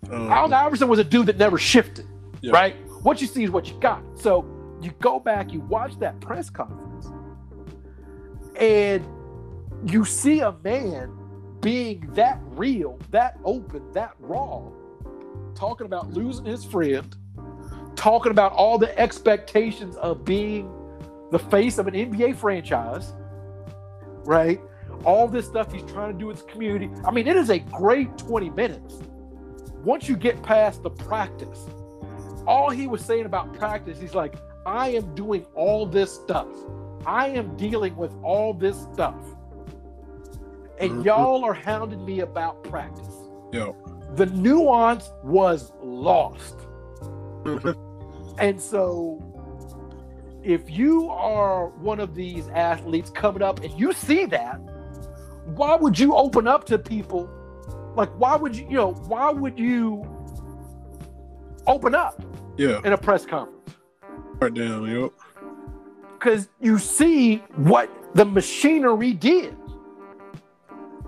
Um, 0.10 0.32
Allen 0.32 0.54
Iverson 0.54 0.88
was 0.88 1.00
a 1.00 1.04
dude 1.04 1.26
that 1.28 1.38
never 1.38 1.58
shifted, 1.58 2.06
Yeah. 2.42 2.52
right? 2.54 2.76
What 3.02 3.22
you 3.22 3.28
see 3.28 3.43
is 3.43 3.52
what 3.52 3.68
you 3.68 3.80
got. 3.80 4.04
So 4.16 4.45
you 4.82 4.91
go 5.00 5.20
back, 5.20 5.54
you 5.54 5.62
watch 5.62 5.98
that 6.00 6.20
press 6.20 6.50
conference, 6.50 7.08
and 8.60 9.06
you 9.86 10.06
see 10.06 10.39
a 10.39 10.54
man 10.64 11.12
being 11.62 12.12
that 12.14 12.39
real, 12.52 13.00
that 13.12 13.38
open, 13.43 13.91
that 13.93 14.14
raw, 14.20 14.64
talking 15.56 15.86
about 15.86 16.12
losing 16.14 16.45
his 16.45 16.64
friend, 16.64 17.16
talking 17.95 18.32
about 18.32 18.52
all 18.54 18.78
the 18.78 18.98
expectations 18.98 19.95
of 19.98 20.24
being 20.24 20.72
the 21.32 21.39
face 21.39 21.78
of 21.78 21.88
an 21.88 21.93
NBA 21.93 22.36
franchise, 22.38 23.14
right? 24.24 24.62
All 25.04 25.28
this 25.28 25.45
stuff 25.45 25.72
he's 25.72 25.84
trying 25.84 26.14
to 26.14 26.18
do 26.18 26.28
with 26.28 26.38
his 26.38 26.45
community. 26.45 26.89
I 27.06 27.12
mean, 27.12 27.28
it 27.28 27.36
is 27.36 27.50
a 27.50 27.60
great 27.60 28.18
20 28.18 28.50
minutes 28.52 29.00
once 29.84 30.08
you 30.08 30.16
get 30.16 30.41
past 30.43 30.84
the 30.84 30.89
practice, 30.89 31.66
all 32.48 32.70
he 32.70 32.88
was 32.88 33.04
saying 33.04 33.26
about 33.26 33.54
practice, 33.54 34.00
he's 34.00 34.16
like, 34.16 34.36
I 34.66 34.89
am 34.89 35.14
doing 35.16 35.45
all 35.54 35.86
this 35.86 36.14
stuff. 36.14 36.48
I 37.06 37.28
am 37.28 37.56
dealing 37.58 37.95
with 37.95 38.14
all 38.24 38.54
this 38.54 38.78
stuff. 38.93 39.16
And 40.80 40.91
Mhm. 40.91 41.06
y'all 41.06 41.43
are 41.43 41.54
hounding 41.54 42.04
me 42.06 42.22
about 42.22 42.64
practice. 42.64 43.16
Yo. 43.52 43.76
The 44.16 44.26
nuance 44.28 45.12
was 45.24 45.74
lost. 45.82 46.56
And 48.39 48.60
so, 48.62 49.22
if 50.43 50.70
you 50.70 51.10
are 51.10 51.68
one 51.82 52.00
of 52.00 52.14
these 52.14 52.48
athletes 52.50 53.10
coming 53.10 53.41
up 53.41 53.62
and 53.64 53.72
you 53.80 53.93
see 53.93 54.26
that, 54.26 54.60
why 55.56 55.76
would 55.76 55.98
you 55.98 56.16
open 56.16 56.48
up 56.48 56.66
to 56.66 56.78
people? 56.78 57.30
Like, 57.95 58.10
why 58.20 58.36
would 58.36 58.56
you, 58.56 58.66
you 58.70 58.76
know, 58.76 58.91
why 59.08 59.32
would 59.32 59.58
you 59.58 60.06
open 61.68 61.95
up 61.95 62.24
yeah. 62.57 62.80
in 62.84 62.93
a 62.93 62.98
press 62.98 63.26
conference? 63.26 63.76
Right 64.39 64.53
down. 64.53 64.89
Yo. 64.89 65.14
Because 66.14 66.49
you 66.60 66.80
see 66.80 67.38
what 67.56 67.89
the 68.15 68.26
machinery 68.26 69.14
did, 69.14 69.56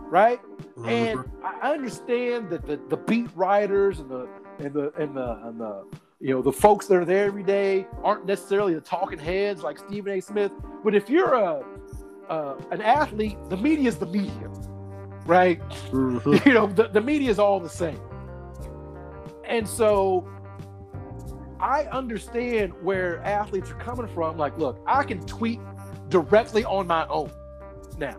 right? 0.10 0.40
And 0.86 1.23
I 1.44 1.72
understand 1.72 2.49
that 2.52 2.65
the, 2.65 2.80
the 2.90 2.98
beat 2.98 3.27
writers 3.36 3.99
and 3.99 4.10
the 4.10 4.30
and 4.60 4.73
the 4.73 4.94
and 4.98 5.15
the 5.15 5.40
and 5.44 5.60
the 5.60 5.86
you 6.22 6.34
know 6.34 6.41
the 6.41 6.53
folks 6.53 6.88
that 6.88 6.95
are 6.95 7.06
there 7.06 7.26
every 7.26 7.44
day 7.44 7.86
aren't 8.03 8.26
necessarily 8.26 8.76
the 8.76 8.81
talking 8.81 9.19
heads 9.19 9.61
like 9.61 9.77
Stephen 9.77 10.14
A. 10.14 10.22
Smith. 10.22 10.52
But 10.84 10.95
if 10.95 11.10
you're 11.10 11.34
a 11.34 11.65
uh, 12.30 12.56
an 12.72 12.81
athlete, 12.81 13.38
the 13.49 13.57
media 13.57 13.90
is 13.90 13.98
the 13.98 14.06
media, 14.06 14.48
right? 15.26 15.60
Mhm. 15.91 16.45
you 16.45 16.53
know 16.53 16.68
the, 16.68 16.88
the 16.88 17.02
media 17.02 17.30
is 17.30 17.40
all 17.40 17.60
the 17.60 17.68
same 17.68 17.99
and 19.49 19.68
so 19.68 20.26
i 21.60 21.84
understand 21.86 22.73
where 22.81 23.19
athletes 23.23 23.69
are 23.72 23.76
coming 23.76 24.07
from. 24.07 24.38
Like 24.38 24.57
look 24.57 24.80
i 24.88 25.03
can 25.03 25.26
tweet 25.26 25.60
directly 26.10 26.64
on 26.65 26.88
my 26.88 27.06
own 27.07 27.31
now 27.98 28.18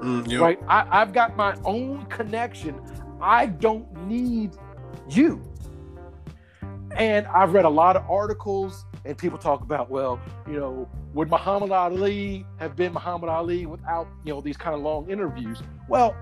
Mm, 0.00 0.26
yo. 0.30 0.40
right? 0.40 0.58
I, 0.66 0.86
i've 1.02 1.12
got 1.12 1.36
my 1.36 1.54
own 1.64 2.06
connection. 2.06 2.80
I 3.20 3.44
don't 3.46 3.86
need 4.06 4.56
you. 5.10 5.42
And 6.96 7.26
i've 7.26 7.52
read 7.52 7.66
a 7.66 7.68
lot 7.70 7.96
of 7.96 8.08
articles 8.10 8.86
and 9.04 9.16
people 9.18 9.38
talk 9.38 9.60
about 9.62 9.90
well 9.90 10.18
you 10.46 10.58
know 10.58 10.88
would 11.14 11.28
muhammad 11.30 11.70
ali 11.70 12.46
have 12.58 12.76
been 12.76 12.92
muhammad 12.92 13.28
ali 13.28 13.66
without 13.66 14.06
you 14.24 14.32
know 14.32 14.40
these 14.40 14.56
kind 14.56 14.74
of 14.74 14.80
long 14.82 15.10
interviews? 15.10 15.62
Well 15.88 16.16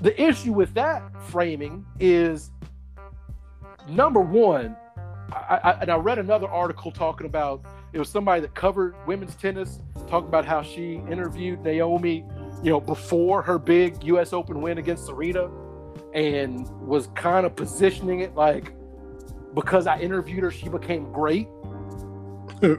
the 0.00 0.20
issue 0.20 0.52
with 0.52 0.72
that 0.74 1.02
framing 1.28 1.84
is 2.00 2.50
number 3.88 4.20
one 4.20 4.76
I, 5.32 5.60
I, 5.62 5.70
and 5.80 5.90
i 5.90 5.96
read 5.96 6.18
another 6.18 6.48
article 6.48 6.90
talking 6.90 7.26
about 7.26 7.64
it 7.92 7.98
was 7.98 8.08
somebody 8.08 8.40
that 8.40 8.54
covered 8.54 8.94
women's 9.06 9.34
tennis 9.34 9.80
talking 10.08 10.28
about 10.28 10.44
how 10.44 10.62
she 10.62 10.94
interviewed 11.10 11.62
naomi 11.62 12.24
you 12.62 12.70
know 12.70 12.80
before 12.80 13.42
her 13.42 13.58
big 13.58 14.02
us 14.04 14.32
open 14.32 14.60
win 14.60 14.78
against 14.78 15.06
serena 15.06 15.50
and 16.14 16.68
was 16.86 17.08
kind 17.14 17.46
of 17.46 17.56
positioning 17.56 18.20
it 18.20 18.34
like 18.34 18.72
because 19.54 19.86
i 19.86 19.98
interviewed 19.98 20.42
her 20.42 20.50
she 20.50 20.68
became 20.68 21.10
great. 21.12 21.48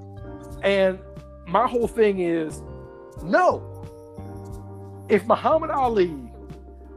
And 0.64 0.98
my 1.46 1.68
whole 1.68 1.88
thing 1.90 2.20
is 2.20 2.62
no. 3.22 3.70
If 5.10 5.28
muhammad 5.28 5.72
ali 5.72 6.16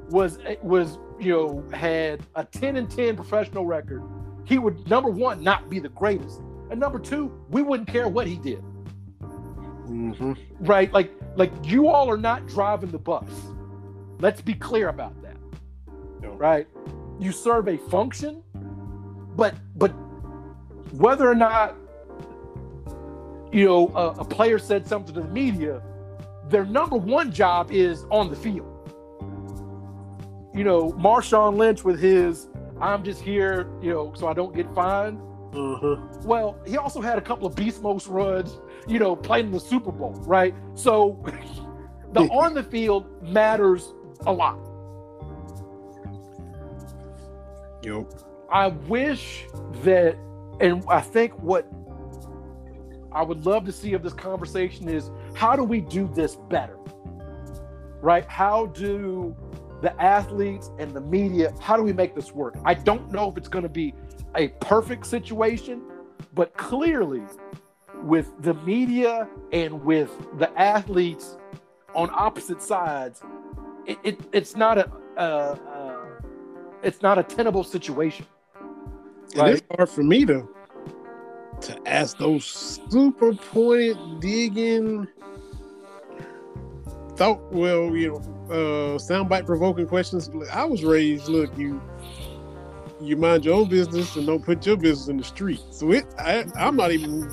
was 0.09 0.39
was 0.63 0.99
you 1.19 1.33
know, 1.33 1.65
had 1.73 2.21
a 2.35 2.45
10 2.45 2.77
and 2.77 2.91
10 2.91 3.17
professional 3.17 3.67
record, 3.67 4.03
he 4.47 4.59
would 4.59 4.89
number 4.89 5.11
one 5.11 5.43
not 5.43 5.69
be 5.69 5.81
the 5.81 5.89
greatest, 5.91 6.41
and 6.71 6.81
number 6.81 6.99
two, 6.99 7.33
we 7.51 7.63
wouldn't 7.63 7.89
care 7.89 8.09
what 8.09 8.27
he 8.27 8.37
did. 8.37 8.63
Mm-hmm. 9.21 10.33
Right? 10.61 10.93
Like, 10.93 11.13
like 11.35 11.53
you 11.65 11.89
all 11.89 12.09
are 12.09 12.17
not 12.17 12.47
driving 12.47 12.91
the 12.91 12.99
bus. 12.99 13.29
Let's 14.21 14.41
be 14.41 14.55
clear 14.55 14.89
about 14.89 15.21
that. 15.23 15.37
No. 16.23 16.31
Right? 16.31 16.67
You 17.19 17.33
serve 17.33 17.69
a 17.69 17.77
function, 17.77 18.43
but 19.37 19.55
but 19.77 19.89
whether 20.93 21.29
or 21.29 21.35
not 21.35 21.77
you 23.53 23.65
know 23.65 23.93
a, 23.95 24.21
a 24.21 24.25
player 24.25 24.59
said 24.59 24.87
something 24.87 25.15
to 25.15 25.21
the 25.21 25.29
media, 25.29 25.83
their 26.49 26.65
number 26.65 26.97
one 26.97 27.33
job 27.33 27.73
is 27.73 28.05
on 28.11 28.31
the 28.31 28.37
field. 28.37 28.73
You 30.55 30.65
know, 30.65 30.93
Marshawn 30.93 31.57
Lynch 31.57 31.85
with 31.85 32.01
his 32.01 32.49
I'm 32.81 33.03
just 33.03 33.23
here, 33.23 33.69
you 33.81 33.93
know, 33.93 34.13
so 34.15 34.29
I 34.29 34.35
don't 34.35 34.55
get 34.55 34.73
fined. 34.75 35.21
Uh-huh. 35.55 35.97
Well, 36.25 36.59
he 36.67 36.77
also 36.77 37.01
had 37.01 37.19
a 37.19 37.23
couple 37.23 37.47
of 37.47 37.55
beast 37.55 37.83
mode 37.83 38.07
runs, 38.07 38.59
you 38.87 38.99
know, 38.99 39.17
playing 39.17 39.47
in 39.47 39.53
the 39.53 39.61
Super 39.61 39.93
Bowl, 39.93 40.13
right? 40.27 40.55
So 40.75 41.25
the 42.13 42.23
on 42.23 42.55
the 42.55 42.63
field 42.63 43.23
matters 43.23 43.95
a 44.27 44.33
lot. 44.33 44.59
Yo. 47.83 48.09
I 48.51 48.69
wish 48.69 49.47
that, 49.83 50.17
and 50.61 50.85
I 50.89 51.01
think 51.01 51.33
what 51.41 51.67
I 53.13 53.23
would 53.23 53.47
love 53.47 53.65
to 53.65 53.73
see 53.73 53.95
of 53.95 54.03
this 54.03 54.13
conversation 54.13 54.89
is 54.89 55.11
how 55.35 55.57
do 55.57 55.65
we 55.65 55.81
do 55.81 56.11
this 56.15 56.37
better? 56.37 56.77
Right? 58.03 58.27
How 58.27 58.67
do 58.67 59.35
the 59.83 60.01
athletes 60.01 60.71
and 60.79 60.93
the 60.95 61.01
media, 61.01 61.53
how 61.61 61.77
do 61.77 61.83
we 61.83 61.93
make 61.93 62.15
this 62.15 62.33
work? 62.33 62.57
I 62.65 62.75
don't 62.75 63.11
know 63.13 63.31
if 63.31 63.37
it's 63.37 63.49
going 63.49 63.65
to 63.65 63.69
be 63.69 63.95
a 64.35 64.49
perfect 64.49 65.07
situation, 65.07 65.83
but 66.35 66.57
clearly 66.57 67.23
with 68.03 68.31
the 68.43 68.55
media 68.55 69.29
and 69.53 69.85
with 69.85 70.11
the 70.39 70.51
athletes 70.59 71.37
on 71.95 72.11
opposite 72.13 72.63
sides, 72.63 73.23
it, 73.87 73.99
it 74.03 74.21
it's 74.33 74.57
not 74.57 74.79
a 74.79 74.91
uh, 75.17 75.21
uh, 75.21 76.07
it's 76.83 77.03
not 77.03 77.19
a 77.19 77.23
tenable 77.23 77.65
situation. 77.65 78.27
And 79.37 79.49
it's 79.49 79.63
hard 79.75 79.89
for 79.89 80.03
me 80.03 80.25
to 80.27 80.49
to 81.63 81.89
ask 81.89 82.19
those 82.19 82.45
super 82.45 83.33
pointed, 83.33 84.21
digging, 84.21 85.09
thought. 87.17 87.41
Well, 87.53 87.97
you 87.97 88.09
know, 88.09 88.36
uh, 88.51 88.99
soundbite 88.99 89.47
provoking 89.47 89.87
questions. 89.87 90.31
I 90.53 90.65
was 90.65 90.85
raised. 90.85 91.29
Look, 91.29 91.57
you 91.59 91.81
you 93.01 93.17
mind 93.17 93.45
your 93.45 93.55
own 93.55 93.69
business 93.69 94.17
and 94.17 94.27
don't 94.27 94.45
put 94.45 94.65
your 94.65 94.77
business 94.77 95.09
in 95.09 95.17
the 95.17 95.25
street. 95.25 95.61
So 95.71 95.93
it, 95.93 96.07
I, 96.19 96.47
I'm 96.57 96.77
not 96.77 96.93
even 96.93 97.31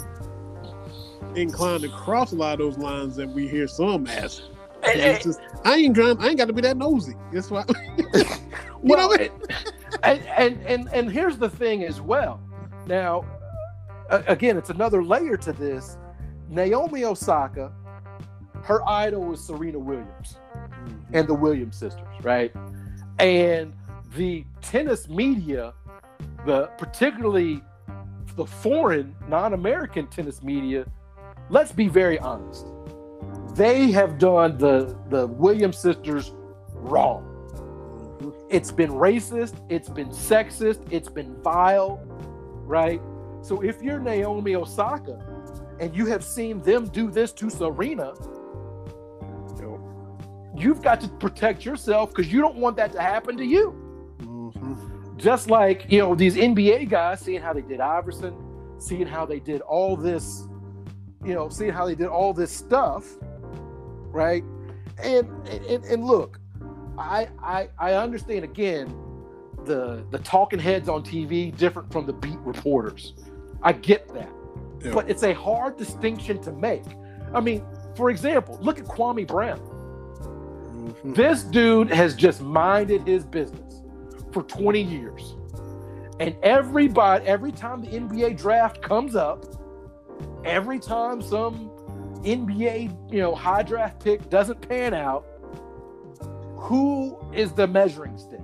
inclined 1.36 1.84
to 1.84 1.90
cross 1.90 2.32
a 2.32 2.36
lot 2.36 2.54
of 2.54 2.60
those 2.60 2.78
lines 2.78 3.16
that 3.16 3.30
we 3.30 3.48
hear 3.48 3.68
some 3.68 4.08
ask. 4.08 4.44
It's 4.86 5.24
just, 5.24 5.40
I 5.64 5.76
ain't 5.76 5.96
trying. 5.96 6.18
I 6.20 6.28
ain't 6.28 6.38
got 6.38 6.48
to 6.48 6.54
be 6.54 6.62
that 6.62 6.76
nosy. 6.76 7.16
That's 7.32 7.50
why. 7.50 7.64
you 7.98 8.06
well, 8.82 9.10
know 9.10 9.30
and, 10.04 10.22
and 10.38 10.62
and 10.66 10.90
and 10.92 11.12
here's 11.12 11.38
the 11.38 11.50
thing 11.50 11.84
as 11.84 12.02
well. 12.02 12.42
Now, 12.86 13.26
again, 14.10 14.58
it's 14.58 14.70
another 14.70 15.04
layer 15.04 15.38
to 15.38 15.54
this. 15.54 15.98
Naomi 16.50 17.06
Osaka, 17.06 17.72
her 18.64 18.88
idol 18.88 19.24
was 19.24 19.42
Serena 19.42 19.80
Williams 19.80 20.38
and 21.14 21.28
the 21.28 21.34
Williams 21.34 21.78
sisters, 21.78 22.08
right? 22.22 22.54
And 23.20 23.74
the 24.16 24.46
tennis 24.62 25.08
media, 25.08 25.74
the 26.46 26.68
particularly 26.78 27.62
the 28.36 28.46
foreign 28.46 29.16
non-American 29.28 30.08
tennis 30.08 30.42
media, 30.44 30.86
let's 31.50 31.72
be 31.72 31.88
very 31.88 32.20
honest. 32.20 32.68
They 33.56 33.92
have 33.92 34.18
done 34.18 34.58
the 34.58 34.98
the 35.10 35.28
Williams 35.28 35.78
sisters 35.78 36.34
wrong. 36.74 37.30
It's 38.50 38.72
been 38.72 38.92
racist, 38.92 39.56
it's 39.70 39.90
been 39.90 40.10
sexist, 40.10 40.82
it's 40.92 41.10
been 41.10 41.36
vile, 41.42 42.02
right? 42.66 43.02
So 43.42 43.62
if 43.62 43.82
you're 43.82 44.00
Naomi 44.00 44.56
Osaka 44.56 45.20
and 45.80 45.96
you 45.96 46.06
have 46.06 46.24
seen 46.24 46.60
them 46.60 46.88
do 46.88 47.12
this 47.12 47.32
to 47.34 47.50
Serena, 47.50 48.14
you've 50.56 50.82
got 50.82 51.02
to 51.02 51.08
protect 51.08 51.66
yourself 51.66 52.10
because 52.10 52.32
you 52.32 52.42
don't 52.42 52.58
want 52.58 52.78
that 52.78 52.92
to 52.94 53.02
happen 53.02 53.38
to 53.38 53.46
you. 53.46 53.74
Mhm. 54.22 55.18
Just 55.18 55.50
like, 55.50 55.86
you 55.92 56.00
know, 56.00 56.16
these 56.16 56.36
NBA 56.36 56.86
guys 56.86 57.20
seeing 57.22 57.42
how 57.42 57.54
they 57.54 57.62
did 57.62 57.80
Iverson, 57.80 58.36
seeing 58.78 59.08
how 59.08 59.26
they 59.26 59.40
did 59.40 59.62
all 59.62 59.96
this, 59.96 60.48
you 61.24 61.34
know, 61.34 61.50
seeing 61.50 61.72
how 61.72 61.86
they 61.86 61.96
did 61.96 62.08
all 62.08 62.34
this 62.34 62.52
stuff, 62.52 63.06
right? 64.12 64.44
And 65.02 65.28
and, 65.48 65.84
and 65.86 66.04
look, 66.04 66.40
I, 66.98 67.28
I 67.42 67.70
I 67.80 67.94
understand 67.94 68.44
again 68.44 68.94
the 69.66 70.06
the 70.12 70.20
talking 70.20 70.60
heads 70.60 70.90
on 70.90 71.04
TV 71.04 71.56
different 71.56 71.92
from 71.92 72.06
the 72.06 72.14
beat 72.14 72.40
reporters. 72.40 73.14
I 73.62 73.74
get 73.74 74.14
that. 74.14 74.30
Yeah. 74.84 74.92
But 74.94 75.10
it's 75.10 75.24
a 75.24 75.34
hard 75.34 75.78
distinction 75.78 76.42
to 76.42 76.52
make. 76.52 76.84
I 77.34 77.40
mean, 77.40 77.66
for 77.96 78.10
example, 78.10 78.60
look 78.62 78.80
at 78.80 78.86
Kwame 78.86 79.26
Brown. 79.26 79.62
Mhm. 80.84 81.16
This 81.16 81.44
dude 81.44 81.90
has 81.92 82.16
just 82.16 82.42
minded 82.42 83.08
his 83.08 83.26
business 83.26 83.82
for 84.32 84.44
20 84.44 84.82
years. 84.82 85.36
And 86.20 86.36
everybody, 86.44 87.26
every 87.26 87.52
time 87.52 87.82
the 87.82 87.96
NBA 87.96 88.34
draft 88.34 88.82
comes 88.82 89.16
up, 89.16 89.46
every 90.46 90.80
time 90.80 91.22
some 91.22 91.70
NBA, 92.24 92.90
you 93.10 93.20
know, 93.20 93.34
high 93.36 93.64
draft 93.64 94.04
pick 94.04 94.30
doesn't 94.30 94.68
pan 94.68 94.94
out, 94.94 95.26
who 96.56 97.18
is 97.34 97.52
the 97.52 97.68
measuring 97.68 98.18
stick? 98.18 98.40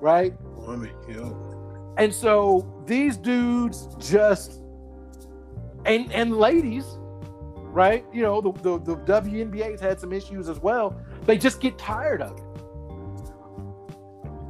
Right? 0.00 0.34
I 0.66 0.76
mean, 0.76 0.92
yo. 1.08 1.36
And 1.98 2.14
so 2.14 2.66
these 2.86 3.16
dudes 3.16 3.88
just 3.98 4.62
and 5.84 6.10
and 6.12 6.36
ladies, 6.36 6.86
right? 7.72 8.04
You 8.12 8.22
know, 8.22 8.40
the, 8.40 8.52
the, 8.52 8.78
the 8.78 8.96
WNBA's 8.96 9.80
had 9.80 9.98
some 9.98 10.12
issues 10.12 10.48
as 10.48 10.60
well. 10.60 10.96
They 11.24 11.38
just 11.38 11.60
get 11.60 11.78
tired 11.78 12.22
of 12.22 12.36
it. 12.36 12.44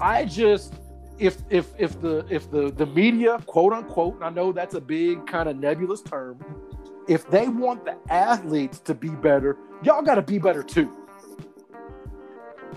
I 0.00 0.24
just 0.24 0.74
if 1.18 1.38
if 1.48 1.68
if 1.78 2.00
the 2.00 2.26
if 2.28 2.50
the 2.50 2.72
the 2.72 2.86
media, 2.86 3.38
quote 3.46 3.72
unquote, 3.72 4.16
and 4.16 4.24
I 4.24 4.30
know 4.30 4.50
that's 4.50 4.74
a 4.74 4.80
big 4.80 5.26
kind 5.26 5.48
of 5.48 5.56
nebulous 5.56 6.02
term, 6.02 6.44
if 7.06 7.28
they 7.30 7.46
want 7.48 7.84
the 7.84 7.96
athletes 8.10 8.80
to 8.80 8.94
be 8.94 9.10
better, 9.10 9.56
y'all 9.84 10.02
got 10.02 10.16
to 10.16 10.22
be 10.22 10.38
better 10.38 10.62
too. 10.64 10.92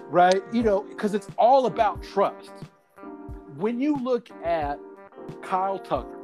Right? 0.09 0.43
You 0.53 0.61
know, 0.61 0.83
because 0.83 1.15
it's 1.15 1.27
all 1.37 1.65
about 1.65 2.03
trust. 2.03 2.51
When 3.57 3.79
you 3.79 3.97
look 3.97 4.29
at 4.43 4.77
Kyle 5.41 5.79
Tucker 5.79 6.19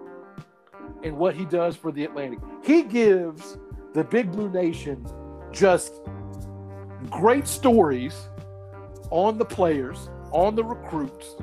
and 1.04 1.18
what 1.18 1.36
he 1.36 1.46
does 1.46 1.76
for 1.76 1.92
the 1.92 2.04
Athletic, 2.04 2.40
he 2.64 2.84
gives 2.84 3.58
the 3.94 4.04
Big 4.04 4.32
Blue 4.32 4.50
Nation 4.50 5.06
just 5.52 6.02
great 7.10 7.48
stories 7.48 8.16
on 9.10 9.38
the 9.38 9.46
players, 9.46 10.10
on 10.32 10.56
the 10.56 10.64
recruits. 10.64 11.36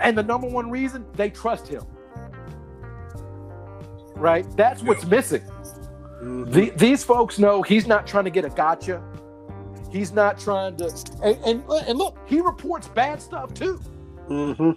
And 0.00 0.16
the 0.16 0.22
number 0.22 0.46
one 0.48 0.70
reason 0.70 1.04
they 1.14 1.30
trust 1.30 1.66
him. 1.66 1.82
Right? 4.14 4.46
That's 4.56 4.82
what's 4.82 5.04
missing. 5.04 5.42
Mhm. 6.22 6.52
The, 6.52 6.70
these 6.70 7.02
folks 7.02 7.38
know 7.38 7.62
he's 7.62 7.86
not 7.86 8.06
trying 8.06 8.24
to 8.24 8.30
get 8.30 8.44
a 8.44 8.48
gotcha. 8.50 9.02
He's 9.90 10.12
not 10.12 10.38
trying 10.38 10.76
to. 10.78 10.86
And, 11.22 11.36
and, 11.44 11.64
and 11.86 11.98
look, 11.98 12.18
he 12.26 12.40
reports 12.40 12.88
bad 12.88 13.20
stuff 13.20 13.52
too. 13.54 13.80
Mhm. 14.28 14.76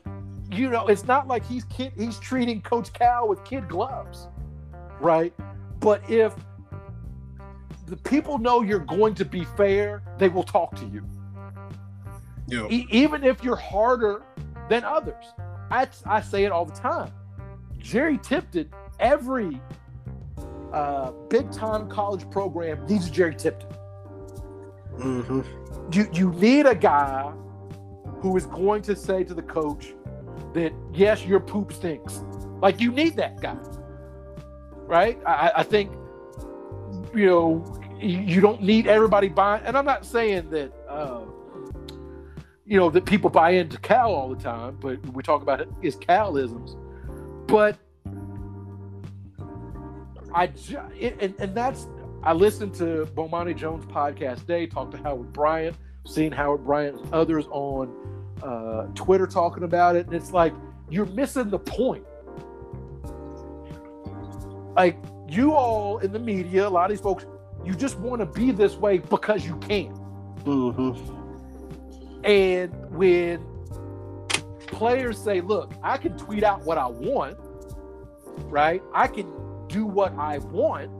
You 0.51 0.69
know, 0.69 0.88
it's 0.88 1.05
not 1.05 1.27
like 1.27 1.45
he's 1.45 1.63
kid, 1.65 1.93
he's 1.97 2.19
treating 2.19 2.61
Coach 2.61 2.93
Cal 2.93 3.27
with 3.27 3.43
kid 3.43 3.67
gloves, 3.67 4.27
right? 4.99 5.34
But 5.80 6.10
if 6.10 6.34
the 7.86 7.98
people 7.98 8.38
know 8.38 8.62
you're 8.62 8.80
going 8.80 9.16
to 9.16 9.26
be 9.26 9.45
fair, 9.56 10.04
they 10.18 10.30
will 10.30 10.44
talk 10.44 10.76
to 10.76 10.86
you, 10.86 11.04
Yo. 12.48 12.68
e- 12.70 12.88
even 12.91 13.24
if 13.24 13.44
you're 13.44 13.56
harder 13.56 14.24
than 14.70 14.84
others. 14.84 15.26
I, 15.70 15.88
I 16.06 16.22
say 16.22 16.44
it 16.45 16.52
all 16.52 16.66
the 16.66 16.74
time. 16.74 17.12
Jerry 17.78 18.18
Tipton, 18.18 18.70
every 18.99 19.62
uh, 20.74 21.12
big 21.30 21.52
time 21.52 21.90
college 21.90 22.30
program 22.30 22.86
needs 22.88 23.08
a 23.08 23.12
Jerry 23.12 23.36
Tipton. 23.36 23.70
Mm-hmm. 24.98 25.41
you 25.91 26.10
you 26.12 26.32
need 26.34 26.66
a 26.66 26.74
guy 26.74 27.32
who 28.20 28.36
is 28.36 28.48
going 28.48 28.82
to 28.82 28.95
say 28.95 29.24
to 29.24 29.36
the 29.36 29.44
coach 29.44 29.94
that 30.54 30.74
yes, 30.94 31.24
your 31.24 31.40
poop 31.40 31.72
stinks. 31.72 32.24
Like 32.62 32.82
you 32.82 32.91
need 32.91 33.16
that 33.18 33.40
guy, 33.40 33.58
right? 34.88 35.19
I, 35.26 35.51
I 35.57 35.64
think 35.64 35.91
you 37.14 37.26
know 37.26 37.80
you, 37.99 38.41
don't 38.41 38.61
need 38.61 38.88
everybody 38.88 39.27
buying. 39.27 39.64
And 39.65 39.77
I'm 39.77 39.85
not 39.85 40.05
saying 40.05 40.49
that 40.51 40.72
uh, 40.88 41.22
you 42.68 42.77
know, 42.77 42.89
that 42.89 43.05
people 43.05 43.30
buy 43.30 43.51
into 43.51 43.80
Cal 43.80 44.14
all 44.14 44.30
the 44.30 44.41
time, 44.41 44.77
but 44.81 44.99
we 45.14 45.23
talk 45.23 45.41
about 45.41 45.61
it 45.61 45.69
is 45.81 45.95
Calisms. 45.95 46.76
But 47.47 47.77
I 50.34 50.51
and, 50.99 51.34
and 51.39 51.55
that's 51.55 51.88
I 52.23 52.34
listened 52.34 52.76
to 52.76 53.07
Bomani 53.15 53.55
Jones 53.55 53.85
podcast 53.85 54.45
day, 54.45 54.68
talked 54.68 54.91
to 54.91 54.97
Howard 54.97 55.31
Bryant, 55.31 55.77
seen 56.05 56.31
Howard 56.34 56.65
Bryant 56.65 56.99
and 56.99 57.14
others 57.14 57.45
on 57.51 57.93
uh, 58.43 58.88
Twitter 58.95 59.27
talking 59.27 59.64
about 59.64 59.95
it, 59.95 60.05
and 60.07 60.14
it's 60.14 60.34
like 60.34 60.53
you're 60.89 61.05
missing 61.05 61.49
the 61.49 61.59
point. 61.59 62.03
Like 64.78 64.98
you 65.28 65.54
all 65.54 65.98
in 65.98 66.12
the 66.12 66.20
media, 66.20 66.68
a 66.68 66.70
lot 66.70 66.86
of 66.86 66.91
these 66.91 67.02
folks, 67.02 67.26
you 67.66 67.74
just 67.74 67.98
want 67.99 68.20
to 68.22 68.28
be 68.28 68.52
this 68.52 68.76
way 68.76 68.99
because 68.99 69.44
you 69.45 69.58
can. 69.58 69.91
Mm-hmm. 70.44 72.24
And 72.24 72.72
when 72.91 73.44
players 74.68 75.18
say, 75.18 75.41
look, 75.41 75.74
I 75.82 75.98
can 75.98 76.16
tweet 76.16 76.44
out 76.44 76.64
what 76.64 76.78
I 76.78 76.86
want, 76.86 77.38
right? 78.44 78.84
I 78.94 79.08
can 79.08 79.32
do 79.68 79.88
what 79.88 80.14
I 80.16 80.38
want. 80.38 80.91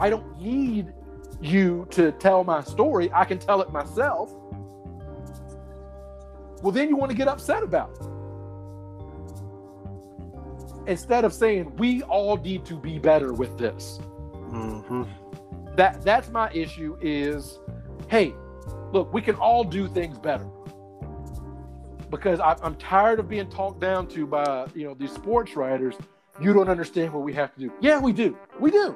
I 0.00 0.10
don't 0.10 0.40
need 0.40 0.92
you 1.40 1.86
to 1.90 2.10
tell 2.12 2.42
my 2.42 2.62
story. 2.62 3.10
I 3.12 3.24
can 3.24 3.38
tell 3.38 3.62
it 3.62 3.70
myself. 3.70 4.34
Well, 6.62 6.72
then 6.72 6.88
you 6.88 6.96
want 6.96 7.10
to 7.12 7.16
get 7.16 7.28
upset 7.28 7.62
about 7.62 7.90
it. 7.92 8.06
Instead 10.86 11.24
of 11.24 11.32
saying, 11.32 11.74
we 11.76 12.02
all 12.02 12.36
need 12.36 12.64
to 12.66 12.74
be 12.74 12.98
better 12.98 13.32
with 13.32 13.58
this. 13.58 13.98
Mm-hmm. 14.50 15.02
That 15.74 16.02
that's 16.02 16.30
my 16.30 16.50
issue 16.52 16.96
is, 17.00 17.58
hey, 18.08 18.34
look, 18.92 19.12
we 19.12 19.20
can 19.20 19.34
all 19.36 19.64
do 19.64 19.88
things 19.88 20.18
better. 20.18 20.46
Because 22.08 22.38
I, 22.38 22.56
I'm 22.62 22.76
tired 22.76 23.18
of 23.18 23.28
being 23.28 23.50
talked 23.50 23.80
down 23.80 24.06
to 24.08 24.26
by 24.26 24.66
you 24.74 24.86
know 24.86 24.94
these 24.94 25.12
sports 25.12 25.56
writers. 25.56 25.96
You 26.40 26.52
don't 26.52 26.68
understand 26.68 27.12
what 27.12 27.24
we 27.24 27.32
have 27.32 27.52
to 27.54 27.60
do. 27.60 27.72
Yeah, 27.80 27.98
we 27.98 28.12
do. 28.12 28.36
We 28.60 28.70
do. 28.70 28.94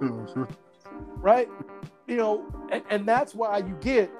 Mm-hmm. 0.00 0.44
Right? 1.20 1.48
You 2.06 2.16
know, 2.16 2.68
and, 2.70 2.82
and 2.90 3.06
that's 3.06 3.34
why 3.34 3.58
you 3.58 3.76
get, 3.80 4.10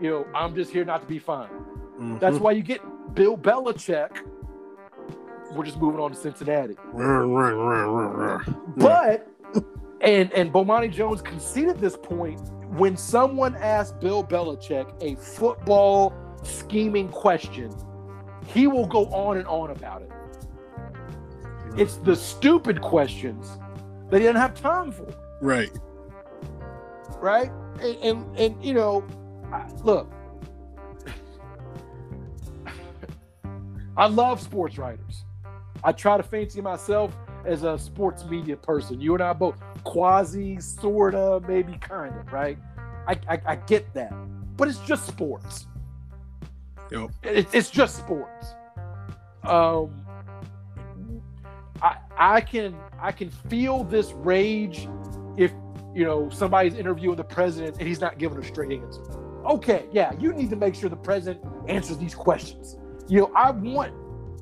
you 0.00 0.10
know, 0.10 0.26
I'm 0.34 0.54
just 0.54 0.70
here 0.70 0.84
not 0.84 1.00
to 1.00 1.06
be 1.06 1.18
fine. 1.18 1.48
Mm-hmm. 1.48 2.18
That's 2.18 2.36
why 2.36 2.52
you 2.52 2.62
get 2.62 2.82
Bill 3.14 3.36
Belichick. 3.36 4.18
We're 5.54 5.64
just 5.64 5.78
moving 5.78 6.00
on 6.00 6.12
to 6.12 6.16
Cincinnati. 6.16 6.76
But 8.76 9.28
and 10.00 10.32
and 10.32 10.52
Bomani 10.52 10.90
Jones 10.90 11.22
conceded 11.22 11.78
this 11.78 11.96
point 11.96 12.40
when 12.72 12.96
someone 12.96 13.54
asked 13.56 14.00
Bill 14.00 14.24
Belichick 14.24 14.90
a 15.02 15.14
football 15.16 16.14
scheming 16.42 17.08
question, 17.08 17.70
he 18.46 18.66
will 18.66 18.86
go 18.86 19.06
on 19.06 19.36
and 19.36 19.46
on 19.46 19.70
about 19.70 20.02
it. 20.02 20.10
It's 21.76 21.96
the 21.96 22.16
stupid 22.16 22.80
questions 22.80 23.58
that 24.10 24.20
he 24.20 24.26
doesn't 24.26 24.40
have 24.40 24.54
time 24.54 24.90
for, 24.90 25.12
right. 25.40 25.70
right? 27.18 27.50
And 27.80 27.96
and, 28.02 28.38
and 28.38 28.64
you 28.64 28.74
know, 28.74 29.04
look, 29.82 30.10
I 33.96 34.06
love 34.06 34.40
sports 34.40 34.78
writers. 34.78 35.24
I 35.84 35.92
try 35.92 36.16
to 36.16 36.22
fancy 36.22 36.60
myself 36.60 37.16
as 37.44 37.64
a 37.64 37.78
sports 37.78 38.24
media 38.24 38.56
person. 38.56 39.00
You 39.00 39.14
and 39.14 39.22
I 39.22 39.32
both 39.32 39.60
quasi, 39.84 40.60
sorta, 40.60 41.40
maybe 41.48 41.74
kind 41.78 42.16
of, 42.16 42.32
right? 42.32 42.58
I, 43.06 43.18
I, 43.28 43.40
I 43.46 43.56
get 43.56 43.92
that, 43.94 44.12
but 44.56 44.68
it's 44.68 44.78
just 44.80 45.06
sports. 45.06 45.66
Yep. 46.90 47.10
It, 47.24 47.48
it's 47.52 47.70
just 47.70 47.96
sports. 47.96 48.54
Um, 49.44 50.04
I 51.80 51.96
I 52.16 52.40
can 52.40 52.76
I 53.00 53.10
can 53.10 53.30
feel 53.30 53.82
this 53.82 54.12
rage 54.12 54.88
if 55.36 55.50
you 55.94 56.04
know 56.04 56.30
somebody's 56.30 56.74
interviewing 56.74 57.16
the 57.16 57.24
president 57.24 57.78
and 57.78 57.88
he's 57.88 58.00
not 58.00 58.18
giving 58.18 58.38
a 58.38 58.44
straight 58.44 58.80
answer. 58.80 59.02
Okay, 59.44 59.86
yeah, 59.90 60.12
you 60.20 60.32
need 60.32 60.50
to 60.50 60.56
make 60.56 60.74
sure 60.74 60.88
the 60.88 60.96
president 60.96 61.44
answers 61.66 61.98
these 61.98 62.14
questions. 62.14 62.76
You 63.08 63.20
know, 63.20 63.32
I 63.34 63.50
want 63.50 63.92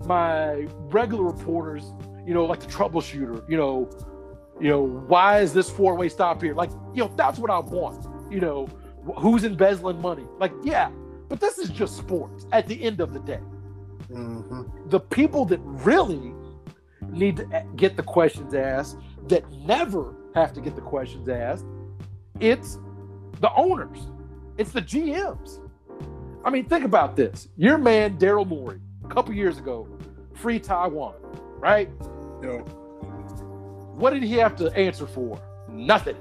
my 0.05 0.67
regular 0.91 1.25
reporters, 1.25 1.93
you 2.27 2.35
know, 2.35 2.45
like 2.45 2.61
the 2.61 2.67
troubleshooter, 2.67 3.49
you 3.49 3.57
know, 3.57 3.91
you 4.61 4.69
know, 4.69 4.83
why 4.83 5.41
is 5.41 5.53
this 5.53 5.71
four-way 5.71 6.09
stop 6.09 6.43
here? 6.43 6.55
Like, 6.55 6.71
you 6.95 7.03
know, 7.05 7.13
that's 7.17 7.39
what 7.39 7.51
I 7.51 7.59
want. 7.59 8.07
You 8.31 8.41
know, 8.41 8.67
who's 9.17 9.45
embezzling 9.45 10.01
money? 10.01 10.27
Like, 10.39 10.53
yeah, 10.63 10.91
but 11.29 11.41
this 11.41 11.59
is 11.59 11.71
just 11.71 11.97
sports 11.97 12.47
at 12.53 12.67
the 12.67 12.83
end 12.83 13.01
of 13.01 13.13
the 13.13 13.21
day. 13.21 13.41
Mm-hmm. 14.11 14.89
The 14.89 15.01
people 15.01 15.45
that 15.47 15.61
really 15.63 16.35
need 17.09 17.39
to 17.39 17.65
get 17.77 17.97
the 17.97 18.03
questions 18.03 18.55
asked, 18.55 18.99
that 19.29 19.51
never 19.53 20.15
have 20.35 20.53
to 20.53 20.61
get 20.61 20.75
the 20.75 20.83
questions 20.83 21.29
asked, 21.29 21.65
it's 22.39 22.79
the 23.41 23.53
owners, 23.55 23.99
it's 24.59 24.73
the 24.73 24.83
GMs. 24.83 25.61
I 26.45 26.51
mean, 26.51 26.67
think 26.67 26.85
about 26.85 27.17
this. 27.17 27.49
Your 27.57 27.79
man, 27.79 28.19
Daryl 28.19 28.47
Morey, 28.47 28.81
a 29.11 29.15
couple 29.15 29.35
years 29.35 29.59
ago, 29.59 29.89
free 30.35 30.61
Taiwan, 30.61 31.15
right? 31.59 31.91
Yep. 32.43 32.69
What 33.97 34.15
did 34.15 34.23
he 34.23 34.35
have 34.35 34.57
to 34.57 34.71
answer 34.77 35.07
for? 35.07 35.41
Nothing. 35.69 36.17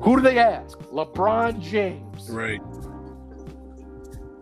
Who 0.00 0.16
do 0.16 0.22
they 0.22 0.38
ask? 0.38 0.78
LeBron 0.78 1.60
James. 1.60 2.30
Right. 2.30 2.60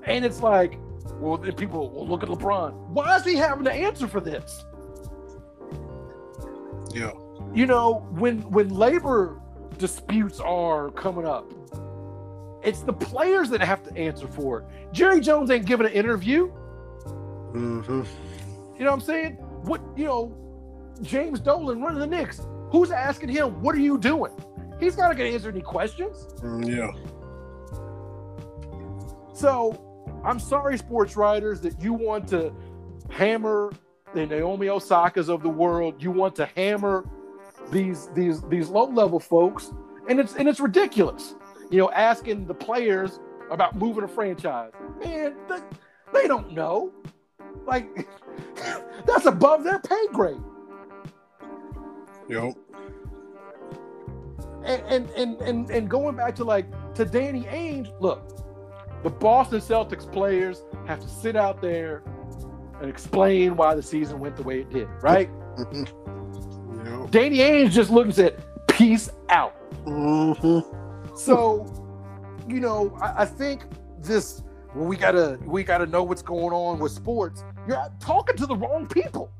And 0.04 0.24
it's 0.24 0.40
like, 0.40 0.78
well, 1.14 1.36
then 1.36 1.54
people 1.54 1.90
will 1.90 2.06
look 2.06 2.22
at 2.22 2.28
LeBron. 2.28 2.74
Why 2.88 3.16
is 3.16 3.24
he 3.24 3.34
having 3.34 3.64
to 3.64 3.72
answer 3.72 4.06
for 4.06 4.20
this? 4.20 4.64
Yeah. 6.94 7.12
You 7.54 7.66
know, 7.66 8.06
when 8.10 8.42
when 8.50 8.68
labor 8.68 9.40
disputes 9.78 10.38
are 10.38 10.90
coming 10.90 11.26
up, 11.26 11.52
it's 12.62 12.80
the 12.80 12.92
players 12.92 13.50
that 13.50 13.60
have 13.60 13.82
to 13.84 13.96
answer 13.96 14.28
for 14.28 14.60
it. 14.60 14.92
Jerry 14.92 15.20
Jones 15.20 15.50
ain't 15.50 15.66
giving 15.66 15.86
an 15.86 15.92
interview. 15.92 16.52
Mm-hmm. 17.52 18.02
You 18.78 18.84
know 18.84 18.90
what 18.90 18.92
I'm 18.92 19.00
saying? 19.00 19.32
What 19.64 19.80
you 19.96 20.04
know, 20.04 20.36
James 21.02 21.40
Dolan 21.40 21.80
running 21.80 22.00
the 22.00 22.06
Knicks. 22.06 22.40
Who's 22.70 22.90
asking 22.90 23.30
him, 23.30 23.62
what 23.62 23.74
are 23.74 23.80
you 23.80 23.98
doing? 23.98 24.32
He's 24.78 24.96
not 24.96 25.16
gonna 25.16 25.30
answer 25.30 25.48
any 25.48 25.62
questions. 25.62 26.26
Mm, 26.42 26.68
yeah. 26.68 26.92
So 29.34 29.84
I'm 30.24 30.38
sorry, 30.38 30.78
sports 30.78 31.16
writers, 31.16 31.60
that 31.62 31.80
you 31.80 31.92
want 31.92 32.28
to 32.28 32.52
hammer 33.10 33.72
the 34.14 34.26
Naomi 34.26 34.68
Osaka's 34.68 35.28
of 35.28 35.42
the 35.42 35.48
world. 35.48 36.02
You 36.02 36.10
want 36.10 36.36
to 36.36 36.46
hammer 36.46 37.04
these 37.70 38.08
these 38.14 38.42
these 38.42 38.68
low 38.68 38.86
level 38.86 39.20
folks, 39.20 39.72
and 40.08 40.20
it's 40.20 40.34
and 40.34 40.48
it's 40.48 40.60
ridiculous. 40.60 41.34
You 41.70 41.78
know, 41.78 41.90
asking 41.90 42.46
the 42.46 42.54
players 42.54 43.20
about 43.50 43.76
moving 43.76 44.04
a 44.04 44.08
franchise, 44.08 44.72
man, 45.02 45.34
they, 45.48 45.58
they 46.12 46.28
don't 46.28 46.52
know. 46.52 46.92
Like 47.68 48.08
that's 49.06 49.26
above 49.26 49.62
their 49.62 49.78
pay 49.78 50.06
grade. 50.12 50.40
Yep. 52.28 52.54
and 54.64 54.82
and 54.82 55.10
and 55.10 55.40
and, 55.42 55.70
and 55.70 55.88
going 55.88 56.16
back 56.16 56.34
to 56.36 56.44
like 56.44 56.66
to 56.94 57.04
Danny 57.04 57.42
Ainge, 57.44 57.92
look, 58.00 58.22
the 59.02 59.10
Boston 59.10 59.60
Celtics 59.60 60.10
players 60.10 60.64
have 60.86 60.98
to 61.00 61.08
sit 61.08 61.36
out 61.36 61.60
there 61.60 62.02
and 62.80 62.88
explain 62.88 63.54
why 63.54 63.74
the 63.74 63.82
season 63.82 64.18
went 64.18 64.36
the 64.36 64.42
way 64.42 64.60
it 64.60 64.70
did, 64.70 64.88
right? 65.02 65.30
Yep. 66.84 67.10
Danny 67.10 67.38
Ainge 67.38 67.70
just 67.72 67.90
looked 67.90 68.06
and 68.06 68.14
said, 68.14 68.42
"Peace 68.68 69.10
out." 69.28 69.54
Mm-hmm. 69.84 71.14
So, 71.16 71.66
you 72.48 72.60
know, 72.60 72.96
I, 73.02 73.22
I 73.22 73.24
think 73.26 73.64
this 73.98 74.42
we 74.74 74.96
gotta 74.96 75.38
we 75.44 75.64
gotta 75.64 75.86
know 75.86 76.02
what's 76.02 76.22
going 76.22 76.52
on 76.52 76.78
with 76.78 76.92
sports. 76.92 77.44
You're 77.68 77.92
talking 78.00 78.36
to 78.36 78.46
the 78.46 78.56
wrong 78.56 78.86
people. 78.88 79.30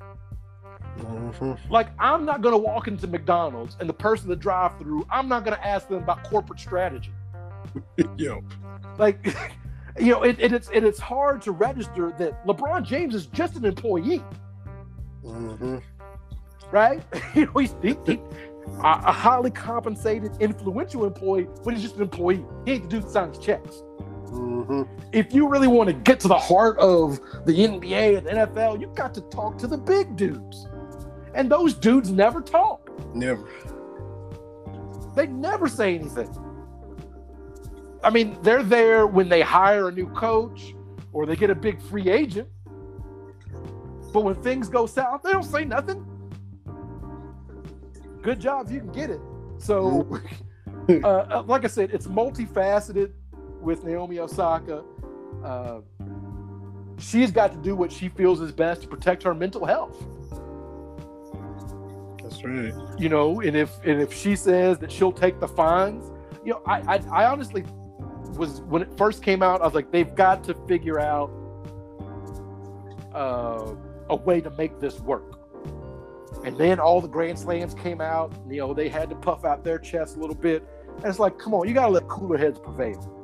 Mm-hmm. 0.98 1.72
Like, 1.72 1.88
I'm 1.98 2.24
not 2.24 2.42
gonna 2.42 2.58
walk 2.58 2.88
into 2.88 3.06
McDonald's 3.06 3.76
and 3.80 3.88
the 3.88 3.94
person 3.94 4.26
at 4.26 4.38
the 4.38 4.42
drive-through, 4.42 5.06
I'm 5.10 5.28
not 5.28 5.44
gonna 5.44 5.60
ask 5.62 5.88
them 5.88 5.98
about 6.02 6.24
corporate 6.24 6.60
strategy. 6.60 7.12
Yep. 8.16 8.38
like 8.98 9.24
you 10.00 10.12
know 10.12 10.22
it, 10.22 10.38
it, 10.40 10.52
it's 10.52 10.70
it, 10.70 10.84
it's 10.84 10.98
hard 10.98 11.42
to 11.42 11.52
register 11.52 12.14
that 12.18 12.44
lebron 12.46 12.82
james 12.82 13.14
is 13.14 13.26
just 13.26 13.56
an 13.56 13.64
employee 13.66 14.22
Mm-hmm. 15.24 15.78
right 16.70 17.02
you 17.34 17.44
know 17.46 17.52
he's 17.60 17.74
he, 17.82 17.96
he, 18.06 18.20
a, 18.82 19.00
a 19.06 19.12
highly 19.12 19.50
compensated 19.50 20.32
influential 20.40 21.04
employee 21.04 21.46
but 21.64 21.74
he's 21.74 21.82
just 21.82 21.96
an 21.96 22.02
employee 22.02 22.44
he 22.64 22.72
ain't 22.72 22.84
the 22.84 22.88
dude 22.88 23.02
that 23.02 23.10
signs 23.10 23.38
checks 23.38 23.82
Mm-hmm. 24.30 24.82
if 25.12 25.32
you 25.32 25.48
really 25.48 25.68
want 25.68 25.88
to 25.88 25.94
get 25.94 26.20
to 26.20 26.28
the 26.28 26.38
heart 26.38 26.78
of 26.78 27.18
the 27.46 27.52
nba 27.52 28.18
and 28.18 28.26
the 28.26 28.30
nfl 28.30 28.80
you've 28.80 28.94
got 28.94 29.14
to 29.14 29.22
talk 29.22 29.56
to 29.58 29.66
the 29.66 29.78
big 29.78 30.16
dudes 30.16 30.68
and 31.34 31.50
those 31.50 31.72
dudes 31.74 32.10
never 32.10 32.40
talk 32.40 32.88
Never. 33.14 33.48
they 35.14 35.26
never 35.26 35.68
say 35.68 35.94
anything. 35.94 36.28
I 38.02 38.10
mean, 38.10 38.38
they're 38.42 38.62
there 38.62 39.06
when 39.06 39.28
they 39.28 39.40
hire 39.40 39.88
a 39.88 39.92
new 39.92 40.08
coach, 40.10 40.74
or 41.12 41.26
they 41.26 41.36
get 41.36 41.50
a 41.50 41.54
big 41.54 41.80
free 41.82 42.08
agent. 42.08 42.48
But 44.12 44.24
when 44.24 44.34
things 44.36 44.68
go 44.68 44.86
south, 44.86 45.22
they 45.22 45.32
don't 45.32 45.42
say 45.42 45.64
nothing. 45.64 46.04
Good 48.22 48.40
job 48.40 48.66
if 48.66 48.72
you 48.72 48.80
can 48.80 48.92
get 48.92 49.10
it. 49.10 49.20
So, 49.58 50.20
uh, 50.88 51.06
uh, 51.06 51.42
like 51.46 51.64
I 51.64 51.68
said, 51.68 51.90
it's 51.92 52.06
multifaceted 52.06 53.12
with 53.60 53.84
Naomi 53.84 54.18
Osaka. 54.18 54.84
Uh, 55.44 55.80
she's 56.98 57.30
got 57.30 57.52
to 57.52 57.58
do 57.58 57.74
what 57.76 57.92
she 57.92 58.08
feels 58.08 58.40
is 58.40 58.52
best 58.52 58.82
to 58.82 58.88
protect 58.88 59.22
her 59.22 59.34
mental 59.34 59.64
health. 59.64 59.96
That's 62.22 62.44
right. 62.44 62.72
You 62.98 63.08
know, 63.08 63.40
and 63.40 63.56
if 63.56 63.70
and 63.84 64.00
if 64.00 64.12
she 64.12 64.36
says 64.36 64.78
that 64.78 64.92
she'll 64.92 65.12
take 65.12 65.40
the 65.40 65.48
fines, 65.48 66.10
you 66.44 66.52
know, 66.52 66.62
I 66.66 66.96
I, 66.96 67.22
I 67.22 67.26
honestly 67.26 67.64
was 68.36 68.60
when 68.62 68.82
it 68.82 68.96
first 68.96 69.22
came 69.22 69.42
out, 69.42 69.60
I 69.60 69.64
was 69.64 69.74
like, 69.74 69.90
they've 69.90 70.14
got 70.14 70.44
to 70.44 70.54
figure 70.66 71.00
out 71.00 71.30
uh, 73.14 73.74
a 74.10 74.16
way 74.16 74.40
to 74.40 74.50
make 74.50 74.78
this 74.80 75.00
work. 75.00 75.38
And 76.44 76.56
then 76.56 76.78
all 76.78 77.00
the 77.00 77.08
Grand 77.08 77.38
Slams 77.38 77.74
came 77.74 78.00
out. 78.00 78.32
You 78.48 78.58
know, 78.58 78.74
they 78.74 78.88
had 78.88 79.10
to 79.10 79.16
puff 79.16 79.44
out 79.44 79.64
their 79.64 79.78
chest 79.78 80.16
a 80.16 80.20
little 80.20 80.36
bit. 80.36 80.62
And 80.96 81.06
it's 81.06 81.18
like, 81.18 81.38
come 81.38 81.52
on, 81.54 81.66
you 81.66 81.74
got 81.74 81.86
to 81.86 81.92
let 81.92 82.06
cooler 82.08 82.38
heads 82.38 82.58
prevail. 82.58 83.17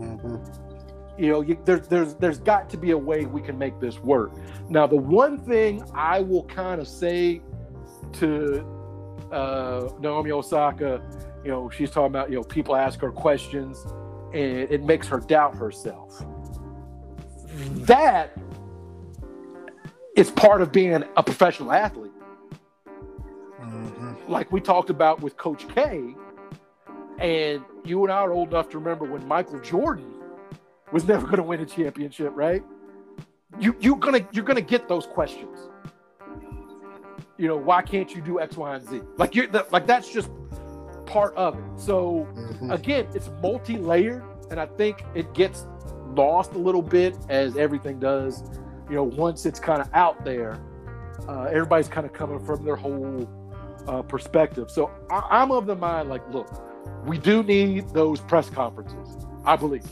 Mm-hmm. 0.00 1.22
You 1.22 1.28
know, 1.32 1.40
you, 1.40 1.58
there, 1.64 1.78
there's 1.80 2.14
there's 2.14 2.38
got 2.38 2.70
to 2.70 2.76
be 2.76 2.92
a 2.92 2.98
way 2.98 3.26
we 3.26 3.42
can 3.42 3.58
make 3.58 3.80
this 3.80 3.98
work. 3.98 4.32
Now, 4.68 4.86
the 4.86 4.96
one 4.96 5.38
thing 5.38 5.82
I 5.94 6.20
will 6.20 6.44
kind 6.44 6.80
of 6.80 6.86
say 6.86 7.42
to 8.14 8.64
uh, 9.32 9.88
Naomi 10.00 10.30
Osaka, 10.30 11.02
you 11.44 11.50
know, 11.50 11.70
she's 11.70 11.90
talking 11.90 12.06
about, 12.06 12.30
you 12.30 12.36
know, 12.36 12.44
people 12.44 12.76
ask 12.76 13.00
her 13.00 13.10
questions 13.10 13.84
and 14.32 14.70
it 14.70 14.84
makes 14.84 15.08
her 15.08 15.18
doubt 15.18 15.56
herself. 15.56 16.22
That 17.86 18.38
is 20.16 20.30
part 20.30 20.62
of 20.62 20.70
being 20.70 21.02
a 21.16 21.22
professional 21.22 21.72
athlete. 21.72 22.12
Mm-hmm. 23.60 24.30
Like 24.30 24.52
we 24.52 24.60
talked 24.60 24.90
about 24.90 25.20
with 25.20 25.36
Coach 25.36 25.66
K, 25.74 26.14
and 27.18 27.62
you 27.88 28.02
and 28.04 28.12
I 28.12 28.16
are 28.18 28.32
old 28.32 28.48
enough 28.48 28.68
to 28.70 28.78
remember 28.78 29.04
when 29.04 29.26
Michael 29.26 29.60
Jordan 29.60 30.12
was 30.92 31.04
never 31.06 31.24
going 31.26 31.36
to 31.38 31.42
win 31.42 31.60
a 31.60 31.66
championship, 31.66 32.32
right? 32.34 32.62
You 33.58 33.74
you're 33.80 33.96
gonna 33.96 34.26
you're 34.32 34.44
gonna 34.44 34.60
get 34.60 34.88
those 34.88 35.06
questions. 35.06 35.58
You 37.38 37.48
know, 37.48 37.56
why 37.56 37.82
can't 37.82 38.14
you 38.14 38.20
do 38.20 38.40
X, 38.40 38.56
Y, 38.56 38.74
and 38.76 38.86
Z? 38.88 39.00
Like 39.16 39.34
you're 39.34 39.46
that, 39.48 39.72
like 39.72 39.86
that's 39.86 40.12
just 40.12 40.30
part 41.06 41.34
of 41.36 41.56
it. 41.56 41.80
So 41.80 42.26
Mm-hmm. 42.34 42.70
again, 42.72 43.06
it's 43.14 43.30
multi-layered, 43.42 44.22
and 44.50 44.58
I 44.60 44.66
think 44.66 45.04
it 45.14 45.32
gets 45.34 45.66
lost 46.14 46.52
a 46.54 46.58
little 46.58 46.82
bit 46.82 47.16
as 47.28 47.56
everything 47.56 47.98
does. 48.00 48.42
You 48.88 48.96
know, 48.96 49.04
once 49.04 49.46
it's 49.46 49.60
kind 49.60 49.80
of 49.80 49.88
out 49.94 50.24
there, 50.24 50.58
uh, 51.28 51.44
everybody's 51.44 51.88
kind 51.88 52.04
of 52.06 52.12
coming 52.12 52.38
from 52.44 52.64
their 52.64 52.76
whole 52.76 53.28
uh, 53.86 54.02
perspective. 54.02 54.70
So 54.70 54.90
I, 55.10 55.22
I'm 55.30 55.52
of 55.52 55.66
the 55.66 55.76
mind, 55.76 56.08
like, 56.08 56.22
look, 56.32 56.48
we 57.04 57.18
do 57.18 57.42
need 57.42 57.88
those 57.90 58.20
press 58.20 58.50
conferences. 58.50 59.16
I 59.44 59.56
believe 59.56 59.84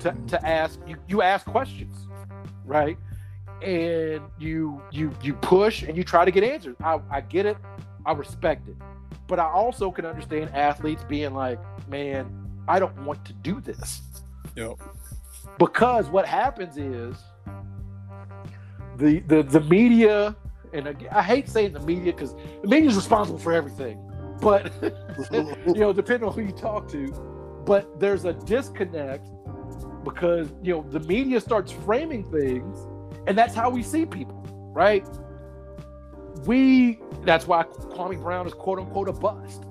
to, 0.00 0.16
to 0.28 0.46
ask 0.46 0.78
you, 0.86 0.96
you 1.06 1.22
ask 1.22 1.44
questions, 1.46 1.96
right? 2.64 2.96
And 3.62 4.22
you 4.38 4.80
you 4.92 5.12
you 5.22 5.34
push 5.34 5.82
and 5.82 5.96
you 5.96 6.04
try 6.04 6.24
to 6.24 6.30
get 6.30 6.44
answers. 6.44 6.76
I, 6.82 7.00
I 7.10 7.20
get 7.20 7.46
it. 7.46 7.56
I 8.06 8.12
respect 8.12 8.68
it. 8.68 8.76
But 9.26 9.40
I 9.40 9.46
also 9.46 9.90
can 9.90 10.06
understand 10.06 10.50
athletes 10.54 11.04
being 11.04 11.34
like, 11.34 11.58
man, 11.88 12.30
I 12.68 12.78
don't 12.78 12.96
want 13.04 13.24
to 13.26 13.32
do 13.32 13.60
this. 13.60 14.00
Yep. 14.54 14.78
Because 15.58 16.08
what 16.08 16.24
happens 16.24 16.76
is 16.76 17.16
the 18.96 19.18
the 19.20 19.42
the 19.42 19.60
media, 19.62 20.36
and 20.72 20.96
I 21.10 21.22
hate 21.22 21.48
saying 21.48 21.72
the 21.72 21.80
media 21.80 22.12
because 22.12 22.34
the 22.62 22.68
media 22.68 22.90
is 22.90 22.96
responsible 22.96 23.38
for 23.40 23.52
everything. 23.52 23.98
But 24.40 24.72
you 25.32 25.80
know, 25.80 25.92
depending 25.92 26.28
on 26.28 26.34
who 26.34 26.42
you 26.42 26.52
talk 26.52 26.88
to, 26.90 27.08
but 27.64 27.98
there's 28.00 28.24
a 28.24 28.32
disconnect 28.32 29.28
because 30.04 30.48
you 30.62 30.74
know 30.74 30.86
the 30.90 31.00
media 31.00 31.40
starts 31.40 31.72
framing 31.72 32.24
things, 32.30 32.78
and 33.26 33.36
that's 33.36 33.54
how 33.54 33.70
we 33.70 33.82
see 33.82 34.06
people, 34.06 34.42
right? 34.74 35.06
We 36.44 37.00
that's 37.22 37.46
why 37.46 37.64
Kwame 37.64 38.20
Brown 38.22 38.46
is 38.46 38.54
quote 38.54 38.78
unquote 38.78 39.08
a 39.08 39.12
bust, 39.12 39.64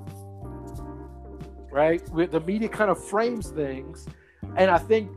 right? 1.72 2.08
With 2.10 2.32
the 2.32 2.42
media 2.42 2.70
kind 2.70 2.92
of 2.92 3.04
frames 3.04 3.50
things, 3.50 4.06
and 4.58 4.70
I 4.70 4.78
think 4.78 5.10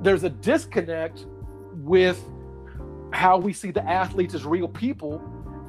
there's 0.00 0.24
a 0.24 0.30
disconnect 0.30 1.26
with 1.72 2.22
how 3.12 3.38
we 3.38 3.52
see 3.52 3.70
the 3.70 3.82
athletes 3.88 4.34
as 4.34 4.44
real 4.44 4.68
people, 4.68 5.22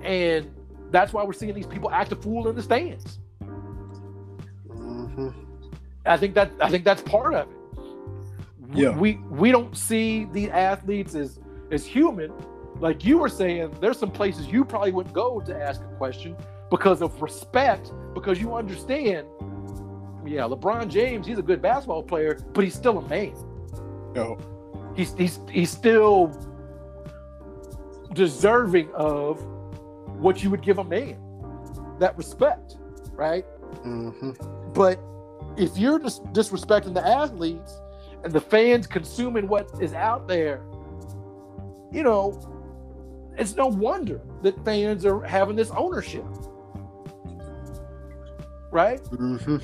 and 0.04 0.52
that's 0.92 1.14
why 1.14 1.24
we're 1.24 1.34
seeing 1.34 1.54
these 1.54 1.68
people 1.68 1.92
act 1.92 2.12
a 2.12 2.16
fool 2.16 2.48
in 2.48 2.56
the 2.56 2.64
stands. 2.64 3.20
Mm-hmm. 4.70 5.30
I 6.06 6.18
think 6.18 6.34
that 6.36 6.52
I 6.60 6.70
think 6.70 6.84
that's 6.84 7.02
part 7.02 7.34
of 7.34 7.50
it. 7.50 7.56
Yeah. 8.74 8.98
We 8.98 9.16
we 9.30 9.52
don't 9.52 9.76
see 9.76 10.26
the 10.26 10.50
athletes 10.52 11.16
as 11.16 11.40
as 11.72 11.86
human. 11.86 12.32
Like 12.80 13.04
you 13.04 13.18
were 13.18 13.30
saying, 13.30 13.76
there's 13.82 13.98
some 13.98 14.12
places 14.12 14.48
you 14.48 14.64
probably 14.64 14.92
wouldn't 14.92 15.14
go 15.14 15.42
to 15.42 15.56
ask 15.56 15.82
a 15.82 15.96
question 15.98 16.36
because 16.70 17.02
of 17.02 17.22
respect, 17.22 17.92
because 18.14 18.40
you 18.40 18.56
understand. 18.56 19.28
Yeah, 20.26 20.42
LeBron 20.42 20.90
James, 20.90 21.26
he's 21.26 21.40
a 21.40 21.42
good 21.42 21.62
basketball 21.62 22.04
player, 22.04 22.38
but 22.54 22.64
he's 22.64 22.76
still 22.76 23.00
a 23.00 23.08
man. 23.10 23.34
Yo. 24.16 24.38
He's 24.96 25.14
he's 25.14 25.40
he's 25.50 25.70
still 25.72 26.32
deserving 28.14 28.92
of 28.94 29.46
what 30.20 30.44
you 30.44 30.50
would 30.50 30.62
give 30.62 30.78
a 30.80 30.84
man. 30.84 31.18
That 32.00 32.18
respect, 32.18 32.78
right? 33.14 33.46
Mm-hmm. 33.86 34.32
But 34.74 35.00
if 35.58 35.78
you're 35.78 36.00
dis- 36.00 36.20
disrespecting 36.32 36.94
the 36.94 37.06
athletes 37.06 37.80
and 38.24 38.32
the 38.32 38.42
fans 38.42 38.88
consuming 38.88 39.48
what 39.48 39.70
is 39.82 39.94
out 39.94 40.28
there, 40.28 40.62
you 41.92 42.04
know, 42.04 42.40
it's 43.38 43.56
no 43.56 43.68
wonder 43.68 44.22
that 44.44 44.64
fans 44.66 45.06
are 45.06 45.22
having 45.22 45.56
this 45.56 45.72
ownership, 45.72 46.26
right? 48.72 49.02
Mm-hmm. 49.04 49.58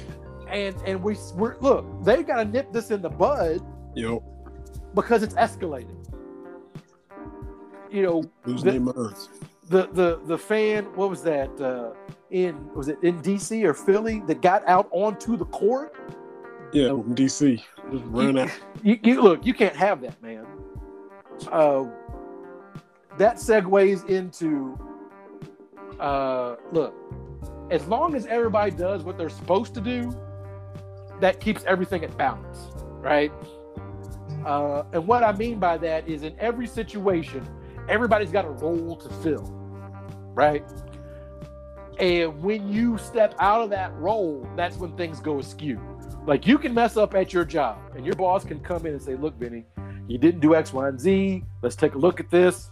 And 0.50 0.76
and 0.86 1.04
we 1.04 1.18
we're 1.34 1.58
look, 1.60 1.86
they've 2.04 2.26
got 2.26 2.38
to 2.38 2.46
nip 2.46 2.72
this 2.72 2.92
in 2.92 3.02
the 3.02 3.10
bud 3.10 3.62
Yo. 3.96 4.24
because 4.94 5.24
it's 5.24 5.34
escalating. 5.36 6.02
You 7.92 8.04
know, 8.04 8.24
whose 8.44 8.64
The- 8.64 8.72
their 8.72 8.80
minds. 8.82 9.30
The 9.68 9.88
the 9.88 10.20
the 10.26 10.38
fan, 10.38 10.86
what 10.96 11.10
was 11.10 11.24
that? 11.24 11.50
Uh, 11.60 11.92
in 12.32 12.74
was 12.74 12.88
it 12.88 12.98
in 13.02 13.22
DC 13.22 13.64
or 13.64 13.74
Philly 13.74 14.22
that 14.28 14.42
got 14.42 14.68
out 14.68 14.88
onto 14.92 15.38
the 15.38 15.46
court? 15.46 15.96
Yeah, 16.72 16.90
DC. 16.90 17.64
Just 17.92 18.04
run 18.08 18.38
out. 18.38 18.52
you, 18.84 19.00
you 19.04 19.22
look, 19.22 19.46
you 19.46 19.54
can't 19.54 19.76
have 19.76 20.02
that, 20.02 20.22
man. 20.22 20.46
Uh, 21.52 21.86
that 23.18 23.38
segues 23.38 24.08
into 24.10 24.78
uh, 26.00 26.56
look. 26.72 26.94
As 27.72 27.88
long 27.88 28.14
as 28.14 28.28
everybody 28.28 28.72
does 28.72 29.04
what 29.04 29.18
they're 29.18 29.30
supposed 29.30 29.74
to 29.74 29.82
do, 29.82 30.16
that 31.20 31.40
keeps 31.40 31.64
everything 31.64 32.04
at 32.04 32.16
balance, 32.16 32.72
right? 33.00 33.32
Uh, 34.46 34.84
and 34.94 35.08
what 35.08 35.24
I 35.24 35.32
mean 35.32 35.58
by 35.58 35.78
that 35.80 36.08
is, 36.08 36.22
in 36.22 36.36
every 36.40 36.68
situation, 36.68 37.48
everybody's 37.90 38.32
got 38.32 38.46
a 38.46 38.50
role 38.50 38.96
to 38.96 39.10
fill, 39.22 39.44
right? 40.34 40.64
And 42.00 42.42
when 42.44 42.68
you 42.68 42.98
step 42.98 43.36
out 43.40 43.62
of 43.62 43.70
that 43.70 43.94
role, 43.96 44.48
that's 44.56 44.78
when 44.78 44.96
things 44.98 45.20
go 45.20 45.40
askew. 45.40 45.80
Like 46.26 46.46
you 46.46 46.58
can 46.58 46.74
mess 46.74 46.98
up 46.98 47.16
at 47.16 47.34
your 47.34 47.46
job, 47.46 47.78
and 47.96 48.06
your 48.06 48.16
boss 48.16 48.44
can 48.44 48.60
come 48.60 48.86
in 48.86 48.94
and 48.94 49.02
say, 49.02 49.16
"Look, 49.16 49.38
Benny, 49.40 49.66
you 50.08 50.18
didn't 50.18 50.42
do 50.42 50.56
X, 50.56 50.74
Y, 50.74 50.88
and 50.88 51.00
Z. 51.00 51.44
Let's 51.62 51.76
take 51.76 51.96
a 51.96 51.98
look 51.98 52.20
at 52.20 52.30
this. 52.30 52.72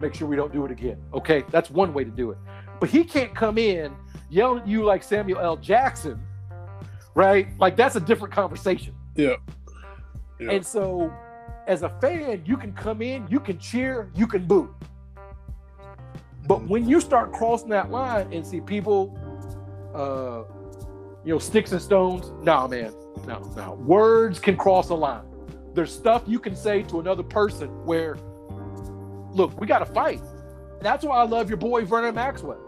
Make 0.00 0.14
sure 0.14 0.28
we 0.28 0.36
don't 0.36 0.52
do 0.52 0.64
it 0.64 0.70
again." 0.70 1.00
Okay, 1.14 1.44
that's 1.50 1.70
one 1.70 1.94
way 1.94 2.04
to 2.04 2.10
do 2.10 2.30
it. 2.30 2.38
But 2.80 2.90
he 2.90 3.04
can't 3.04 3.34
come 3.34 3.56
in 3.56 3.94
yelling 4.30 4.62
at 4.62 4.68
you 4.68 4.84
like 4.84 5.02
Samuel 5.02 5.40
L. 5.40 5.56
Jackson, 5.56 6.20
right? 7.14 7.48
Like 7.58 7.76
that's 7.76 7.96
a 7.96 8.00
different 8.00 8.34
conversation. 8.34 8.94
Yeah. 9.14 9.36
Yeah. 10.40 10.50
And 10.52 10.66
so, 10.66 11.12
as 11.68 11.82
a 11.82 11.90
fan, 12.00 12.42
you 12.46 12.56
can 12.56 12.72
come 12.72 13.02
in, 13.02 13.28
you 13.28 13.38
can 13.38 13.58
cheer, 13.58 14.10
you 14.14 14.26
can 14.26 14.46
boo. 14.46 14.74
But 16.46 16.66
when 16.66 16.88
you 16.88 16.98
start 17.00 17.30
crossing 17.32 17.68
that 17.68 17.90
line 17.90 18.32
and 18.32 18.44
see 18.44 18.60
people, 18.60 19.16
uh, 19.94 20.44
you 21.24 21.34
know, 21.34 21.38
sticks 21.38 21.72
and 21.72 21.80
stones, 21.80 22.32
no, 22.42 22.66
man, 22.66 22.94
no, 23.26 23.40
no. 23.54 23.74
Words 23.74 24.38
can 24.40 24.56
cross 24.56 24.88
a 24.88 24.94
line. 24.94 25.24
There's 25.74 25.94
stuff 25.94 26.22
you 26.26 26.38
can 26.40 26.56
say 26.56 26.82
to 26.84 27.00
another 27.00 27.22
person 27.22 27.68
where, 27.84 28.16
look, 29.32 29.60
we 29.60 29.66
got 29.66 29.80
to 29.80 29.86
fight. 29.86 30.22
That's 30.80 31.04
why 31.04 31.18
I 31.18 31.24
love 31.24 31.50
your 31.50 31.58
boy 31.58 31.84
Vernon 31.84 32.14
Maxwell. 32.14 32.64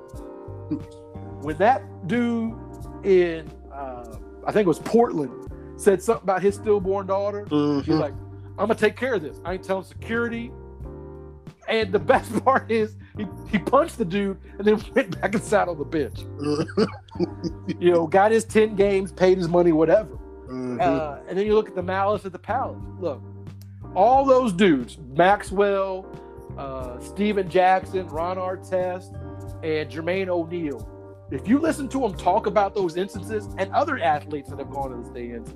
when 1.43 1.57
that 1.57 1.83
dude 2.07 2.55
in, 3.03 3.51
uh, 3.73 4.15
I 4.47 4.53
think 4.53 4.67
it 4.67 4.69
was 4.69 4.79
Portland, 4.81 5.33
said 5.77 6.03
something 6.03 6.23
about 6.25 6.43
his 6.43 6.57
stillborn 6.57 7.07
daughter, 7.07 7.47
Mhm. 7.47 7.83
He's 7.83 7.95
like, 7.95 8.13
I'm 8.59 8.67
gonna 8.67 8.75
take 8.75 8.97
care 8.97 9.15
of 9.15 9.23
this. 9.23 9.41
I 9.45 9.55
ain't 9.55 9.65
telling 9.65 9.85
security. 9.85 10.53
And 11.69 11.93
the 11.93 11.99
best 11.99 12.33
part 12.45 12.71
is 12.71 12.97
he, 13.17 13.27
he 13.49 13.59
punched 13.59 13.99
the 13.99 14.05
dude 14.05 14.39
and 14.59 14.67
then 14.67 14.83
went 14.95 15.21
back 15.21 15.35
and 15.35 15.43
sat 15.43 15.69
on 15.69 15.79
the 15.79 15.85
bench. 15.85 16.21
you 17.81 17.93
know, 17.93 18.07
got 18.07 18.33
his 18.33 18.45
10 18.45 18.75
games, 18.77 19.13
paid 19.13 19.39
his 19.39 19.49
money, 19.49 19.73
whatever. 19.73 20.19
Mhm. 20.49 20.81
Uh, 20.81 21.21
and 21.29 21.39
then 21.39 21.47
you 21.47 21.55
look 21.55 21.69
at 21.69 21.75
the 21.77 21.83
malice 21.83 22.25
at 22.27 22.33
the 22.33 22.39
palace. 22.39 22.83
Look, 22.99 23.23
all 23.95 24.25
those 24.25 24.53
dudes, 24.53 24.99
Maxwell, 25.15 26.07
uh, 26.59 26.99
Stephen 27.01 27.49
Jackson, 27.49 28.07
Ron 28.09 28.37
Artest, 28.37 29.15
and 29.63 29.91
Jermaine 29.91 30.29
O'Neal. 30.29 30.89
If 31.31 31.47
you 31.47 31.61
listen 31.61 31.89
to 31.91 32.01
them 32.01 32.15
talk 32.15 32.47
about 32.47 32.75
those 32.75 32.97
instances 32.97 33.49
and 33.59 33.73
other 33.73 33.99
athletes 33.99 34.51
that 34.51 34.59
have 34.59 34.71
gone 34.71 34.91
to 34.91 34.97
the 34.97 35.05
stands, 35.05 35.55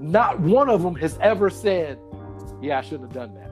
not 0.00 0.40
one 0.40 0.68
of 0.68 0.82
them 0.82 0.94
has 0.96 1.18
ever 1.20 1.50
said, 1.50 1.98
"Yeah, 2.60 2.78
I 2.78 2.82
shouldn't 2.82 3.12
have 3.12 3.12
done 3.12 3.34
that." 3.34 3.50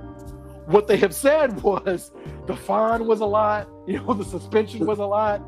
What 0.66 0.86
they 0.86 0.96
have 0.98 1.14
said 1.14 1.62
was 1.62 2.12
the 2.46 2.56
fine 2.56 3.06
was 3.06 3.20
a 3.20 3.26
lot, 3.26 3.68
you 3.86 3.98
know, 3.98 4.14
the 4.14 4.24
suspension 4.24 4.86
was 4.86 4.98
a 4.98 5.06
lot, 5.06 5.40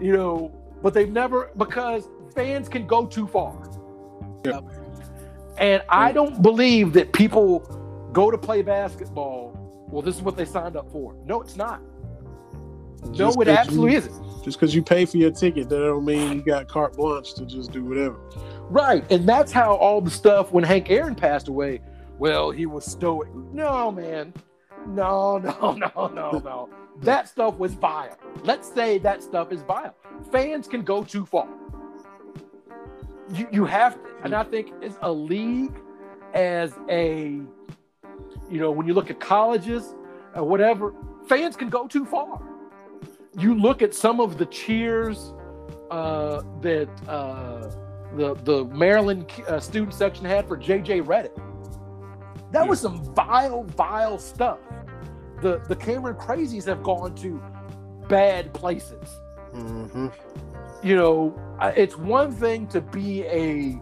you 0.00 0.12
know, 0.12 0.54
but 0.82 0.94
they've 0.94 1.10
never 1.10 1.50
because 1.56 2.08
fans 2.34 2.68
can 2.68 2.86
go 2.86 3.06
too 3.06 3.26
far. 3.26 3.68
And 5.58 5.82
I 5.88 6.12
don't 6.12 6.42
believe 6.42 6.92
that 6.94 7.12
people 7.12 7.60
go 8.12 8.30
to 8.30 8.38
play 8.38 8.62
basketball. 8.62 9.58
Well, 9.90 10.02
this 10.02 10.16
is 10.16 10.22
what 10.22 10.36
they 10.36 10.44
signed 10.44 10.76
up 10.76 10.90
for. 10.90 11.14
No, 11.24 11.40
it's 11.42 11.56
not. 11.56 11.80
No, 13.04 13.12
Just 13.12 13.40
it 13.40 13.48
absolutely 13.48 13.92
you, 13.92 13.98
isn't. 13.98 14.44
Just 14.44 14.58
because 14.58 14.74
you 14.74 14.82
pay 14.82 15.04
for 15.04 15.18
your 15.18 15.30
ticket, 15.30 15.68
that 15.68 15.78
don't 15.78 16.04
mean 16.04 16.32
you 16.32 16.42
got 16.42 16.68
carte 16.68 16.96
blanche 16.96 17.34
to 17.34 17.44
just 17.44 17.72
do 17.72 17.84
whatever. 17.84 18.16
Right. 18.72 19.04
And 19.12 19.28
that's 19.28 19.52
how 19.52 19.74
all 19.74 20.00
the 20.00 20.10
stuff 20.10 20.50
when 20.50 20.64
Hank 20.64 20.90
Aaron 20.90 21.14
passed 21.14 21.48
away, 21.48 21.82
well, 22.18 22.50
he 22.50 22.64
was 22.64 22.86
stoic. 22.86 23.28
No, 23.52 23.92
man. 23.92 24.32
No, 24.86 25.36
no, 25.60 25.72
no, 25.72 26.08
no, 26.08 26.30
no. 26.38 26.68
That 27.02 27.28
stuff 27.28 27.58
was 27.58 27.74
vile. 27.74 28.16
Let's 28.44 28.72
say 28.72 28.96
that 28.98 29.22
stuff 29.22 29.52
is 29.52 29.60
vile. 29.62 29.94
Fans 30.30 30.66
can 30.68 30.82
go 30.82 31.04
too 31.04 31.26
far. 31.26 31.48
You, 33.34 33.46
you 33.52 33.64
have 33.66 34.02
to, 34.02 34.10
and 34.24 34.34
I 34.34 34.42
think 34.42 34.72
it's 34.80 34.96
a 35.02 35.12
league, 35.12 35.78
as 36.32 36.72
a, 36.88 37.40
you 38.50 38.58
know, 38.58 38.70
when 38.70 38.86
you 38.86 38.94
look 38.94 39.10
at 39.10 39.20
colleges 39.20 39.94
or 40.34 40.44
whatever, 40.44 40.94
fans 41.26 41.56
can 41.56 41.68
go 41.68 41.86
too 41.86 42.06
far. 42.06 42.40
You 43.36 43.54
look 43.54 43.82
at 43.82 43.94
some 43.94 44.18
of 44.18 44.38
the 44.38 44.46
cheers 44.46 45.34
uh, 45.90 46.42
that 46.62 46.88
uh, 47.06 47.70
the 48.16 48.34
the 48.34 48.64
Maryland 48.66 49.30
uh, 49.48 49.60
student 49.60 49.94
section 49.94 50.24
had 50.24 50.46
for 50.46 50.56
JJ 50.56 51.04
Redick. 51.04 51.36
That 52.52 52.68
was 52.68 52.80
some 52.80 53.02
vile, 53.14 53.64
vile 53.64 54.18
stuff. 54.18 54.58
The 55.40 55.58
the 55.68 55.76
Cameron 55.76 56.16
Crazies 56.16 56.66
have 56.66 56.82
gone 56.82 57.14
to 57.16 57.42
bad 58.08 58.52
places. 58.52 59.08
Mm-hmm. 59.54 60.08
You 60.82 60.96
know, 60.96 61.58
it's 61.76 61.96
one 61.96 62.32
thing 62.32 62.66
to 62.68 62.80
be 62.80 63.22
a 63.24 63.80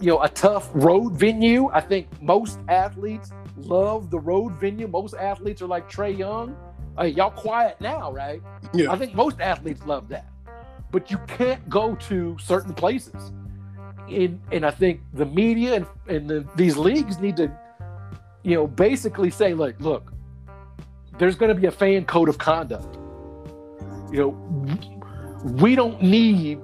you 0.00 0.08
know 0.08 0.22
a 0.22 0.28
tough 0.28 0.70
road 0.74 1.12
venue. 1.12 1.70
I 1.72 1.80
think 1.80 2.08
most 2.20 2.58
athletes 2.68 3.30
love 3.56 4.10
the 4.10 4.18
road 4.18 4.54
venue. 4.54 4.88
Most 4.88 5.14
athletes 5.14 5.62
are 5.62 5.68
like 5.68 5.90
Trae 5.90 6.16
Young. 6.16 6.56
Hey, 6.98 7.08
y'all 7.08 7.30
quiet 7.30 7.80
now, 7.80 8.12
right? 8.12 8.42
Yeah. 8.74 8.90
I 8.90 8.96
think 8.96 9.14
most 9.14 9.40
athletes 9.40 9.84
love 9.86 10.08
that. 10.08 10.31
But 10.92 11.10
you 11.10 11.18
can't 11.26 11.68
go 11.68 11.96
to 11.96 12.36
certain 12.38 12.74
places. 12.74 13.32
In, 14.08 14.40
and 14.52 14.64
I 14.64 14.70
think 14.70 15.00
the 15.14 15.24
media 15.24 15.74
and, 15.74 15.86
and 16.06 16.28
the, 16.28 16.46
these 16.54 16.76
leagues 16.76 17.18
need 17.18 17.36
to, 17.38 17.50
you 18.42 18.54
know, 18.54 18.66
basically 18.66 19.30
say, 19.30 19.54
like, 19.54 19.80
look, 19.80 20.12
there's 21.18 21.34
going 21.34 21.48
to 21.54 21.60
be 21.60 21.66
a 21.66 21.72
fan 21.72 22.04
code 22.04 22.28
of 22.28 22.36
conduct. 22.36 22.98
You 24.12 24.18
know, 24.18 24.28
we 25.44 25.74
don't 25.74 26.02
need 26.02 26.60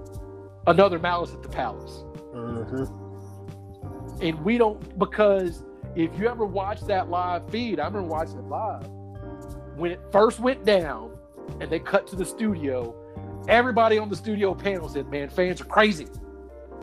another 0.67 0.99
malice 0.99 1.33
at 1.33 1.43
the 1.43 1.49
palace. 1.49 2.05
Mm-hmm. 2.35 2.85
And 4.23 4.45
we 4.45 4.59
don't, 4.59 4.99
because 4.99 5.65
if 5.95 6.19
you 6.19 6.29
ever 6.29 6.45
watch 6.45 6.83
that 6.83 7.09
live 7.09 7.49
feed, 7.51 7.81
I 7.81 7.87
remember 7.87 8.09
watching 8.09 8.39
it 8.39 8.45
live. 8.45 8.87
When 9.77 9.93
it 9.93 10.01
first 10.13 10.39
went 10.41 10.65
down 10.65 11.17
and 11.61 11.71
they 11.71 11.79
cut 11.79 12.07
to 12.09 12.17
the 12.17 12.27
studio, 12.27 12.95
everybody 13.47 13.99
on 13.99 14.09
the 14.09 14.17
studio 14.17 14.55
panel 14.55 14.89
said, 14.89 15.09
Man, 15.09 15.29
fans 15.29 15.61
are 15.61 15.67
crazy. 15.67 16.07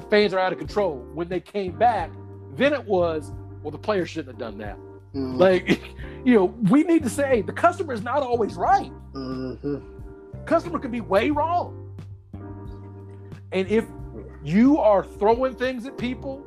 Fans 0.09 0.33
are 0.33 0.39
out 0.39 0.53
of 0.53 0.59
control. 0.59 0.97
When 1.13 1.27
they 1.27 1.39
came 1.39 1.77
back, 1.77 2.11
then 2.55 2.73
it 2.73 2.85
was, 2.85 3.31
Well, 3.61 3.71
the 3.71 3.77
players 3.77 4.09
shouldn't 4.09 4.39
have 4.39 4.39
done 4.39 4.57
that. 4.59 4.77
Mm-hmm. 5.13 5.37
Like, 5.37 5.81
you 6.25 6.35
know, 6.35 6.45
we 6.69 6.83
need 6.83 7.03
to 7.03 7.09
say 7.09 7.41
the 7.41 7.53
customer 7.53 7.93
is 7.93 8.03
not 8.03 8.21
always 8.21 8.55
right. 8.55 8.91
Mm-hmm. 9.13 10.45
Customer 10.45 10.79
could 10.79 10.91
be 10.91 11.01
way 11.01 11.31
wrong. 11.31 11.81
And 13.51 13.67
if 13.67 13.85
you 14.43 14.77
are 14.77 15.03
throwing 15.03 15.55
things 15.55 15.85
at 15.85 15.97
people, 15.97 16.45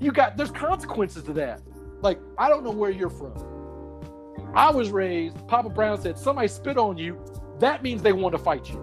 you 0.00 0.12
got 0.12 0.36
there's 0.36 0.50
consequences 0.50 1.22
to 1.24 1.32
that. 1.34 1.62
Like, 2.02 2.18
I 2.36 2.48
don't 2.48 2.64
know 2.64 2.70
where 2.70 2.90
you're 2.90 3.10
from. 3.10 3.32
I 4.54 4.70
was 4.70 4.90
raised, 4.90 5.46
Papa 5.46 5.70
Brown 5.70 6.00
said, 6.00 6.18
somebody 6.18 6.48
spit 6.48 6.76
on 6.76 6.98
you, 6.98 7.18
that 7.62 7.82
means 7.82 8.02
they 8.02 8.12
want 8.12 8.32
to 8.32 8.38
fight 8.38 8.68
you. 8.68 8.76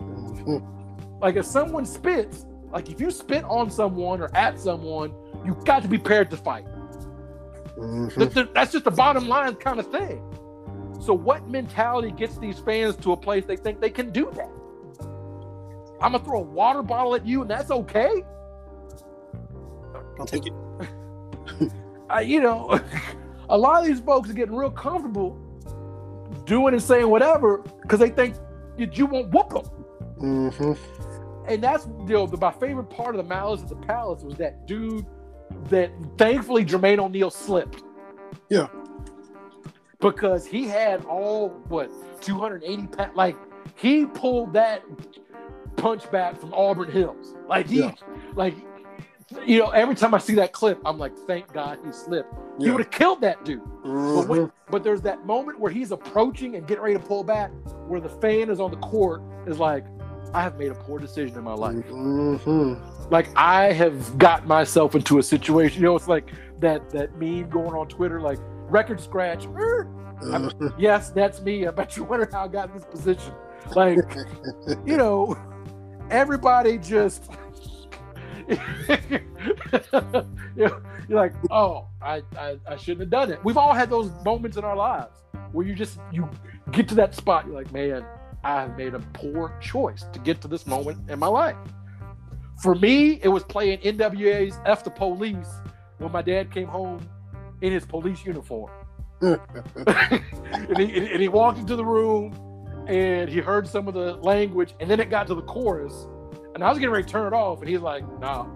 Mm-hmm. 0.00 1.20
Like 1.20 1.36
if 1.36 1.46
someone 1.46 1.86
spits, 1.86 2.46
like 2.72 2.90
if 2.90 3.00
you 3.00 3.10
spit 3.10 3.44
on 3.44 3.70
someone 3.70 4.20
or 4.20 4.34
at 4.36 4.58
someone, 4.58 5.14
you 5.44 5.56
got 5.64 5.82
to 5.82 5.88
be 5.88 5.98
prepared 5.98 6.30
to 6.30 6.36
fight. 6.36 6.64
Mm-hmm. 7.76 8.20
Th- 8.20 8.34
th- 8.34 8.48
That's 8.54 8.72
just 8.72 8.84
the 8.84 8.90
bottom 8.90 9.28
line 9.28 9.54
kind 9.56 9.78
of 9.78 9.90
thing. 9.90 10.22
So, 11.00 11.14
what 11.14 11.48
mentality 11.48 12.12
gets 12.12 12.38
these 12.38 12.58
fans 12.58 12.96
to 12.96 13.12
a 13.12 13.16
place 13.16 13.44
they 13.44 13.56
think 13.56 13.80
they 13.80 13.90
can 13.90 14.10
do 14.10 14.30
that? 14.36 14.50
I'm 16.00 16.12
gonna 16.12 16.24
throw 16.24 16.40
a 16.40 16.42
water 16.42 16.82
bottle 16.82 17.14
at 17.14 17.26
you, 17.26 17.42
and 17.42 17.50
that's 17.50 17.70
okay. 17.70 18.22
I'll 20.18 20.26
take 20.26 20.46
it. 20.46 20.52
I, 22.10 22.20
you 22.20 22.40
know, 22.40 22.80
a 23.48 23.58
lot 23.58 23.80
of 23.82 23.86
these 23.88 24.00
folks 24.00 24.30
are 24.30 24.34
getting 24.34 24.54
real 24.54 24.70
comfortable 24.70 25.38
doing 26.44 26.74
and 26.74 26.82
saying 26.82 27.08
whatever 27.08 27.58
because 27.82 27.98
they 27.98 28.10
think 28.10 28.36
that 28.78 28.96
you 28.96 29.06
won't 29.06 29.30
whoop 29.32 29.50
them. 29.50 29.64
Mm-hmm. 30.20 30.72
and 31.48 31.62
that's 31.62 31.86
you 32.06 32.14
know 32.14 32.26
the, 32.26 32.36
my 32.36 32.52
favorite 32.52 32.84
part 32.90 33.14
of 33.14 33.22
the 33.22 33.28
Malice 33.28 33.62
at 33.62 33.68
the 33.68 33.76
Palace 33.76 34.22
was 34.22 34.36
that 34.36 34.66
dude 34.66 35.04
that 35.68 35.90
thankfully 36.16 36.64
Jermaine 36.64 36.98
O'Neal 36.98 37.30
slipped. 37.30 37.82
Yeah. 38.48 38.68
Because 40.00 40.46
he 40.46 40.64
had 40.64 41.04
all 41.04 41.50
what 41.68 41.90
280 42.22 42.86
pounds. 42.88 43.16
Like 43.16 43.36
he 43.76 44.06
pulled 44.06 44.52
that 44.54 44.82
punch 45.76 46.10
back 46.10 46.38
from 46.40 46.52
Auburn 46.54 46.90
Hills. 46.90 47.34
Like 47.48 47.68
he, 47.68 47.80
Yeah. 47.80 47.92
like 48.34 48.54
you 49.46 49.58
know, 49.58 49.70
every 49.70 49.94
time 49.94 50.14
I 50.14 50.18
see 50.18 50.34
that 50.36 50.52
clip, 50.52 50.80
I'm 50.84 50.98
like, 50.98 51.16
thank 51.26 51.52
God 51.52 51.78
he 51.84 51.92
slipped. 51.92 52.32
He 52.58 52.70
would 52.70 52.80
have 52.80 52.90
killed 52.90 53.20
that 53.22 53.44
dude. 53.44 53.62
But, 53.82 53.88
Mhm. 53.88 54.28
when, 54.28 54.52
but 54.70 54.82
there's 54.84 55.02
that 55.02 55.26
moment 55.26 55.58
where 55.58 55.70
he's 55.70 55.90
approaching 55.92 56.56
and 56.56 56.66
getting 56.66 56.82
ready 56.84 56.96
to 56.96 57.02
pull 57.04 57.24
back, 57.24 57.50
where 57.86 58.00
the 58.00 58.08
fan 58.08 58.50
is 58.50 58.60
on 58.60 58.70
the 58.70 58.76
court 58.78 59.22
is 59.46 59.58
like, 59.58 59.84
I 60.34 60.40
have 60.42 60.56
made 60.58 60.70
a 60.70 60.74
poor 60.74 60.98
decision 60.98 61.36
in 61.36 61.44
my 61.44 61.52
life. 61.54 61.76
Mhm. 61.88 62.80
Like 63.10 63.28
I 63.36 63.72
have 63.72 64.16
got 64.18 64.46
myself 64.46 64.94
into 64.94 65.18
a 65.18 65.22
situation. 65.22 65.82
You 65.82 65.88
know, 65.88 65.96
it's 65.96 66.08
like 66.08 66.30
that 66.60 66.88
that 66.90 67.18
meme 67.18 67.50
going 67.50 67.74
on 67.74 67.86
Twitter, 67.88 68.20
like 68.20 68.38
record 68.70 69.00
scratch. 69.00 69.46
Mhm. 69.46 70.72
Yes, 70.78 71.10
that's 71.10 71.42
me. 71.42 71.66
I 71.66 71.70
bet 71.70 71.96
you 71.96 72.04
wonder 72.04 72.26
how 72.32 72.44
I 72.44 72.48
got 72.48 72.68
in 72.70 72.74
this 72.76 72.84
position. 72.86 73.34
Like, 73.76 73.98
you 74.86 74.96
know, 74.96 75.36
everybody 76.10 76.78
just 76.78 77.30
you're 80.56 80.82
like, 81.08 81.32
oh, 81.50 81.86
I, 82.00 82.22
I 82.36 82.56
I 82.66 82.76
shouldn't 82.76 83.00
have 83.00 83.10
done 83.10 83.32
it. 83.32 83.40
We've 83.44 83.56
all 83.56 83.72
had 83.72 83.90
those 83.90 84.10
moments 84.24 84.56
in 84.56 84.64
our 84.64 84.76
lives 84.76 85.22
where 85.52 85.66
you 85.66 85.74
just 85.74 85.98
you 86.12 86.28
get 86.70 86.88
to 86.88 86.94
that 86.96 87.14
spot, 87.14 87.46
you're 87.46 87.54
like, 87.54 87.72
man, 87.72 88.04
I 88.44 88.62
have 88.62 88.76
made 88.76 88.94
a 88.94 89.00
poor 89.12 89.56
choice 89.60 90.04
to 90.12 90.18
get 90.18 90.40
to 90.42 90.48
this 90.48 90.66
moment 90.66 91.10
in 91.10 91.18
my 91.18 91.28
life. 91.28 91.56
For 92.62 92.74
me, 92.74 93.20
it 93.22 93.28
was 93.28 93.44
playing 93.44 93.78
NWA's 93.78 94.58
F 94.66 94.84
the 94.84 94.90
Police 94.90 95.48
when 95.98 96.12
my 96.12 96.22
dad 96.22 96.50
came 96.50 96.68
home 96.68 97.08
in 97.60 97.72
his 97.72 97.84
police 97.84 98.24
uniform. 98.24 98.70
and, 99.22 100.78
he, 100.78 100.96
and 100.96 101.20
he 101.20 101.28
walked 101.28 101.58
into 101.58 101.76
the 101.76 101.84
room 101.84 102.34
and 102.88 103.28
he 103.28 103.38
heard 103.38 103.68
some 103.68 103.86
of 103.86 103.94
the 103.94 104.16
language, 104.16 104.74
and 104.80 104.90
then 104.90 104.98
it 104.98 105.08
got 105.08 105.28
to 105.28 105.34
the 105.34 105.42
chorus. 105.42 106.06
And 106.54 106.62
I 106.62 106.68
was 106.68 106.78
getting 106.78 106.92
ready 106.92 107.04
to 107.04 107.10
turn 107.10 107.26
it 107.26 107.36
off, 107.36 107.60
and 107.60 107.68
he's 107.68 107.80
like, 107.80 108.04
nah. 108.20 108.46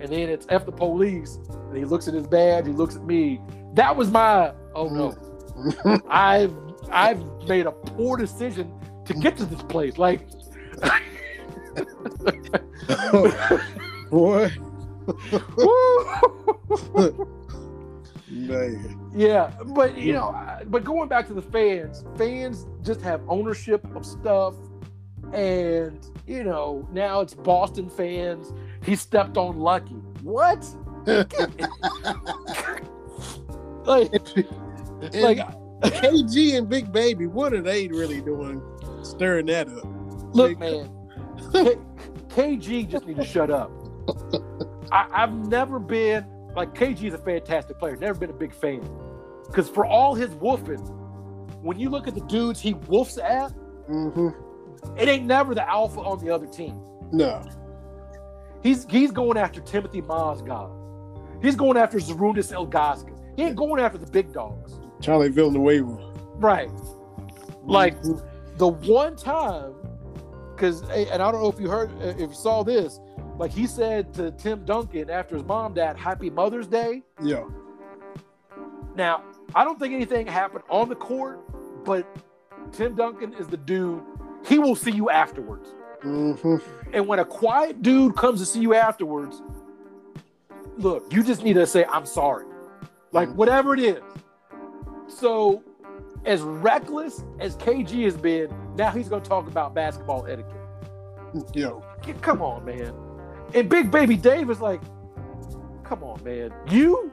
And 0.00 0.10
then 0.10 0.28
it's 0.28 0.46
F 0.48 0.66
the 0.66 0.72
police, 0.72 1.38
and 1.50 1.76
he 1.76 1.84
looks 1.84 2.08
at 2.08 2.14
his 2.14 2.26
badge, 2.26 2.66
he 2.66 2.72
looks 2.72 2.96
at 2.96 3.04
me. 3.04 3.40
That 3.74 3.94
was 3.94 4.10
my 4.10 4.52
oh 4.74 4.88
no. 4.88 6.00
I've 6.08 6.54
I've 6.90 7.22
made 7.46 7.66
a 7.66 7.72
poor 7.72 8.16
decision 8.16 8.72
to 9.04 9.14
get 9.14 9.36
to 9.38 9.44
this 9.44 9.62
place. 9.62 9.98
Like 9.98 10.28
Boy. 14.10 14.50
woo, 15.56 17.28
Man. 18.28 19.10
Yeah, 19.14 19.52
but 19.66 19.96
you 19.98 20.12
know, 20.14 20.34
but 20.66 20.84
going 20.84 21.08
back 21.08 21.26
to 21.28 21.34
the 21.34 21.42
fans, 21.42 22.04
fans 22.16 22.66
just 22.82 23.00
have 23.02 23.20
ownership 23.28 23.84
of 23.94 24.06
stuff, 24.06 24.54
and 25.32 25.98
you 26.26 26.44
know 26.44 26.86
now 26.92 27.20
it's 27.20 27.34
Boston 27.34 27.88
fans. 27.88 28.52
He 28.84 28.96
stepped 28.96 29.36
on 29.36 29.58
Lucky. 29.58 29.94
What? 30.22 30.64
like, 33.86 34.12
And 34.14 35.22
like, 35.22 35.38
KG 35.82 36.56
and 36.56 36.68
Big 36.68 36.92
Baby, 36.92 37.26
what 37.26 37.52
are 37.52 37.62
they 37.62 37.88
really 37.88 38.20
doing 38.20 38.62
stirring 39.02 39.46
that 39.46 39.68
up? 39.68 39.84
look, 40.34 40.58
man, 40.58 40.88
K- 41.52 41.76
KG 42.28 42.88
just 42.88 43.06
need 43.06 43.16
to 43.16 43.24
shut 43.24 43.50
up. 43.50 43.70
I, 44.92 45.06
I've 45.12 45.34
never 45.48 45.78
been 45.78 46.24
like 46.54 46.74
KG 46.74 47.04
is 47.04 47.14
a 47.14 47.18
fantastic 47.18 47.78
player. 47.78 47.96
Never 47.96 48.18
been 48.18 48.30
a 48.30 48.34
big 48.34 48.54
fan 48.54 48.80
because 49.46 49.68
for 49.68 49.84
all 49.84 50.14
his 50.14 50.30
woofing, 50.30 50.80
when 51.62 51.78
you 51.78 51.90
look 51.90 52.06
at 52.08 52.14
the 52.14 52.20
dudes 52.22 52.60
he 52.60 52.74
woofs 52.74 53.22
at, 53.22 53.52
Mm-hmm. 53.90 54.28
It 54.96 55.08
ain't 55.08 55.24
never 55.26 55.54
the 55.54 55.68
alpha 55.68 56.00
on 56.00 56.24
the 56.24 56.30
other 56.34 56.46
team. 56.46 56.80
No. 57.12 57.42
He's 58.62 58.84
he's 58.88 59.10
going 59.10 59.36
after 59.38 59.60
Timofey 59.60 60.02
Mozgov. 60.02 60.70
He's 61.42 61.56
going 61.56 61.76
after 61.76 61.98
Zydrunas 61.98 62.52
Ilgauskas. 62.52 63.18
He 63.36 63.42
ain't 63.44 63.56
going 63.56 63.80
after 63.82 63.98
the 63.98 64.06
big 64.06 64.32
dogs. 64.32 64.78
Charlie 65.00 65.30
Villanueva. 65.30 66.12
Right. 66.36 66.70
Like 67.64 68.00
Mhm. 68.02 68.22
the 68.58 68.68
one 68.68 69.16
time, 69.16 69.74
because 70.54 70.82
and 70.90 71.22
I 71.22 71.30
don't 71.32 71.42
know 71.42 71.48
if 71.48 71.58
you 71.58 71.68
heard 71.68 71.90
if 72.02 72.18
you 72.20 72.32
saw 72.34 72.62
this, 72.62 73.00
like 73.38 73.50
he 73.50 73.66
said 73.66 74.12
to 74.14 74.30
Tim 74.32 74.64
Duncan 74.64 75.10
after 75.10 75.34
his 75.36 75.44
mom 75.44 75.74
died, 75.74 75.96
"Happy 75.96 76.30
Mother's 76.30 76.66
Day." 76.68 77.02
Yeah. 77.20 77.44
Now 78.94 79.22
I 79.54 79.64
don't 79.64 79.78
think 79.78 79.94
anything 79.94 80.26
happened 80.26 80.64
on 80.70 80.88
the 80.88 80.94
court, 80.96 81.40
but 81.84 82.06
Tim 82.72 82.94
Duncan 82.94 83.32
is 83.34 83.48
the 83.48 83.56
dude. 83.56 84.02
He 84.44 84.58
will 84.58 84.76
see 84.76 84.90
you 84.90 85.10
afterwards. 85.10 85.74
Mm-hmm. 86.02 86.56
And 86.92 87.06
when 87.06 87.18
a 87.18 87.24
quiet 87.24 87.82
dude 87.82 88.16
comes 88.16 88.40
to 88.40 88.46
see 88.46 88.60
you 88.60 88.74
afterwards, 88.74 89.40
look, 90.76 91.12
you 91.12 91.22
just 91.22 91.44
need 91.44 91.54
to 91.54 91.66
say, 91.66 91.84
I'm 91.84 92.06
sorry. 92.06 92.46
Like, 93.12 93.32
whatever 93.34 93.74
it 93.74 93.80
is. 93.80 94.02
So, 95.06 95.62
as 96.24 96.40
reckless 96.40 97.24
as 97.40 97.56
KG 97.56 98.04
has 98.04 98.16
been, 98.16 98.52
now 98.76 98.90
he's 98.90 99.08
going 99.08 99.22
to 99.22 99.28
talk 99.28 99.46
about 99.46 99.74
basketball 99.74 100.26
etiquette. 100.26 100.56
Yo. 101.54 101.84
Come 102.20 102.42
on, 102.42 102.64
man. 102.64 102.94
And 103.54 103.68
Big 103.68 103.90
Baby 103.90 104.16
Dave 104.16 104.50
is 104.50 104.60
like, 104.60 104.80
come 105.84 106.02
on, 106.02 106.22
man. 106.24 106.52
You? 106.68 107.12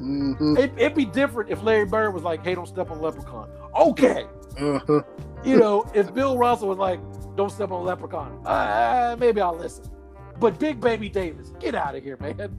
Mm-hmm. 0.00 0.56
It, 0.58 0.72
it'd 0.76 0.94
be 0.94 1.06
different 1.06 1.50
if 1.50 1.62
Larry 1.62 1.86
Bird 1.86 2.12
was 2.14 2.22
like, 2.22 2.44
hey, 2.44 2.54
don't 2.54 2.66
step 2.68 2.90
on 2.90 3.00
leprechaun. 3.00 3.50
Okay. 3.74 4.26
Uh-huh. 4.58 5.02
You 5.44 5.56
know, 5.56 5.90
if 5.94 6.12
Bill 6.14 6.36
Russell 6.36 6.68
was 6.68 6.78
like, 6.78 7.00
"Don't 7.36 7.50
step 7.50 7.70
on 7.70 7.84
leprechaun," 7.84 8.44
uh, 8.46 9.16
maybe 9.18 9.40
I'll 9.40 9.56
listen. 9.56 9.84
But 10.38 10.58
Big 10.58 10.80
Baby 10.80 11.08
Davis, 11.08 11.52
get 11.58 11.74
out 11.74 11.94
of 11.94 12.02
here, 12.02 12.16
man. 12.20 12.56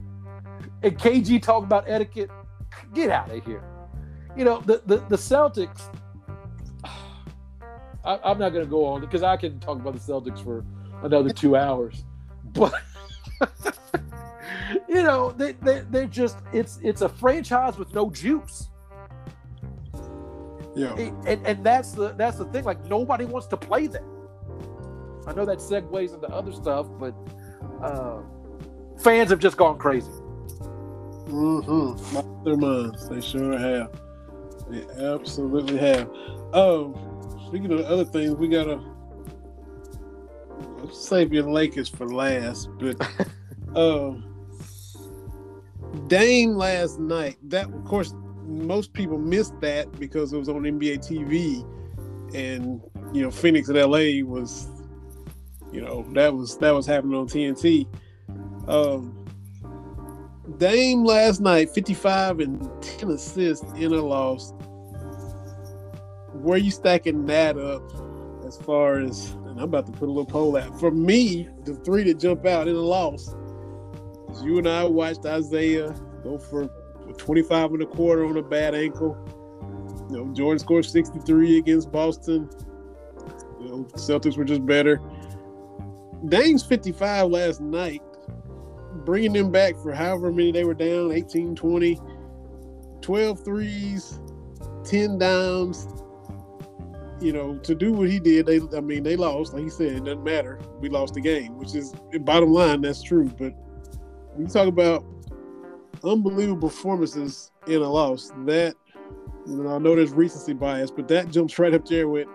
And 0.82 0.98
KG 0.98 1.40
talk 1.42 1.64
about 1.64 1.84
etiquette, 1.88 2.30
get 2.94 3.10
out 3.10 3.30
of 3.30 3.44
here. 3.44 3.62
You 4.36 4.44
know, 4.44 4.60
the 4.60 4.82
the, 4.86 4.96
the 5.08 5.16
Celtics. 5.16 5.82
I, 8.04 8.18
I'm 8.24 8.38
not 8.38 8.50
going 8.50 8.64
to 8.64 8.70
go 8.70 8.86
on 8.86 9.00
because 9.00 9.22
I 9.22 9.36
can 9.36 9.60
talk 9.60 9.78
about 9.78 9.94
the 9.94 10.00
Celtics 10.00 10.42
for 10.42 10.64
another 11.02 11.30
two 11.30 11.56
hours, 11.56 12.04
but. 12.44 12.74
you 14.88 15.02
know 15.02 15.32
they, 15.32 15.52
they 15.52 15.80
they're 15.90 16.06
just 16.06 16.36
it's 16.52 16.78
it's 16.82 17.00
a 17.02 17.08
franchise 17.08 17.78
with 17.78 17.92
no 17.94 18.10
juice 18.10 18.69
Yeah. 20.76 20.94
and, 20.94 21.46
and 21.46 21.64
that's 21.64 21.92
the 21.92 22.12
that's 22.12 22.38
the 22.38 22.44
thing. 22.46 22.64
Like 22.64 22.84
nobody 22.86 23.24
wants 23.24 23.46
to 23.48 23.56
play 23.56 23.86
that. 23.88 24.04
I 25.26 25.32
know 25.32 25.44
that 25.44 25.58
segues 25.58 26.14
into 26.14 26.28
other 26.28 26.52
stuff, 26.52 26.86
but 26.98 27.14
uh, 27.82 28.20
fans 28.98 29.30
have 29.30 29.38
just 29.38 29.56
gone 29.56 29.78
crazy. 29.78 30.10
Mm-hmm. 31.28 32.44
Their 32.44 32.56
minds. 32.56 33.08
They 33.08 33.20
sure 33.20 33.58
have. 33.58 34.00
They 34.68 34.84
absolutely 35.04 35.78
have. 35.78 36.08
Um, 36.52 36.94
speaking 37.48 37.72
of 37.72 37.80
other 37.80 38.04
things, 38.04 38.34
we 38.34 38.48
gotta 38.48 38.80
save 40.92 41.32
your 41.32 41.50
Lakers 41.50 41.88
for 41.88 42.08
last. 42.08 42.68
But 42.78 42.96
um, 43.76 44.30
Dame 46.06 46.54
last 46.54 46.98
night. 46.98 47.36
That 47.50 47.66
of 47.66 47.84
course 47.84 48.14
most 48.50 48.92
people 48.92 49.18
missed 49.18 49.58
that 49.60 49.90
because 49.98 50.32
it 50.32 50.38
was 50.38 50.48
on 50.48 50.62
NBA 50.62 50.98
TV, 50.98 51.64
and 52.34 52.82
you 53.14 53.22
know 53.22 53.30
Phoenix 53.30 53.68
and 53.68 53.78
LA 53.78 54.24
was, 54.24 54.68
you 55.72 55.80
know 55.80 56.04
that 56.12 56.34
was 56.34 56.58
that 56.58 56.72
was 56.72 56.86
happening 56.86 57.14
on 57.16 57.28
TNT. 57.28 57.86
Um, 58.68 59.16
Dame 60.58 61.04
last 61.04 61.40
night, 61.40 61.70
55 61.70 62.40
and 62.40 62.82
10 62.82 63.10
assists 63.10 63.64
in 63.76 63.92
a 63.92 64.02
loss. 64.02 64.52
Where 66.32 66.58
you 66.58 66.70
stacking 66.70 67.26
that 67.26 67.56
up 67.56 67.82
as 68.46 68.56
far 68.56 68.98
as, 68.98 69.30
and 69.30 69.58
I'm 69.58 69.64
about 69.64 69.86
to 69.86 69.92
put 69.92 70.08
a 70.08 70.12
little 70.12 70.26
poll 70.26 70.56
out. 70.56 70.78
For 70.80 70.90
me, 70.90 71.48
the 71.64 71.74
three 71.76 72.02
that 72.04 72.18
jump 72.18 72.46
out 72.46 72.66
in 72.66 72.74
a 72.74 72.80
loss 72.80 73.34
is 74.32 74.42
you 74.42 74.58
and 74.58 74.68
I 74.68 74.84
watched 74.84 75.24
Isaiah 75.24 75.94
go 76.22 76.38
for 76.38 76.68
25 77.18 77.72
and 77.72 77.82
a 77.82 77.86
quarter 77.86 78.24
on 78.24 78.36
a 78.36 78.42
bad 78.42 78.74
ankle. 78.74 79.16
You 80.10 80.16
know, 80.16 80.34
Jordan 80.34 80.58
scored 80.58 80.84
63 80.84 81.58
against 81.58 81.90
Boston. 81.92 82.48
You 83.60 83.68
know, 83.68 83.84
Celtics 83.94 84.36
were 84.36 84.44
just 84.44 84.64
better. 84.66 85.00
Dame's 86.28 86.64
55 86.64 87.30
last 87.30 87.60
night 87.60 88.02
bringing 89.04 89.32
them 89.32 89.50
back 89.50 89.76
for 89.76 89.92
however 89.92 90.32
many 90.32 90.52
they 90.52 90.64
were 90.64 90.74
down 90.74 91.12
18 91.12 91.54
20 91.54 91.98
12 93.00 93.44
threes 93.44 94.20
10 94.84 95.18
dimes 95.18 95.88
you 97.20 97.32
know 97.32 97.56
to 97.58 97.74
do 97.74 97.92
what 97.92 98.08
he 98.08 98.18
did 98.18 98.46
they 98.46 98.60
i 98.76 98.80
mean 98.80 99.02
they 99.02 99.16
lost 99.16 99.54
like 99.54 99.62
he 99.62 99.70
said 99.70 99.92
it 99.92 100.04
doesn't 100.04 100.24
matter 100.24 100.58
we 100.80 100.88
lost 100.88 101.14
the 101.14 101.20
game 101.20 101.56
which 101.56 101.74
is 101.74 101.94
bottom 102.20 102.52
line 102.52 102.80
that's 102.80 103.02
true 103.02 103.28
but 103.38 103.52
when 104.34 104.46
you 104.46 104.52
talk 104.52 104.68
about 104.68 105.04
unbelievable 106.04 106.68
performances 106.68 107.50
in 107.66 107.82
a 107.82 107.88
loss 107.88 108.32
that 108.44 108.74
i 109.46 109.78
know 109.78 109.96
there's 109.96 110.12
recency 110.12 110.52
bias 110.52 110.90
but 110.90 111.08
that 111.08 111.30
jumps 111.30 111.58
right 111.58 111.74
up 111.74 111.86
there 111.86 112.08
with 112.08 112.28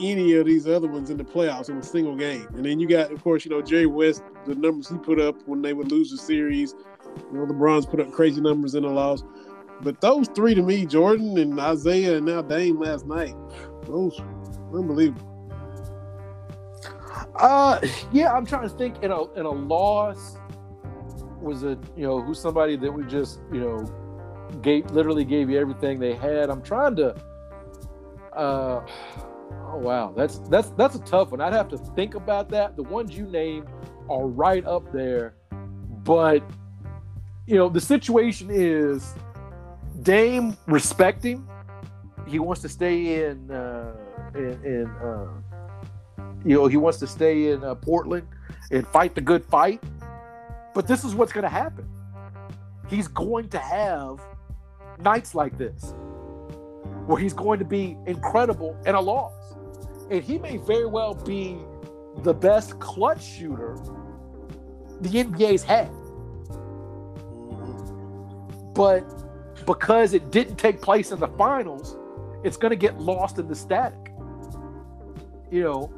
any 0.00 0.34
of 0.34 0.46
these 0.46 0.66
other 0.66 0.88
ones 0.88 1.10
in 1.10 1.16
the 1.16 1.24
playoffs 1.24 1.68
in 1.68 1.78
a 1.78 1.82
single 1.82 2.16
game. 2.16 2.46
And 2.54 2.64
then 2.64 2.78
you 2.78 2.88
got, 2.88 3.12
of 3.12 3.22
course, 3.22 3.44
you 3.44 3.50
know, 3.50 3.62
Jerry 3.62 3.86
West, 3.86 4.22
the 4.44 4.54
numbers 4.54 4.88
he 4.88 4.96
put 4.98 5.20
up 5.20 5.36
when 5.46 5.62
they 5.62 5.72
would 5.72 5.90
lose 5.90 6.10
the 6.10 6.18
series. 6.18 6.74
You 7.32 7.38
know, 7.38 7.46
the 7.46 7.54
Browns 7.54 7.86
put 7.86 8.00
up 8.00 8.12
crazy 8.12 8.40
numbers 8.40 8.74
in 8.74 8.82
the 8.82 8.90
loss. 8.90 9.24
But 9.82 10.00
those 10.00 10.28
three 10.28 10.54
to 10.54 10.62
me, 10.62 10.86
Jordan 10.86 11.38
and 11.38 11.58
Isaiah 11.58 12.16
and 12.16 12.26
now 12.26 12.42
Dame 12.42 12.80
last 12.80 13.06
night, 13.06 13.34
those 13.84 14.18
unbelievable. 14.74 15.32
Uh, 17.34 17.80
yeah, 18.12 18.32
I'm 18.32 18.46
trying 18.46 18.68
to 18.68 18.74
think. 18.74 19.02
In 19.02 19.10
a 19.10 19.30
in 19.34 19.44
a 19.44 19.50
loss, 19.50 20.38
was 21.40 21.62
it 21.62 21.78
you 21.96 22.06
know 22.06 22.20
who's 22.20 22.40
somebody 22.40 22.76
that 22.76 22.90
we 22.90 23.04
just 23.04 23.40
you 23.52 23.60
know 23.60 23.84
gave 24.62 24.90
literally 24.90 25.24
gave 25.24 25.50
you 25.50 25.58
everything 25.58 25.98
they 25.98 26.14
had. 26.14 26.50
I'm 26.50 26.62
trying 26.62 26.96
to. 26.96 27.14
Uh, 28.32 28.84
oh 29.66 29.78
wow, 29.78 30.12
that's 30.16 30.38
that's 30.50 30.70
that's 30.70 30.94
a 30.96 31.00
tough 31.00 31.30
one. 31.30 31.40
I'd 31.40 31.52
have 31.52 31.68
to 31.68 31.78
think 31.78 32.14
about 32.14 32.48
that. 32.50 32.76
The 32.76 32.82
ones 32.82 33.16
you 33.16 33.26
named 33.26 33.68
are 34.08 34.26
right 34.26 34.64
up 34.64 34.92
there, 34.92 35.34
but 36.04 36.42
you 37.46 37.56
know 37.56 37.68
the 37.68 37.80
situation 37.80 38.48
is 38.50 39.14
Dame 40.02 40.56
respecting. 40.66 41.46
He 42.26 42.38
wants 42.38 42.60
to 42.62 42.68
stay 42.68 43.24
in 43.24 43.50
uh, 43.50 43.94
in, 44.34 44.64
in 44.64 44.86
uh, 45.02 45.28
you 46.44 46.56
know 46.56 46.66
he 46.66 46.76
wants 46.76 46.98
to 46.98 47.06
stay 47.06 47.50
in 47.50 47.64
uh, 47.64 47.74
Portland 47.74 48.26
and 48.70 48.86
fight 48.88 49.14
the 49.14 49.20
good 49.20 49.44
fight. 49.44 49.82
But 50.76 50.86
this 50.86 51.04
is 51.04 51.14
what's 51.14 51.32
going 51.32 51.44
to 51.44 51.48
happen. 51.48 51.88
He's 52.86 53.08
going 53.08 53.48
to 53.48 53.58
have 53.58 54.20
nights 55.00 55.34
like 55.34 55.56
this 55.56 55.94
where 57.06 57.18
he's 57.18 57.32
going 57.32 57.58
to 57.60 57.64
be 57.64 57.96
incredible 58.06 58.76
in 58.84 58.94
a 58.94 59.00
loss. 59.00 59.32
And 60.10 60.22
he 60.22 60.36
may 60.36 60.58
very 60.58 60.84
well 60.84 61.14
be 61.14 61.56
the 62.18 62.34
best 62.34 62.78
clutch 62.78 63.24
shooter 63.24 63.78
the 65.00 65.08
NBA's 65.08 65.62
had. 65.62 65.88
But 68.74 69.64
because 69.64 70.12
it 70.12 70.30
didn't 70.30 70.56
take 70.56 70.82
place 70.82 71.10
in 71.10 71.18
the 71.18 71.28
finals, 71.28 71.96
it's 72.44 72.58
going 72.58 72.72
to 72.72 72.76
get 72.76 73.00
lost 73.00 73.38
in 73.38 73.48
the 73.48 73.54
static. 73.54 74.12
You 75.50 75.62
know, 75.64 75.92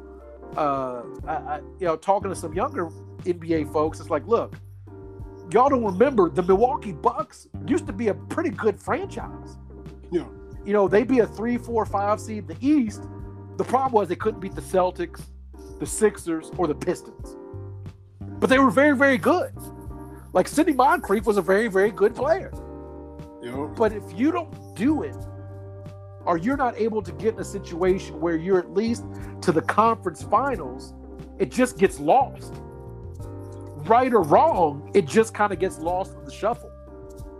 uh, 0.55 1.01
I, 1.27 1.33
I, 1.33 1.57
you 1.81 1.85
know, 1.85 1.97
talking 1.97 2.29
to 2.29 2.35
some 2.35 2.53
younger 2.53 2.87
NBA 3.25 3.73
folks, 3.73 3.99
it's 3.99 4.09
like, 4.09 4.25
look, 4.25 4.55
y'all 5.51 5.69
don't 5.69 5.83
remember 5.83 6.29
the 6.29 6.43
Milwaukee 6.43 6.91
Bucks 6.91 7.47
used 7.65 7.87
to 7.87 7.93
be 7.93 8.09
a 8.09 8.13
pretty 8.13 8.49
good 8.49 8.79
franchise. 8.79 9.57
Yeah. 10.11 10.25
You 10.65 10.73
know, 10.73 10.87
they'd 10.87 11.07
be 11.07 11.19
a 11.19 11.27
three, 11.27 11.57
four, 11.57 11.85
five 11.85 12.19
seed 12.19 12.39
in 12.39 12.47
the 12.47 12.57
East. 12.59 13.03
The 13.57 13.63
problem 13.63 13.93
was 13.93 14.07
they 14.07 14.15
couldn't 14.15 14.39
beat 14.39 14.55
the 14.55 14.61
Celtics, 14.61 15.21
the 15.79 15.85
Sixers, 15.85 16.51
or 16.57 16.67
the 16.67 16.75
Pistons. 16.75 17.37
But 18.21 18.49
they 18.49 18.59
were 18.59 18.71
very, 18.71 18.95
very 18.95 19.17
good. 19.17 19.53
Like 20.33 20.47
Sidney 20.47 20.73
Moncrief 20.73 21.25
was 21.25 21.37
a 21.37 21.41
very, 21.41 21.67
very 21.67 21.91
good 21.91 22.15
player. 22.15 22.51
Know, 23.41 23.73
But 23.75 23.93
if 23.93 24.03
you 24.15 24.31
don't 24.31 24.75
do 24.75 25.03
it, 25.03 25.15
or 26.25 26.37
you're 26.37 26.57
not 26.57 26.77
able 26.77 27.01
to 27.01 27.11
get 27.13 27.33
in 27.33 27.39
a 27.39 27.45
situation 27.45 28.19
where 28.19 28.35
you're 28.35 28.59
at 28.59 28.73
least 28.73 29.05
to 29.41 29.51
the 29.51 29.61
conference 29.61 30.21
finals, 30.21 30.93
it 31.39 31.51
just 31.51 31.77
gets 31.77 31.99
lost. 31.99 32.61
Right 33.87 34.13
or 34.13 34.23
wrong, 34.23 34.91
it 34.93 35.05
just 35.05 35.33
kind 35.33 35.53
of 35.53 35.59
gets 35.59 35.79
lost 35.79 36.15
in 36.15 36.23
the 36.25 36.31
shuffle. 36.31 36.71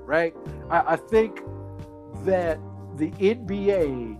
Right? 0.05 0.33
I, 0.69 0.93
I 0.93 0.95
think 0.95 1.41
that 2.25 2.59
the 2.97 3.11
NBA, 3.11 4.19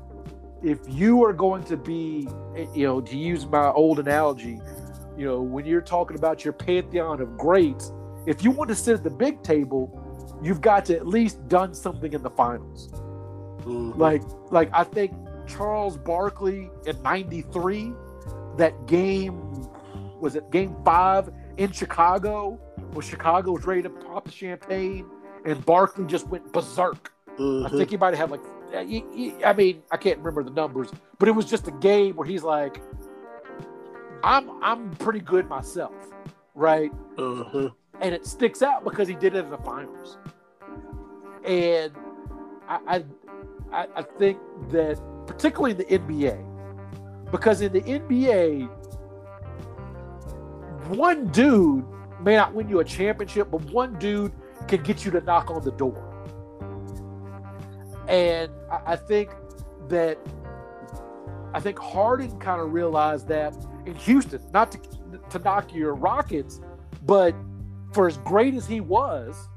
if 0.63 0.79
you 0.87 1.23
are 1.23 1.33
going 1.33 1.63
to 1.65 1.77
be, 1.77 2.27
you 2.73 2.85
know, 2.85 3.01
to 3.01 3.17
use 3.17 3.45
my 3.45 3.69
old 3.71 3.99
analogy, 3.99 4.59
you 5.17 5.25
know, 5.25 5.41
when 5.41 5.65
you're 5.65 5.81
talking 5.81 6.17
about 6.17 6.43
your 6.43 6.53
pantheon 6.53 7.21
of 7.21 7.37
greats, 7.37 7.91
if 8.25 8.43
you 8.43 8.51
want 8.51 8.69
to 8.69 8.75
sit 8.75 8.95
at 8.95 9.03
the 9.03 9.09
big 9.09 9.41
table, 9.43 9.91
you've 10.41 10.61
got 10.61 10.85
to 10.85 10.95
at 10.95 11.07
least 11.07 11.45
done 11.47 11.73
something 11.73 12.13
in 12.13 12.21
the 12.21 12.29
finals. 12.29 12.89
mhm. 13.63 13.97
Like, 13.97 14.23
like 14.51 14.69
I 14.73 14.83
think 14.83 15.13
Charles 15.47 15.97
Barkley 15.97 16.69
in 16.85 17.01
'93, 17.01 17.91
that 18.57 18.85
game 18.85 19.67
was 20.19 20.35
it 20.35 20.49
Game 20.51 20.75
Five 20.85 21.29
in 21.59 21.71
Chicago, 21.73 22.51
where 22.93 23.03
Chicago 23.03 23.51
was 23.51 23.65
ready 23.65 23.81
to 23.83 23.89
pop 23.89 24.23
the 24.25 24.31
champagne, 24.31 25.05
and 25.45 25.63
Barkley 25.65 26.05
just 26.05 26.25
went 26.27 26.51
berserk. 26.53 27.11
I 27.27 27.41
Mhm. 27.41 27.77
think 27.77 27.89
he 27.91 27.97
might 27.97 28.15
have 28.15 28.31
like, 28.31 28.41
he- 28.87 29.05
he- 29.13 29.43
I 29.45 29.53
mean, 29.53 29.83
I 29.91 29.97
can't 29.97 30.17
remember 30.19 30.41
the 30.43 30.51
numbers, 30.51 30.89
but 31.19 31.27
it 31.27 31.33
was 31.33 31.45
just 31.45 31.67
a 31.67 31.71
game 31.71 32.15
where 32.15 32.25
he's 32.27 32.43
like, 32.43 32.81
"I'm, 34.23 34.49
I'm 34.63 34.91
pretty 34.91 35.19
good 35.19 35.47
myself, 35.49 35.93
right?" 36.55 36.91
Uh-huh. 37.17 37.69
and 38.01 38.15
it 38.15 38.25
sticks 38.25 38.61
out 38.61 38.85
because 38.85 39.09
he 39.09 39.15
did 39.15 39.35
it 39.35 39.43
in 39.43 39.49
the 39.51 39.57
finals. 39.57 40.17
And 41.43 41.91
I, 42.69 42.79
I, 42.87 43.03
I 43.73 43.87
I 43.97 44.01
think 44.03 44.39
that 44.71 44.97
particularly 45.27 45.71
in 45.71 45.77
the 45.77 45.85
NBA, 45.99 47.31
because 47.31 47.59
in 47.61 47.73
the 47.73 47.81
NBA, 47.81 48.69
one 50.89 51.27
dude 51.27 51.85
may 52.21 52.35
not 52.35 52.53
win 52.53 52.69
you 52.69 52.79
a 52.79 52.83
championship, 52.83 53.49
but 53.51 53.61
one 53.71 53.97
dude 53.99 54.31
can 54.67 54.83
get 54.83 55.05
you 55.05 55.11
to 55.11 55.21
knock 55.21 55.49
on 55.49 55.63
the 55.63 55.71
door. 55.71 56.05
And 58.07 58.51
I, 58.71 58.93
I 58.93 58.95
think 58.95 59.31
that 59.87 60.17
I 61.53 61.59
think 61.59 61.79
Harden 61.79 62.37
kind 62.39 62.61
of 62.61 62.73
realized 62.73 63.27
that 63.27 63.55
in 63.85 63.95
Houston, 63.95 64.41
not 64.53 64.71
to 64.71 64.79
to 65.29 65.39
knock 65.39 65.73
your 65.73 65.95
Rockets, 65.95 66.61
but 67.05 67.35
for 67.93 68.07
as 68.07 68.17
great 68.17 68.53
as 68.53 68.67
he 68.67 68.81
was, 68.81 69.49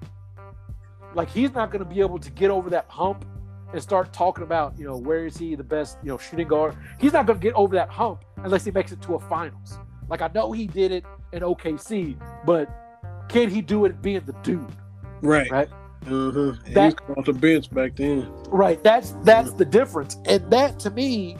like 1.14 1.28
he's 1.30 1.52
not 1.52 1.70
going 1.70 1.84
to 1.84 1.88
be 1.88 2.00
able 2.00 2.18
to 2.18 2.30
get 2.30 2.50
over 2.50 2.70
that 2.70 2.86
hump 2.88 3.26
and 3.72 3.82
start 3.82 4.12
talking 4.12 4.44
about, 4.44 4.78
you 4.78 4.84
know, 4.84 4.96
where 4.96 5.26
is 5.26 5.36
he 5.36 5.54
the 5.54 5.64
best, 5.64 5.98
you 6.02 6.09
know, 6.09 6.18
shooting 6.18 6.48
guard. 6.48 6.76
He's 7.00 7.12
not 7.12 7.26
going 7.26 7.38
to 7.38 7.42
get 7.42 7.54
over 7.54 7.74
that 7.76 7.88
hump 7.88 8.24
unless 8.38 8.64
he 8.64 8.70
makes 8.70 8.92
it 8.92 9.00
to 9.02 9.14
a 9.14 9.18
finals. 9.18 9.78
Like 10.12 10.20
I 10.20 10.30
know 10.34 10.52
he 10.52 10.66
did 10.66 10.93
it 10.93 11.06
in 11.32 11.40
OKC, 11.40 12.16
but 12.44 12.68
can 13.30 13.48
he 13.48 13.62
do 13.62 13.86
it 13.86 14.02
being 14.02 14.20
the 14.26 14.34
dude? 14.43 14.70
Right. 15.22 15.51
Right. 15.51 15.68
Uh-huh. 16.06 16.52
That- 16.74 17.01
he 17.01 17.06
was 17.09 17.16
off 17.16 17.24
the 17.24 17.32
bench 17.32 17.70
back 17.70 17.97
then. 17.97 18.30
Right. 18.51 18.84
That's 18.84 19.12
that's 19.24 19.55
the 19.55 19.64
difference. 19.64 20.18
And 20.26 20.51
that 20.52 20.78
to 20.80 20.90
me 20.90 21.39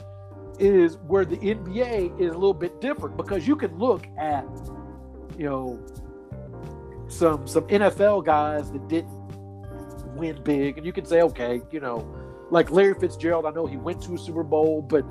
is 0.57 0.97
where 1.05 1.23
the 1.23 1.37
NBA 1.37 2.19
is 2.19 2.31
a 2.31 2.33
little 2.33 2.51
bit 2.51 2.81
different 2.81 3.15
because 3.15 3.47
you 3.47 3.55
can 3.55 3.77
look 3.77 4.07
at, 4.17 4.43
you 5.37 5.45
know, 5.45 5.79
some 7.09 7.45
some 7.45 7.67
NFL 7.67 8.25
guys 8.25 8.71
that 8.71 8.87
didn't 8.87 9.13
win 10.15 10.41
big, 10.43 10.79
and 10.79 10.85
you 10.85 10.93
can 10.93 11.05
say, 11.05 11.21
okay, 11.21 11.61
you 11.69 11.79
know, 11.79 12.11
like 12.49 12.71
Larry 12.71 12.95
Fitzgerald, 12.95 13.45
I 13.45 13.51
know 13.51 13.67
he 13.67 13.77
went 13.77 14.01
to 14.03 14.15
a 14.15 14.17
Super 14.17 14.41
Bowl, 14.43 14.81
but 14.81 15.05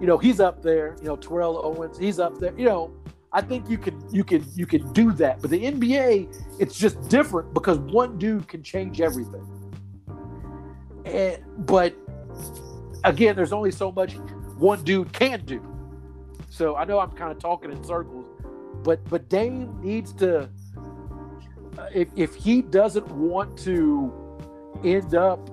you 0.00 0.06
know, 0.06 0.18
he's 0.18 0.40
up 0.40 0.62
there. 0.62 0.96
You 1.00 1.08
know, 1.08 1.16
Terrell 1.16 1.60
Owens, 1.64 1.98
he's 1.98 2.18
up 2.18 2.38
there. 2.38 2.52
You 2.58 2.66
know, 2.66 2.92
I 3.36 3.42
think 3.42 3.68
you 3.68 3.76
can 3.76 4.02
you 4.10 4.24
can 4.24 4.42
you 4.54 4.64
can 4.64 4.90
do 4.94 5.12
that. 5.12 5.42
But 5.42 5.50
the 5.50 5.62
NBA, 5.62 6.58
it's 6.58 6.74
just 6.74 7.10
different 7.10 7.52
because 7.52 7.78
one 7.78 8.16
dude 8.16 8.48
can 8.48 8.62
change 8.62 9.02
everything. 9.02 9.46
And 11.04 11.44
but 11.66 11.94
again, 13.04 13.36
there's 13.36 13.52
only 13.52 13.72
so 13.72 13.92
much 13.92 14.14
one 14.56 14.82
dude 14.84 15.12
can 15.12 15.44
do. 15.44 15.60
So 16.48 16.76
I 16.76 16.86
know 16.86 16.98
I'm 16.98 17.10
kind 17.10 17.30
of 17.30 17.38
talking 17.38 17.70
in 17.70 17.84
circles, 17.84 18.24
but 18.82 19.04
but 19.10 19.28
Dame 19.28 19.82
needs 19.82 20.14
to 20.14 20.48
uh, 21.78 21.86
if 21.92 22.08
if 22.16 22.34
he 22.34 22.62
doesn't 22.62 23.08
want 23.08 23.58
to 23.58 24.14
end 24.82 25.14
up 25.14 25.50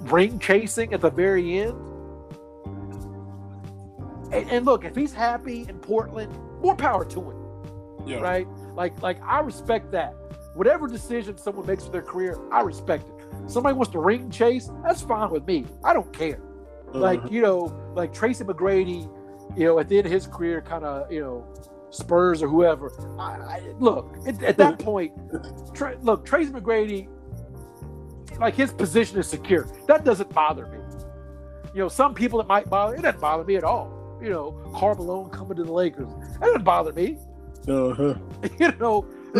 ring 0.00 0.40
chasing 0.40 0.92
at 0.92 1.00
the 1.00 1.10
very 1.10 1.60
end. 1.60 1.83
And, 4.32 4.50
and 4.50 4.66
look, 4.66 4.84
if 4.84 4.94
he's 4.96 5.12
happy 5.12 5.66
in 5.68 5.78
Portland, 5.78 6.32
more 6.60 6.74
power 6.76 7.04
to 7.04 7.20
him 7.20 7.36
Yeah. 8.06 8.20
right? 8.20 8.46
Like, 8.74 9.00
like 9.02 9.18
I 9.22 9.40
respect 9.40 9.90
that. 9.92 10.14
Whatever 10.54 10.86
decision 10.86 11.36
someone 11.36 11.66
makes 11.66 11.84
for 11.84 11.90
their 11.90 12.02
career, 12.02 12.38
I 12.52 12.60
respect 12.62 13.08
it. 13.08 13.50
Somebody 13.50 13.74
wants 13.76 13.92
to 13.92 13.98
ring 13.98 14.30
chase, 14.30 14.70
that's 14.84 15.02
fine 15.02 15.30
with 15.30 15.46
me. 15.46 15.66
I 15.82 15.92
don't 15.92 16.12
care. 16.12 16.40
Like, 16.92 17.18
Uh-huh. 17.20 17.28
you 17.30 17.42
know, 17.42 17.92
like 17.94 18.12
Tracy 18.14 18.44
McGrady, 18.44 19.08
you 19.56 19.64
know, 19.66 19.78
at 19.80 19.88
the 19.88 19.98
end 19.98 20.06
of 20.06 20.12
his 20.12 20.26
career, 20.26 20.62
kind 20.62 20.84
of, 20.84 21.10
you 21.12 21.20
know, 21.20 21.44
Spurs 21.90 22.42
or 22.42 22.48
whoever. 22.48 22.92
I, 23.18 23.22
I, 23.56 23.62
look, 23.78 24.16
at, 24.26 24.42
at 24.42 24.56
that 24.58 24.78
point, 24.90 25.12
Tra- 25.74 25.96
look, 26.02 26.24
Tracy 26.24 26.50
McGrady, 26.52 27.08
like 28.38 28.54
his 28.54 28.72
position 28.72 29.18
is 29.18 29.28
secure. 29.28 29.68
That 29.86 30.04
doesn't 30.04 30.32
bother 30.32 30.66
me. 30.66 30.78
You 31.74 31.80
know, 31.82 31.88
some 31.88 32.14
people 32.14 32.40
it 32.40 32.46
might 32.46 32.68
bother. 32.70 32.94
It 32.96 33.02
doesn't 33.02 33.20
bother 33.20 33.44
me 33.44 33.56
at 33.56 33.64
all. 33.64 33.90
You 34.24 34.30
know, 34.30 34.52
Karl 34.74 34.94
Malone 34.94 35.28
coming 35.28 35.56
to 35.58 35.64
the 35.64 35.72
Lakers. 35.72 36.08
That 36.32 36.40
doesn't 36.40 36.64
bother 36.64 36.94
me 36.94 37.18
Uh-huh. 37.68 38.14
you 38.58 38.72
know, 38.80 39.06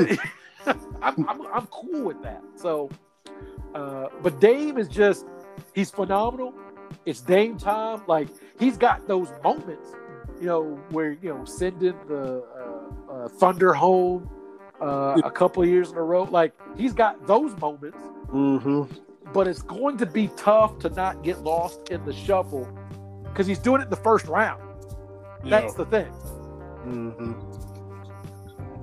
I'm, 1.02 1.27
I'm, 1.28 1.47
I'm 1.47 1.66
cool 1.69 2.02
with 2.05 2.23
that. 2.23 2.43
So, 2.56 2.90
uh, 3.74 4.09
but 4.23 4.40
Dame 4.40 4.77
is 4.77 4.89
just, 4.89 5.24
he's 5.74 5.90
phenomenal. 5.90 6.52
It's 7.06 7.23
Dame 7.23 7.56
time. 7.56 8.02
Like, 8.06 8.28
he's 8.59 8.77
got 8.77 9.09
those 9.09 9.28
moments, 9.43 9.89
you 10.39 10.47
know, 10.47 10.62
where, 10.90 11.12
you 11.12 11.31
know, 11.32 11.44
sending 11.47 11.94
the 12.06 12.44
uh, 13.09 13.12
uh, 13.12 13.28
Thunder 13.28 13.73
home 13.73 14.28
uh, 14.82 15.19
a 15.24 15.31
couple 15.31 15.62
of 15.62 15.69
years 15.70 15.93
in 15.93 15.97
a 15.97 16.02
row. 16.02 16.24
Like, 16.24 16.52
he's 16.77 16.93
got 16.93 17.27
those 17.27 17.56
moments, 17.59 17.98
Mm-hmm. 18.32 18.82
but 19.32 19.47
it's 19.48 19.62
going 19.62 19.97
to 19.98 20.06
be 20.06 20.28
tough 20.36 20.78
to 20.81 20.90
not 20.90 21.23
get 21.23 21.43
lost 21.43 21.89
in 21.90 22.05
the 22.05 22.12
shuffle 22.12 22.69
because 23.24 23.47
he's 23.47 23.59
doing 23.59 23.81
it 23.81 23.85
in 23.85 23.90
the 23.90 23.97
first 23.97 24.27
round. 24.27 24.61
That's 25.50 25.74
the 25.74 25.86
thing. 25.86 26.12
Mm-hmm. 26.86 27.32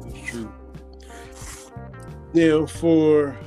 That's 0.02 0.30
true. 0.30 0.52
Now 2.34 2.66
for 2.66 3.38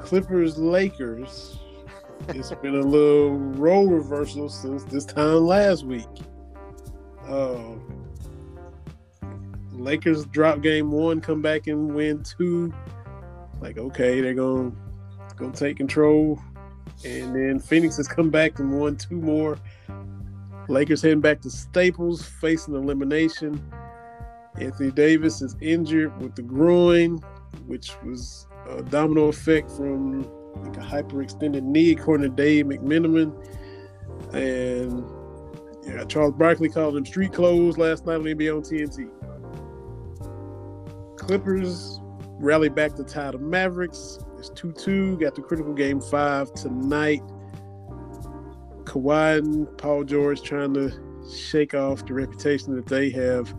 Clippers 0.00 0.58
Lakers, 0.58 1.58
it's 2.28 2.52
been 2.52 2.76
a 2.76 2.80
little 2.80 3.36
role 3.36 3.86
reversal 3.86 4.48
since 4.48 4.84
this 4.84 5.04
time 5.04 5.46
last 5.46 5.84
week. 5.84 6.06
Uh, 7.26 7.74
Lakers 9.72 10.26
drop 10.26 10.60
game 10.60 10.90
one, 10.90 11.20
come 11.20 11.40
back 11.40 11.66
and 11.66 11.94
win 11.94 12.22
two. 12.22 12.72
Like, 13.60 13.78
okay, 13.78 14.20
they're 14.20 14.34
gonna 14.34 14.72
gonna 15.36 15.52
take 15.52 15.76
control. 15.76 16.40
And 17.04 17.34
then 17.34 17.58
Phoenix 17.58 17.96
has 17.96 18.06
come 18.06 18.30
back 18.30 18.58
and 18.58 18.78
won 18.78 18.96
two 18.96 19.16
more. 19.16 19.58
Lakers 20.70 21.02
heading 21.02 21.20
back 21.20 21.40
to 21.42 21.50
Staples, 21.50 22.22
facing 22.22 22.74
elimination. 22.74 23.60
Anthony 24.60 24.92
Davis 24.92 25.42
is 25.42 25.56
injured 25.60 26.16
with 26.22 26.36
the 26.36 26.42
groin, 26.42 27.18
which 27.66 27.90
was 28.04 28.46
a 28.68 28.82
domino 28.82 29.26
effect 29.26 29.70
from 29.70 30.22
like 30.62 30.76
a 30.76 30.80
hyperextended 30.80 31.62
knee, 31.62 31.90
according 31.92 32.30
to 32.30 32.36
Dave 32.36 32.66
McMenamin. 32.66 33.34
And 34.32 35.04
yeah, 35.84 36.04
Charles 36.04 36.34
Barkley 36.34 36.68
called 36.68 36.96
him 36.96 37.04
street 37.04 37.32
clothes 37.32 37.76
last 37.76 38.06
night 38.06 38.16
on 38.16 38.22
NBA 38.22 38.54
on 38.54 38.62
TNT. 38.62 39.08
Clippers 41.18 42.00
rally 42.38 42.68
back 42.68 42.94
to 42.94 43.02
tie 43.02 43.32
the 43.32 43.38
Mavericks. 43.38 44.20
It's 44.38 44.50
2 44.50 44.72
2. 44.72 45.18
Got 45.18 45.34
the 45.34 45.42
critical 45.42 45.72
game 45.74 46.00
five 46.00 46.52
tonight. 46.54 47.22
Kawhi 48.90 49.38
and 49.38 49.78
Paul 49.78 50.02
George 50.02 50.42
trying 50.42 50.74
to 50.74 50.92
shake 51.32 51.74
off 51.74 52.04
the 52.06 52.14
reputation 52.14 52.74
that 52.74 52.86
they 52.86 53.08
have 53.10 53.54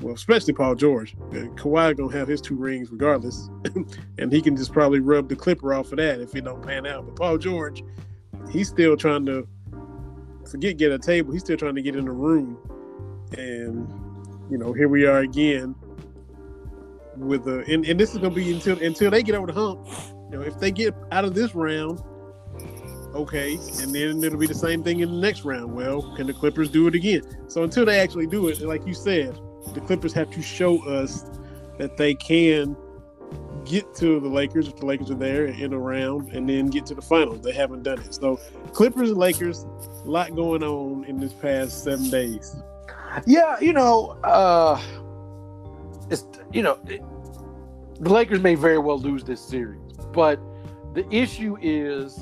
well, 0.00 0.14
especially 0.14 0.52
Paul 0.52 0.76
George. 0.76 1.16
Kawhi 1.30 1.96
gonna 1.96 2.16
have 2.16 2.28
his 2.28 2.40
two 2.40 2.54
rings 2.54 2.90
regardless, 2.92 3.48
and 4.18 4.30
he 4.30 4.40
can 4.40 4.56
just 4.56 4.72
probably 4.72 5.00
rub 5.00 5.28
the 5.28 5.34
clipper 5.34 5.74
off 5.74 5.90
of 5.90 5.98
that 5.98 6.20
if 6.20 6.36
it 6.36 6.44
don't 6.44 6.62
pan 6.62 6.86
out. 6.86 7.06
But 7.06 7.16
Paul 7.16 7.38
George, 7.38 7.82
he's 8.50 8.68
still 8.68 8.96
trying 8.96 9.26
to 9.26 9.48
forget 10.48 10.76
get 10.76 10.92
a 10.92 10.98
table. 10.98 11.32
He's 11.32 11.42
still 11.42 11.56
trying 11.56 11.74
to 11.74 11.82
get 11.82 11.96
in 11.96 12.04
the 12.04 12.12
room, 12.12 12.58
and 13.36 13.88
you 14.50 14.58
know 14.58 14.72
here 14.72 14.88
we 14.88 15.04
are 15.04 15.20
again 15.20 15.74
with 17.16 17.44
the 17.44 17.64
and, 17.72 17.84
and 17.86 17.98
this 17.98 18.12
is 18.12 18.18
gonna 18.18 18.34
be 18.34 18.52
until 18.52 18.80
until 18.80 19.10
they 19.10 19.22
get 19.22 19.34
over 19.34 19.48
the 19.48 19.54
hump. 19.54 19.88
You 20.30 20.38
know, 20.38 20.42
if 20.42 20.60
they 20.60 20.70
get 20.70 20.94
out 21.10 21.24
of 21.24 21.34
this 21.34 21.54
round, 21.54 22.00
okay, 23.14 23.54
and 23.80 23.94
then 23.94 24.22
it'll 24.22 24.38
be 24.38 24.46
the 24.46 24.54
same 24.54 24.82
thing 24.82 25.00
in 25.00 25.10
the 25.10 25.16
next 25.16 25.44
round. 25.44 25.74
Well, 25.74 26.14
can 26.16 26.26
the 26.26 26.34
Clippers 26.34 26.70
do 26.70 26.86
it 26.86 26.94
again? 26.94 27.22
So 27.48 27.62
until 27.62 27.84
they 27.84 28.00
actually 28.00 28.26
do 28.26 28.48
it, 28.48 28.60
like 28.60 28.86
you 28.86 28.94
said, 28.94 29.38
the 29.74 29.80
Clippers 29.80 30.12
have 30.14 30.30
to 30.30 30.42
show 30.42 30.84
us 30.86 31.24
that 31.78 31.96
they 31.96 32.14
can 32.14 32.76
get 33.64 33.94
to 33.94 34.18
the 34.18 34.28
Lakers 34.28 34.68
if 34.68 34.76
the 34.76 34.86
Lakers 34.86 35.10
are 35.10 35.16
there 35.16 35.46
in 35.46 35.72
a 35.72 35.78
round, 35.78 36.32
and 36.32 36.48
then 36.48 36.68
get 36.68 36.86
to 36.86 36.94
the 36.94 37.02
finals. 37.02 37.40
They 37.42 37.52
haven't 37.52 37.82
done 37.82 38.00
it. 38.00 38.14
So 38.14 38.36
Clippers 38.72 39.10
and 39.10 39.18
Lakers, 39.18 39.64
a 40.04 40.08
lot 40.08 40.34
going 40.34 40.62
on 40.62 41.04
in 41.04 41.18
this 41.18 41.32
past 41.32 41.84
seven 41.84 42.08
days. 42.10 42.56
Yeah, 43.26 43.58
you 43.60 43.72
know, 43.72 44.18
uh, 44.24 44.80
it's 46.10 46.24
you 46.52 46.62
know, 46.62 46.78
it, 46.86 47.02
the 48.00 48.10
Lakers 48.10 48.40
may 48.40 48.54
very 48.54 48.78
well 48.78 48.98
lose 48.98 49.24
this 49.24 49.40
series, 49.40 49.80
but 50.12 50.40
the 50.94 51.06
issue 51.14 51.56
is 51.60 52.18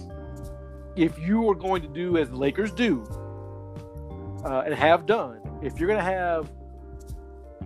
if 0.97 1.18
you 1.18 1.48
are 1.51 1.55
going 1.55 1.82
to 1.82 1.89
do 1.89 2.16
as 2.16 2.31
the 2.31 2.36
Lakers 2.36 2.73
do 2.73 3.05
uh, 4.44 4.62
and 4.64 4.74
have 4.74 5.06
done, 5.06 5.40
if 5.62 5.78
you're 5.78 5.89
going 5.89 5.98
to 5.98 6.05
have 6.05 6.51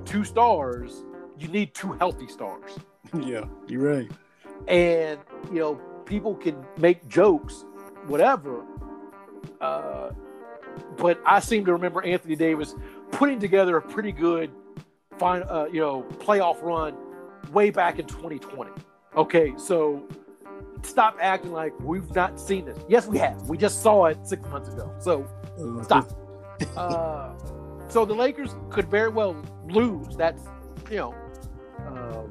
two 0.05 0.25
stars, 0.25 1.05
you 1.39 1.49
need 1.49 1.75
two 1.75 1.93
healthy 1.93 2.27
stars. 2.27 2.73
yeah, 3.21 3.45
you're 3.69 3.83
right. 3.83 4.11
And 4.69 5.21
you 5.51 5.61
know, 5.61 5.75
people 6.05 6.35
can 6.35 6.65
make 6.79 7.09
jokes, 7.09 7.65
whatever. 8.07 8.65
Uh, 9.61 10.11
but 10.97 11.21
I 11.25 11.41
seem 11.41 11.65
to 11.65 11.73
remember 11.73 12.03
Anthony 12.03 12.37
Davis 12.37 12.75
putting 13.11 13.39
together 13.39 13.77
a 13.77 13.83
pretty 13.83 14.13
good, 14.13 14.51
fine, 15.19 15.43
uh, 15.45 15.67
you 15.73 15.81
know, 15.81 16.03
playoff 16.19 16.63
run 16.63 16.95
way 17.53 17.71
back 17.71 17.99
in 17.99 18.07
2020. 18.07 18.71
Okay, 19.17 19.53
so 19.57 20.07
stop 20.83 21.17
acting 21.21 21.53
like 21.53 21.79
we've 21.81 22.15
not 22.15 22.41
seen 22.41 22.65
this. 22.65 22.79
Yes, 22.89 23.07
we 23.07 23.19
have. 23.19 23.49
We 23.49 23.57
just 23.59 23.83
saw 23.83 24.07
it 24.07 24.19
six 24.27 24.47
months 24.49 24.69
ago. 24.69 24.93
So 24.99 25.27
Uh, 25.59 25.83
stop. 25.83 26.11
uh, 26.77 27.33
so 27.89 28.05
the 28.05 28.15
Lakers 28.15 28.55
could 28.71 28.89
very 28.89 29.09
well 29.11 29.37
lose. 29.69 30.17
That's 30.17 30.43
you 30.91 30.97
know, 30.97 31.15
uh, 31.87 32.23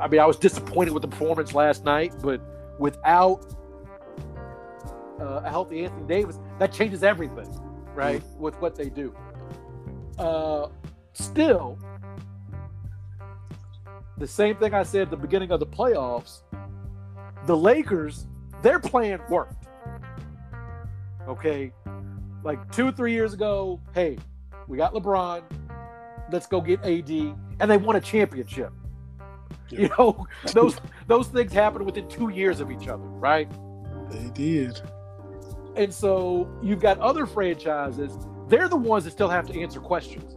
I 0.00 0.08
mean, 0.08 0.20
I 0.20 0.26
was 0.26 0.36
disappointed 0.36 0.92
with 0.92 1.02
the 1.02 1.08
performance 1.08 1.54
last 1.54 1.84
night, 1.84 2.14
but 2.22 2.40
without 2.78 3.46
uh, 5.20 5.42
a 5.44 5.50
healthy 5.50 5.84
Anthony 5.84 6.06
Davis, 6.06 6.38
that 6.58 6.72
changes 6.72 7.02
everything, 7.02 7.48
right? 7.94 8.22
With 8.36 8.54
what 8.60 8.74
they 8.74 8.90
do. 8.90 9.14
Uh, 10.18 10.68
still, 11.12 11.78
the 14.18 14.26
same 14.26 14.56
thing 14.56 14.74
I 14.74 14.82
said 14.82 15.02
at 15.02 15.10
the 15.10 15.16
beginning 15.16 15.50
of 15.50 15.60
the 15.60 15.66
playoffs. 15.66 16.42
The 17.46 17.56
Lakers, 17.56 18.26
their 18.62 18.78
plan 18.78 19.20
worked. 19.28 19.66
Okay, 21.28 21.72
like 22.42 22.70
two 22.72 22.88
or 22.88 22.92
three 22.92 23.12
years 23.12 23.32
ago, 23.32 23.80
hey, 23.94 24.18
we 24.68 24.76
got 24.76 24.92
LeBron. 24.92 25.42
Let's 26.30 26.46
go 26.46 26.60
get 26.60 26.80
AD, 26.84 27.10
and 27.10 27.70
they 27.70 27.76
won 27.76 27.96
a 27.96 28.00
championship. 28.00 28.72
You 29.70 29.90
know, 29.98 30.26
those 30.52 30.76
those 31.06 31.28
things 31.28 31.52
happen 31.52 31.84
within 31.84 32.08
two 32.08 32.28
years 32.28 32.60
of 32.60 32.70
each 32.70 32.88
other, 32.88 33.04
right? 33.04 33.50
They 34.10 34.30
did. 34.30 34.80
And 35.76 35.92
so 35.92 36.48
you've 36.62 36.80
got 36.80 36.98
other 36.98 37.26
franchises, 37.26 38.16
they're 38.48 38.68
the 38.68 38.76
ones 38.76 39.04
that 39.04 39.10
still 39.10 39.28
have 39.28 39.46
to 39.48 39.60
answer 39.60 39.80
questions. 39.80 40.36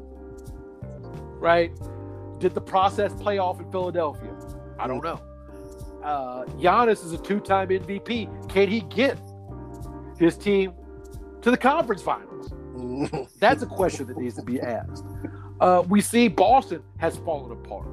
Right? 1.39 1.71
Did 2.39 2.53
the 2.53 2.61
process 2.61 3.13
play 3.13 3.37
off 3.37 3.59
in 3.59 3.69
Philadelphia? 3.71 4.35
I 4.79 4.87
don't 4.87 5.03
know. 5.03 5.21
Uh, 6.07 6.45
Giannis 6.57 7.03
is 7.03 7.11
a 7.11 7.17
two 7.17 7.41
time 7.41 7.67
MVP. 7.67 8.47
Can 8.47 8.69
he 8.69 8.79
get 8.79 9.19
his 10.17 10.37
team 10.37 10.73
to 11.41 11.51
the 11.51 11.57
conference 11.57 12.01
finals? 12.01 12.53
That's 13.39 13.61
a 13.61 13.65
question 13.65 14.07
that 14.07 14.17
needs 14.17 14.35
to 14.35 14.41
be 14.41 14.61
asked. 14.61 15.03
Uh, 15.59 15.83
we 15.89 15.99
see 15.99 16.29
Boston 16.29 16.81
has 16.97 17.17
fallen 17.17 17.51
apart. 17.51 17.89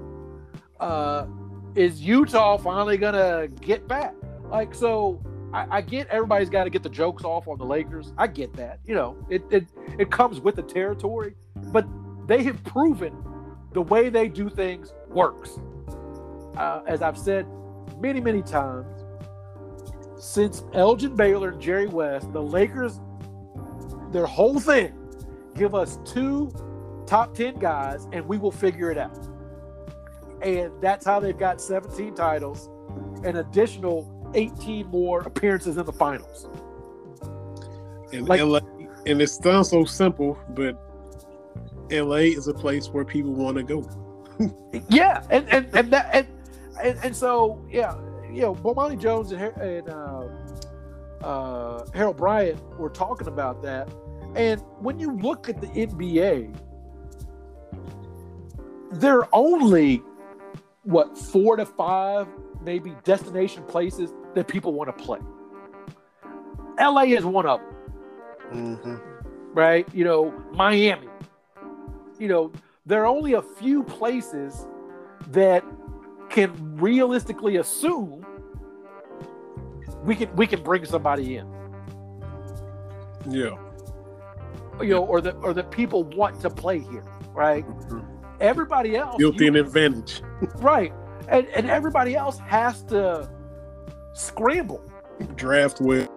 Uh, 0.79 1.27
is 1.75 2.03
Utah 2.03 2.57
finally 2.57 2.99
gonna 2.99 3.49
get 3.49 3.89
back? 3.89 4.15
Like, 4.45 4.77
so 4.77 5.21
I, 5.53 5.79
I 5.79 5.81
get 5.81 6.07
everybody's 6.07 6.51
got 6.51 6.65
to 6.65 6.71
get 6.71 6.85
the 6.85 6.91
jokes 6.91 7.25
off 7.25 7.49
on 7.49 7.59
the 7.59 7.67
Lakers. 7.67 8.13
I 8.17 8.29
get 8.29 8.53
that. 8.53 8.79
You 8.87 8.95
know, 8.95 9.17
it 9.29 9.43
it 9.51 9.65
it 9.99 10.13
comes 10.13 10.39
with 10.39 10.55
the 10.55 10.63
territory, 10.63 11.35
but 11.73 11.85
they 12.29 12.45
have 12.45 12.63
proven 12.63 13.13
the 13.73 13.83
way 13.83 14.09
they 14.09 14.29
do 14.29 14.49
things 14.49 14.93
works. 15.09 15.59
Uh, 16.57 16.83
as 16.87 17.03
I've 17.03 17.19
said 17.19 17.45
many 17.99 18.21
many 18.21 18.43
times, 18.43 18.87
since 20.19 20.65
Elgin 20.73 21.15
Baylor 21.17 21.51
and 21.51 21.61
Jerry 21.61 21.87
West, 21.87 22.33
the 22.33 22.43
Lakers, 22.43 23.01
their 24.11 24.27
whole 24.27 24.59
thing, 24.61 24.93
give 25.55 25.75
us 25.75 25.99
two 26.05 26.53
top 27.07 27.35
10 27.35 27.59
guys 27.59 28.07
and 28.13 28.27
we 28.27 28.39
will 28.39 28.53
figure 28.53 28.91
it 28.91 28.99
out. 28.99 29.29
And 30.43 30.73
that's 30.81 31.05
how 31.07 31.21
they've 31.21 31.37
got 31.37 31.61
17 31.61 32.15
titles, 32.15 32.69
an 33.25 33.37
additional 33.37 34.11
18 34.35 34.87
more 34.89 35.21
appearances 35.21 35.77
in 35.77 35.85
the 35.87 35.93
finals. 35.93 36.49
And 38.13 38.29
Like- 38.29 38.41
LA, 38.41 38.61
and 39.07 39.21
it 39.21 39.29
sounds 39.29 39.71
so 39.71 39.85
simple, 39.85 40.39
but 40.51 40.77
LA 41.91 42.33
is 42.37 42.49
a 42.49 42.55
place 42.55 42.89
where 42.89 43.05
people 43.05 43.33
want 43.33 43.57
to 43.57 43.63
go. 43.63 43.83
Yeah, 44.89 45.23
and 45.31 45.49
and 45.49 45.69
and 45.75 45.93
that 45.93 46.11
and 46.13 46.27
and, 46.83 46.99
and 47.03 47.17
so 47.17 47.65
yeah, 47.71 47.95
you 48.31 48.43
know, 48.43 48.55
Bomani 48.55 49.01
Jones 49.01 49.33
and, 49.33 49.43
and 49.57 49.89
uh, 49.89 50.29
uh, 51.23 51.87
Harold 51.95 52.17
Bryant 52.17 52.63
were 52.79 52.91
talking 52.91 53.29
about 53.29 53.63
that, 53.63 53.89
and 54.35 54.61
when 54.81 54.99
you 54.99 55.13
look 55.13 55.49
at 55.49 55.61
the 55.61 55.69
NBA, 55.69 56.55
there 58.93 59.19
are 59.19 59.29
only 59.33 60.03
what 60.83 61.17
four 61.17 61.57
to 61.57 61.67
five 61.67 62.29
maybe 62.63 62.95
destination 63.05 63.63
places 63.65 64.13
that 64.35 64.49
people 64.49 64.73
want 64.73 64.97
to 64.97 65.05
play. 65.05 65.21
LA 66.79 67.03
is 67.03 67.25
one 67.25 67.47
of 67.47 67.61
them 67.61 67.75
Mm-hmm. 68.53 68.97
right? 69.53 69.87
You 69.95 70.05
know, 70.05 70.33
Miami. 70.53 71.09
You 72.19 72.29
know, 72.29 72.53
there 72.87 73.03
are 73.03 73.07
only 73.07 73.33
a 73.33 73.43
few 73.43 73.83
places 73.83 74.67
that 75.29 75.65
can 76.31 76.53
realistically 76.77 77.57
assume 77.57 78.25
we 80.05 80.15
can 80.15 80.35
we 80.37 80.47
can 80.47 80.63
bring 80.63 80.85
somebody 80.85 81.37
in. 81.37 81.47
Yeah. 83.29 83.57
You 84.81 84.89
know, 84.91 85.05
or 85.05 85.21
that 85.21 85.35
or 85.37 85.55
that 85.55 85.71
people 85.71 86.05
want 86.05 86.41
to 86.41 86.51
play 86.51 86.81
here, 86.81 87.05
right? 87.33 87.65
Everybody 88.41 88.97
else 88.97 89.17
Built 89.17 89.41
you- 89.41 89.47
in 89.49 89.57
advantage. 89.57 90.23
right. 90.57 90.93
And 91.29 91.47
and 91.49 91.71
everybody 91.71 92.17
else 92.17 92.39
has 92.41 92.83
to 92.85 93.31
scramble. 94.13 94.83
Draft 95.37 95.81
well. 95.81 96.09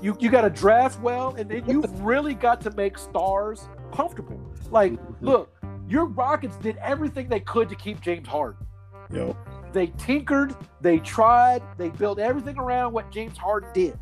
You 0.00 0.16
you 0.20 0.30
got 0.30 0.42
to 0.42 0.50
draft 0.50 1.00
well, 1.00 1.34
and 1.36 1.50
then 1.50 1.68
you've 1.68 2.00
really 2.00 2.34
got 2.34 2.60
to 2.62 2.70
make 2.72 2.96
stars 2.98 3.68
comfortable. 3.92 4.40
Like, 4.70 4.94
look, 5.20 5.50
your 5.88 6.06
Rockets 6.06 6.56
did 6.56 6.76
everything 6.78 7.28
they 7.28 7.40
could 7.40 7.68
to 7.68 7.74
keep 7.74 8.00
James 8.00 8.28
Harden. 8.28 8.66
Yo. 9.12 9.36
They 9.74 9.88
tinkered, 9.98 10.54
they 10.80 11.00
tried, 11.00 11.60
they 11.76 11.90
built 11.90 12.20
everything 12.20 12.56
around 12.58 12.92
what 12.92 13.10
James 13.10 13.36
Harden 13.36 13.68
did, 13.74 13.98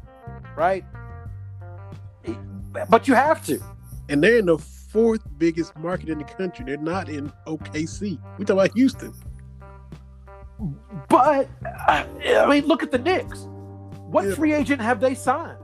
right? 0.54 0.84
But 2.90 3.08
you 3.08 3.14
have 3.14 3.44
to. 3.46 3.58
And 4.10 4.22
they're 4.22 4.36
in 4.38 4.46
the 4.46 4.58
fourth 4.58 5.22
biggest 5.38 5.74
market 5.78 6.10
in 6.10 6.18
the 6.18 6.24
country. 6.24 6.66
They're 6.66 6.76
not 6.76 7.08
in 7.08 7.32
OKC. 7.46 8.18
We 8.38 8.44
talk 8.44 8.54
about 8.54 8.72
Houston. 8.74 9.14
But 11.08 11.48
I 11.88 12.06
mean, 12.48 12.66
look 12.66 12.82
at 12.82 12.90
the 12.90 12.98
Knicks. 12.98 13.46
What 14.10 14.26
Yeah. 14.26 14.34
free 14.34 14.52
agent 14.52 14.82
have 14.82 15.00
they 15.00 15.14
signed? 15.14 15.58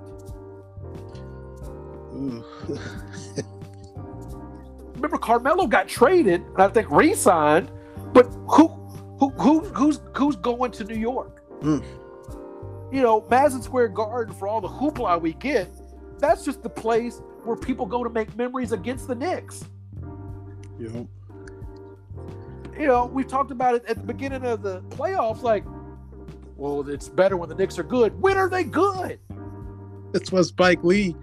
Remember, 4.94 5.18
Carmelo 5.18 5.66
got 5.66 5.86
traded, 5.86 6.40
and 6.40 6.62
I 6.62 6.68
think 6.68 6.90
re-signed. 6.90 7.70
But 8.12 8.24
who, 8.48 8.68
who, 9.18 9.30
who, 9.30 9.60
who's 9.60 10.00
who's 10.14 10.36
going 10.36 10.70
to 10.72 10.84
New 10.84 10.96
York? 10.96 11.42
Mm. 11.60 11.84
You 12.92 13.02
know, 13.02 13.26
Madison 13.28 13.62
Square 13.62 13.88
Garden 13.88 14.34
for 14.34 14.48
all 14.48 14.60
the 14.60 14.68
hoopla 14.68 15.20
we 15.20 15.34
get. 15.34 15.68
That's 16.18 16.44
just 16.44 16.62
the 16.62 16.70
place 16.70 17.20
where 17.44 17.56
people 17.56 17.86
go 17.86 18.02
to 18.02 18.10
make 18.10 18.34
memories 18.36 18.72
against 18.72 19.06
the 19.08 19.14
Knicks. 19.14 19.64
Yo. 20.78 21.08
you 22.78 22.86
know, 22.86 23.06
we've 23.06 23.26
talked 23.26 23.50
about 23.50 23.74
it 23.74 23.84
at 23.86 23.96
the 23.96 24.04
beginning 24.04 24.44
of 24.44 24.62
the 24.62 24.80
playoffs. 24.82 25.42
Like, 25.42 25.64
well, 26.56 26.88
it's 26.88 27.08
better 27.08 27.36
when 27.36 27.48
the 27.48 27.54
Knicks 27.54 27.78
are 27.78 27.84
good. 27.84 28.20
When 28.20 28.36
are 28.36 28.48
they 28.48 28.64
good? 28.64 29.18
That's 30.12 30.32
why 30.32 30.42
Spike 30.42 30.82
Lee, 30.82 31.14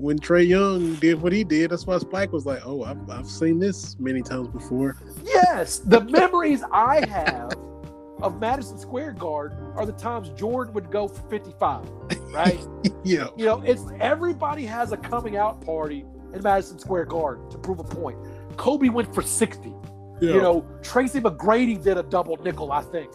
when 0.00 0.18
Trae 0.18 0.46
Young 0.46 0.94
did 0.94 1.20
what 1.20 1.32
he 1.32 1.44
did, 1.44 1.70
that's 1.70 1.86
why 1.86 1.98
Spike 1.98 2.32
was 2.32 2.46
like, 2.46 2.60
"Oh, 2.64 2.82
I've, 2.82 3.08
I've 3.10 3.28
seen 3.28 3.58
this 3.58 3.98
many 3.98 4.22
times 4.22 4.48
before." 4.48 4.96
Yes, 5.22 5.78
the 5.78 6.00
memories 6.00 6.62
I 6.72 7.06
have 7.06 7.52
of 8.22 8.40
Madison 8.40 8.78
Square 8.78 9.12
Garden 9.12 9.58
are 9.76 9.84
the 9.84 9.92
times 9.92 10.30
Jordan 10.30 10.72
would 10.74 10.90
go 10.90 11.06
for 11.06 11.22
55, 11.28 11.86
right? 12.32 12.60
yeah, 13.04 13.28
you 13.36 13.44
know, 13.44 13.60
it's 13.62 13.84
everybody 14.00 14.64
has 14.64 14.92
a 14.92 14.96
coming 14.96 15.36
out 15.36 15.60
party 15.60 16.04
in 16.32 16.42
Madison 16.42 16.78
Square 16.78 17.06
Garden 17.06 17.48
to 17.50 17.58
prove 17.58 17.78
a 17.78 17.84
point. 17.84 18.18
Kobe 18.56 18.88
went 18.88 19.14
for 19.14 19.22
60. 19.22 19.68
yeah. 19.68 20.34
You 20.34 20.40
know, 20.40 20.66
Tracy 20.82 21.20
McGrady 21.20 21.82
did 21.82 21.98
a 21.98 22.02
double 22.02 22.36
nickel, 22.38 22.72
I 22.72 22.82
think. 22.82 23.12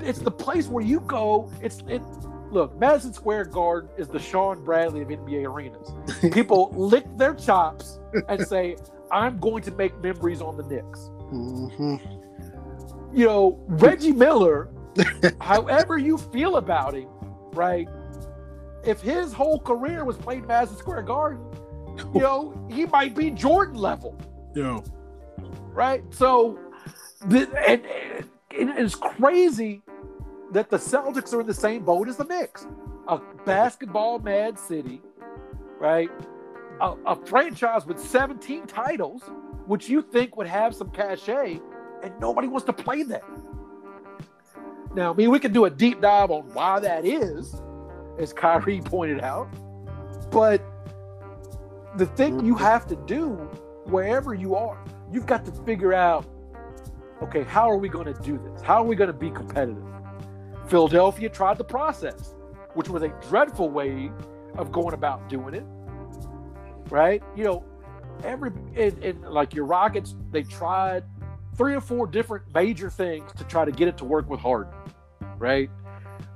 It's 0.00 0.18
the 0.18 0.30
place 0.30 0.68
where 0.68 0.84
you 0.84 1.00
go. 1.00 1.50
It's 1.62 1.82
it. 1.88 2.02
Look, 2.56 2.74
Madison 2.78 3.12
Square 3.12 3.44
Garden 3.46 3.90
is 3.98 4.08
the 4.08 4.18
Shawn 4.18 4.64
Bradley 4.64 5.02
of 5.02 5.08
NBA 5.08 5.44
arenas. 5.44 5.92
People 6.32 6.72
lick 6.74 7.04
their 7.18 7.34
chops 7.34 8.00
and 8.30 8.40
say, 8.46 8.76
"I'm 9.12 9.36
going 9.36 9.62
to 9.64 9.70
make 9.72 9.94
memories 10.00 10.40
on 10.40 10.56
the 10.56 10.62
Knicks." 10.62 11.10
hmm 11.28 11.96
You 13.12 13.26
know, 13.26 13.60
Reggie 13.66 14.12
Miller. 14.12 14.70
however 15.38 15.98
you 15.98 16.16
feel 16.16 16.56
about 16.56 16.94
him, 16.94 17.08
right? 17.52 17.90
If 18.86 19.02
his 19.02 19.34
whole 19.34 19.60
career 19.60 20.06
was 20.06 20.16
played 20.16 20.46
Madison 20.46 20.78
Square 20.78 21.02
Garden, 21.02 21.44
you 22.14 22.20
know, 22.20 22.54
he 22.70 22.86
might 22.86 23.14
be 23.14 23.28
Jordan 23.32 23.74
level. 23.74 24.18
Yo, 24.54 24.82
right? 25.74 26.02
So, 26.08 26.58
the, 27.26 27.40
and, 27.68 27.82
and 28.58 28.78
it's 28.78 28.94
crazy 28.94 29.82
that 30.56 30.70
the 30.70 30.78
Celtics 30.78 31.34
are 31.34 31.42
in 31.42 31.46
the 31.46 31.52
same 31.52 31.84
boat 31.84 32.08
as 32.08 32.16
the 32.16 32.24
Knicks, 32.24 32.66
a 33.08 33.20
basketball 33.44 34.18
mad 34.18 34.58
city, 34.58 35.02
right? 35.78 36.10
A, 36.80 36.94
a 37.04 37.26
franchise 37.26 37.84
with 37.84 37.98
17 37.98 38.66
titles, 38.66 39.22
which 39.66 39.86
you 39.90 40.00
think 40.00 40.34
would 40.38 40.46
have 40.46 40.74
some 40.74 40.90
cachet, 40.92 41.60
and 42.02 42.18
nobody 42.20 42.48
wants 42.48 42.64
to 42.66 42.72
play 42.72 43.02
that. 43.02 43.22
Now, 44.94 45.12
I 45.12 45.14
mean, 45.14 45.30
we 45.30 45.38
can 45.38 45.52
do 45.52 45.66
a 45.66 45.70
deep 45.70 46.00
dive 46.00 46.30
on 46.30 46.44
why 46.54 46.80
that 46.80 47.04
is, 47.04 47.60
as 48.18 48.32
Kyrie 48.32 48.80
pointed 48.84 49.20
out, 49.20 49.48
but 50.30 50.62
the 51.98 52.06
thing 52.06 52.46
you 52.46 52.54
mm-hmm. 52.54 52.64
have 52.64 52.86
to 52.86 52.96
do 52.96 53.32
wherever 53.84 54.32
you 54.32 54.54
are, 54.54 54.82
you've 55.12 55.26
got 55.26 55.44
to 55.44 55.52
figure 55.64 55.92
out 55.92 56.24
okay, 57.22 57.42
how 57.44 57.70
are 57.70 57.78
we 57.78 57.88
going 57.88 58.06
to 58.06 58.22
do 58.22 58.38
this? 58.38 58.62
How 58.62 58.82
are 58.82 58.84
we 58.84 58.94
going 58.94 59.08
to 59.08 59.18
be 59.18 59.30
competitive? 59.30 59.82
Philadelphia 60.68 61.28
tried 61.28 61.58
the 61.58 61.64
process, 61.64 62.34
which 62.74 62.88
was 62.88 63.02
a 63.02 63.08
dreadful 63.28 63.70
way 63.70 64.10
of 64.56 64.72
going 64.72 64.94
about 64.94 65.28
doing 65.28 65.54
it. 65.54 65.64
Right? 66.90 67.22
You 67.36 67.44
know, 67.44 67.64
every 68.24 68.50
and, 68.76 69.02
and 69.02 69.22
like 69.22 69.54
your 69.54 69.64
Rockets, 69.64 70.14
they 70.30 70.42
tried 70.42 71.04
three 71.56 71.74
or 71.74 71.80
four 71.80 72.06
different 72.06 72.52
major 72.54 72.90
things 72.90 73.32
to 73.32 73.44
try 73.44 73.64
to 73.64 73.72
get 73.72 73.88
it 73.88 73.96
to 73.98 74.04
work 74.04 74.28
with 74.28 74.40
Harden. 74.40 74.72
Right? 75.38 75.70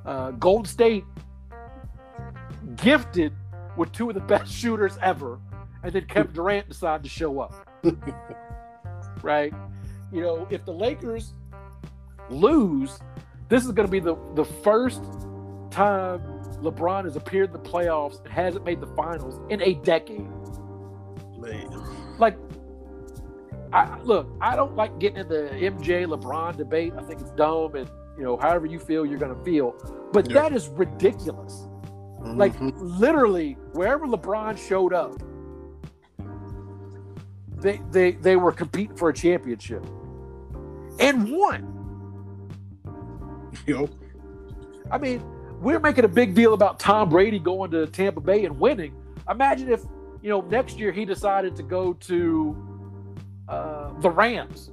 Uh, 0.04 0.32
Golden 0.32 0.64
State 0.64 1.04
gifted 2.76 3.32
with 3.76 3.92
two 3.92 4.08
of 4.08 4.14
the 4.14 4.20
best 4.32 4.52
shooters 4.52 4.98
ever, 5.02 5.38
and 5.82 5.92
then 5.92 6.06
Kevin 6.06 6.32
Durant 6.32 6.68
decided 6.68 7.02
to 7.04 7.08
show 7.08 7.40
up. 7.40 7.66
right? 9.22 9.52
You 10.12 10.22
know, 10.22 10.46
if 10.50 10.64
the 10.64 10.72
Lakers 10.72 11.34
lose, 12.28 12.98
this 13.50 13.64
is 13.66 13.72
going 13.72 13.86
to 13.86 13.90
be 13.92 14.00
the, 14.00 14.16
the 14.34 14.44
first 14.44 15.02
time 15.70 16.20
LeBron 16.62 17.04
has 17.04 17.16
appeared 17.16 17.48
in 17.48 17.52
the 17.52 17.68
playoffs 17.68 18.22
and 18.24 18.32
hasn't 18.32 18.64
made 18.64 18.80
the 18.80 18.86
finals 18.88 19.40
in 19.50 19.60
a 19.62 19.74
decade. 19.74 20.28
man. 21.38 21.68
Like, 22.18 22.36
I 23.72 23.98
look, 24.00 24.28
I 24.40 24.56
don't 24.56 24.74
like 24.76 24.98
getting 24.98 25.18
in 25.18 25.28
the 25.28 25.48
MJ 25.52 26.04
LeBron 26.06 26.56
debate. 26.56 26.92
I 26.98 27.02
think 27.02 27.20
it's 27.20 27.30
dumb, 27.32 27.74
and 27.76 27.88
you 28.16 28.24
know, 28.24 28.36
however 28.36 28.66
you 28.66 28.78
feel, 28.78 29.06
you're 29.06 29.18
going 29.18 29.34
to 29.36 29.44
feel. 29.44 29.74
But 30.12 30.28
Yeah. 30.28 30.42
that 30.42 30.52
is 30.52 30.68
ridiculous. 30.68 31.66
Like 32.22 32.54
Mhm. 32.58 32.72
literally, 33.00 33.54
wherever 33.72 34.06
LeBron 34.06 34.58
showed 34.58 34.92
up, 34.92 35.14
they 37.58 37.80
they 37.90 38.12
they 38.12 38.36
were 38.36 38.52
competing 38.52 38.96
for 38.96 39.08
a 39.08 39.14
championship 39.14 39.84
and 40.98 41.30
won. 41.30 41.76
yo, 43.66 43.88
I 44.90 44.98
mean, 44.98 45.22
we're 45.60 45.80
making 45.80 46.04
a 46.04 46.08
big 46.08 46.34
deal 46.34 46.54
about 46.54 46.78
Tom 46.78 47.08
Brady 47.08 47.38
going 47.38 47.70
to 47.72 47.86
Tampa 47.86 48.20
Bay 48.20 48.44
and 48.44 48.58
winning. 48.58 48.94
Imagine 49.28 49.70
if 49.72 49.82
you 50.22 50.28
know 50.30 50.40
next 50.42 50.78
year 50.78 50.92
he 50.92 51.04
decided 51.04 51.54
to 51.56 51.62
go 51.62 51.92
to 51.94 52.56
uh, 53.48 53.92
the 54.00 54.10
Rams 54.10 54.70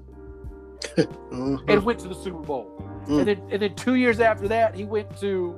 Mhm. 0.95 1.63
and 1.67 1.83
went 1.83 1.99
to 1.99 2.07
the 2.07 2.15
Super 2.15 2.39
Bowl, 2.39 2.71
Mm. 3.07 3.19
and 3.19 3.27
then 3.27 3.41
and 3.51 3.61
then 3.61 3.75
two 3.75 3.95
years 3.95 4.19
after 4.19 4.47
that 4.49 4.75
he 4.75 4.83
went 4.85 5.15
to, 5.19 5.55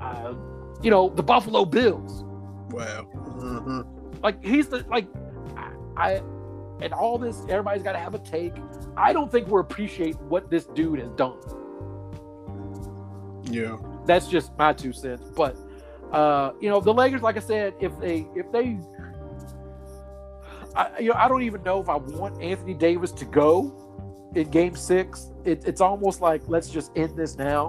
uh, 0.00 0.34
you 0.82 0.90
know, 0.90 1.08
the 1.08 1.22
Buffalo 1.22 1.64
Bills. 1.64 2.24
wow. 2.70 3.02
hmm 3.04 3.80
Like 4.22 4.42
he's 4.44 4.68
the 4.68 4.84
like 4.88 5.06
I, 5.56 5.70
I 5.96 6.22
and 6.82 6.92
all 6.92 7.16
this 7.18 7.40
everybody's 7.48 7.82
got 7.82 7.92
to 7.92 7.98
have 7.98 8.14
a 8.14 8.18
take. 8.18 8.54
I 8.96 9.12
don't 9.12 9.30
think 9.32 9.48
we're 9.48 9.60
appreciating 9.60 10.14
what 10.28 10.50
this 10.50 10.64
dude 10.66 10.98
has 10.98 11.10
done. 11.12 11.38
Yeah, 13.50 13.76
That's 14.06 14.28
just 14.28 14.56
my 14.58 14.72
two 14.72 14.92
cents. 14.92 15.30
But 15.34 15.56
uh, 16.12 16.52
you 16.60 16.68
know, 16.68 16.80
the 16.80 16.92
Lakers, 16.92 17.22
like 17.22 17.36
I 17.36 17.40
said, 17.40 17.74
if 17.80 17.98
they 17.98 18.26
if 18.34 18.50
they 18.52 18.78
I, 20.74 20.98
you 20.98 21.08
know, 21.08 21.14
I 21.16 21.28
don't 21.28 21.42
even 21.42 21.62
know 21.62 21.80
if 21.80 21.88
I 21.88 21.96
want 21.96 22.40
Anthony 22.42 22.74
Davis 22.74 23.12
to 23.12 23.24
go 23.24 24.30
in 24.34 24.50
Game 24.50 24.76
Six. 24.76 25.30
It, 25.44 25.64
it's 25.66 25.80
almost 25.80 26.20
like 26.20 26.42
let's 26.48 26.68
just 26.68 26.92
end 26.96 27.16
this 27.16 27.36
now 27.36 27.68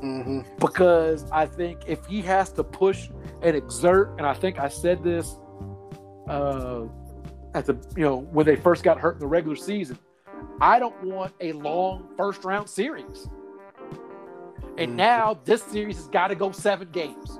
hmm 0.00 0.40
because 0.60 1.24
I 1.32 1.46
think 1.46 1.80
if 1.86 2.04
he 2.06 2.20
has 2.22 2.52
to 2.52 2.64
push 2.64 3.10
and 3.42 3.56
exert, 3.56 4.14
and 4.18 4.26
I 4.26 4.34
think 4.34 4.58
I 4.58 4.68
said 4.68 5.02
this 5.02 5.36
uh, 6.28 6.84
at 7.54 7.66
the 7.66 7.74
you 7.96 8.04
know 8.04 8.18
when 8.18 8.46
they 8.46 8.56
first 8.56 8.84
got 8.84 8.98
hurt 8.98 9.14
in 9.14 9.20
the 9.20 9.26
regular 9.26 9.56
season, 9.56 9.98
I 10.60 10.78
don't 10.78 11.02
want 11.02 11.32
a 11.40 11.52
long 11.52 12.08
first 12.16 12.44
round 12.44 12.68
series. 12.68 13.28
And 14.78 14.92
Mhm. 14.92 14.96
now 14.96 15.38
this 15.44 15.62
series 15.62 15.96
has 15.96 16.08
got 16.08 16.28
to 16.28 16.34
go 16.36 16.52
seven 16.52 16.88
games, 16.92 17.38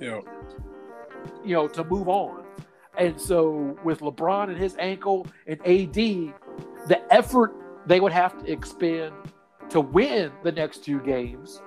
yo, 0.00 0.22
you 1.44 1.54
know, 1.54 1.66
to 1.68 1.84
move 1.84 2.08
on. 2.08 2.44
And 2.96 3.20
so 3.20 3.76
with 3.84 4.00
LeBron 4.00 4.48
and 4.48 4.56
his 4.56 4.76
ankle 4.78 5.26
and 5.46 5.60
AD, 5.66 6.32
the 6.86 7.00
effort 7.10 7.54
they 7.86 8.00
would 8.00 8.12
have 8.12 8.38
to 8.44 8.50
expend 8.50 9.12
to 9.70 9.80
win 9.80 10.32
the 10.42 10.52
next 10.52 10.84
two 10.84 11.00
games 11.00 11.60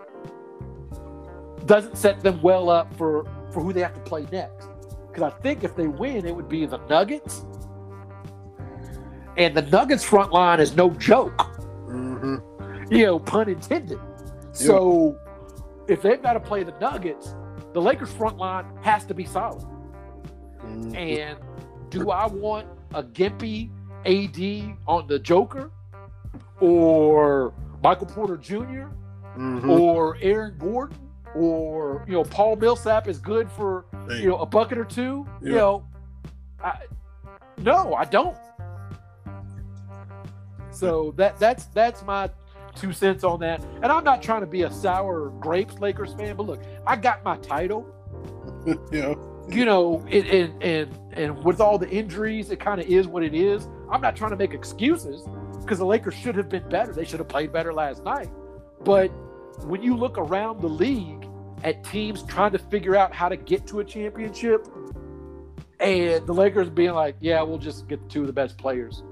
doesn't 1.66 1.98
set 1.98 2.22
them 2.22 2.42
well 2.42 2.70
up 2.70 2.92
for 2.96 3.26
for 3.52 3.62
who 3.62 3.74
they 3.74 3.82
have 3.82 3.94
to 3.94 4.00
play 4.02 4.26
next. 4.32 4.70
Because 5.08 5.24
I 5.24 5.30
think 5.42 5.64
if 5.66 5.76
they 5.76 5.88
win, 5.88 6.26
it 6.26 6.34
would 6.34 6.48
be 6.48 6.66
the 6.66 6.78
Nuggets, 6.90 7.46
and 9.38 9.56
the 9.56 9.62
Nuggets 9.64 10.04
front 10.06 10.32
line 10.32 10.60
is 10.62 10.76
no 10.76 10.90
joke. 10.92 11.42
hmm 11.88 12.38
You 12.90 13.06
know, 13.06 13.20
pun 13.20 13.50
intended. 13.50 14.00
So 14.52 15.18
if 15.88 16.02
they've 16.02 16.22
got 16.22 16.34
to 16.34 16.40
play 16.40 16.64
the 16.64 16.74
Nuggets, 16.80 17.36
the 17.74 17.82
Lakers 17.82 18.12
front 18.12 18.38
line 18.38 18.66
has 18.82 19.06
to 19.06 19.14
be 19.14 19.26
solid. 19.26 19.64
Mm-hmm. 20.60 20.96
And 20.96 21.40
do 21.90 22.12
I 22.12 22.28
want 22.28 22.68
a 22.94 23.04
gimpy 23.04 23.70
AD 24.06 24.78
on 24.88 25.08
the 25.08 25.20
Joker, 25.20 25.72
or 26.60 27.54
Michael 27.84 28.08
Porter 28.08 28.38
Jr. 28.38 28.88
hmm 29.34 29.70
or 29.70 30.18
Aaron 30.22 30.58
Gordon 30.58 30.98
or 31.36 32.04
you 32.08 32.14
know 32.14 32.24
Paul 32.24 32.56
Millsap 32.56 33.08
is 33.08 33.18
good 33.18 33.50
for 33.52 33.86
you 34.10 34.30
know 34.30 34.38
a 34.38 34.46
bucket 34.46 34.78
or 34.78 34.86
two. 34.86 35.28
You 35.42 35.54
know, 35.54 35.88
I, 36.64 36.80
no, 37.58 37.94
I 37.94 38.06
don't. 38.06 38.36
So 40.72 41.14
that 41.18 41.40
that's 41.40 41.66
that's 41.68 42.04
my 42.04 42.30
two 42.76 42.94
cents 42.94 43.24
on 43.24 43.40
that. 43.42 43.64
And 43.82 43.86
I'm 43.86 44.04
not 44.04 44.22
trying 44.22 44.42
to 44.42 44.48
be 44.48 44.64
a 44.64 44.72
sour 44.72 45.30
grapes 45.40 45.80
Lakers 45.80 46.14
fan, 46.14 46.36
but 46.36 46.46
look, 46.46 46.62
I 46.86 46.96
got 46.96 47.24
my 47.24 47.38
title. 47.38 47.86
yeah, 48.92 49.16
You 49.50 49.66
know, 49.66 50.06
and 50.12 50.28
and 50.28 50.64
and, 50.64 51.00
and 51.14 51.44
with 51.44 51.60
all 51.60 51.78
the 51.78 51.90
injuries, 51.90 52.52
it 52.52 52.60
kind 52.60 52.80
of 52.80 52.88
is 52.88 53.08
what 53.08 53.24
it 53.24 53.34
is. 53.34 53.68
I'm 53.92 54.02
not 54.02 54.16
trying 54.16 54.32
to 54.32 54.38
make 54.38 54.54
excuses 54.54 55.28
because 55.60 55.80
the 55.80 55.86
Lakers 55.86 56.14
should 56.14 56.36
have 56.36 56.50
been 56.50 56.68
better. 56.70 56.94
They 56.94 57.06
should 57.06 57.20
have 57.20 57.28
played 57.28 57.52
better 57.52 57.74
last 57.74 58.04
night. 58.04 58.30
But 58.84 59.08
when 59.66 59.82
you 59.84 59.96
look 59.96 60.18
around 60.18 60.62
the 60.62 60.70
league 60.70 61.28
at 61.64 61.84
teams 61.84 62.24
trying 62.24 62.52
to 62.52 62.58
figure 62.60 62.96
out 62.96 63.14
how 63.14 63.30
to 63.30 63.38
get 63.38 63.68
to 63.68 63.80
a 63.80 63.84
championship, 63.84 64.68
and 65.80 66.26
the 66.26 66.34
Lakers 66.34 66.70
being 66.70 66.94
like, 66.94 67.16
"Yeah, 67.20 67.42
we'll 67.42 67.58
just 67.58 67.88
get 67.88 68.08
two 68.10 68.22
of 68.22 68.28
the 68.28 68.34
best 68.34 68.58
players," 68.58 69.04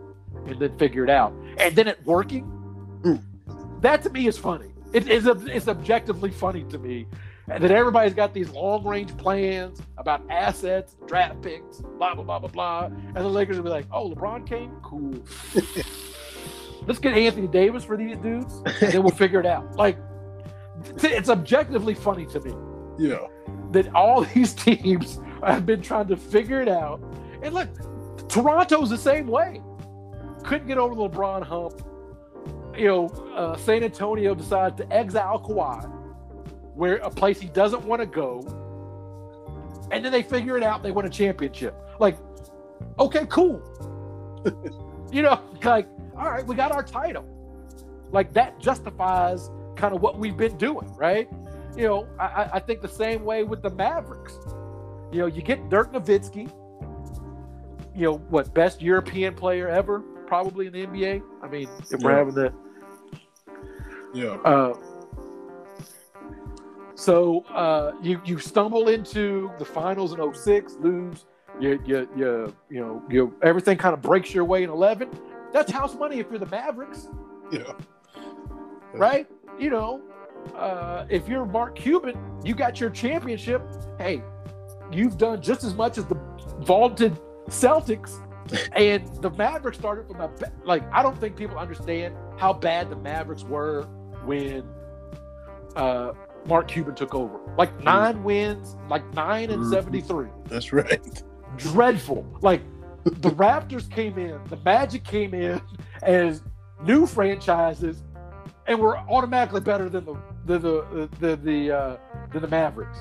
and 0.45 0.59
then 0.59 0.77
figure 0.77 1.03
it 1.03 1.09
out. 1.09 1.33
And 1.57 1.75
then 1.75 1.87
it 1.87 1.99
working, 2.05 2.45
Mm. 3.03 3.21
That 3.81 4.03
to 4.03 4.09
me 4.09 4.27
is 4.27 4.37
funny. 4.37 4.71
It 4.93 5.07
is 5.09 5.27
it's 5.27 5.67
objectively 5.67 6.31
funny 6.31 6.63
to 6.65 6.77
me 6.77 7.05
that 7.47 7.71
everybody's 7.71 8.13
got 8.13 8.33
these 8.33 8.49
long 8.51 8.83
range 8.85 9.15
plans 9.17 9.81
about 9.97 10.21
assets, 10.29 10.95
draft 11.07 11.41
picks, 11.41 11.77
blah 11.97 12.13
blah 12.15 12.23
blah 12.23 12.39
blah 12.39 12.49
blah, 12.49 12.85
and 12.85 13.15
the 13.15 13.27
Lakers 13.27 13.57
will 13.57 13.63
be 13.63 13.69
like, 13.69 13.85
"Oh, 13.91 14.09
LeBron 14.09 14.47
came, 14.47 14.71
cool. 14.83 15.13
Let's 16.87 16.99
get 16.99 17.13
Anthony 17.15 17.47
Davis 17.47 17.83
for 17.83 17.97
these 17.97 18.17
dudes, 18.17 18.61
and 18.81 18.91
then 18.93 19.03
we'll 19.03 19.11
figure 19.11 19.39
it 19.39 19.45
out." 19.45 19.75
Like, 19.75 19.97
it's 21.03 21.29
objectively 21.29 21.93
funny 21.93 22.25
to 22.27 22.39
me 22.39 22.53
Yeah. 22.97 23.27
that 23.71 23.93
all 23.93 24.23
these 24.33 24.53
teams 24.53 25.19
have 25.43 25.65
been 25.65 25.81
trying 25.81 26.07
to 26.07 26.17
figure 26.17 26.61
it 26.61 26.69
out. 26.69 26.99
And 27.43 27.53
look, 27.53 27.69
Toronto's 28.29 28.89
the 28.89 28.97
same 28.97 29.27
way. 29.27 29.61
Couldn't 30.43 30.67
get 30.67 30.77
over 30.77 30.95
the 30.95 31.09
LeBron 31.09 31.43
hump. 31.43 31.81
You 32.77 32.87
know, 32.87 33.07
uh, 33.35 33.57
San 33.57 33.83
Antonio 33.83 34.33
decides 34.35 34.77
to 34.77 34.93
exile 34.93 35.39
Kawhi, 35.39 35.85
where 36.75 36.97
a 36.97 37.09
place 37.09 37.39
he 37.39 37.47
doesn't 37.47 37.83
want 37.83 38.01
to 38.01 38.05
go. 38.05 38.41
And 39.91 40.05
then 40.05 40.11
they 40.11 40.21
figure 40.23 40.55
it 40.55 40.63
out. 40.63 40.83
They 40.83 40.91
win 40.91 41.05
a 41.05 41.09
championship. 41.09 41.75
Like, 41.99 42.17
okay, 42.99 43.25
cool. 43.27 43.61
you 45.11 45.21
know, 45.23 45.41
like, 45.63 45.87
all 46.15 46.29
right, 46.29 46.45
we 46.45 46.55
got 46.55 46.71
our 46.71 46.83
title. 46.83 47.25
Like 48.11 48.33
that 48.33 48.59
justifies 48.59 49.49
kind 49.75 49.93
of 49.95 50.01
what 50.01 50.17
we've 50.19 50.37
been 50.37 50.57
doing, 50.57 50.93
right? 50.95 51.29
you 51.77 51.83
know, 51.87 52.07
I, 52.19 52.25
I- 52.25 52.49
I 52.55 52.59
think 52.59 52.81
the 52.81 52.87
same 52.89 53.23
way 53.23 53.43
with 53.43 53.61
the 53.61 53.69
Mavericks. 53.69 54.37
You 55.11 55.19
know, 55.19 55.25
you 55.27 55.41
get 55.41 55.69
Dirk 55.69 55.93
Nowitzki, 55.93 56.51
you 57.95 58.03
know, 58.05 58.17
what 58.29 58.53
best 58.53 58.81
European 58.81 59.33
player 59.35 59.67
ever, 59.69 60.03
probably 60.29 60.67
in 60.67 60.73
the 60.73 60.85
NBA. 60.85 61.21
I 61.43 61.47
mean, 61.47 61.67
if 61.91 61.99
we're 62.01 62.15
having 62.15 62.35
the 62.35 62.53
Yeah. 64.13 64.35
uh, 64.45 64.73
so 66.95 67.41
uh, 67.53 67.93
you 68.01 68.21
you 68.25 68.37
stumble 68.39 68.89
into 68.89 69.51
the 69.57 69.65
finals 69.65 70.13
in 70.13 70.33
06, 70.33 70.77
lose, 70.79 71.25
you 71.59 71.81
you 71.85 72.07
you 72.15 72.53
you 72.69 72.79
know 72.79 73.01
you 73.09 73.33
everything 73.41 73.77
kind 73.77 73.93
of 73.93 74.01
breaks 74.01 74.33
your 74.33 74.45
way 74.45 74.63
in 74.63 74.69
11. 74.69 75.09
That's 75.51 75.71
house 75.71 75.95
money 75.95 76.19
if 76.19 76.29
you're 76.29 76.39
the 76.39 76.45
Mavericks 76.45 77.07
Yeah. 77.51 77.71
right? 78.93 79.27
You 79.57 79.71
know, 79.71 80.01
uh, 80.55 81.05
if 81.09 81.27
you're 81.27 81.45
Mark 81.45 81.75
Cuban, 81.75 82.15
you 82.45 82.53
got 82.53 82.79
your 82.79 82.91
championship. 82.91 83.61
Hey, 83.97 84.21
you've 84.91 85.17
done 85.17 85.41
just 85.41 85.63
as 85.63 85.73
much 85.73 85.97
as 85.97 86.05
the 86.05 86.15
vaulted 86.59 87.19
Celtics, 87.47 88.19
and 88.75 89.07
the 89.21 89.29
Mavericks 89.31 89.77
started 89.77 90.07
from 90.07 90.21
a 90.21 90.29
like. 90.63 90.83
I 90.93 91.01
don't 91.03 91.19
think 91.19 91.35
people 91.35 91.57
understand 91.57 92.15
how 92.37 92.53
bad 92.53 92.89
the 92.89 92.95
Mavericks 92.95 93.43
were 93.43 93.83
when 94.25 94.63
uh, 95.75 96.13
Mark 96.45 96.67
Cuban 96.67 96.95
took 96.95 97.13
over. 97.15 97.39
Like 97.57 97.77
nine 97.83 98.23
wins, 98.23 98.75
like 98.89 99.03
nine 99.13 99.49
and 99.51 99.63
Mhm. 99.63 99.71
seventy-three 99.71 100.29
That's 100.45 100.71
right. 100.73 101.23
dreadful. 101.57 102.25
Like 102.41 102.61
the 103.03 103.31
Raptors 103.31 103.89
came 103.89 104.17
in, 104.17 104.39
the 104.45 104.57
Magic 104.57 105.03
came 105.03 105.33
in 105.33 105.61
as 106.03 106.41
new 106.83 107.05
franchises, 107.05 108.03
and 108.67 108.79
were 108.79 108.97
automatically 108.97 109.61
better 109.61 109.89
than 109.89 110.05
the 110.05 110.15
the 110.45 110.59
the 110.59 111.09
the 111.19 111.35
the, 111.37 111.71
uh, 111.71 111.97
than 112.31 112.41
the 112.41 112.47
Mavericks. 112.47 112.99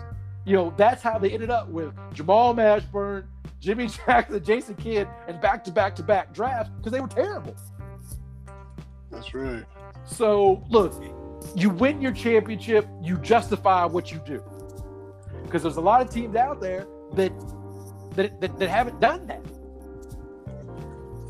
You 0.49 0.57
know 0.57 0.75
that's 0.79 1.03
how 1.03 1.19
they 1.19 1.31
ended 1.31 1.51
up 1.51 1.69
with 1.69 1.93
Jamal 2.15 2.55
Mashburn, 2.55 3.27
Jimmy 3.61 3.87
Jackson, 4.07 4.43
Jason 4.43 4.75
Kidd, 4.77 5.07
and 5.27 5.39
back 5.43 5.63
to 5.65 5.71
back 5.71 5.95
to 5.97 6.03
back 6.03 6.33
drafts 6.33 6.73
because 6.79 6.91
they 6.91 7.01
were 7.01 7.07
terrible. 7.07 7.55
That's 9.11 9.35
right. 9.35 9.65
So 10.07 10.65
look, 10.71 10.95
you 11.55 11.69
win 11.69 12.01
your 12.01 12.13
championship, 12.13 12.89
you 13.03 13.19
justify 13.19 13.85
what 13.85 14.11
you 14.11 14.23
do. 14.25 14.43
Because 15.45 15.63
there's 15.63 15.77
a 15.77 15.83
lot 15.83 16.01
of 16.01 16.09
teams 16.11 16.35
out 16.35 16.63
there 16.63 16.87
that 17.13 17.31
that, 18.17 18.41
that, 18.41 18.59
that 18.59 18.69
haven't 18.71 19.01
done 19.01 19.27
that. 19.27 19.45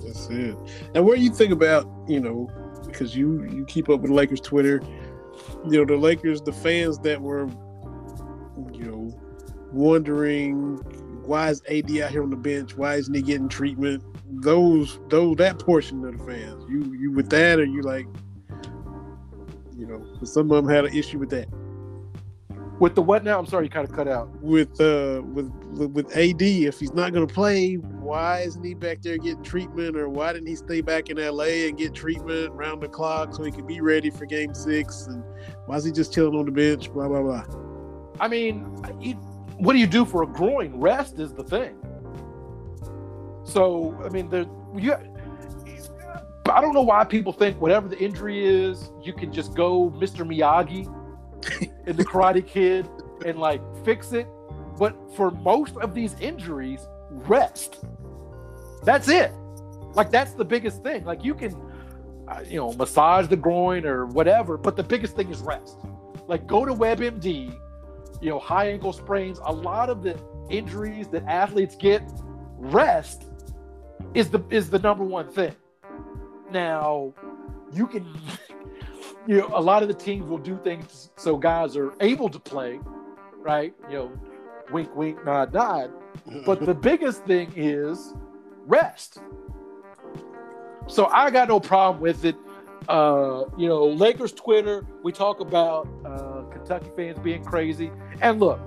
That's 0.05 0.29
it. 0.29 0.57
And 0.95 1.05
what 1.05 1.17
do 1.17 1.23
you 1.23 1.31
think 1.31 1.53
about, 1.53 1.91
you 2.07 2.21
know, 2.21 2.49
because 2.87 3.17
you 3.17 3.43
you 3.51 3.65
keep 3.65 3.89
up 3.89 4.01
with 4.01 4.13
Lakers 4.13 4.41
Twitter, 4.41 4.81
you 5.69 5.79
know, 5.79 5.85
the 5.85 5.97
Lakers, 5.97 6.41
the 6.41 6.53
fans 6.53 7.01
that 7.01 7.21
were, 7.21 7.49
you 8.73 8.85
know, 8.85 8.98
wondering 9.73 10.77
why 11.29 11.51
is 11.51 11.63
AD 11.69 11.91
out 11.99 12.11
here 12.11 12.23
on 12.23 12.31
the 12.31 12.37
bench? 12.37 12.77
Why 12.77 12.95
isn't 12.95 13.13
he 13.13 13.21
getting 13.21 13.49
treatment? 13.49 14.03
Those 14.43 14.99
those 15.09 15.37
that 15.37 15.59
portion 15.59 16.05
of 16.05 16.19
the 16.19 16.25
fans, 16.25 16.65
you 16.69 16.95
you 16.95 17.13
with 17.13 17.29
that, 17.31 17.59
or 17.59 17.65
you 17.65 17.83
like, 17.83 18.07
you 19.77 19.87
know, 19.87 20.03
some 20.25 20.51
of 20.51 20.65
them 20.65 20.75
had 20.75 20.87
an 20.87 20.97
issue 20.97 21.19
with 21.19 21.31
that. 21.31 21.49
With 22.81 22.95
the 22.95 23.03
what 23.03 23.25
now? 23.25 23.39
I'm 23.39 23.47
sorry, 23.47 23.65
you 23.65 23.71
kind 23.71 23.87
of 23.89 23.95
cut 23.95 24.09
out. 24.09 24.31
with 24.41 24.81
uh 24.81 25.23
with 25.23 25.51
with 25.75 26.17
AD 26.17 26.41
if 26.41 26.81
he's 26.81 26.95
not 26.95 27.13
going 27.13 27.27
to 27.27 27.33
play 27.33 27.75
why 27.75 28.41
isn't 28.41 28.65
he 28.65 28.73
back 28.75 29.03
there 29.03 29.19
getting 29.19 29.43
treatment 29.43 29.97
or 29.97 30.09
why 30.09 30.33
didn't 30.33 30.49
he 30.49 30.57
stay 30.57 30.81
back 30.81 31.11
in 31.11 31.19
LA 31.19 31.67
and 31.67 31.77
get 31.77 31.95
treatment 31.95 32.53
round 32.53 32.83
the 32.83 32.89
clock 32.89 33.35
so 33.35 33.45
he 33.45 33.53
could 33.53 33.67
be 33.67 33.81
ready 33.81 34.11
for 34.11 34.25
game 34.27 34.55
6 34.55 35.07
and 35.09 35.23
why 35.67 35.77
is 35.77 35.85
he 35.85 35.93
just 35.93 36.13
chilling 36.13 36.35
on 36.37 36.47
the 36.47 36.51
bench 36.51 36.93
blah 36.93 37.07
blah 37.07 37.23
blah 37.23 37.45
I 38.21 38.29
mean, 38.29 38.67
you, 39.01 39.17
what 39.59 39.73
do 39.73 39.79
you 39.79 39.87
do 39.87 40.05
for 40.05 40.23
a 40.23 40.27
groin? 40.27 40.81
Rest 40.81 41.19
is 41.19 41.33
the 41.33 41.45
thing. 41.45 41.77
So, 43.45 44.01
I 44.05 44.09
mean, 44.09 44.29
the 44.29 44.49
you. 44.77 44.95
I 46.51 46.61
don't 46.63 46.73
know 46.73 46.83
why 46.83 47.05
people 47.05 47.33
think 47.33 47.61
whatever 47.61 47.89
the 47.89 47.99
injury 47.99 48.45
is, 48.47 48.91
you 49.03 49.13
can 49.13 49.33
just 49.33 49.55
go 49.55 49.91
Mr. 49.91 50.27
Miyagi 50.27 50.87
in 51.87 51.97
the 51.97 52.05
Karate 52.05 52.47
Kid 52.47 52.89
and 53.27 53.39
like 53.39 53.61
fix 53.85 54.13
it. 54.13 54.27
But 54.79 54.97
for 55.15 55.31
most 55.31 55.77
of 55.77 55.95
these 55.95 56.15
injuries, 56.21 56.87
rest. 57.11 57.85
That's 58.85 59.09
it. 59.09 59.33
Like 59.95 60.11
that's 60.11 60.33
the 60.33 60.45
biggest 60.45 60.83
thing. 60.83 61.05
Like 61.05 61.25
you 61.25 61.35
can, 61.35 61.55
uh, 62.29 62.43
you 62.49 62.57
know, 62.57 62.73
massage 62.75 63.27
the 63.27 63.37
groin 63.37 63.85
or 63.85 64.07
whatever, 64.07 64.57
but 64.57 64.77
the 64.77 64.83
biggest 64.83 65.17
thing 65.17 65.31
is 65.31 65.41
rest. 65.41 65.79
Like 66.29 66.47
go 66.47 66.65
to 66.65 66.73
WebMD, 66.73 67.59
you 68.21 68.31
know, 68.31 68.39
high 68.39 68.69
ankle 68.69 68.93
sprains. 68.93 69.41
A 69.45 69.53
lot 69.53 69.91
of 69.91 70.03
the 70.03 70.19
injuries 70.51 71.09
that 71.09 71.25
athletes 71.25 71.77
get, 71.77 72.03
rest 72.57 73.27
is 74.15 74.31
the 74.31 74.43
is 74.51 74.71
the 74.71 74.79
number 74.79 75.05
one 75.05 75.29
thing. 75.29 75.55
Now, 76.51 77.13
you 77.73 77.87
can, 77.87 78.07
you 79.27 79.39
know, 79.39 79.51
a 79.53 79.61
lot 79.61 79.83
of 79.83 79.89
the 79.89 79.95
teams 79.95 80.29
will 80.29 80.39
do 80.39 80.59
things 80.65 81.11
so 81.17 81.37
guys 81.37 81.77
are 81.77 81.93
able 82.01 82.29
to 82.29 82.39
play, 82.39 82.81
right? 83.41 83.75
You 83.91 83.97
know, 83.97 84.13
wink, 84.71 84.95
wink, 84.97 85.25
nod, 85.25 85.53
nod. 85.53 85.91
But 86.45 86.65
the 86.65 86.75
biggest 86.89 87.25
thing 87.25 87.53
is 87.55 88.15
rest. 88.67 89.19
So 90.87 91.07
I 91.07 91.31
got 91.31 91.49
no 91.49 91.61
problem 91.61 92.01
with 92.01 92.25
it. 92.25 92.37
Uh, 92.89 93.45
you 93.59 93.69
know, 93.69 93.85
Lakers 93.87 94.33
Twitter, 94.33 94.87
we 95.03 95.13
talk 95.13 95.41
about 95.41 95.87
Kentucky 96.69 96.91
fans 96.97 97.19
being 97.21 97.45
crazy. 97.45 97.91
And 98.21 98.41
look, 98.41 98.61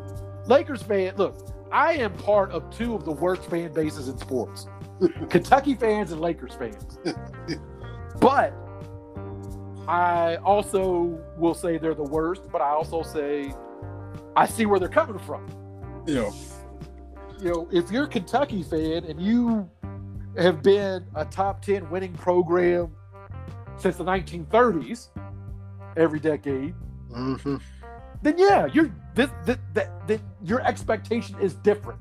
Lakers 0.47 0.81
fan, 0.81 1.15
look, 1.17 1.47
I 1.71 1.93
am 1.93 2.13
part 2.13 2.51
of 2.51 2.69
two 2.69 2.95
of 2.95 3.05
the 3.05 3.11
worst 3.11 3.43
fan 3.49 3.71
bases 3.73 4.09
in 4.09 4.17
sports 4.17 4.67
Kentucky 5.29 5.75
fans 5.75 6.11
and 6.11 6.19
Lakers 6.19 6.53
fans. 6.55 6.99
but 8.19 8.53
I 9.87 10.35
also 10.37 11.19
will 11.37 11.53
say 11.53 11.77
they're 11.77 11.93
the 11.93 12.03
worst, 12.03 12.51
but 12.51 12.61
I 12.61 12.69
also 12.69 13.03
say 13.03 13.53
I 14.35 14.45
see 14.45 14.65
where 14.65 14.79
they're 14.79 14.89
coming 14.89 15.19
from 15.19 15.45
you 16.07 16.15
know 16.15 16.33
you 17.41 17.49
know, 17.49 17.67
if 17.71 17.89
you're 17.89 18.03
a 18.03 18.07
Kentucky 18.07 18.61
fan 18.61 19.03
and 19.05 19.19
you 19.19 19.67
have 20.37 20.61
been 20.61 21.05
a 21.15 21.25
top 21.25 21.63
10 21.63 21.89
winning 21.89 22.13
program 22.13 22.95
since 23.77 23.97
the 23.97 24.03
1930s, 24.03 25.09
every 25.97 26.19
decade, 26.19 26.75
mhm. 27.09 27.59
Then 28.21 28.37
yeah, 28.37 28.67
you're 28.67 28.91
this, 29.15 29.29
this, 29.45 29.57
that, 29.73 30.07
that 30.07 30.19
your 30.43 30.61
expectation 30.61 31.35
is 31.41 31.55
different. 31.55 31.99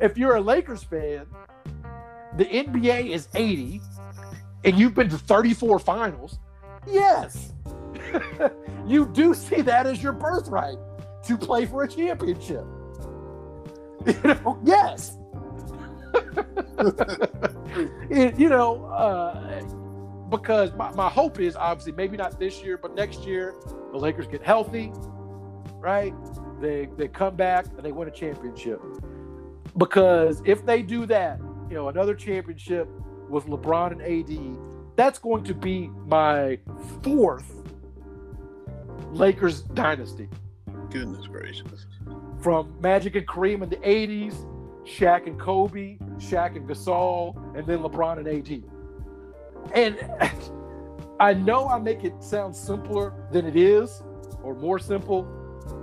If 0.00 0.16
you're 0.18 0.36
a 0.36 0.40
Lakers 0.40 0.82
fan, 0.82 1.26
the 2.36 2.44
NBA 2.44 3.10
is 3.10 3.28
80 3.34 3.80
and 4.64 4.78
you've 4.78 4.94
been 4.94 5.08
to 5.08 5.18
34 5.18 5.78
finals, 5.78 6.38
yes, 6.86 7.52
you 8.86 9.06
do 9.12 9.34
see 9.34 9.60
that 9.62 9.86
as 9.86 10.02
your 10.02 10.12
birthright 10.12 10.78
to 11.24 11.36
play 11.38 11.66
for 11.66 11.82
a 11.84 11.88
championship. 11.88 12.64
You 14.06 14.14
know, 14.24 14.58
yes. 14.64 15.16
It- 18.10 18.38
you 18.38 18.48
know, 18.50 18.84
uh, 18.86 19.62
because 20.28 20.72
my, 20.74 20.90
my 20.92 21.08
hope 21.08 21.40
is 21.40 21.56
obviously 21.56 21.92
maybe 21.92 22.16
not 22.16 22.38
this 22.38 22.62
year, 22.62 22.76
but 22.76 22.94
next 22.94 23.20
year 23.24 23.54
the 23.92 23.98
Lakers 23.98 24.26
get 24.26 24.42
healthy, 24.42 24.92
right? 25.82 26.14
They 26.60 26.88
they 26.96 27.08
come 27.08 27.36
back 27.36 27.66
and 27.76 27.82
they 27.82 27.92
win 27.92 28.08
a 28.08 28.12
championship. 28.12 28.80
Because 29.76 30.42
if 30.44 30.64
they 30.64 30.82
do 30.82 31.06
that, 31.06 31.38
you 31.68 31.74
know, 31.74 31.88
another 31.88 32.14
championship 32.14 32.88
with 33.28 33.46
LeBron 33.46 33.92
and 33.92 34.02
AD, 34.02 34.58
that's 34.96 35.18
going 35.18 35.44
to 35.44 35.54
be 35.54 35.88
my 36.06 36.58
fourth 37.02 37.62
Lakers 39.10 39.62
dynasty. 39.62 40.28
Goodness 40.90 41.26
gracious. 41.26 41.86
From 42.40 42.74
Magic 42.80 43.16
and 43.16 43.26
Kareem 43.26 43.62
in 43.62 43.70
the 43.70 43.76
80s, 43.76 44.46
Shaq 44.84 45.26
and 45.26 45.38
Kobe, 45.38 45.96
Shaq 46.18 46.56
and 46.56 46.68
Gasol, 46.68 47.36
and 47.56 47.66
then 47.66 47.78
LeBron 47.78 48.18
and 48.18 48.28
AD. 48.28 48.62
And 49.74 49.98
I 51.20 51.34
know 51.34 51.68
I 51.68 51.78
make 51.78 52.04
it 52.04 52.22
sound 52.22 52.54
simpler 52.54 53.14
than 53.30 53.46
it 53.46 53.56
is, 53.56 54.02
or 54.42 54.54
more 54.54 54.78
simple, 54.78 55.22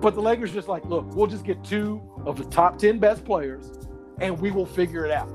but 0.02 0.16
the 0.16 0.22
Lakers 0.22 0.54
just 0.54 0.68
like, 0.68 0.86
look, 0.86 1.14
we'll 1.16 1.28
just 1.28 1.44
get 1.44 1.64
two 1.64 2.02
of 2.26 2.38
the 2.38 2.46
top 2.46 2.78
10 2.78 3.00
best 3.00 3.26
players 3.26 3.72
and 4.20 4.40
we 4.40 4.52
will 4.52 4.66
figure 4.66 5.06
it 5.06 5.12
out. 5.12 5.30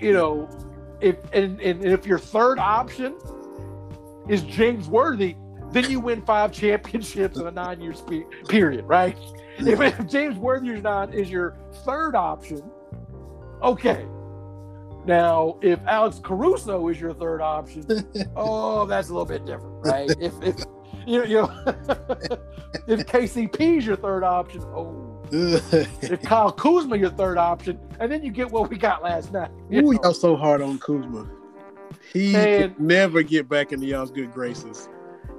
You 0.00 0.12
know, 0.12 0.48
if 1.00 1.16
and, 1.32 1.60
and 1.60 1.84
if 1.84 2.06
your 2.06 2.18
third 2.18 2.58
option 2.58 3.16
is 4.28 4.42
James 4.42 4.88
Worthy, 4.88 5.36
then 5.70 5.90
you 5.90 6.00
win 6.00 6.22
five 6.22 6.52
championships 6.60 7.36
in 7.36 7.46
a 7.46 7.50
nine 7.50 7.80
year 7.80 7.94
spe- 7.94 8.48
period, 8.48 8.84
right? 8.86 9.16
If, 9.56 9.80
if 9.80 10.08
James 10.08 10.36
Worthy 10.36 10.70
is 10.70 10.82
not 10.82 11.14
is 11.14 11.30
your 11.30 11.56
third 11.84 12.16
option, 12.16 12.60
okay. 13.62 14.04
Now, 15.06 15.58
if 15.62 15.78
Alex 15.86 16.18
Caruso 16.18 16.88
is 16.88 17.00
your 17.00 17.14
third 17.14 17.40
option, 17.40 17.86
oh, 18.36 18.84
that's 18.86 19.10
a 19.10 19.12
little 19.12 19.24
bit 19.24 19.46
different, 19.46 19.86
right? 19.86 20.10
if 20.18 20.32
if 20.42 20.56
you 21.06 21.18
know, 21.18 21.24
you 21.24 21.36
know 21.36 21.50
if 22.86 23.06
KCP 23.06 23.78
is 23.78 23.86
your 23.86 23.96
third 23.96 24.24
option, 24.24 24.62
oh. 24.74 25.10
if 25.32 26.22
Kyle 26.22 26.52
Kuzma 26.52 26.96
your 26.96 27.10
third 27.10 27.38
option, 27.38 27.78
and 27.98 28.10
then 28.10 28.22
you 28.22 28.30
get 28.30 28.50
what 28.50 28.70
we 28.70 28.76
got 28.76 29.02
last 29.02 29.32
night. 29.32 29.50
Ooh, 29.72 29.92
y'all 29.92 30.14
so 30.14 30.36
hard 30.36 30.60
on 30.60 30.78
Kuzma. 30.78 31.28
He 32.12 32.34
and, 32.36 32.76
can 32.76 32.86
never 32.86 33.22
get 33.22 33.48
back 33.48 33.72
into 33.72 33.86
y'all's 33.86 34.10
good 34.10 34.32
graces. 34.32 34.88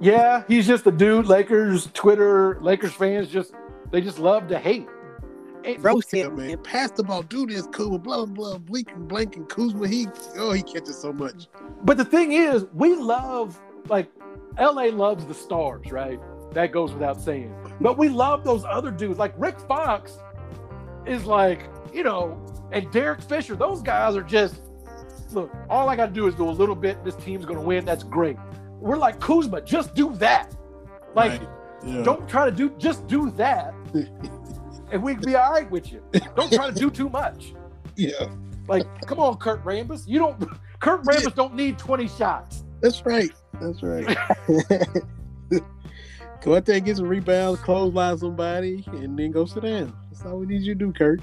Yeah, 0.02 0.44
he's 0.48 0.68
just 0.68 0.86
a 0.88 0.92
dude. 0.92 1.28
Lakers 1.28 1.90
Twitter, 1.94 2.60
Lakers 2.62 2.94
fans 2.94 3.30
just 3.30 3.54
they 3.92 4.02
just 4.02 4.20
love 4.20 4.48
to 4.50 4.60
hate. 4.60 4.88
Roast 5.80 6.14
him, 6.14 6.36
man. 6.36 6.58
Pass 6.60 6.92
the 6.92 7.04
ball, 7.04 7.24
do 7.24 7.48
this, 7.48 7.66
Kuzma, 7.68 7.98
blah 7.98 8.26
blah, 8.26 8.58
blink 8.58 8.92
and 8.92 9.08
blank 9.08 9.36
and 9.36 9.48
Kuzma. 9.48 9.88
He 9.88 10.08
oh 10.38 10.52
he 10.52 10.62
catches 10.62 10.98
so 10.98 11.14
much. 11.14 11.48
But 11.84 11.98
the 11.98 12.06
thing 12.06 12.34
is, 12.34 12.66
we 12.74 12.96
love 12.96 13.62
like 13.88 14.12
LA 14.60 14.86
loves 14.86 15.26
the 15.26 15.34
stars, 15.34 15.92
right? 15.92 16.20
That 16.54 16.72
goes 16.72 16.94
without 16.94 17.20
saying. 17.20 17.54
But 17.82 17.98
we 17.98 18.10
love 18.10 18.44
those 18.44 18.64
other 18.66 18.92
dudes. 18.92 19.20
Like 19.20 19.34
Rick 19.38 19.60
Fox 19.60 20.18
is 21.06 21.26
like, 21.26 21.70
you 21.94 22.04
know, 22.04 22.40
and 22.72 22.90
Derek 22.92 23.22
Fisher, 23.22 23.56
those 23.56 23.82
guys 23.82 24.16
are 24.16 24.24
just 24.24 24.62
look, 25.32 25.52
all 25.70 25.90
I 25.90 25.96
gotta 25.96 26.12
do 26.12 26.28
is 26.28 26.36
do 26.36 26.50
a 26.50 26.52
little 26.52 26.76
bit, 26.76 27.04
this 27.04 27.16
team's 27.16 27.46
gonna 27.46 27.62
win. 27.62 27.86
That's 27.86 28.04
great. 28.04 28.38
We're 28.80 28.98
like 28.98 29.20
Kuzma, 29.20 29.62
just 29.62 29.94
do 29.96 30.14
that. 30.16 30.56
Like, 31.14 31.42
right. 31.42 31.50
yeah. 31.86 32.04
don't 32.04 32.28
try 32.28 32.46
to 32.46 32.56
do 32.56 32.70
just 32.78 33.08
do 33.08 33.32
that. 33.32 33.74
and 34.92 35.04
we'd 35.04 35.22
be 35.22 35.36
all 35.36 35.52
right 35.52 35.70
with 35.70 35.92
you. 35.92 36.02
Don't 36.36 36.52
try 36.52 36.70
to 36.70 36.76
do 36.76 36.90
too 36.90 37.10
much. 37.10 37.54
Yeah. 37.98 38.28
Like, 38.68 38.84
come 39.06 39.20
on, 39.20 39.38
Kurt 39.38 39.64
Rambis. 39.64 40.06
You 40.06 40.20
don't 40.20 40.38
Kurt 40.82 41.04
Rambis 41.04 41.24
yeah. 41.24 41.30
don't 41.34 41.56
need 41.56 41.80
20 41.80 42.10
shots. 42.10 42.66
That's 42.82 43.06
right. 43.06 43.32
That's 43.62 43.82
right. 43.84 44.18
go 46.42 46.56
out 46.56 46.66
there 46.66 46.78
and 46.78 46.86
get 46.86 46.98
some 46.98 47.08
rebounds, 47.08 47.60
clothesline 47.62 48.18
somebody, 48.18 48.84
and 48.88 49.18
then 49.18 49.32
go 49.32 49.46
sit 49.46 49.64
down. 49.64 49.96
That's 50.12 50.26
all 50.26 50.40
we 50.40 50.46
need 50.46 50.62
you 50.62 50.76
to 50.76 50.80
do, 50.80 50.94
Kurt. 50.94 51.22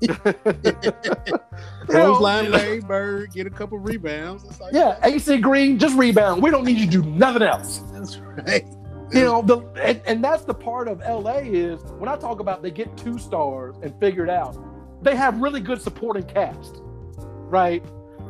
Clothesline, 1.86 2.50
Larry 2.50 2.80
bird, 2.80 3.32
get 3.32 3.46
a 3.46 3.50
couple 3.50 3.78
rebounds. 3.78 4.44
yeah, 4.72 4.98
AC 5.02 5.38
Green, 5.38 5.78
just 5.78 5.96
rebound. 5.96 6.42
We 6.42 6.50
don't 6.50 6.64
need 6.64 6.78
you 6.78 6.86
to 6.86 7.02
do 7.02 7.10
nothing 7.10 7.42
else. 7.42 7.80
That's 7.92 8.18
right. 8.18 8.64
You 9.12 9.20
know, 9.20 9.42
the 9.42 9.58
and, 9.80 10.00
and 10.06 10.24
that's 10.24 10.44
the 10.44 10.54
part 10.54 10.88
of 10.88 11.00
LA 11.00 11.38
is 11.44 11.80
when 11.98 12.08
I 12.08 12.16
talk 12.16 12.40
about 12.40 12.62
they 12.62 12.70
get 12.70 12.96
two 12.96 13.18
stars 13.18 13.76
and 13.82 13.98
figure 14.00 14.24
it 14.24 14.30
out, 14.30 14.56
they 15.02 15.14
have 15.14 15.40
really 15.40 15.60
good 15.60 15.80
supporting 15.80 16.24
cast. 16.24 16.80
Right? 17.16 17.84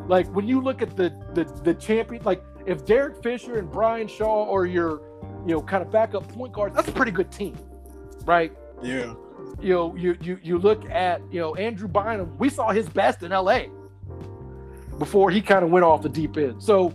Like 0.06 0.26
when 0.34 0.46
you 0.46 0.60
look 0.60 0.82
at 0.82 0.96
the 0.96 1.10
the 1.32 1.44
the 1.62 1.74
champion, 1.74 2.22
like 2.24 2.42
if 2.66 2.84
Derek 2.86 3.22
Fisher 3.22 3.58
and 3.58 3.70
Brian 3.70 4.08
Shaw 4.08 4.50
are 4.50 4.66
your, 4.66 5.00
you 5.46 5.54
know, 5.54 5.62
kind 5.62 5.82
of 5.82 5.90
backup 5.90 6.28
point 6.28 6.52
guards, 6.52 6.74
that's 6.74 6.88
a 6.88 6.92
pretty 6.92 7.12
good 7.12 7.30
team, 7.30 7.56
right? 8.24 8.52
Yeah. 8.82 9.14
You 9.60 9.74
know, 9.74 9.94
you 9.96 10.16
you 10.20 10.38
you 10.42 10.58
look 10.58 10.88
at 10.90 11.20
you 11.30 11.40
know 11.40 11.54
Andrew 11.54 11.88
Bynum. 11.88 12.36
We 12.38 12.48
saw 12.48 12.70
his 12.72 12.88
best 12.88 13.22
in 13.22 13.32
L.A. 13.32 13.70
before 14.98 15.30
he 15.30 15.40
kind 15.40 15.64
of 15.64 15.70
went 15.70 15.84
off 15.84 16.02
the 16.02 16.08
deep 16.08 16.36
end. 16.36 16.62
So 16.62 16.94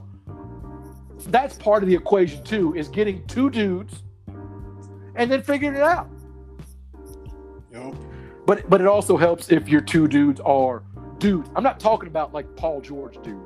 that's 1.27 1.55
part 1.55 1.83
of 1.83 1.89
the 1.89 1.95
equation 1.95 2.43
too, 2.43 2.75
is 2.75 2.87
getting 2.87 3.25
two 3.27 3.49
dudes 3.49 4.03
and 5.15 5.31
then 5.31 5.41
figuring 5.41 5.75
it 5.75 5.81
out. 5.81 6.09
Yep. 7.71 7.95
But 8.45 8.69
but 8.69 8.81
it 8.81 8.87
also 8.87 9.15
helps 9.17 9.51
if 9.51 9.69
your 9.69 9.81
two 9.81 10.07
dudes 10.07 10.39
are 10.41 10.83
dudes. 11.19 11.49
I'm 11.55 11.63
not 11.63 11.79
talking 11.79 12.07
about 12.07 12.33
like 12.33 12.55
Paul 12.55 12.81
George 12.81 13.21
dude. 13.21 13.39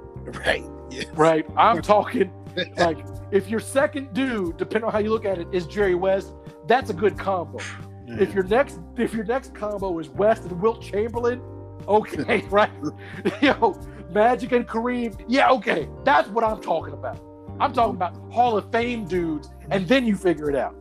Right. 0.46 0.64
Yes. 0.90 1.06
Right. 1.14 1.46
I'm 1.58 1.82
talking 1.82 2.32
like 2.78 3.00
if 3.32 3.50
your 3.50 3.60
second 3.60 4.14
dude, 4.14 4.58
depending 4.58 4.86
on 4.86 4.92
how 4.92 5.00
you 5.00 5.10
look 5.10 5.26
at 5.26 5.40
it, 5.40 5.48
is 5.52 5.66
Jerry 5.66 5.96
West, 5.96 6.34
that's 6.68 6.90
a 6.90 6.94
good 6.94 7.18
combo. 7.18 7.60
Yeah. 8.08 8.18
If 8.20 8.34
your 8.34 8.44
next 8.44 8.80
if 8.98 9.14
your 9.14 9.26
next 9.26 9.56
combo 9.56 9.98
is 10.00 10.10
West 10.10 10.44
and 10.44 10.62
Wilt 10.62 10.82
Chamberlain, 10.82 11.42
okay, 11.88 12.42
right? 12.50 12.72
know, 13.42 13.80
Magic 14.12 14.52
and 14.52 14.68
Kareem, 14.68 15.24
yeah, 15.28 15.50
okay. 15.52 15.90
That's 16.04 16.30
what 16.30 16.44
I'm 16.44 16.62
talking 16.62 16.94
about. 16.94 17.20
I'm 17.60 17.74
talking 17.74 17.96
about 17.96 18.16
Hall 18.32 18.58
of 18.58 18.72
Fame 18.72 19.06
dudes, 19.06 19.50
and 19.72 19.88
then 19.88 20.06
you 20.06 20.16
figure 20.16 20.50
it 20.50 20.56
out. 20.56 20.76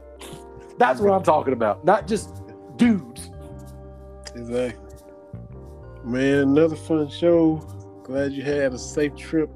That's 0.78 1.00
what 1.00 1.12
I'm 1.12 1.22
talking 1.22 1.52
about, 1.52 1.84
not 1.84 2.06
just 2.06 2.42
dudes. 2.76 3.30
Exactly. 4.34 4.78
Man, 6.04 6.38
another 6.38 6.76
fun 6.76 7.08
show. 7.08 7.56
Glad 8.02 8.32
you 8.32 8.42
had 8.42 8.72
a 8.72 8.78
safe 8.78 9.14
trip. 9.14 9.50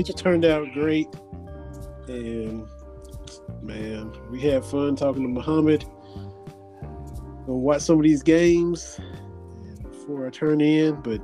Picture 0.00 0.14
turned 0.14 0.46
out 0.46 0.72
great, 0.72 1.08
and 2.08 2.66
man, 3.60 4.10
we 4.30 4.40
had 4.40 4.64
fun 4.64 4.96
talking 4.96 5.22
to 5.22 5.28
Mohammad. 5.28 5.84
Gonna 7.44 7.58
watch 7.58 7.82
some 7.82 7.98
of 7.98 8.04
these 8.04 8.22
games 8.22 8.98
before 9.82 10.26
I 10.26 10.30
turn 10.30 10.62
in, 10.62 10.94
but 11.02 11.20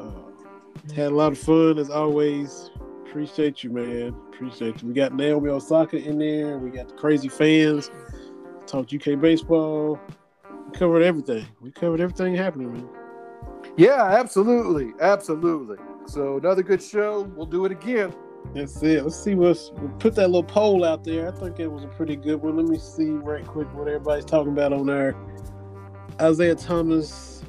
uh, 0.00 0.92
had 0.92 1.12
a 1.12 1.14
lot 1.14 1.30
of 1.30 1.38
fun 1.38 1.78
as 1.78 1.88
always. 1.88 2.72
Appreciate 3.06 3.62
you, 3.62 3.70
man. 3.70 4.08
Appreciate 4.32 4.82
you. 4.82 4.88
We 4.88 4.94
got 4.94 5.14
Naomi 5.14 5.50
Osaka 5.50 5.98
in 5.98 6.18
there. 6.18 6.58
We 6.58 6.70
got 6.70 6.88
the 6.88 6.94
crazy 6.94 7.28
fans. 7.28 7.92
Talked 8.66 8.92
UK 8.92 9.20
baseball. 9.20 10.00
We 10.66 10.76
covered 10.76 11.02
everything. 11.02 11.46
We 11.60 11.70
covered 11.70 12.00
everything 12.00 12.34
happening, 12.34 12.72
man. 12.72 12.88
Yeah, 13.76 14.02
absolutely, 14.02 14.94
absolutely. 15.00 15.76
So 16.06 16.38
another 16.38 16.62
good 16.62 16.82
show. 16.82 17.22
We'll 17.22 17.46
do 17.46 17.64
it 17.64 17.72
again. 17.72 18.14
That's 18.54 18.82
it. 18.82 19.02
Let's 19.02 19.16
see 19.16 19.34
what's. 19.34 19.70
We'll 19.76 19.90
put 19.98 20.14
that 20.16 20.28
little 20.28 20.44
poll 20.44 20.84
out 20.84 21.04
there. 21.04 21.32
I 21.32 21.38
think 21.38 21.60
it 21.60 21.68
was 21.68 21.84
a 21.84 21.88
pretty 21.88 22.16
good 22.16 22.36
one. 22.36 22.56
Let 22.56 22.66
me 22.66 22.78
see 22.78 23.10
right 23.10 23.46
quick 23.46 23.72
what 23.74 23.88
everybody's 23.88 24.24
talking 24.24 24.52
about 24.52 24.72
on 24.72 24.86
there. 24.86 25.16
Isaiah 26.20 26.54
Thomas. 26.54 27.42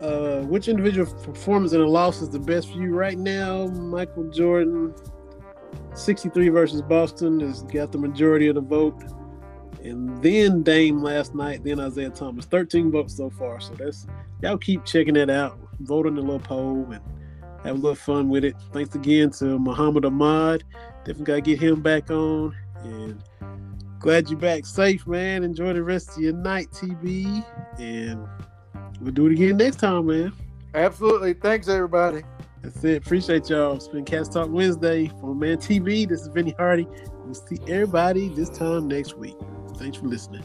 Uh, 0.00 0.42
which 0.42 0.68
individual 0.68 1.10
performance 1.22 1.72
in 1.72 1.80
a 1.80 1.86
loss 1.86 2.20
is 2.20 2.28
the 2.28 2.38
best 2.38 2.70
for 2.70 2.78
you 2.78 2.94
right 2.94 3.18
now? 3.18 3.66
Michael 3.68 4.28
Jordan, 4.28 4.94
63 5.94 6.50
versus 6.50 6.82
Boston, 6.82 7.40
has 7.40 7.62
got 7.62 7.92
the 7.92 7.98
majority 7.98 8.48
of 8.48 8.56
the 8.56 8.60
vote. 8.60 9.02
And 9.82 10.22
then 10.22 10.62
Dame 10.62 11.02
last 11.02 11.34
night, 11.34 11.64
then 11.64 11.80
Isaiah 11.80 12.10
Thomas. 12.10 12.44
13 12.44 12.90
votes 12.90 13.16
so 13.16 13.30
far. 13.30 13.58
So 13.58 13.74
that's 13.74 14.06
y'all 14.42 14.58
keep 14.58 14.84
checking 14.84 15.14
that 15.14 15.30
out. 15.30 15.58
Vote 15.80 16.06
on 16.06 16.14
the 16.14 16.20
little 16.20 16.40
poll 16.40 16.86
and 16.92 17.00
have 17.66 17.76
a 17.76 17.80
little 17.80 17.94
fun 17.94 18.28
with 18.28 18.44
it. 18.44 18.54
Thanks 18.72 18.94
again 18.94 19.30
to 19.32 19.58
Mohammad 19.58 20.04
Ahmad. 20.04 20.64
Definitely 21.04 21.24
gotta 21.24 21.40
get 21.40 21.60
him 21.60 21.82
back 21.82 22.10
on. 22.10 22.54
And 22.84 23.22
glad 23.98 24.30
you're 24.30 24.38
back 24.38 24.64
safe, 24.64 25.06
man. 25.06 25.42
Enjoy 25.42 25.72
the 25.72 25.82
rest 25.82 26.16
of 26.16 26.18
your 26.22 26.32
night, 26.32 26.70
TB. 26.70 27.44
And 27.78 28.26
we'll 29.00 29.12
do 29.12 29.26
it 29.26 29.32
again 29.32 29.56
next 29.56 29.76
time, 29.76 30.06
man. 30.06 30.32
Absolutely. 30.74 31.34
Thanks, 31.34 31.68
everybody. 31.68 32.22
That's 32.62 32.82
it. 32.84 33.04
Appreciate 33.04 33.48
y'all. 33.50 33.74
It's 33.74 33.88
been 33.88 34.04
Cats 34.04 34.28
Talk 34.28 34.48
Wednesday 34.50 35.08
from 35.20 35.38
Man 35.38 35.56
TV. 35.56 36.08
This 36.08 36.22
is 36.22 36.28
Vinny 36.28 36.54
Hardy. 36.58 36.86
We'll 37.24 37.34
see 37.34 37.58
everybody 37.68 38.28
this 38.28 38.50
time 38.50 38.88
next 38.88 39.16
week. 39.16 39.36
Thanks 39.76 39.98
for 39.98 40.06
listening. 40.06 40.44